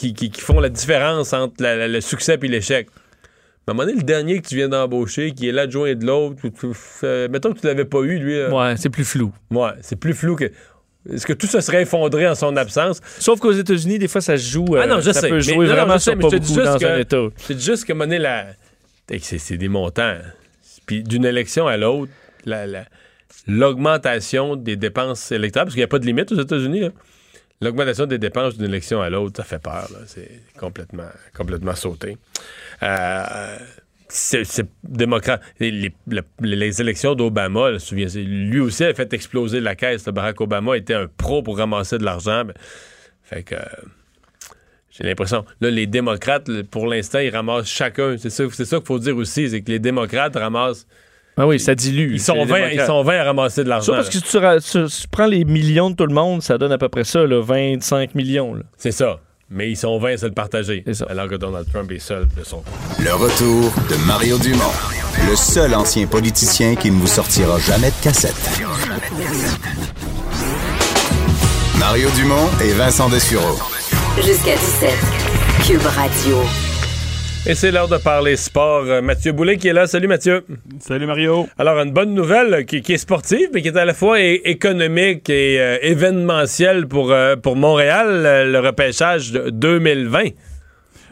qui, 0.00 0.14
qui, 0.14 0.30
qui, 0.30 0.40
font 0.40 0.60
la 0.60 0.70
différence 0.70 1.32
entre 1.34 1.62
la, 1.62 1.76
la, 1.76 1.88
le 1.88 2.00
succès 2.00 2.38
et 2.40 2.48
l'échec. 2.48 2.88
À 3.66 3.72
un 3.72 3.74
moment 3.74 3.86
donné, 3.86 3.98
le 3.98 4.04
dernier 4.04 4.40
que 4.40 4.48
tu 4.48 4.56
viens 4.56 4.68
d'embaucher, 4.68 5.32
qui 5.32 5.48
est 5.48 5.52
l'adjoint 5.52 5.94
de 5.94 6.06
l'autre, 6.06 6.40
euh, 7.04 7.28
mettons 7.28 7.52
que 7.52 7.60
tu 7.60 7.66
l'avais 7.66 7.84
pas 7.84 8.00
eu, 8.00 8.18
lui. 8.18 8.34
Euh, 8.34 8.50
ouais, 8.50 8.76
c'est 8.78 8.88
plus 8.88 9.04
flou. 9.04 9.32
Ouais, 9.50 9.72
c'est 9.82 9.96
plus 9.96 10.14
flou 10.14 10.36
que. 10.36 10.50
Est-ce 11.10 11.26
que 11.26 11.32
tout 11.32 11.46
se 11.46 11.60
serait 11.60 11.82
effondré 11.82 12.26
en 12.26 12.34
son 12.34 12.56
absence? 12.56 13.00
Sauf 13.18 13.40
qu'aux 13.40 13.52
États-Unis, 13.52 13.98
des 13.98 14.08
fois, 14.08 14.20
ça 14.20 14.36
se 14.36 14.50
joue. 14.50 14.76
Ah 14.76 14.86
non, 14.86 15.00
je 15.00 15.12
ça 15.12 15.20
sais. 15.20 15.28
peut 15.28 15.40
jouer 15.40 15.58
mais, 15.58 15.64
non, 15.66 15.72
vraiment 15.72 15.92
non, 15.92 15.98
je 15.98 16.02
sais, 16.02 16.16
mais 16.16 16.22
pas 16.22 16.28
je 16.30 16.36
te 16.36 16.42
dis 16.42 16.54
beaucoup 16.54 16.66
juste 16.66 16.72
dans 16.72 16.78
que, 16.78 16.92
un 16.92 16.98
État. 16.98 17.26
C'est 17.36 17.60
juste 17.60 17.84
que 17.84 17.92
monnaie 17.92 18.18
la. 18.18 18.46
C'est 19.20 19.56
des 19.56 19.68
montants. 19.68 20.16
Puis 20.86 21.02
d'une 21.02 21.24
élection 21.24 21.66
à 21.66 21.76
l'autre, 21.76 22.12
l'augmentation 23.46 24.56
des 24.56 24.76
dépenses 24.76 25.30
électorales, 25.32 25.66
parce 25.66 25.74
qu'il 25.74 25.80
n'y 25.80 25.84
a 25.84 25.88
pas 25.88 25.98
de 25.98 26.06
limite 26.06 26.32
aux 26.32 26.40
États-Unis, 26.40 26.90
L'augmentation 27.62 28.06
des 28.06 28.18
dépenses 28.18 28.56
d'une 28.56 28.66
élection 28.66 29.02
à 29.02 29.10
l'autre, 29.10 29.36
ça 29.36 29.44
fait 29.44 29.58
peur. 29.58 29.88
C'est 30.06 30.40
complètement, 30.58 31.10
complètement 31.34 31.74
sauté. 31.74 32.16
Euh, 32.82 33.58
c'est 34.08 34.66
démocrate. 34.82 35.42
Les, 35.60 35.70
les, 35.70 35.92
les 36.40 36.80
élections 36.80 37.14
d'Obama, 37.14 37.72
lui 37.92 38.60
aussi 38.60 38.84
a 38.84 38.94
fait 38.94 39.12
exploser 39.12 39.60
la 39.60 39.74
caisse. 39.74 40.04
Barack 40.06 40.40
Obama 40.40 40.76
était 40.76 40.94
un 40.94 41.06
pro 41.06 41.42
pour 41.42 41.58
ramasser 41.58 41.98
de 41.98 42.04
l'argent. 42.04 42.44
Fait 43.22 43.42
que. 43.42 43.56
J'ai 44.90 45.04
l'impression. 45.04 45.44
Là, 45.60 45.70
les 45.70 45.86
démocrates, 45.86 46.62
pour 46.62 46.86
l'instant, 46.86 47.20
ils 47.20 47.30
ramassent 47.30 47.68
chacun. 47.68 48.16
C'est 48.18 48.30
ça 48.30 48.46
qu'il 48.46 48.86
faut 48.86 48.98
dire 48.98 49.16
aussi, 49.16 49.50
c'est 49.50 49.62
que 49.62 49.70
les 49.70 49.78
démocrates 49.78 50.34
ramassent. 50.34 50.86
Ah 51.40 51.46
oui, 51.46 51.58
ça 51.58 51.74
dilue. 51.74 52.12
Ils 52.12 52.20
sont, 52.20 52.44
20, 52.44 52.68
ils 52.68 52.80
sont 52.82 53.02
20 53.02 53.18
à 53.18 53.24
ramasser 53.24 53.64
de 53.64 53.68
l'argent. 53.68 53.94
parce 53.94 54.08
que 54.08 54.14
si 54.14 54.22
tu, 54.22 54.28
tu, 54.28 54.86
tu, 54.86 55.08
prends 55.10 55.26
les 55.26 55.44
millions 55.44 55.90
de 55.90 55.96
tout 55.96 56.06
le 56.06 56.14
monde, 56.14 56.42
ça 56.42 56.58
donne 56.58 56.72
à 56.72 56.78
peu 56.78 56.88
près 56.88 57.04
ça, 57.04 57.26
là, 57.26 57.40
25 57.40 58.14
millions. 58.14 58.56
C'est 58.76 58.92
ça 58.92 59.18
mais 59.50 59.68
ils 59.70 59.76
sont 59.76 59.98
20 59.98 60.12
à 60.12 60.16
se 60.16 60.26
le 60.26 60.32
partager. 60.32 60.84
Alors 61.08 61.28
que 61.28 61.34
Donald 61.34 61.66
Trump 61.70 61.90
est 61.90 61.98
seul 61.98 62.28
de 62.38 62.44
son. 62.44 62.62
Le 63.00 63.12
retour 63.12 63.72
de 63.90 63.96
Mario 64.06 64.38
Dumont, 64.38 64.72
le 65.28 65.36
seul 65.36 65.74
ancien 65.74 66.06
politicien 66.06 66.76
qui 66.76 66.90
ne 66.90 66.96
vous 66.96 67.08
sortira 67.08 67.58
jamais 67.58 67.90
de 67.90 68.02
cassette. 68.02 68.62
Mario 71.78 72.08
Dumont 72.16 72.48
et 72.62 72.72
Vincent 72.74 73.08
Dessureau. 73.08 73.58
Jusqu'à 74.16 74.54
17. 74.54 74.90
Cube 75.66 75.82
Radio. 75.82 76.69
Et 77.46 77.54
c'est 77.54 77.70
l'heure 77.70 77.88
de 77.88 77.96
parler 77.96 78.36
sport. 78.36 78.84
Mathieu 79.02 79.32
Boulet 79.32 79.56
qui 79.56 79.68
est 79.68 79.72
là. 79.72 79.86
Salut 79.86 80.08
Mathieu. 80.08 80.44
Salut 80.78 81.06
Mario. 81.06 81.48
Alors, 81.58 81.78
une 81.78 81.90
bonne 81.90 82.12
nouvelle 82.12 82.66
qui, 82.66 82.82
qui 82.82 82.92
est 82.92 82.98
sportive, 82.98 83.48
mais 83.54 83.62
qui 83.62 83.68
est 83.68 83.76
à 83.78 83.86
la 83.86 83.94
fois 83.94 84.20
économique 84.20 85.30
et 85.30 85.58
euh, 85.58 85.78
événementielle 85.80 86.86
pour, 86.86 87.12
euh, 87.12 87.36
pour 87.36 87.56
Montréal, 87.56 88.50
le 88.50 88.58
repêchage 88.60 89.32
de 89.32 89.48
2020. 89.48 90.24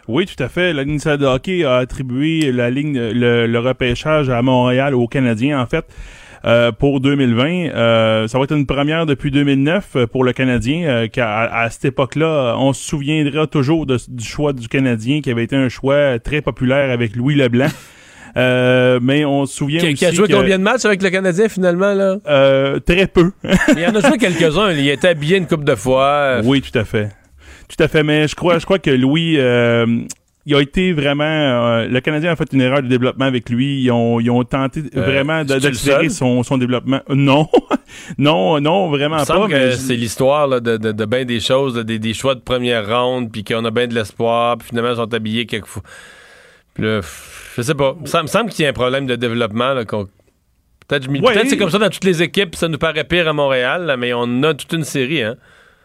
Oui, 0.06 0.26
tout 0.26 0.42
à 0.42 0.48
fait. 0.48 0.74
La 0.74 0.84
Ligue 0.84 1.02
de 1.02 1.24
hockey 1.24 1.64
a 1.64 1.76
attribué 1.76 2.52
la 2.52 2.68
ligne, 2.68 2.98
le, 2.98 3.46
le 3.46 3.58
repêchage 3.58 4.28
à 4.28 4.42
Montréal, 4.42 4.94
aux 4.94 5.08
Canadiens, 5.08 5.58
en 5.60 5.66
fait. 5.66 5.86
Euh, 6.44 6.70
pour 6.72 7.00
2020. 7.00 7.70
Euh, 7.74 8.28
ça 8.28 8.38
va 8.38 8.44
être 8.44 8.54
une 8.54 8.66
première 8.66 9.06
depuis 9.06 9.30
2009 9.30 10.06
pour 10.12 10.22
le 10.22 10.32
Canadien, 10.32 10.86
euh, 10.86 11.08
qu'à 11.08 11.40
à 11.42 11.68
cette 11.70 11.86
époque-là, 11.86 12.54
on 12.58 12.72
se 12.72 12.88
souviendra 12.88 13.46
toujours 13.46 13.86
de, 13.86 13.98
du 14.08 14.24
choix 14.24 14.52
du 14.52 14.68
Canadien, 14.68 15.20
qui 15.20 15.30
avait 15.30 15.44
été 15.44 15.56
un 15.56 15.68
choix 15.68 16.18
très 16.18 16.40
populaire 16.40 16.90
avec 16.90 17.16
Louis 17.16 17.34
Leblanc. 17.34 17.68
Euh, 18.36 19.00
mais 19.02 19.24
on 19.24 19.46
se 19.46 19.56
souvient 19.56 19.80
qui, 19.80 19.86
aussi 19.86 19.94
qui 19.94 20.06
a 20.06 20.12
joué 20.12 20.28
que, 20.28 20.34
combien 20.34 20.58
de 20.58 20.62
matchs 20.62 20.84
avec 20.84 21.02
le 21.02 21.10
Canadien 21.10 21.48
finalement 21.48 21.94
là? 21.94 22.18
Euh, 22.28 22.78
Très 22.78 23.06
peu. 23.06 23.32
Il 23.74 23.80
y 23.80 23.86
en 23.86 23.94
a 23.94 24.00
joué 24.06 24.18
quelques-uns. 24.18 24.70
Il 24.70 24.88
était 24.88 25.08
habillé 25.08 25.38
une 25.38 25.46
couple 25.46 25.64
de 25.64 25.74
fois. 25.74 26.40
Oui, 26.44 26.60
tout 26.60 26.78
à 26.78 26.84
fait. 26.84 27.08
Tout 27.68 27.82
à 27.82 27.88
fait. 27.88 28.02
Mais 28.02 28.28
je 28.28 28.36
crois, 28.36 28.58
je 28.58 28.64
crois 28.64 28.78
que 28.78 28.90
Louis, 28.90 29.36
euh, 29.38 29.86
il 30.48 30.54
a 30.56 30.60
été 30.62 30.92
vraiment. 30.92 31.24
Euh, 31.24 31.86
le 31.86 32.00
Canadien 32.00 32.32
a 32.32 32.36
fait 32.36 32.52
une 32.52 32.60
erreur 32.62 32.82
de 32.82 32.88
développement 32.88 33.26
avec 33.26 33.50
lui. 33.50 33.82
Ils 33.82 33.90
ont, 33.92 34.18
ils 34.18 34.30
ont 34.30 34.42
tenté 34.44 34.80
Euh, 34.96 35.02
vraiment 35.02 35.44
d'accélérer 35.44 36.08
son, 36.08 36.42
son 36.42 36.56
développement. 36.58 37.00
Non, 37.10 37.46
non, 38.18 38.60
non, 38.60 38.88
vraiment 38.88 39.22
pas. 39.24 39.46
mais 39.48 39.72
c'est 39.72 39.96
l'histoire 39.96 40.48
de, 40.60 40.76
de, 40.78 40.92
de 40.92 41.04
bien 41.04 41.24
des 41.24 41.40
choses, 41.40 41.76
là, 41.76 41.82
des, 41.84 41.98
des 41.98 42.14
choix 42.14 42.34
de 42.34 42.40
première 42.40 42.86
ronde, 42.88 43.30
puis 43.30 43.44
qu'on 43.44 43.64
a 43.64 43.70
bien 43.70 43.86
de 43.86 43.94
l'espoir, 43.94 44.56
puis 44.58 44.68
finalement 44.68 44.90
ils 44.90 44.96
sont 44.96 45.14
habillés 45.14 45.46
quelquefois. 45.46 45.82
Puis 46.74 46.84
là, 46.84 47.00
je 47.56 47.62
sais 47.62 47.74
pas. 47.74 47.96
Ça 48.04 48.22
me 48.22 48.28
semble 48.28 48.50
qu'il 48.50 48.62
y 48.62 48.66
a 48.66 48.70
un 48.70 48.72
problème 48.74 49.06
de 49.06 49.16
développement. 49.16 49.74
qu'on- 49.86 50.08
Peut-être 50.88 51.06
Ouais. 51.10 51.20
peut-être 51.20 51.48
c'est 51.50 51.58
comme 51.58 51.68
ça 51.70 51.78
dans 51.78 51.90
toutes 51.90 52.04
les 52.04 52.22
équipes, 52.22 52.54
ça 52.56 52.66
nous 52.66 52.78
paraît 52.78 53.04
pire 53.04 53.28
à 53.28 53.34
Montréal, 53.34 53.84
là, 53.84 53.98
mais 53.98 54.14
on 54.14 54.42
a 54.42 54.54
toute 54.54 54.72
une 54.72 54.84
série. 54.84 55.22
Hein. 55.22 55.36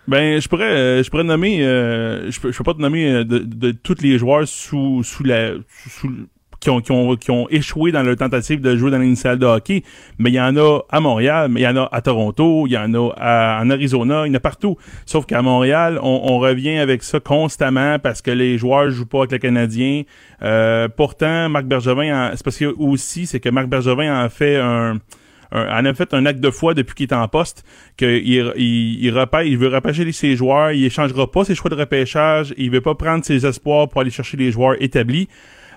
Ben, 0.07 0.41
je 0.41 0.49
pourrais, 0.49 0.65
euh, 0.71 1.03
je 1.03 1.09
pourrais 1.09 1.23
nommer, 1.23 1.63
euh, 1.65 2.29
je 2.29 2.39
peux, 2.39 2.51
je 2.51 2.57
peux 2.57 2.63
pas 2.65 2.73
te 2.73 2.81
nommer 2.81 3.09
euh, 3.09 3.23
de, 3.23 3.39
de 3.39 3.71
tous 3.71 4.01
les 4.01 4.17
joueurs 4.17 4.45
sous, 4.47 5.01
sous 5.03 5.23
la, 5.23 5.51
sous, 5.87 6.11
qui 6.59 6.69
ont, 6.69 6.81
qui 6.81 6.91
ont, 6.91 7.15
qui 7.15 7.31
ont 7.31 7.47
échoué 7.49 7.93
dans 7.93 8.03
leur 8.03 8.17
tentative 8.17 8.59
de 8.59 8.75
jouer 8.75 8.91
dans 8.91 8.97
l'initiale 8.97 9.39
de 9.39 9.45
hockey, 9.45 9.83
mais 10.17 10.29
il 10.29 10.33
y 10.35 10.41
en 10.41 10.57
a 10.57 10.79
à 10.89 10.99
Montréal, 10.99 11.47
mais 11.49 11.61
il 11.61 11.63
y 11.63 11.67
en 11.67 11.77
a 11.77 11.87
à 11.91 12.01
Toronto, 12.01 12.67
il 12.67 12.73
y 12.73 12.77
en 12.77 12.93
a 12.93 13.13
à- 13.17 13.61
en 13.63 13.69
Arizona, 13.69 14.23
il 14.25 14.29
y 14.29 14.31
en 14.31 14.35
a 14.35 14.39
partout. 14.41 14.75
Sauf 15.05 15.25
qu'à 15.25 15.41
Montréal, 15.41 15.97
on, 16.01 16.21
on 16.25 16.39
revient 16.39 16.77
avec 16.79 17.01
ça 17.03 17.21
constamment 17.21 17.97
parce 17.99 18.21
que 18.21 18.31
les 18.31 18.57
joueurs 18.57 18.89
jouent 18.91 19.05
pas 19.05 19.19
avec 19.19 19.31
le 19.31 19.37
Canadien. 19.37 20.03
Euh, 20.41 20.89
pourtant, 20.89 21.47
Marc 21.47 21.65
Bergevin, 21.65 22.31
c'est 22.35 22.43
parce 22.43 22.57
que 22.57 22.73
aussi, 22.77 23.25
c'est 23.25 23.39
que 23.39 23.49
Marc 23.49 23.67
Bergevin 23.67 24.25
en 24.25 24.29
fait 24.29 24.57
un 24.57 24.97
un- 25.53 25.81
en 25.81 25.85
a 25.85 25.93
fait 25.93 26.13
un 26.13 26.25
acte 26.25 26.39
de 26.39 26.49
foi 26.49 26.73
depuis 26.73 26.95
qu'il 26.95 27.09
est 27.09 27.13
en 27.13 27.27
poste, 27.27 27.63
qu'il 27.97 28.53
il, 28.57 29.11
veut 29.57 29.67
repêcher 29.69 30.11
ses 30.11 30.35
joueurs, 30.35 30.71
il 30.71 30.83
échangera 30.83 31.29
pas 31.31 31.45
ses 31.45 31.55
choix 31.55 31.69
de 31.69 31.75
repêchage, 31.75 32.53
il 32.57 32.71
veut 32.71 32.81
pas 32.81 32.95
prendre 32.95 33.23
ses 33.23 33.45
espoirs 33.45 33.87
pour 33.87 34.01
aller 34.01 34.11
chercher 34.11 34.37
les 34.37 34.51
joueurs 34.51 34.75
établis. 34.81 35.29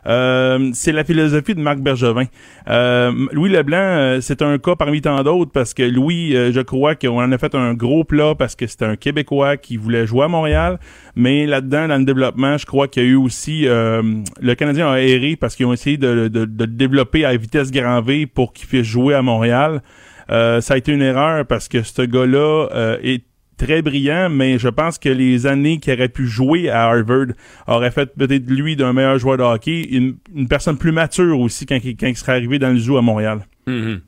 Euh, 0.06 0.70
c'est 0.72 0.92
la 0.92 1.04
philosophie 1.04 1.54
de 1.54 1.60
Marc 1.60 1.78
Bergevin. 1.78 2.26
Euh, 2.68 3.12
Louis 3.32 3.50
Leblanc, 3.50 3.76
euh, 3.76 4.20
c'est 4.20 4.42
un 4.42 4.58
cas 4.58 4.76
parmi 4.76 5.00
tant 5.00 5.22
d'autres 5.22 5.50
parce 5.52 5.74
que 5.74 5.82
Louis, 5.82 6.36
euh, 6.36 6.52
je 6.52 6.60
crois 6.60 6.94
qu'on 6.94 7.20
en 7.22 7.32
a 7.32 7.38
fait 7.38 7.54
un 7.54 7.74
gros 7.74 8.04
plat 8.04 8.34
parce 8.34 8.54
que 8.54 8.66
c'était 8.66 8.84
un 8.84 8.96
Québécois 8.96 9.56
qui 9.56 9.76
voulait 9.76 10.06
jouer 10.06 10.24
à 10.24 10.28
Montréal, 10.28 10.78
mais 11.14 11.46
là-dedans, 11.46 11.88
dans 11.88 11.98
le 11.98 12.04
développement, 12.04 12.56
je 12.58 12.66
crois 12.66 12.88
qu'il 12.88 13.02
y 13.02 13.06
a 13.06 13.08
eu 13.08 13.16
aussi 13.16 13.66
le 13.66 14.54
Canadien 14.54 14.90
a 14.90 15.00
erré 15.00 15.36
parce 15.36 15.56
qu'ils 15.56 15.66
ont 15.66 15.72
essayé 15.72 15.96
de, 15.96 16.28
de, 16.28 16.44
de 16.44 16.64
le 16.64 16.66
développer 16.66 17.24
à 17.24 17.36
vitesse 17.36 17.70
grand 17.70 18.00
V 18.00 18.26
pour 18.26 18.52
qu'il 18.52 18.68
puisse 18.68 18.86
jouer 18.86 19.14
à 19.14 19.22
Montréal. 19.22 19.82
Euh, 20.30 20.60
ça 20.60 20.74
a 20.74 20.76
été 20.76 20.92
une 20.92 21.02
erreur 21.02 21.46
parce 21.46 21.68
que 21.68 21.82
ce 21.82 22.02
gars-là 22.02 22.68
euh, 22.72 22.98
est 23.02 23.22
très 23.56 23.82
brillant, 23.82 24.28
mais 24.30 24.58
je 24.58 24.68
pense 24.68 24.98
que 24.98 25.08
les 25.08 25.46
années 25.46 25.78
qu'il 25.78 25.92
aurait 25.94 26.08
pu 26.08 26.26
jouer 26.26 26.68
à 26.68 26.84
Harvard 26.90 27.26
auraient 27.66 27.90
fait 27.90 28.06
peut-être 28.14 28.48
lui 28.50 28.76
d'un 28.76 28.92
meilleur 28.92 29.18
joueur 29.18 29.38
de 29.38 29.42
hockey, 29.42 29.82
une, 29.90 30.16
une 30.34 30.48
personne 30.48 30.76
plus 30.78 30.92
mature 30.92 31.38
aussi 31.40 31.66
quand, 31.66 31.78
il- 31.82 31.96
quand 31.96 32.06
il 32.06 32.16
serait 32.16 32.32
arrivé 32.32 32.58
dans 32.58 32.70
le 32.70 32.78
zoo 32.78 32.96
à 32.96 33.02
Montréal. 33.02 33.46
Mhm. 33.66 34.00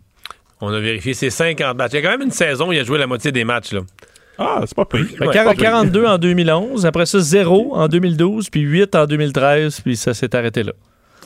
On 0.61 0.69
a 0.73 0.81
vérifié 0.81 1.15
ses 1.15 1.31
50 1.31 1.77
matchs. 1.77 1.93
Il 1.93 1.97
y 1.97 1.99
a 1.99 2.03
quand 2.03 2.11
même 2.19 2.27
une 2.27 2.33
saison 2.33 2.69
où 2.69 2.73
il 2.73 2.79
a 2.81 2.85
joué 2.85 2.99
la 2.99 3.07
moitié 3.07 3.31
des 3.31 3.45
matchs. 3.45 3.73
Là. 3.73 3.81
Ah, 4.39 4.61
c'est 4.67 4.75
pas 4.77 4.85
pire. 4.85 5.07
Ouais, 5.21 5.29
quar- 5.29 5.45
pas 5.45 5.55
pire. 5.55 5.63
42 5.63 6.05
en 6.05 6.19
2011, 6.19 6.85
après 6.87 7.07
ça 7.07 7.21
0 7.21 7.75
en 7.75 7.89
2012, 7.89 8.51
puis 8.51 8.61
8 8.63 8.95
en 8.97 9.07
2013, 9.07 9.81
puis 9.81 9.97
ça 9.97 10.15
s'est 10.15 10.35
arrêté 10.35 10.63
là. 10.65 10.73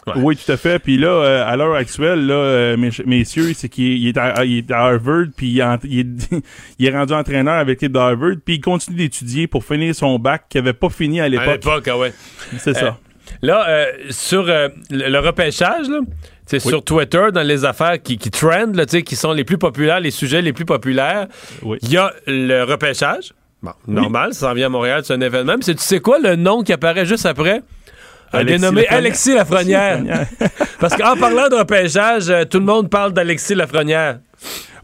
Ouais. 0.07 0.13
Oui, 0.17 0.37
tout 0.37 0.51
à 0.51 0.57
fait. 0.57 0.79
Puis 0.81 0.97
là, 0.99 1.09
euh, 1.09 1.45
à 1.47 1.57
l'heure 1.57 1.75
actuelle, 1.77 2.27
là, 2.27 2.35
euh, 2.35 2.77
mes- 2.77 2.91
messieurs, 3.07 3.53
c'est 3.55 3.69
qu'il 3.69 4.07
est, 4.09 4.17
à, 4.19 4.45
il 4.45 4.59
est 4.59 4.71
à 4.73 4.81
Harvard, 4.87 5.27
puis 5.37 5.49
il, 5.49 5.61
est 5.61 5.63
en- 5.63 5.79
il 5.85 6.01
est, 6.01 6.07
il 6.81 6.87
est 6.87 6.91
rendu 6.91 7.13
entraîneur 7.13 7.55
avec 7.55 7.81
l'équipe 7.81 7.93
de 7.93 7.99
Harvard, 8.01 8.35
puis 8.45 8.57
il 8.57 8.61
continue 8.61 8.97
d'étudier 8.97 9.47
pour 9.47 9.65
finir 9.65 9.95
son 9.95 10.19
bac 10.19 10.47
qu'il 10.49 10.59
avait 10.61 10.73
pas 10.73 10.89
fini 10.89 11.21
à 11.21 11.25
À 11.25 11.29
l'époque. 11.29 11.47
l'époque, 11.65 11.89
ah 11.89 11.99
ouais. 11.99 12.13
C'est 12.59 12.75
ça. 12.75 12.99
Là, 13.43 13.65
euh, 13.69 13.87
sur 14.11 14.49
euh, 14.49 14.69
le, 14.91 15.09
le 15.09 15.19
repêchage, 15.21 15.89
là, 15.89 16.01
tu 16.01 16.15
sais, 16.47 16.57
Oui. 16.67 16.69
sur 16.71 16.85
Twitter, 16.85 17.27
dans 17.33 17.43
les 17.47 17.65
affaires 17.65 18.03
qui, 18.03 18.19
qui 18.19 18.31
trendent, 18.33 18.75
là, 18.75 18.85
tu 18.87 18.97
sais, 18.99 19.03
qui 19.03 19.15
sont 19.15 19.33
les 19.33 19.45
plus 19.45 19.59
populaires, 19.59 20.01
les 20.01 20.11
sujets 20.11 20.43
les 20.43 20.53
plus 20.53 20.65
populaires, 20.65 21.29
Oui. 21.63 21.79
il 21.83 21.91
y 21.93 21.97
a 21.97 22.13
le 22.27 22.65
repêchage. 22.65 23.33
Bon, 23.63 23.71
normal, 23.87 24.35
ça 24.35 24.49
s'en 24.49 24.55
vient 24.55 24.67
à 24.67 24.71
Montréal, 24.71 25.03
c'est 25.05 25.15
un 25.15 25.21
événement. 25.21 25.55
Mais 25.57 25.63
c'est- 25.63 25.77
tu 25.77 25.83
sais 25.83 26.01
quoi, 26.01 26.19
le 26.19 26.35
nom 26.35 26.65
qui 26.65 26.73
apparaît 26.73 27.07
juste 27.07 27.25
après? 27.25 27.63
Alexis 28.33 28.61
dénommé. 28.61 28.87
Alexis 28.89 29.35
Lafrenière. 29.35 30.03
Lafrenière. 30.03 30.27
Parce 30.81 30.97
qu'en 30.97 31.17
parlant 31.17 31.49
de 31.49 31.55
repêchage, 31.57 32.29
euh, 32.29 32.45
tout 32.45 32.59
le 32.59 32.65
monde 32.65 32.91
parle 32.91 33.13
d'Alexis 33.13 33.55
Lafrenière. 33.55 34.19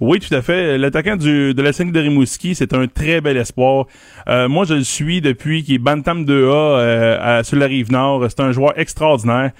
Oui, 0.00 0.20
tout 0.20 0.32
à 0.32 0.42
fait. 0.42 0.78
L'attaquant 0.78 1.16
du, 1.16 1.54
de 1.54 1.62
la 1.62 1.72
5 1.72 1.90
de 1.90 1.98
Rimouski, 1.98 2.54
c'est 2.54 2.72
un 2.72 2.86
très 2.86 3.20
bel 3.20 3.36
espoir. 3.36 3.86
Euh, 4.28 4.48
moi, 4.48 4.64
je 4.64 4.74
le 4.74 4.84
suis 4.84 5.20
depuis 5.20 5.64
qu'il 5.64 5.74
est 5.74 5.78
Bantam 5.78 6.24
2A 6.24 6.52
euh, 6.54 7.18
à- 7.40 7.42
sur 7.42 7.56
la 7.58 7.66
rive 7.66 7.90
nord. 7.90 8.24
C'est 8.28 8.40
un 8.40 8.52
joueur 8.52 8.78
extraordinaire. 8.78 9.50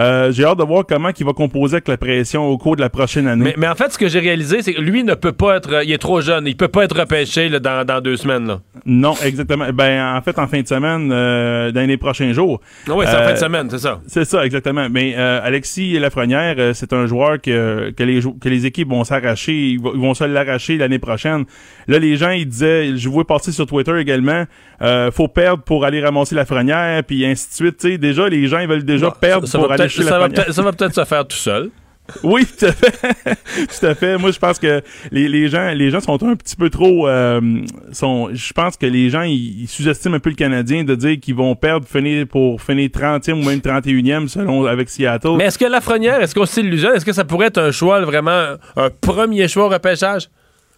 Euh, 0.00 0.32
J'ai 0.32 0.44
hâte 0.44 0.58
de 0.58 0.64
voir 0.64 0.84
comment 0.88 1.10
il 1.18 1.26
va 1.26 1.32
composer 1.32 1.74
avec 1.74 1.88
la 1.88 1.96
pression 1.96 2.46
au 2.48 2.56
cours 2.58 2.76
de 2.76 2.80
la 2.80 2.88
prochaine 2.90 3.26
année. 3.28 3.44
Mais, 3.44 3.54
mais 3.56 3.68
en 3.68 3.74
fait, 3.74 3.92
ce 3.92 3.98
que 3.98 4.08
j'ai 4.08 4.20
réalisé, 4.20 4.62
c'est 4.62 4.74
que 4.74 4.80
lui 4.80 5.04
ne 5.04 5.14
peut 5.14 5.32
pas 5.32 5.56
être. 5.56 5.82
Il 5.84 5.92
est 5.92 5.98
trop 5.98 6.20
jeune. 6.20 6.46
Il 6.46 6.56
peut 6.56 6.68
pas 6.68 6.84
être 6.84 6.98
repêché 6.98 7.48
là, 7.48 7.58
dans, 7.60 7.84
dans 7.84 8.00
deux 8.00 8.16
semaines. 8.16 8.46
Là. 8.46 8.60
Non, 8.86 9.14
exactement. 9.24 9.66
Ben, 9.72 10.16
en 10.16 10.22
fait, 10.22 10.38
en 10.38 10.46
fin 10.48 10.60
de 10.62 10.66
semaine, 10.66 11.10
euh, 11.12 11.70
dans 11.72 11.86
les 11.86 11.96
prochains 11.96 12.32
jours. 12.32 12.60
Ah 12.88 12.92
oui, 12.94 13.04
c'est 13.08 13.16
en 13.16 13.20
Euh, 13.20 13.26
fin 13.28 13.32
de 13.34 13.38
semaine, 13.38 13.68
c'est 13.70 13.78
ça. 13.78 14.00
C'est 14.06 14.24
ça, 14.24 14.44
exactement. 14.44 14.88
Mais 14.90 15.14
euh, 15.16 15.40
Alexis 15.42 15.98
Lafrenière, 15.98 16.54
euh, 16.58 16.72
c'est 16.74 16.92
un 16.92 17.06
joueur 17.06 17.40
que, 17.40 17.90
que, 17.96 18.02
les, 18.02 18.20
que 18.40 18.48
les 18.48 18.66
équipes 18.66 18.88
vont 18.88 19.04
s'arracher, 19.04 19.52
ils, 19.52 19.80
vont- 19.80 20.14
se 20.14 20.24
l'arracher 20.24 20.76
l'année 20.78 20.98
prochaine. 20.98 21.44
Là, 21.88 21.98
les 21.98 22.16
gens, 22.16 22.30
ils 22.30 22.46
disaient, 22.46 22.96
je 22.96 23.08
vois 23.08 23.26
passer 23.26 23.52
sur 23.52 23.66
Twitter 23.66 23.96
également, 23.98 24.44
euh, 24.82 25.10
faut 25.10 25.28
perdre 25.28 25.62
pour 25.62 25.84
aller 25.84 26.02
ramasser 26.02 26.34
Lafrenière, 26.34 27.02
puis 27.04 27.24
ainsi 27.24 27.48
de 27.48 27.54
suite. 27.54 27.76
Tu 27.78 27.92
sais, 27.92 27.98
déjà, 27.98 28.28
les 28.28 28.46
gens, 28.46 28.58
ils 28.58 28.68
veulent 28.68 28.84
déjà 28.84 29.10
perdre 29.10 29.46
ça, 29.46 29.52
ça 29.52 29.58
pour 29.58 29.70
aller 29.72 29.81
peut-être- 29.88 30.52
ça 30.52 30.62
va 30.62 30.72
peut-être- 30.72 30.94
se 30.94 31.04
faire 31.04 31.26
tout 31.26 31.36
seul. 31.36 31.70
Oui, 32.24 32.44
tout 32.58 32.66
à 32.66 32.72
fait. 32.72 32.92
tout 33.80 33.86
à 33.86 33.94
fait. 33.94 34.18
Moi, 34.18 34.32
je 34.32 34.38
pense 34.38 34.58
que 34.58 34.82
les, 35.12 35.28
les 35.28 35.48
gens, 35.48 35.70
les 35.72 35.90
gens 35.90 36.00
sont 36.00 36.20
un 36.28 36.34
petit 36.34 36.56
peu 36.56 36.68
trop, 36.68 37.08
euh, 37.08 37.40
sont, 37.92 38.28
je 38.32 38.52
pense 38.52 38.76
que 38.76 38.86
les 38.86 39.08
gens, 39.08 39.22
ils, 39.22 39.62
ils 39.62 39.68
sous-estiment 39.68 40.16
un 40.16 40.18
peu 40.18 40.30
le 40.30 40.34
Canadien 40.36 40.82
de 40.82 40.94
dire 40.96 41.18
qu'ils 41.20 41.36
vont 41.36 41.54
perdre 41.54 41.86
finir 41.86 42.26
pour 42.26 42.60
finir 42.60 42.88
30e 42.88 43.32
ou 43.40 43.44
même 43.44 43.60
31e 43.60 44.26
selon 44.26 44.66
avec 44.66 44.90
Seattle. 44.90 45.36
Mais 45.38 45.44
est-ce 45.44 45.58
que 45.58 45.64
Lafrenière, 45.64 46.20
est-ce 46.20 46.34
qu'on 46.34 46.44
s'illusionne? 46.44 46.96
Est-ce 46.96 47.04
que 47.06 47.12
ça 47.12 47.24
pourrait 47.24 47.46
être 47.46 47.58
un 47.58 47.70
choix, 47.70 48.00
vraiment, 48.00 48.56
un 48.76 48.90
premier 49.00 49.46
choix 49.46 49.66
au 49.66 49.68
repêchage? 49.68 50.28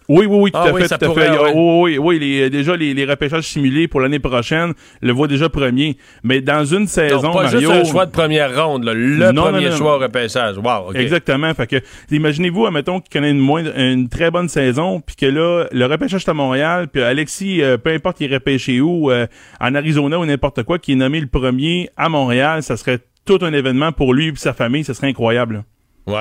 Oui, 0.08 0.26
oui, 0.26 0.36
oui, 0.38 0.50
tout 0.50 0.58
Ah 0.60 0.64
à 0.68 0.72
oui, 0.72 0.82
fait, 0.82 0.88
tout 0.88 0.94
à 1.04 1.08
pourrait, 1.08 1.26
fait. 1.28 1.38
ouais. 1.38 1.52
Oui, 1.54 1.96
oui, 1.96 1.98
oui, 1.98 2.18
les, 2.18 2.50
déjà 2.50 2.76
les, 2.76 2.92
les 2.92 3.04
repêchages 3.06 3.44
simulés 3.44 3.88
pour 3.88 4.00
l'année 4.00 4.18
prochaine 4.18 4.74
le 5.00 5.12
voient 5.12 5.28
déjà 5.28 5.48
premier. 5.48 5.96
Mais 6.22 6.42
dans 6.42 6.64
une 6.64 6.86
saison, 6.86 7.22
Donc, 7.22 7.34
pas 7.34 7.42
Mario, 7.44 7.60
juste 7.60 7.72
un 7.72 7.84
choix 7.90 8.04
de 8.04 8.10
première 8.10 8.54
ronde, 8.66 8.84
là, 8.84 8.92
le 8.92 9.32
Non, 9.32 9.44
premier 9.44 9.70
non, 9.70 9.76
choix 9.76 9.96
au 9.96 9.98
repêchage. 9.98 10.58
Wow, 10.58 10.90
OK. 10.90 10.96
Exactement. 10.96 11.54
Fait 11.54 11.66
que, 11.66 11.76
imaginez-vous, 12.10 12.66
admettons, 12.66 13.00
qu'il 13.00 13.12
connaît 13.12 13.30
une, 13.30 13.38
moins, 13.38 13.62
une 13.76 14.08
très 14.10 14.30
bonne 14.30 14.48
saison, 14.48 15.00
puis 15.00 15.16
que 15.16 15.26
là, 15.26 15.66
le 15.72 15.86
repêchage 15.86 16.22
est 16.24 16.30
à 16.30 16.34
Montréal, 16.34 16.88
puis 16.92 17.02
Alexis, 17.02 17.62
euh, 17.62 17.78
peu 17.78 17.90
importe 17.90 18.20
il 18.20 18.30
est 18.30 18.34
repêché 18.34 18.80
où, 18.82 19.10
euh, 19.10 19.26
en 19.60 19.74
Arizona 19.74 20.18
ou 20.18 20.26
n'importe 20.26 20.64
quoi, 20.64 20.78
qui 20.78 20.92
est 20.92 20.96
nommé 20.96 21.18
le 21.20 21.28
premier 21.28 21.88
à 21.96 22.08
Montréal, 22.10 22.62
ça 22.62 22.76
serait 22.76 22.98
tout 23.24 23.38
un 23.40 23.54
événement 23.54 23.90
pour 23.92 24.12
lui 24.12 24.28
et 24.28 24.32
sa 24.36 24.52
famille, 24.52 24.84
ça 24.84 24.92
serait 24.92 25.08
incroyable. 25.08 25.64
là. 26.06 26.12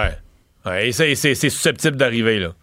Ouais. 0.65 0.71
Ouais, 0.71 0.87
et 0.87 0.91
c'est 0.93 1.35
susceptible 1.35 1.97
d'arriver, 1.97 2.39
là. 2.39 2.53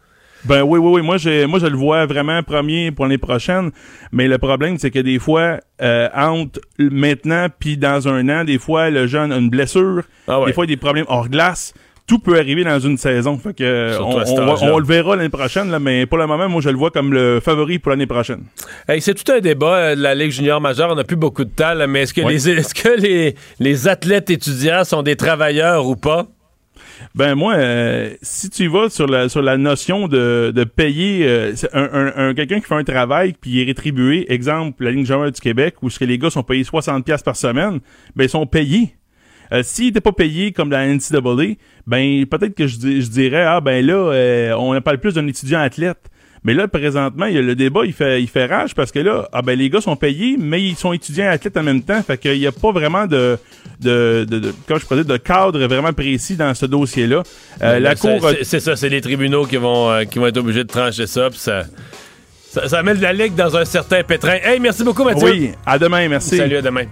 Ben 0.45 0.63
oui, 0.63 0.79
oui, 0.79 0.91
oui. 0.95 1.03
Moi, 1.03 1.17
j'ai, 1.19 1.47
moi, 1.47 1.59
je 1.59 1.67
le 1.67 1.77
vois 1.77 2.07
vraiment 2.07 2.43
premier 2.43 2.91
pour 2.93 3.05
l'année 3.05 3.19
prochaine. 3.19 3.71
Mais 4.13 4.27
le 4.29 4.39
problème, 4.39 4.79
c'est 4.79 4.91
que 4.91 4.99
des 4.99 5.19
fois, 5.19 5.59
euh, 5.83 6.09
entre 6.15 6.61
maintenant 6.79 7.47
puis 7.59 7.77
dans 7.77 8.09
un 8.09 8.29
an, 8.29 8.45
des 8.45 8.59
fois, 8.59 8.91
le 8.91 9.07
jeune 9.07 9.33
a 9.33 9.37
une 9.37 9.51
blessure. 9.51 10.03
Ah 10.27 10.41
ouais. 10.41 10.47
Des 10.47 10.53
fois, 10.53 10.65
il 10.65 10.71
y 10.71 10.73
a 10.73 10.77
des 10.77 10.81
problèmes 10.81 11.05
hors 11.09 11.29
glace. 11.29 11.75
Tout 12.07 12.19
peut 12.19 12.37
arriver 12.39 12.65
dans 12.65 12.81
une 12.81 12.97
saison. 12.97 13.39
Fait 13.39 13.55
que 13.55 13.97
on, 14.01 14.11
va- 14.17 14.79
le 14.79 14.85
verra 14.85 15.15
l'année 15.15 15.29
prochaine, 15.29 15.71
là, 15.71 15.79
mais 15.79 16.07
pour 16.07 16.19
le 16.19 16.27
moment, 16.27 16.49
moi, 16.49 16.61
je 16.61 16.69
le 16.71 16.77
vois 16.77 16.91
comme 16.91 17.13
le 17.13 17.39
favori 17.39 17.79
pour 17.79 17.91
l'année 17.91 18.07
prochaine. 18.07 18.45
Hey, 18.89 19.01
c'est 19.01 19.15
tout 19.15 19.31
un 19.31 19.39
débat 19.39 19.77
euh, 19.77 19.95
de 19.95 20.01
la 20.03 20.17
Ligue 20.17 20.33
junior 20.33 20.61
majeure. 20.61 20.91
On 20.91 20.97
n'a 20.97 21.05
plus 21.05 21.15
beaucoup 21.17 21.45
de 21.45 21.51
temps, 21.51 21.73
là, 21.75 21.87
mais 21.87 22.03
est-ce 22.03 22.15
que, 22.15 22.23
Oui. 22.23 22.33
les, 22.33 22.49
est-ce 22.59 22.75
que 22.75 23.01
les, 23.01 23.37
les 23.61 23.87
athlètes 23.87 24.29
étudiants 24.31 24.83
sont 24.83 25.03
des 25.03 25.15
travailleurs 25.15 25.87
ou 25.87 25.95
pas? 25.95 26.27
Ben 27.15 27.35
moi, 27.35 27.55
euh, 27.55 28.15
si 28.23 28.51
tu 28.51 28.67
vas 28.69 28.89
sur 28.91 29.07
la 29.07 29.29
sur 29.29 29.43
la 29.43 29.57
notion 29.57 30.07
de, 30.09 30.53
de 30.55 30.65
payer 30.65 31.27
euh, 31.27 31.53
un, 31.73 31.83
un, 31.93 32.13
un- 32.29 32.35
quelqu'un 32.35 32.61
qui 32.61 32.67
fait 32.67 32.75
un 32.75 32.85
travail 32.85 33.35
puis 33.41 33.51
il 33.53 33.61
est 33.61 33.65
rétribué, 33.65 34.31
exemple 34.33 34.85
la 34.85 34.91
ligne 34.91 35.05
junior 35.07 35.31
du 35.31 35.41
Québec 35.41 35.77
où 35.83 35.91
ce 35.91 35.99
que 35.99 36.05
les 36.05 36.19
gars 36.19 36.31
sont 36.31 36.43
payés 36.43 36.65
60 36.65 37.05
pièces 37.05 37.23
par 37.23 37.37
semaine, 37.37 37.81
ben 38.17 38.25
ils 38.25 38.29
sont 38.31 38.47
payés. 38.47 38.95
Euh, 39.53 39.63
S'ils 39.65 39.87
n'étaient 39.87 40.01
pas 40.01 40.13
payés 40.13 40.53
comme 40.53 40.71
la 40.71 40.87
NCAA, 40.87 41.55
ben 41.87 42.25
peut-être 42.27 42.55
que 42.55 42.67
je, 42.67 42.77
je 42.79 43.09
dirais 43.11 43.43
ah 43.43 43.61
ben 43.61 43.85
là 43.85 43.95
euh, 44.13 44.53
on 44.57 44.81
parle 44.81 44.99
plus 44.99 45.15
d'un 45.15 45.27
étudiant 45.27 45.61
athlète. 45.61 45.99
Mais 46.43 46.55
là, 46.55 46.67
présentement, 46.69 47.27
il 47.27 47.35
y 47.35 47.39
a 47.39 47.43
le 47.43 47.55
débat, 47.55 47.83
il 47.85 47.93
fait, 47.93 48.23
il 48.23 48.27
fait 48.27 48.47
rage 48.47 48.75
parce 48.75 48.91
que 48.93 48.99
là, 48.99 49.29
ah 49.31 49.43
ben 49.43 49.59
les 49.59 49.69
gars 49.69 49.83
sont 49.83 49.95
payés, 49.97 50.37
mais 50.39 50.63
ils 50.63 50.75
sont 50.75 50.95
étudiants 50.95 51.29
athlètes 51.29 51.59
en 51.59 51.63
même 51.63 51.83
temps. 51.83 52.03
Fait 52.03 52.17
qu'il 52.17 52.39
n'y 52.39 52.47
a 52.47 52.53
pas 52.53 52.73
vraiment 52.73 53.07
de, 53.07 53.37
de, 53.81 54.27
de, 54.29 54.39
de- 54.39 54.55
comment 54.67 54.79
je 54.79 54.85
pourrais 54.87 55.03
dire, 55.05 55.13
de 55.13 55.17
cadre 55.17 55.59
vraiment 55.67 55.93
précis 55.93 56.37
dans 56.37 56.55
ce 56.55 56.67
dossier-là. 56.67 57.23
Euh, 57.63 57.79
la 57.81 57.97
C'est- 57.97 58.19
cour, 58.19 58.31
c'est 58.43 58.61
ça, 58.61 58.77
c'est 58.77 58.89
les 58.89 59.01
tribunaux 59.01 59.47
qui 59.47 59.57
vont, 59.57 59.91
euh, 59.91 60.05
qui 60.05 60.19
vont 60.19 60.27
être 60.27 60.37
obligés 60.39 60.65
de 60.65 60.69
trancher 60.69 61.07
ça, 61.07 61.31
puis 61.31 61.39
ça, 61.39 61.65
ça, 62.53 62.69
ça 62.69 62.83
met 62.83 62.95
la 62.95 63.13
Ligue 63.13 63.35
dans 63.35 63.57
un 63.57 63.65
certain 63.65 64.03
pétrin. 64.03 64.37
Hey, 64.43 64.59
merci 64.61 64.83
beaucoup, 64.83 65.05
Mathieu. 65.05 65.29
oui, 65.31 65.53
à 65.65 65.79
demain, 65.79 66.09
merci. 66.09 66.37
Salut, 66.37 66.57
à 66.57 66.63
demain. 66.63 66.85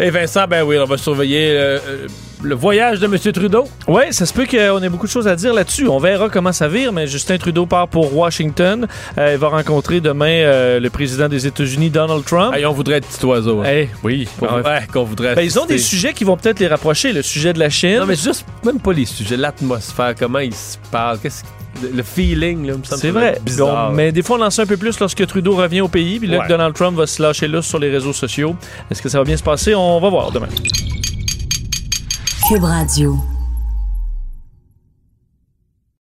Et 0.00 0.10
Vincent, 0.10 0.46
ben 0.48 0.62
oui, 0.64 0.76
on 0.78 0.84
va 0.86 0.96
surveiller. 0.96 1.50
euh, 1.50 1.78
euh, 1.88 2.06
le 2.42 2.54
voyage 2.54 3.00
de 3.00 3.06
M. 3.06 3.16
Trudeau. 3.32 3.64
Oui, 3.88 4.02
ça 4.10 4.26
se 4.26 4.34
peut 4.34 4.44
qu'on 4.44 4.82
ait 4.82 4.88
beaucoup 4.90 5.06
de 5.06 5.10
choses 5.10 5.26
à 5.28 5.34
dire 5.34 5.54
là-dessus. 5.54 5.88
On 5.88 5.98
verra 5.98 6.28
comment 6.28 6.52
ça 6.52 6.68
vire, 6.68 6.92
mais 6.92 7.06
Justin 7.06 7.38
Trudeau 7.38 7.64
part 7.64 7.88
pour 7.88 8.14
Washington. 8.14 8.86
Euh, 9.16 9.32
il 9.32 9.38
va 9.38 9.48
rencontrer 9.48 10.00
demain 10.02 10.26
euh, 10.42 10.78
le 10.78 10.90
président 10.90 11.28
des 11.28 11.46
États-Unis, 11.46 11.88
Donald 11.88 12.22
Trump. 12.24 12.54
Hey, 12.54 12.66
on 12.66 12.72
voudrait 12.72 12.96
être 12.96 13.06
petit 13.08 13.24
oiseau. 13.24 13.62
hein. 13.62 13.66
Eh, 13.70 13.88
oui. 14.02 14.28
Qu'on- 14.38 14.46
Ah, 14.46 14.56
ouais, 14.60 14.80
qu'on 14.92 15.04
voudrait 15.04 15.34
ben, 15.34 15.40
ils 15.42 15.58
ont 15.58 15.64
des 15.64 15.78
sujets 15.78 16.12
qui 16.12 16.24
vont 16.24 16.36
peut-être 16.36 16.60
les 16.60 16.66
rapprocher. 16.66 17.14
Le 17.14 17.22
sujet 17.22 17.54
de 17.54 17.58
la 17.60 17.70
Chine. 17.70 18.00
Non, 18.00 18.06
mais 18.06 18.16
juste, 18.16 18.44
même 18.62 18.78
pas 18.80 18.92
les 18.92 19.06
sujets, 19.06 19.38
l'atmosphère, 19.38 20.14
comment 20.18 20.40
ils 20.40 20.52
se 20.54 20.76
parlent, 20.90 21.18
qu'est-ce 21.20 21.44
que- 21.44 21.48
le 21.82 22.02
feeling, 22.02 22.66
là, 22.66 22.76
me 22.76 22.82
semble 22.84 23.00
C'est 23.00 23.10
vrai. 23.10 23.38
Bizarre. 23.44 23.92
Mais 23.92 24.12
des 24.12 24.22
fois, 24.22 24.38
on 24.38 24.42
en 24.42 24.50
sait 24.50 24.62
un 24.62 24.66
peu 24.66 24.76
plus 24.76 24.98
lorsque 25.00 25.26
Trudeau 25.26 25.54
revient 25.56 25.80
au 25.80 25.88
pays. 25.88 26.18
Puis 26.18 26.28
là, 26.28 26.38
Ouais. 26.38 26.44
que 26.44 26.48
Donald 26.48 26.74
Trump 26.74 26.96
va 26.96 27.06
se 27.06 27.20
lâcher 27.22 27.48
lousse 27.48 27.66
sur 27.66 27.78
les 27.78 27.90
réseaux 27.90 28.12
sociaux. 28.12 28.56
Est-ce 28.90 29.02
que 29.02 29.08
ça 29.08 29.18
va 29.18 29.24
bien 29.24 29.36
se 29.36 29.42
passer? 29.42 29.74
On 29.74 30.00
va 30.00 30.08
voir 30.08 30.30
demain. 30.30 30.48
Cube 32.48 32.64
Radio. 32.64 33.18